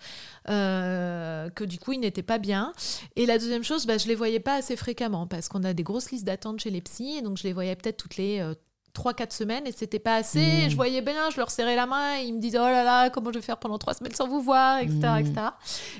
euh, 0.49 1.49
que 1.51 1.63
du 1.63 1.79
coup 1.79 1.91
ils 1.91 1.99
n'étaient 1.99 2.23
pas 2.23 2.39
bien. 2.39 2.73
Et 3.15 3.25
la 3.25 3.37
deuxième 3.37 3.63
chose, 3.63 3.85
bah, 3.85 3.97
je 3.97 4.07
les 4.07 4.15
voyais 4.15 4.39
pas 4.39 4.55
assez 4.55 4.75
fréquemment 4.75 5.27
parce 5.27 5.47
qu'on 5.47 5.63
a 5.63 5.73
des 5.73 5.83
grosses 5.83 6.11
listes 6.11 6.25
d'attente 6.25 6.59
chez 6.59 6.71
les 6.71 6.81
psys, 6.81 7.17
et 7.17 7.21
donc 7.21 7.37
je 7.37 7.43
les 7.43 7.53
voyais 7.53 7.75
peut-être 7.75 7.97
toutes 7.97 8.17
les 8.17 8.39
euh, 8.39 8.55
3-4 8.95 9.31
semaines 9.35 9.67
et 9.67 9.71
c'était 9.71 9.99
pas 9.99 10.15
assez. 10.15 10.65
Mm. 10.65 10.69
Je 10.69 10.75
voyais 10.75 11.01
bien, 11.01 11.29
je 11.29 11.37
leur 11.37 11.51
serrais 11.51 11.75
la 11.75 11.85
main 11.85 12.19
et 12.19 12.23
ils 12.23 12.33
me 12.33 12.39
disaient 12.39 12.59
oh 12.59 12.63
là 12.63 12.83
là, 12.83 13.09
comment 13.09 13.31
je 13.31 13.39
vais 13.39 13.45
faire 13.45 13.57
pendant 13.57 13.77
3 13.77 13.95
semaines 13.95 14.15
sans 14.15 14.27
vous 14.27 14.41
voir, 14.41 14.79
etc. 14.79 14.99
Etc. 15.19 15.33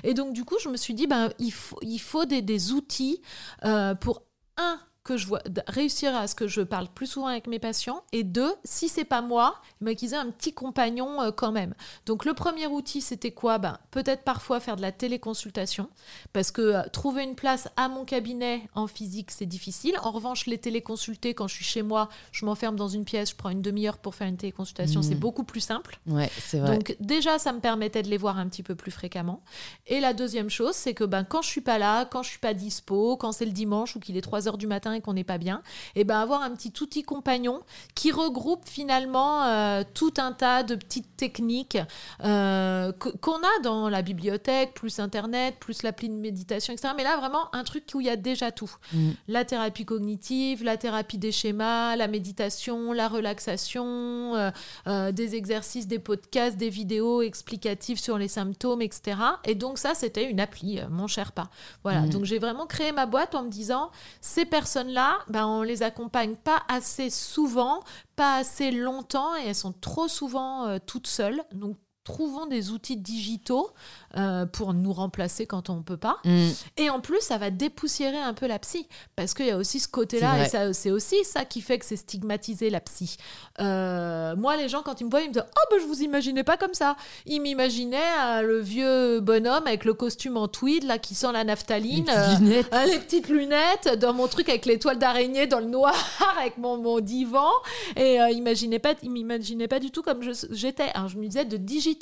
Et 0.02 0.14
donc, 0.14 0.32
du 0.32 0.44
coup, 0.44 0.56
je 0.60 0.68
me 0.68 0.76
suis 0.76 0.94
dit, 0.94 1.06
ben, 1.06 1.30
il, 1.38 1.52
faut, 1.52 1.78
il 1.82 1.98
faut 1.98 2.24
des, 2.24 2.42
des 2.42 2.72
outils 2.72 3.20
euh, 3.64 3.94
pour, 3.94 4.22
un, 4.56 4.80
que 5.06 5.16
je 5.16 5.26
vois, 5.26 5.40
réussir 5.68 6.14
à 6.14 6.26
ce 6.26 6.34
que 6.34 6.48
je 6.48 6.60
parle 6.60 6.88
plus 6.88 7.06
souvent 7.06 7.28
avec 7.28 7.46
mes 7.46 7.58
patients, 7.58 8.02
et 8.12 8.24
deux, 8.24 8.52
si 8.64 8.88
c'est 8.88 9.04
pas 9.04 9.22
moi, 9.22 9.60
ben, 9.80 9.94
qu'ils 9.94 10.12
aient 10.12 10.18
un 10.18 10.30
petit 10.30 10.52
compagnon 10.52 11.22
euh, 11.22 11.30
quand 11.30 11.52
même. 11.52 11.74
Donc, 12.04 12.24
le 12.24 12.34
premier 12.34 12.66
outil, 12.66 13.00
c'était 13.00 13.30
quoi? 13.30 13.58
Ben, 13.58 13.78
Peut-être 13.90 14.24
parfois 14.24 14.60
faire 14.60 14.76
de 14.76 14.82
la 14.82 14.92
téléconsultation, 14.92 15.88
parce 16.32 16.50
que 16.50 16.60
euh, 16.60 16.82
trouver 16.92 17.22
une 17.22 17.36
place 17.36 17.68
à 17.76 17.88
mon 17.88 18.04
cabinet 18.04 18.62
en 18.74 18.86
physique, 18.86 19.30
c'est 19.30 19.46
difficile. 19.46 19.96
En 20.02 20.10
revanche, 20.10 20.46
les 20.46 20.58
téléconsulter, 20.58 21.34
quand 21.34 21.46
je 21.46 21.54
suis 21.54 21.64
chez 21.64 21.82
moi, 21.82 22.08
je 22.32 22.44
m'enferme 22.44 22.76
dans 22.76 22.88
une 22.88 23.04
pièce, 23.04 23.30
je 23.30 23.36
prends 23.36 23.50
une 23.50 23.62
demi-heure 23.62 23.98
pour 23.98 24.14
faire 24.14 24.26
une 24.26 24.36
téléconsultation, 24.36 25.02
c'est 25.02 25.14
beaucoup 25.14 25.44
plus 25.44 25.60
simple. 25.60 26.00
Ouais, 26.06 26.30
c'est 26.38 26.58
vrai. 26.58 26.76
Donc 26.76 26.96
déjà, 26.98 27.38
ça 27.38 27.52
me 27.52 27.60
permettait 27.60 28.02
de 28.02 28.08
les 28.08 28.16
voir 28.16 28.38
un 28.38 28.48
petit 28.48 28.62
peu 28.62 28.74
plus 28.74 28.90
fréquemment. 28.90 29.42
Et 29.86 30.00
la 30.00 30.12
deuxième 30.12 30.50
chose, 30.50 30.74
c'est 30.74 30.94
que 30.94 31.04
ben, 31.04 31.22
quand 31.22 31.42
je 31.42 31.48
suis 31.48 31.60
pas 31.60 31.78
là, 31.78 32.04
quand 32.04 32.22
je 32.22 32.30
suis 32.30 32.38
pas 32.38 32.54
dispo, 32.54 33.16
quand 33.16 33.32
c'est 33.32 33.44
le 33.44 33.52
dimanche 33.52 33.94
ou 33.94 34.00
qu'il 34.00 34.16
est 34.16 34.22
3 34.22 34.48
heures 34.48 34.58
du 34.58 34.66
matin 34.66 34.95
et 34.96 35.00
qu'on 35.00 35.12
n'est 35.14 35.24
pas 35.24 35.38
bien, 35.38 35.62
et 35.94 36.04
ben 36.04 36.18
avoir 36.20 36.42
un 36.42 36.50
petit 36.50 36.72
outil 36.82 37.02
compagnon 37.02 37.60
qui 37.94 38.10
regroupe 38.12 38.62
finalement 38.66 39.44
euh, 39.44 39.82
tout 39.94 40.14
un 40.18 40.32
tas 40.32 40.62
de 40.62 40.74
petites 40.74 41.16
techniques 41.16 41.78
euh, 42.24 42.92
qu'on 43.20 43.36
a 43.36 43.60
dans 43.62 43.88
la 43.88 44.02
bibliothèque, 44.02 44.74
plus 44.74 44.98
Internet, 44.98 45.56
plus 45.60 45.82
l'appli 45.82 46.08
de 46.08 46.14
méditation, 46.14 46.72
etc. 46.72 46.94
Mais 46.96 47.04
là, 47.04 47.16
vraiment, 47.18 47.54
un 47.54 47.62
truc 47.64 47.84
où 47.94 48.00
il 48.00 48.06
y 48.06 48.10
a 48.10 48.16
déjà 48.16 48.50
tout 48.52 48.70
Mm. 48.92 49.10
la 49.28 49.44
thérapie 49.44 49.84
cognitive, 49.84 50.62
la 50.64 50.76
thérapie 50.76 51.18
des 51.18 51.32
schémas, 51.32 51.96
la 51.96 52.08
méditation, 52.08 52.92
la 52.92 53.08
relaxation, 53.08 54.50
euh, 54.86 55.12
des 55.12 55.34
exercices, 55.34 55.86
des 55.86 55.98
podcasts, 55.98 56.56
des 56.56 56.68
vidéos 56.70 57.22
explicatives 57.22 57.98
sur 58.00 58.18
les 58.18 58.28
symptômes, 58.28 58.82
etc. 58.82 59.18
Et 59.44 59.54
donc 59.54 59.78
ça, 59.78 59.94
c'était 59.94 60.28
une 60.30 60.40
appli, 60.40 60.80
mon 60.90 61.06
cher 61.06 61.32
pas. 61.32 61.48
Voilà, 61.82 62.02
Mhm. 62.02 62.10
donc 62.10 62.24
j'ai 62.24 62.38
vraiment 62.38 62.66
créé 62.66 62.92
ma 62.92 63.06
boîte 63.06 63.34
en 63.34 63.42
me 63.44 63.50
disant, 63.50 63.90
ces 64.20 64.44
personnes-là, 64.86 65.18
ben, 65.28 65.46
on 65.46 65.62
les 65.62 65.82
accompagne 65.82 66.36
pas 66.36 66.62
assez 66.68 67.10
souvent, 67.10 67.82
pas 68.16 68.36
assez 68.36 68.70
longtemps, 68.70 69.36
et 69.36 69.46
elles 69.48 69.54
sont 69.54 69.72
trop 69.72 70.08
souvent 70.08 70.66
euh, 70.66 70.78
toutes 70.84 71.06
seules. 71.06 71.42
Donc 71.52 71.76
trouvons 72.06 72.46
des 72.46 72.70
outils 72.70 72.96
digitaux 72.96 73.70
euh, 74.16 74.46
pour 74.46 74.72
nous 74.72 74.92
remplacer 74.92 75.44
quand 75.46 75.68
on 75.68 75.82
peut 75.82 75.96
pas. 75.96 76.16
Mm. 76.24 76.48
Et 76.78 76.88
en 76.88 77.00
plus, 77.00 77.20
ça 77.20 77.36
va 77.36 77.50
dépoussiérer 77.50 78.18
un 78.18 78.32
peu 78.32 78.46
la 78.46 78.58
psy. 78.58 78.86
Parce 79.16 79.34
qu'il 79.34 79.46
y 79.46 79.50
a 79.50 79.56
aussi 79.58 79.80
ce 79.80 79.88
côté-là, 79.88 80.44
et 80.44 80.48
ça, 80.48 80.72
c'est 80.72 80.90
aussi 80.90 81.22
ça 81.24 81.44
qui 81.44 81.60
fait 81.60 81.78
que 81.78 81.84
c'est 81.84 81.96
stigmatisé 81.96 82.70
la 82.70 82.80
psy. 82.80 83.16
Euh, 83.60 84.34
moi, 84.36 84.56
les 84.56 84.68
gens, 84.68 84.82
quand 84.82 85.00
ils 85.00 85.04
me 85.04 85.10
voient, 85.10 85.20
ils 85.20 85.28
me 85.28 85.34
disent 85.34 85.44
Oh, 85.46 85.66
ben, 85.70 85.80
je 85.80 85.86
vous 85.86 86.02
imaginais 86.02 86.44
pas 86.44 86.56
comme 86.56 86.74
ça. 86.74 86.96
Ils 87.26 87.40
m'imaginaient 87.40 87.98
euh, 88.20 88.42
le 88.42 88.60
vieux 88.60 89.20
bonhomme 89.20 89.66
avec 89.66 89.84
le 89.84 89.92
costume 89.92 90.36
en 90.36 90.48
tweed, 90.48 90.84
là, 90.84 90.98
qui 90.98 91.14
sent 91.14 91.32
la 91.32 91.40
Les 91.40 91.44
naphtaline. 91.46 92.04
petites 92.04 92.16
euh, 92.16 92.38
lunettes. 92.38 92.74
les 92.86 92.98
petites 92.98 93.28
lunettes 93.28 93.98
dans 93.98 94.12
mon 94.14 94.28
truc 94.28 94.48
avec 94.48 94.64
les 94.66 94.78
toiles 94.78 94.98
d'araignée 94.98 95.46
dans 95.46 95.60
le 95.60 95.66
noir 95.66 95.94
avec 96.40 96.56
mon, 96.58 96.76
mon 96.76 97.00
divan 97.00 97.50
et 97.96 98.20
euh, 98.20 98.30
imaginez 98.30 98.78
pas 98.78 98.94
il 99.02 99.10
m'imaginait 99.10 99.68
pas 99.68 99.78
du 99.78 99.90
tout 99.90 100.02
comme 100.02 100.20
j'étais 100.50 100.92
je 101.08 101.16
me 101.16 101.26
disais 101.26 101.44
de 101.44 101.56
digitaliser 101.56 101.95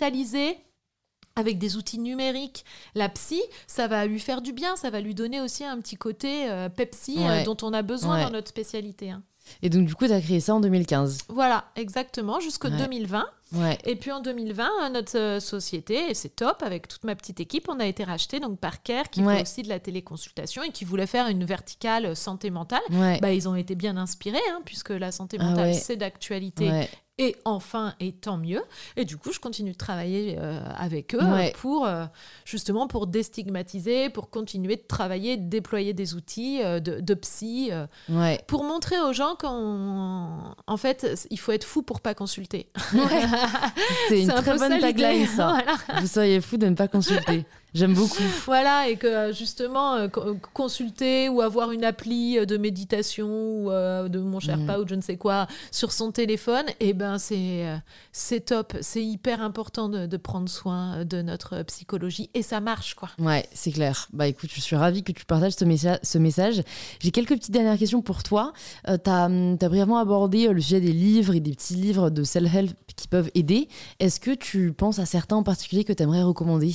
avec 1.37 1.59
des 1.59 1.77
outils 1.77 1.99
numériques, 1.99 2.65
la 2.95 3.09
psy, 3.09 3.43
ça 3.67 3.89
va 3.89 4.07
lui 4.07 4.21
faire 4.21 4.41
du 4.41 4.53
bien, 4.53 4.77
ça 4.77 4.91
va 4.91 5.01
lui 5.01 5.15
donner 5.15 5.41
aussi 5.41 5.65
un 5.65 5.81
petit 5.81 5.97
côté 5.97 6.49
euh, 6.49 6.69
Pepsi 6.69 7.17
euh, 7.19 7.43
dont 7.45 7.57
on 7.63 7.73
a 7.73 7.83
besoin 7.83 8.19
Ouais. 8.19 8.25
dans 8.25 8.31
notre 8.31 8.49
spécialité. 8.49 9.11
hein. 9.11 9.23
Et 9.63 9.69
donc 9.69 9.85
du 9.85 9.95
coup 9.95 10.07
tu 10.07 10.13
as 10.13 10.21
créé 10.23 10.41
ça 10.41 10.55
en 10.55 10.61
2015. 10.61 11.19
Voilà, 11.29 11.67
exactement, 11.77 12.41
jusqu'en 12.41 12.71
Ouais. 12.71 12.79
2020. 12.79 13.27
Ouais. 13.53 13.77
Et 13.85 13.95
puis 13.97 14.11
en 14.11 14.21
2020, 14.21 14.71
euh, 14.85 14.89
notre 14.89 15.39
société, 15.43 16.09
et 16.11 16.15
c'est 16.15 16.31
top, 16.35 16.63
avec 16.63 16.89
toute 16.89 17.05
ma 17.05 17.15
petite 17.15 17.41
équipe, 17.41 17.69
on 17.69 17.79
a 17.79 17.85
été 17.87 18.05
racheté 18.05 18.41
donc 18.41 18.59
par 18.59 18.83
Care, 18.83 19.11
qui 19.11 19.21
Ouais. 19.23 19.37
fait 19.37 19.43
aussi 19.43 19.63
de 19.63 19.69
la 19.69 19.81
téléconsultation 19.81 20.63
et 20.63 20.71
qui 20.71 20.85
voulait 20.87 21.07
faire 21.07 21.27
une 21.29 21.45
verticale 21.45 22.17
santé 22.17 22.49
mentale. 22.51 22.81
Bah, 23.21 23.33
ils 23.35 23.47
ont 23.49 23.55
été 23.55 23.75
bien 23.75 23.97
inspirés, 23.99 24.39
hein, 24.51 24.63
puisque 24.65 24.91
la 24.91 25.13
santé 25.13 25.37
Ah 25.41 25.45
mentale, 25.45 25.75
c'est 25.75 25.97
d'actualité. 25.97 26.89
Et 27.17 27.37
enfin, 27.45 27.95
et 28.01 28.11
tant 28.13 28.37
mieux. 28.39 28.61
Et 28.97 29.05
du 29.05 29.17
coup, 29.17 29.33
je 29.33 29.39
continue 29.39 29.71
de 29.71 29.77
travailler 29.77 30.37
euh, 30.41 30.59
avec 30.77 31.15
eux 31.15 31.23
Ouais. 31.23 31.53
pour 31.61 31.87
euh, 31.87 32.07
justement 32.45 32.89
pour 32.89 33.07
déstigmatiser, 33.07 34.11
pour 34.11 34.31
continuer 34.31 34.75
de 34.75 34.83
travailler, 34.89 35.37
de 35.37 35.49
déployer 35.49 35.93
des 35.93 36.15
outils 36.15 36.61
euh, 36.65 36.81
de, 36.81 36.99
de 36.99 37.15
psy, 37.15 37.71
Ouais. 38.09 38.41
pour 38.49 38.65
montrer 38.65 38.99
aux 39.01 39.13
gens 39.13 39.37
qu'en 39.39 40.57
en 40.67 40.77
fait, 40.77 41.07
il 41.31 41.39
faut 41.39 41.53
être 41.53 41.63
fou 41.65 41.83
pour 41.83 42.01
pas 42.01 42.15
consulter. 42.15 42.69
C'est 44.09 44.23
une 44.23 44.31
un 44.33 44.43
très 44.43 44.59
bonne 44.59 44.81
tagline 44.81 45.27
ça. 45.27 45.53
Voilà. 45.65 46.01
Vous 46.01 46.07
seriez 46.09 46.41
fou 46.41 46.57
de 46.57 46.67
ne 46.67 46.75
pas 46.75 46.89
consulter. 46.89 47.47
J'aime 47.75 47.95
beaucoup. 47.95 48.23
Voilà, 48.47 48.89
et 48.89 48.97
que 48.97 49.07
euh, 49.07 49.33
justement, 49.33 49.95
euh, 49.95 50.09
co- 50.09 50.37
consulter 50.53 51.29
ou 51.29 51.41
avoir 51.41 51.73
une 51.73 51.85
appli 51.85 52.39
euh, 52.39 52.45
de 52.47 52.57
méditation 52.57 53.29
ou 53.29 53.71
euh, 53.71 54.09
de 54.09 54.21
mon 54.21 54.39
Sherpa 54.41 54.79
ou 54.79 54.85
de 54.85 54.89
je 54.91 54.95
ne 54.95 55.01
sais 55.01 55.17
quoi 55.17 55.47
sur 55.73 55.91
son 55.93 56.13
téléphone, 56.13 56.67
et 56.79 56.93
ben 56.93 57.19
c'est 57.19 57.67
euh, 57.67 57.77
c'est 58.13 58.41
top, 58.47 58.75
c'est 58.81 59.05
hyper 59.05 59.43
important 59.43 59.89
de, 59.89 60.07
de 60.07 60.17
prendre 60.17 60.49
soin 60.49 60.99
euh, 60.99 61.05
de 61.05 61.21
notre 61.23 61.63
psychologie 61.65 62.31
et 62.35 62.43
ça 62.43 62.61
marche 62.61 62.95
quoi. 62.95 63.11
Ouais, 63.19 63.47
c'est 63.53 63.73
clair. 63.73 64.07
Bah 64.13 64.27
écoute, 64.29 64.51
je 64.55 64.61
suis 64.61 64.77
ravie 64.77 65.03
que 65.03 65.13
tu 65.13 65.25
partages 65.25 65.55
ce, 65.55 65.65
messa- 65.65 65.99
ce 66.03 66.19
message. 66.19 66.63
J'ai 67.01 67.11
quelques 67.11 67.31
petites 67.37 67.51
dernières 67.53 67.79
questions 67.79 68.03
pour 68.03 68.23
toi. 68.23 68.53
Euh, 68.89 68.99
tu 69.03 69.11
as, 69.11 69.29
brièvement 69.69 69.99
abordé 69.99 70.47
euh, 70.47 70.53
le 70.53 70.61
sujet 70.61 70.81
des 70.81 70.93
livres 70.93 71.35
et 71.35 71.41
des 71.41 71.53
petits 71.53 71.75
livres 71.75 72.11
de 72.11 72.23
self-help 72.23 72.73
qui 72.95 73.09
peuvent 73.09 73.31
aider. 73.35 73.69
Est-ce 73.99 74.21
que 74.21 74.31
tu 74.33 74.73
penses 74.73 74.99
à 75.01 75.07
certains 75.07 75.37
en 75.37 75.43
particulier 75.43 75.83
que 75.85 75.93
tu 75.93 76.03
aimerais 76.03 76.23
recommander? 76.23 76.73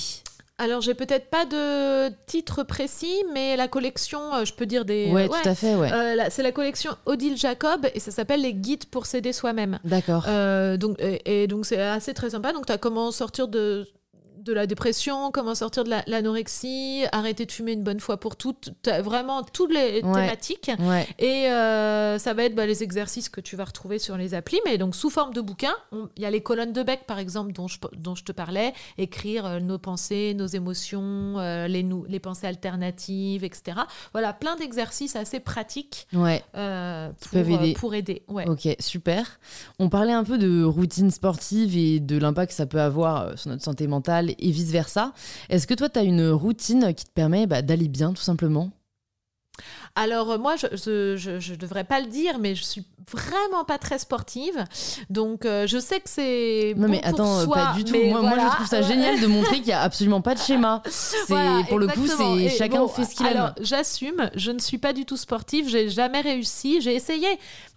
Alors 0.60 0.82
j'ai 0.82 0.93
peut-être 0.93 1.30
pas 1.30 1.45
de 1.45 2.14
titre 2.26 2.64
précis, 2.64 3.24
mais 3.34 3.55
la 3.55 3.70
collection, 3.70 4.36
euh, 4.36 4.43
je 4.43 4.53
peux 4.53 4.66
dire 4.66 4.84
des. 4.84 5.10
ouais, 5.10 5.24
euh, 5.24 5.28
tout 5.30 5.49
à 5.49 5.55
fait, 5.55 5.74
ouais. 5.74 5.89
Euh, 5.91 6.26
c'est 6.30 6.43
la 6.43 6.51
collection 6.51 6.91
Odile 7.05 7.38
Jacob 7.38 7.88
et 7.95 7.99
ça 8.01 8.12
s'appelle 8.12 8.41
les 8.41 8.53
guides 8.53 8.86
pour 8.86 9.05
s'aider 9.05 9.32
soi-même. 9.32 9.80
D'accord. 9.86 10.26
Euh, 10.28 10.76
donc, 10.76 10.97
et, 10.99 11.43
et 11.43 11.47
donc 11.47 11.66
c'est 11.66 11.82
assez 11.82 12.14
très 12.14 12.32
sympa. 12.32 12.51
Donc 12.51 12.66
tu 12.66 12.74
as 12.74 12.78
comment 12.78 13.10
sortir 13.12 13.47
de, 13.47 13.88
de 14.50 14.54
la 14.54 14.68
dépression, 14.68 15.32
comment 15.32 15.56
sortir 15.56 15.84
de 15.84 15.91
l'anorexie, 16.08 17.04
arrêter 17.12 17.45
de 17.45 17.52
fumer 17.52 17.74
une 17.74 17.84
bonne 17.84 18.00
fois 18.00 18.20
pour 18.20 18.36
toutes, 18.36 18.72
vraiment 19.04 19.43
toutes 19.43 19.74
les 19.74 20.02
thématiques. 20.02 20.72
Et 21.20 21.45
ça 21.50 22.34
va 22.34 22.43
être 22.43 22.56
bah, 22.56 22.66
les 22.66 22.84
exercices 22.84 23.30
que 23.30 23.41
tu 23.41 23.56
vas 23.56 23.66
retrouver 23.66 24.00
sur 24.00 24.18
les 24.18 24.34
applis, 24.34 24.60
mais 24.66 24.78
donc 24.78 24.95
sous 24.95 25.10
forme 25.10 25.34
de 25.34 25.41
bouquin. 25.41 25.74
Il 26.18 26.24
y 26.24 26.26
a 26.26 26.32
les 26.32 26.41
colonnes 26.41 26.74
de 26.74 26.84
bec, 26.84 27.02
par 27.06 27.20
exemple, 27.20 27.54
dont 27.54 27.68
je, 27.68 27.78
dont 27.95 28.16
je 28.16 28.24
te 28.24 28.32
parlais, 28.32 28.74
écrire 28.97 29.62
nos 29.62 29.78
pensées, 29.78 30.34
nos 30.36 30.47
émotions, 30.47 31.36
les, 31.38 31.86
les 32.08 32.20
pensées 32.20 32.47
alternatives, 32.47 33.43
etc. 33.43 33.80
Voilà, 34.14 34.34
plein 34.34 34.56
d'exercices 34.56 35.16
assez 35.16 35.39
pratiques 35.39 36.08
ouais. 36.14 36.43
pour, 36.52 37.38
aider. 37.38 37.74
pour 37.74 37.93
aider. 37.93 38.24
Ok, 38.28 38.68
super. 38.80 39.39
On 39.78 39.89
parlait 39.89 40.14
un 40.14 40.24
peu 40.24 40.38
de 40.38 40.64
routine 40.64 41.12
sportive 41.12 41.78
et 41.78 42.00
de 42.00 42.18
l'impact 42.18 42.50
que 42.50 42.56
ça 42.56 42.66
peut 42.66 42.82
avoir 42.82 43.38
sur 43.38 43.50
notre 43.50 43.64
santé 43.64 43.88
mentale 43.88 44.34
et 44.40 44.52
vice-versa. 44.52 45.14
Est-ce 45.50 45.68
que 45.68 45.74
toi, 45.74 45.90
tu 45.90 46.00
as 46.00 46.04
une 46.04 46.30
routine 46.30 46.94
qui 46.94 47.06
te 47.06 47.12
permet 47.12 47.48
bah, 47.48 47.62
d'aller 47.62 47.88
bien, 47.88 48.14
tout 48.14 48.22
simplement? 48.22 48.72
Alors 49.96 50.32
euh, 50.32 50.38
moi, 50.38 50.56
je, 50.56 51.16
je, 51.18 51.56
devrais 51.56 51.84
pas 51.84 52.00
le 52.00 52.08
dire, 52.08 52.40
mais 52.40 52.56
je 52.56 52.64
suis 52.64 52.86
vraiment 53.12 53.64
pas 53.66 53.80
très 53.80 53.98
sportive, 53.98 54.64
donc 55.10 55.46
euh, 55.46 55.66
je 55.66 55.80
sais 55.80 56.00
que 56.00 56.10
c'est 56.10 56.76
non 56.78 56.88
mais 56.88 57.04
attends, 57.04 57.48
pas 57.48 57.74
du 57.74 57.84
tout. 57.84 57.98
Moi, 57.98 58.22
moi, 58.22 58.38
je 58.40 58.56
trouve 58.56 58.68
ça 58.68 58.82
génial 58.84 59.20
de 59.20 59.26
montrer 59.26 59.58
qu'il 59.58 59.70
y 59.70 59.74
a 59.74 59.82
absolument 59.82 60.22
pas 60.22 60.36
de 60.36 60.40
schéma. 60.40 60.84
C'est 60.90 61.34
pour 61.68 61.80
le 61.80 61.88
coup, 61.88 62.06
c'est 62.08 62.50
chacun 62.50 62.88
fait 62.88 63.06
ce 63.06 63.16
qu'il 63.16 63.26
aime. 63.26 63.38
Alors 63.38 63.52
j'assume, 63.62 64.30
je 64.36 64.52
ne 64.52 64.60
suis 64.60 64.78
pas 64.78 64.94
du 64.94 65.06
tout 65.06 65.18
sportive, 65.18 65.68
j'ai 65.68 65.90
jamais 65.90 66.22
réussi, 66.22 66.82
j'ai 66.82 66.94
essayé, 66.94 67.28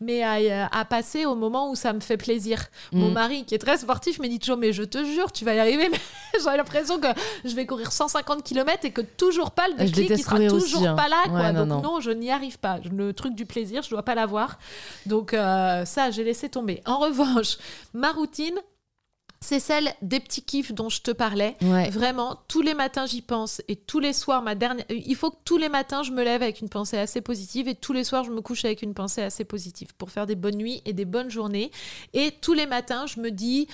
mais 0.01 0.23
à, 0.23 0.85
passer 0.85 1.25
au 1.25 1.35
moment 1.35 1.71
où 1.71 1.77
ça 1.77 1.93
me 1.93 2.01
fait 2.01 2.17
plaisir. 2.17 2.65
Mon 2.93 3.11
mm. 3.11 3.13
mari, 3.13 3.45
qui 3.45 3.55
est 3.55 3.59
très 3.59 3.79
sportif, 3.79 4.19
me 4.19 4.29
dit 4.29 4.39
toujours 4.39 4.57
mais 4.57 4.73
je 4.73 4.83
te 4.83 5.03
jure, 5.05 5.33
tu 5.33 5.45
vas 5.45 5.55
y 5.55 5.61
arriver. 5.61 5.89
Mais 5.91 6.01
j'ai 6.39 6.57
l'impression 6.57 6.99
que 6.99 7.09
je 7.45 7.55
vais 7.55 7.67
courir 7.67 7.93
150 7.93 8.43
km 8.43 8.85
et 8.85 8.91
que 8.91 9.01
toujours 9.01 9.53
pas 9.53 9.69
le 9.69 9.75
déclic, 9.75 10.15
qui 10.15 10.23
sera 10.23 10.39
toujours 10.47 10.89
hein. 10.89 10.95
pas 10.95 11.09
là. 11.09 11.23
Quoi. 11.29 11.53
donc 11.53 11.83
non 11.83 12.01
je 12.03 12.11
n'y 12.11 12.31
arrive 12.31 12.59
pas. 12.59 12.79
Le 12.91 13.13
truc 13.13 13.35
du 13.35 13.47
plaisir, 13.47 13.83
je 13.83 13.91
dois 13.91 14.03
pas 14.03 14.15
l'avoir. 14.15 14.59
Donc 15.07 15.35
euh, 15.35 15.85
ça, 15.85 16.11
j'ai 16.11 16.25
laissé 16.25 16.49
tomber. 16.49 16.83
En 16.87 16.99
revanche, 16.99 17.59
ma 17.95 18.13
routine, 18.13 18.59
c'est 19.43 19.61
celle 19.61 19.93
des 20.03 20.21
petits 20.21 20.43
kiffs 20.43 20.73
dont 20.73 20.89
je 20.89 21.03
te 21.03 21.11
parlais. 21.11 21.57
Vraiment, 21.91 22.41
tous 22.49 22.63
les 22.63 22.75
matins 22.75 23.07
j'y 23.07 23.23
pense 23.23 23.61
et 23.69 23.77
tous 23.77 23.99
les 23.99 24.13
soirs, 24.13 24.41
ma 24.41 24.55
dernière. 24.55 24.87
Il 24.89 25.17
faut 25.17 25.31
que 25.31 25.39
tous 25.45 25.59
les 25.59 25.69
matins 25.69 26.03
je 26.03 26.13
me 26.13 26.23
lève 26.23 26.43
avec 26.43 26.61
une 26.61 26.69
pensée 26.69 26.97
assez 26.97 27.21
positive 27.21 27.69
et 27.69 27.75
tous 27.75 27.93
les 27.93 28.05
soirs 28.05 28.25
je 28.25 28.31
me 28.31 28.41
couche 28.41 28.65
avec 28.65 28.83
une 28.83 28.95
pensée 28.95 29.21
assez 29.21 29.45
positive 29.45 29.95
pour 29.99 30.11
faire 30.11 30.27
des 30.27 30.37
bonnes 30.37 30.57
nuits 30.57 30.81
et 30.85 30.93
des 30.93 31.05
bonnes 31.05 31.31
journées. 31.31 31.73
Et 32.15 32.31
tous 32.41 32.55
les 32.55 32.67
matins 32.67 33.07
je 33.07 33.21
me 33.21 33.31
dis 33.31 33.67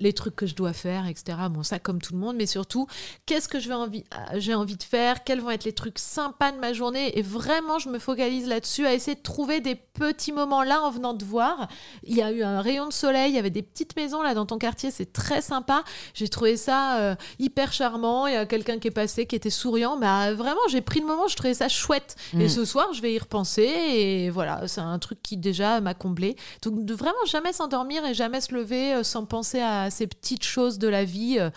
les 0.00 0.12
trucs 0.12 0.34
que 0.34 0.46
je 0.46 0.54
dois 0.54 0.72
faire, 0.72 1.06
etc. 1.06 1.38
Bon, 1.50 1.62
ça 1.62 1.78
comme 1.78 2.00
tout 2.00 2.14
le 2.14 2.18
monde, 2.18 2.36
mais 2.36 2.46
surtout, 2.46 2.86
qu'est-ce 3.26 3.48
que 3.48 3.60
je 3.60 3.68
vais 3.68 3.74
envie, 3.74 4.04
euh, 4.14 4.38
j'ai 4.38 4.54
envie 4.54 4.76
de 4.76 4.82
faire, 4.82 5.24
quels 5.24 5.40
vont 5.40 5.50
être 5.50 5.64
les 5.64 5.74
trucs 5.74 5.98
sympas 5.98 6.52
de 6.52 6.58
ma 6.58 6.72
journée. 6.72 7.18
Et 7.18 7.22
vraiment, 7.22 7.78
je 7.78 7.88
me 7.88 7.98
focalise 7.98 8.48
là-dessus, 8.48 8.86
à 8.86 8.94
essayer 8.94 9.14
de 9.14 9.22
trouver 9.22 9.60
des 9.60 9.74
petits 9.74 10.32
moments 10.32 10.62
là 10.62 10.82
en 10.82 10.90
venant 10.90 11.14
de 11.14 11.24
voir. 11.24 11.68
Il 12.02 12.16
y 12.16 12.22
a 12.22 12.32
eu 12.32 12.42
un 12.42 12.60
rayon 12.60 12.88
de 12.88 12.92
soleil, 12.92 13.30
il 13.32 13.36
y 13.36 13.38
avait 13.38 13.50
des 13.50 13.62
petites 13.62 13.96
maisons 13.96 14.22
là 14.22 14.34
dans 14.34 14.46
ton 14.46 14.58
quartier, 14.58 14.90
c'est 14.90 15.12
très 15.12 15.42
sympa. 15.42 15.84
J'ai 16.14 16.28
trouvé 16.28 16.56
ça 16.56 16.98
euh, 16.98 17.14
hyper 17.38 17.72
charmant. 17.72 18.26
Il 18.26 18.34
y 18.34 18.36
a 18.36 18.46
quelqu'un 18.46 18.78
qui 18.78 18.88
est 18.88 18.92
passé 18.92 19.26
qui 19.26 19.36
était 19.36 19.50
souriant. 19.50 19.96
Bah, 19.98 20.32
vraiment, 20.32 20.60
j'ai 20.68 20.80
pris 20.80 21.00
le 21.00 21.06
moment, 21.06 21.28
je 21.28 21.36
trouvais 21.36 21.54
ça 21.54 21.68
chouette. 21.68 22.16
Et 22.34 22.46
mm. 22.46 22.48
ce 22.48 22.64
soir, 22.64 22.92
je 22.92 23.02
vais 23.02 23.12
y 23.12 23.18
repenser. 23.18 23.62
Et 23.62 24.30
voilà, 24.30 24.66
c'est 24.66 24.80
un 24.80 24.98
truc 24.98 25.22
qui 25.22 25.36
déjà 25.36 25.80
m'a 25.80 25.94
comblé. 25.94 26.36
Donc, 26.62 26.84
de 26.84 26.94
vraiment 26.94 27.24
jamais 27.26 27.52
s'endormir 27.52 28.04
et 28.04 28.14
jamais 28.14 28.40
se 28.40 28.54
lever 28.54 28.94
euh, 28.94 29.02
sans 29.02 29.24
penser 29.24 29.60
à 29.60 29.89
ces 29.90 30.06
petites 30.06 30.44
choses 30.44 30.78
de 30.78 30.88
la 30.88 31.04
vie 31.04 31.36
euh, 31.38 31.50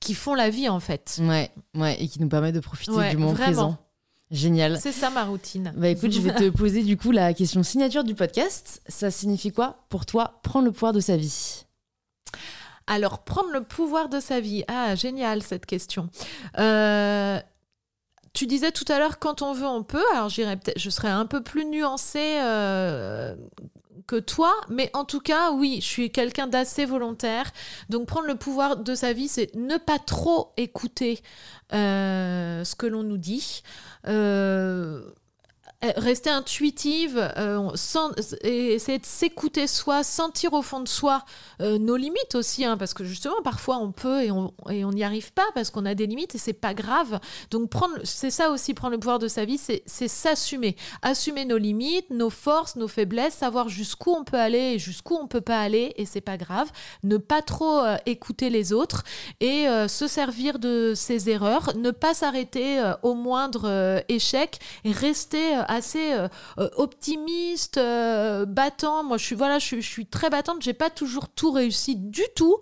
qui 0.00 0.14
font 0.14 0.34
la 0.34 0.50
vie 0.50 0.68
en 0.68 0.80
fait. 0.80 1.18
Ouais, 1.22 1.50
ouais, 1.74 2.00
et 2.00 2.08
qui 2.08 2.20
nous 2.20 2.28
permettent 2.28 2.54
de 2.54 2.60
profiter 2.60 3.10
du 3.10 3.16
moment 3.16 3.34
présent. 3.34 3.78
Génial. 4.30 4.78
C'est 4.78 4.92
ça 4.92 5.08
ma 5.08 5.24
routine. 5.24 5.72
Bah 5.76 5.88
écoute, 5.88 6.12
je 6.12 6.20
vais 6.20 6.34
te 6.34 6.50
poser 6.56 6.82
du 6.82 6.98
coup 6.98 7.12
la 7.12 7.32
question 7.32 7.62
signature 7.62 8.04
du 8.04 8.14
podcast. 8.14 8.82
Ça 8.86 9.10
signifie 9.10 9.52
quoi 9.52 9.84
pour 9.88 10.04
toi 10.04 10.40
prendre 10.42 10.66
le 10.66 10.72
pouvoir 10.72 10.92
de 10.92 11.00
sa 11.00 11.16
vie? 11.16 11.64
Alors 12.86 13.20
prendre 13.24 13.50
le 13.50 13.62
pouvoir 13.62 14.08
de 14.08 14.20
sa 14.20 14.40
vie. 14.40 14.64
Ah 14.68 14.94
génial 14.94 15.42
cette 15.42 15.64
question. 15.64 16.10
Euh, 16.58 17.40
tu 18.34 18.46
disais 18.46 18.70
tout 18.70 18.84
à 18.88 18.98
l'heure 18.98 19.18
quand 19.18 19.40
on 19.40 19.54
veut 19.54 19.66
on 19.66 19.82
peut. 19.82 20.04
Alors 20.12 20.28
j'irais 20.28 20.56
peut-être, 20.56 20.78
je 20.78 20.90
serais 20.90 21.08
un 21.08 21.26
peu 21.26 21.42
plus 21.42 21.64
nuancée 21.64 22.38
euh, 22.42 23.34
que 24.06 24.16
toi, 24.16 24.54
mais 24.68 24.90
en 24.94 25.04
tout 25.04 25.20
cas, 25.20 25.52
oui, 25.52 25.78
je 25.80 25.86
suis 25.86 26.10
quelqu'un 26.10 26.46
d'assez 26.46 26.84
volontaire. 26.84 27.52
Donc 27.88 28.06
prendre 28.06 28.26
le 28.26 28.36
pouvoir 28.36 28.76
de 28.76 28.94
sa 28.94 29.12
vie, 29.12 29.28
c'est 29.28 29.54
ne 29.54 29.76
pas 29.76 29.98
trop 29.98 30.52
écouter 30.56 31.20
euh, 31.72 32.64
ce 32.64 32.74
que 32.74 32.86
l'on 32.86 33.02
nous 33.02 33.18
dit. 33.18 33.62
Euh, 34.06 35.02
rester 35.80 36.28
intuitive, 36.30 37.18
euh, 37.36 37.70
essayer 38.42 38.98
de 38.98 39.06
s'écouter 39.06 39.68
soi, 39.68 40.02
sentir 40.02 40.52
au 40.52 40.62
fond 40.62 40.80
de 40.80 40.88
soi 40.88 41.24
euh, 41.60 41.78
nos 41.78 41.96
limites 41.96 42.34
aussi, 42.34 42.64
hein, 42.64 42.76
parce 42.76 42.94
que 42.94 43.04
justement 43.04 43.40
parfois 43.44 43.78
on 43.78 43.92
peut 43.92 44.24
et 44.24 44.32
on 44.32 44.52
n'y 44.92 45.04
arrive 45.04 45.32
pas 45.32 45.46
parce 45.54 45.70
qu'on 45.70 45.86
a 45.86 45.94
des 45.94 46.06
limites 46.06 46.34
et 46.34 46.38
c'est 46.38 46.52
pas 46.52 46.74
grave. 46.74 47.20
Donc 47.52 47.70
prendre, 47.70 47.94
c'est 48.02 48.32
ça 48.32 48.50
aussi 48.50 48.74
prendre 48.74 48.94
le 48.94 48.98
pouvoir 48.98 49.20
de 49.20 49.28
sa 49.28 49.44
vie, 49.44 49.58
c'est 49.58 50.08
s'assumer, 50.08 50.74
assumer 51.02 51.44
nos 51.44 51.58
limites, 51.58 52.10
nos 52.10 52.30
forces, 52.30 52.74
nos 52.74 52.88
faiblesses, 52.88 53.34
savoir 53.34 53.68
jusqu'où 53.68 54.10
on 54.10 54.24
peut 54.24 54.38
aller 54.38 54.74
et 54.74 54.78
jusqu'où 54.80 55.14
on 55.14 55.28
peut 55.28 55.40
pas 55.40 55.60
aller 55.60 55.92
et 55.96 56.06
c'est 56.06 56.20
pas 56.20 56.36
grave. 56.36 56.70
Ne 57.04 57.18
pas 57.18 57.40
trop 57.42 57.82
écouter 58.04 58.50
les 58.50 58.72
autres 58.72 59.04
et 59.38 59.66
se 59.88 60.08
servir 60.08 60.58
de 60.58 60.92
ses 60.96 61.30
erreurs, 61.30 61.72
ne 61.76 61.92
pas 61.92 62.14
s'arrêter 62.14 62.82
au 63.02 63.14
moindre 63.14 64.02
échec 64.08 64.58
et 64.84 64.90
rester 64.90 65.54
assez 65.68 66.12
euh, 66.12 66.28
euh, 66.58 66.68
optimiste, 66.76 67.78
euh, 67.78 68.46
battant. 68.46 69.04
Moi, 69.04 69.18
je 69.18 69.24
suis 69.24 69.34
voilà, 69.34 69.58
je, 69.58 69.80
suis 69.80 70.06
très 70.06 70.30
battante. 70.30 70.62
J'ai 70.62 70.72
pas 70.72 70.90
toujours 70.90 71.28
tout 71.28 71.52
réussi 71.52 71.94
du 71.94 72.24
tout, 72.34 72.56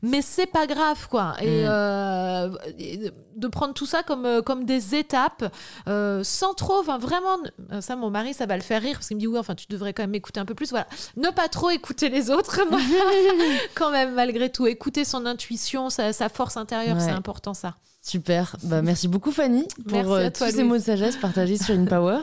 mais 0.00 0.22
c'est 0.22 0.46
pas 0.46 0.66
grave, 0.66 1.08
quoi. 1.08 1.34
Et, 1.42 1.64
mm. 1.64 3.10
de 3.36 3.48
prendre 3.48 3.74
tout 3.74 3.86
ça 3.86 4.02
comme 4.02 4.42
comme 4.42 4.64
des 4.64 4.94
étapes, 4.94 5.44
sans 5.86 6.54
trop, 6.54 6.78
enfin 6.78 6.98
vraiment. 6.98 7.38
Ça, 7.80 7.96
mon 7.96 8.10
mari, 8.10 8.32
ça 8.32 8.46
va 8.46 8.56
le 8.56 8.62
faire 8.62 8.80
rire 8.80 8.94
parce 8.94 9.08
qu'il 9.08 9.16
me 9.16 9.20
dit 9.20 9.26
oui, 9.26 9.38
enfin, 9.38 9.54
tu 9.54 9.66
devrais 9.68 9.92
quand 9.92 10.04
même 10.04 10.14
écouter 10.14 10.40
un 10.40 10.46
peu 10.46 10.54
plus. 10.54 10.70
Voilà, 10.70 10.86
ne 11.16 11.28
pas 11.30 11.48
trop 11.48 11.70
écouter 11.70 12.08
les 12.08 12.30
autres, 12.30 12.60
quand 13.74 13.90
même, 13.90 14.14
malgré 14.14 14.50
tout, 14.50 14.66
écouter 14.66 15.04
son 15.04 15.26
intuition, 15.26 15.90
sa, 15.90 16.12
force 16.28 16.56
intérieure, 16.56 17.00
c'est 17.00 17.10
important, 17.10 17.54
ça. 17.54 17.74
Super. 18.02 18.56
Bah, 18.64 18.82
merci 18.82 19.06
beaucoup 19.06 19.30
Fanny 19.30 19.66
pour 19.88 20.12
euh, 20.12 20.28
tous 20.28 20.50
ces 20.50 20.64
mots 20.64 20.76
de 20.76 20.82
sagesse 20.82 21.16
partagés 21.16 21.56
sur 21.56 21.72
InPower. 21.78 22.22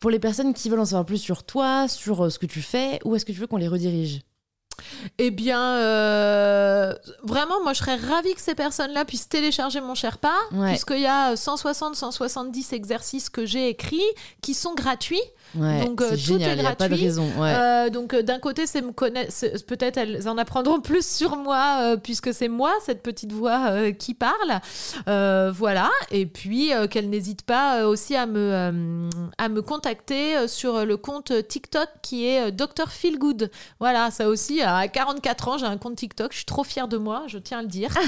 Pour 0.00 0.10
les 0.10 0.18
personnes 0.18 0.52
qui 0.52 0.68
veulent 0.68 0.80
en 0.80 0.84
savoir 0.84 1.06
plus 1.06 1.18
sur 1.18 1.44
toi, 1.44 1.86
sur 1.86 2.24
euh, 2.24 2.30
ce 2.30 2.40
que 2.40 2.46
tu 2.46 2.60
fais, 2.60 2.98
où 3.04 3.14
est-ce 3.14 3.24
que 3.24 3.30
tu 3.30 3.38
veux 3.38 3.46
qu'on 3.46 3.56
les 3.56 3.68
redirige? 3.68 4.22
Eh 5.18 5.30
bien, 5.30 5.76
euh, 5.76 6.94
vraiment, 7.22 7.62
moi, 7.62 7.74
je 7.74 7.78
serais 7.78 7.96
ravie 7.96 8.34
que 8.34 8.40
ces 8.40 8.54
personnes-là 8.54 9.04
puissent 9.04 9.28
télécharger 9.28 9.80
mon 9.80 9.94
Sherpa, 9.94 10.32
puisqu'il 10.68 11.00
y 11.00 11.06
a 11.06 11.36
160, 11.36 11.94
170 11.94 12.72
exercices 12.72 13.28
que 13.28 13.44
j'ai 13.46 13.68
écrits 13.68 14.00
qui 14.40 14.54
sont 14.54 14.74
gratuits. 14.74 15.20
Donc 15.54 16.00
euh, 16.00 16.16
tout 16.16 16.34
est 16.34 16.56
gratuit. 16.56 16.76
pas 16.76 16.88
de 16.88 16.94
raison. 16.94 17.28
Euh, 17.38 17.90
donc 17.90 18.14
d'un 18.14 18.38
côté, 18.38 18.66
c'est 18.66 18.82
me 18.82 18.92
connaître, 18.92 19.32
peut-être 19.66 19.96
elles 19.96 20.28
en 20.28 20.38
apprendront 20.38 20.80
plus 20.90 21.06
sur 21.06 21.36
moi 21.36 21.96
puisque 22.02 22.32
c'est 22.32 22.48
moi 22.48 22.72
cette 22.84 23.02
petite 23.02 23.32
voix 23.32 23.92
qui 23.92 24.14
parle. 24.14 24.60
voilà. 25.06 25.90
Et 26.10 26.26
puis 26.26 26.70
qu'elles 26.90 27.10
n'hésitent 27.10 27.42
pas 27.42 27.86
aussi 27.86 28.16
à 28.16 28.26
me 28.26 29.08
à 29.38 29.48
me 29.48 29.62
contacter 29.62 30.48
sur 30.48 30.84
le 30.84 30.96
compte 30.96 31.32
TikTok 31.48 31.88
qui 32.02 32.26
est 32.26 32.52
Dr 32.52 32.88
Feelgood. 32.88 33.50
Voilà, 33.78 34.10
ça 34.10 34.28
aussi 34.28 34.62
à 34.62 34.86
44 34.88 35.48
ans, 35.48 35.58
j'ai 35.58 35.66
un 35.66 35.78
compte 35.78 35.96
TikTok. 35.96 36.32
Je 36.32 36.38
suis 36.38 36.46
trop 36.46 36.64
fière 36.64 36.88
de 36.88 36.96
moi, 36.96 37.24
je 37.26 37.38
tiens 37.38 37.58
à 37.58 37.62
le 37.62 37.68
dire. 37.68 37.90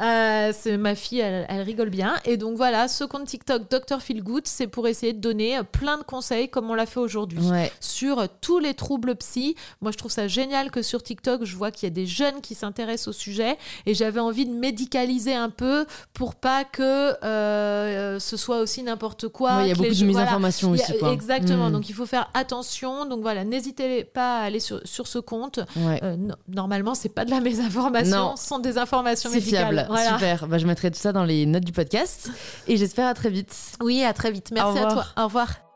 Euh, 0.00 0.52
c'est 0.52 0.76
ma 0.76 0.94
fille, 0.94 1.20
elle, 1.20 1.60
rigole 1.62 1.88
bien. 1.88 2.16
Et 2.24 2.36
donc 2.36 2.56
voilà, 2.56 2.88
ce 2.88 3.04
compte 3.04 3.26
TikTok 3.26 3.70
Dr 3.70 4.00
Feel 4.00 4.22
Good, 4.22 4.46
c'est 4.46 4.66
pour 4.66 4.86
essayer 4.88 5.12
de 5.12 5.20
donner 5.20 5.60
plein 5.72 5.98
de 5.98 6.02
conseils 6.02 6.48
comme 6.48 6.70
on 6.70 6.74
l'a 6.74 6.83
fait 6.86 7.00
aujourd'hui 7.00 7.40
sur 7.80 8.26
tous 8.40 8.58
les 8.58 8.74
troubles 8.74 9.14
psy. 9.16 9.54
Moi, 9.80 9.92
je 9.92 9.96
trouve 9.96 10.10
ça 10.10 10.28
génial 10.28 10.70
que 10.70 10.82
sur 10.82 11.02
TikTok, 11.02 11.44
je 11.44 11.56
vois 11.56 11.70
qu'il 11.70 11.86
y 11.88 11.92
a 11.92 11.94
des 11.94 12.06
jeunes 12.06 12.40
qui 12.40 12.54
s'intéressent 12.54 13.08
au 13.08 13.12
sujet 13.12 13.56
et 13.86 13.94
j'avais 13.94 14.20
envie 14.20 14.46
de 14.46 14.52
médicaliser 14.52 15.34
un 15.34 15.50
peu 15.50 15.86
pour 16.12 16.34
pas 16.34 16.64
que 16.64 17.22
euh, 17.24 18.18
ce 18.18 18.36
soit 18.36 18.58
aussi 18.58 18.82
n'importe 18.82 19.28
quoi. 19.28 19.62
Il 19.62 19.68
y 19.68 19.72
a 19.72 19.74
beaucoup 19.74 19.94
de 19.94 20.04
misinformations 20.04 20.70
aussi. 20.70 20.92
Exactement. 21.12 21.68
Hmm. 21.68 21.72
Donc 21.72 21.88
il 21.88 21.94
faut 21.94 22.06
faire 22.06 22.30
attention. 22.34 23.06
Donc 23.06 23.20
voilà, 23.22 23.44
n'hésitez 23.44 24.04
pas 24.04 24.38
à 24.38 24.42
aller 24.44 24.60
sur, 24.60 24.80
sur 24.84 25.06
ce 25.06 25.18
compte. 25.18 25.60
Euh, 25.76 26.16
normalement, 26.48 26.94
c'est 26.94 27.08
pas 27.08 27.24
de 27.24 27.30
la 27.30 27.40
mésinformation, 27.40 28.36
ce 28.36 28.46
sont 28.46 28.58
des 28.58 28.78
informations 28.78 29.30
C'est 29.32 29.40
fiable, 29.40 29.86
super. 30.12 30.48
Bah, 30.48 30.58
je 30.58 30.66
mettrai 30.66 30.90
tout 30.90 30.98
ça 30.98 31.12
dans 31.12 31.24
les 31.24 31.46
notes 31.46 31.64
du 31.64 31.72
podcast 31.72 32.30
et 32.66 32.76
j'espère 32.76 33.08
à 33.08 33.14
très 33.14 33.30
vite. 33.30 33.54
Oui, 33.80 34.02
à 34.02 34.12
très 34.12 34.30
vite. 34.30 34.50
Merci 34.52 34.78
à 34.78 34.86
toi. 34.86 35.06
Au 35.16 35.24
revoir. 35.24 35.73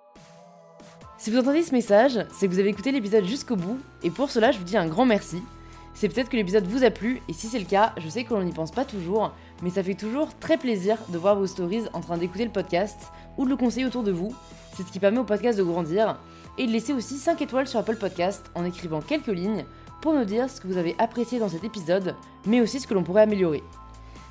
Si 1.19 1.33
vous 1.33 1.39
entendez 1.39 1.65
ce 1.65 1.73
message, 1.75 2.25
c'est 2.31 2.47
que 2.47 2.53
vous 2.53 2.61
avez 2.61 2.69
écouté 2.69 2.93
l'épisode 2.93 3.25
jusqu'au 3.25 3.57
bout 3.57 3.81
et 4.05 4.11
pour 4.11 4.31
cela, 4.31 4.53
je 4.53 4.59
vous 4.59 4.65
dis 4.65 4.77
un 4.77 4.87
grand 4.87 5.05
merci. 5.05 5.43
C'est 5.93 6.09
peut-être 6.09 6.29
que 6.29 6.37
l'épisode 6.37 6.65
vous 6.69 6.85
a 6.85 6.91
plu, 6.91 7.21
et 7.29 7.33
si 7.33 7.49
c'est 7.49 7.59
le 7.59 7.65
cas, 7.65 7.93
je 7.97 8.09
sais 8.09 8.23
qu'on 8.23 8.41
n'y 8.41 8.53
pense 8.53 8.71
pas 8.71 8.85
toujours, 8.85 9.33
mais 9.61 9.71
ça 9.71 9.83
fait 9.83 9.97
toujours 9.97 10.29
très 10.39 10.57
plaisir 10.57 10.97
de 11.09 11.19
voir 11.19 11.35
vos 11.35 11.49
stories 11.49 11.87
en 11.93 12.01
train 12.03 12.19
d'écouter 12.19 12.45
le 12.45 12.53
podcast 12.53 13.11
ou 13.37 13.47
de 13.47 13.51
le 13.51 13.57
conseiller 13.57 13.85
autour 13.85 14.05
de 14.05 14.13
vous. 14.13 14.33
C'est 14.77 14.85
ce 14.85 14.93
qui 14.93 15.01
permet 15.01 15.19
au 15.19 15.25
podcast 15.25 15.59
de 15.59 15.65
grandir, 15.65 16.21
et 16.57 16.69
de 16.69 16.71
laisser 16.71 16.93
aussi 16.93 17.17
5 17.17 17.43
étoiles 17.43 17.67
sur 17.67 17.81
Apple 17.81 17.97
Podcast 17.97 18.49
en 18.55 18.65
écrivant 18.65 19.01
quelques 19.01 19.27
lignes 19.27 19.65
pour 20.01 20.13
nous 20.13 20.25
dire 20.25 20.49
ce 20.49 20.61
que 20.61 20.69
vous 20.69 20.77
avez 20.77 20.95
apprécié 21.01 21.41
dans 21.41 21.49
cet 21.49 21.65
épisode, 21.65 22.15
mais 22.47 22.61
aussi 22.61 22.79
ce 22.79 22.87
que 22.87 22.95
l'on 22.95 23.03
pourrait 23.03 23.23
améliorer. 23.23 23.65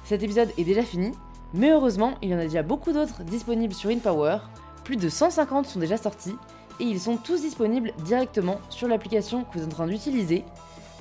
Cet 0.06 0.24
épisode 0.24 0.54
est 0.58 0.64
déjà 0.64 0.84
fini, 0.84 1.12
mais 1.54 1.72
heureusement, 1.72 2.14
il 2.22 2.30
y 2.30 2.34
en 2.34 2.40
a 2.40 2.44
déjà 2.44 2.64
beaucoup 2.64 2.94
d'autres 2.94 3.24
disponibles 3.24 3.74
sur 3.74 3.90
InPower, 3.90 4.38
plus 4.86 4.96
de 4.96 5.10
150 5.10 5.66
sont 5.66 5.80
déjà 5.80 5.98
sortis, 5.98 6.38
et 6.80 6.84
ils 6.84 7.00
sont 7.00 7.18
tous 7.18 7.42
disponibles 7.42 7.92
directement 8.04 8.60
sur 8.70 8.88
l'application 8.88 9.44
que 9.44 9.58
vous 9.58 9.64
êtes 9.64 9.74
en 9.74 9.76
train 9.76 9.88
d'utiliser. 9.88 10.46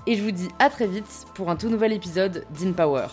Et 0.06 0.14
je 0.14 0.22
vous 0.22 0.30
dis 0.30 0.48
à 0.58 0.70
très 0.70 0.86
vite 0.86 1.26
pour 1.34 1.50
un 1.50 1.56
tout 1.56 1.68
nouvel 1.68 1.92
épisode 1.92 2.44
d'InPower. 2.50 3.06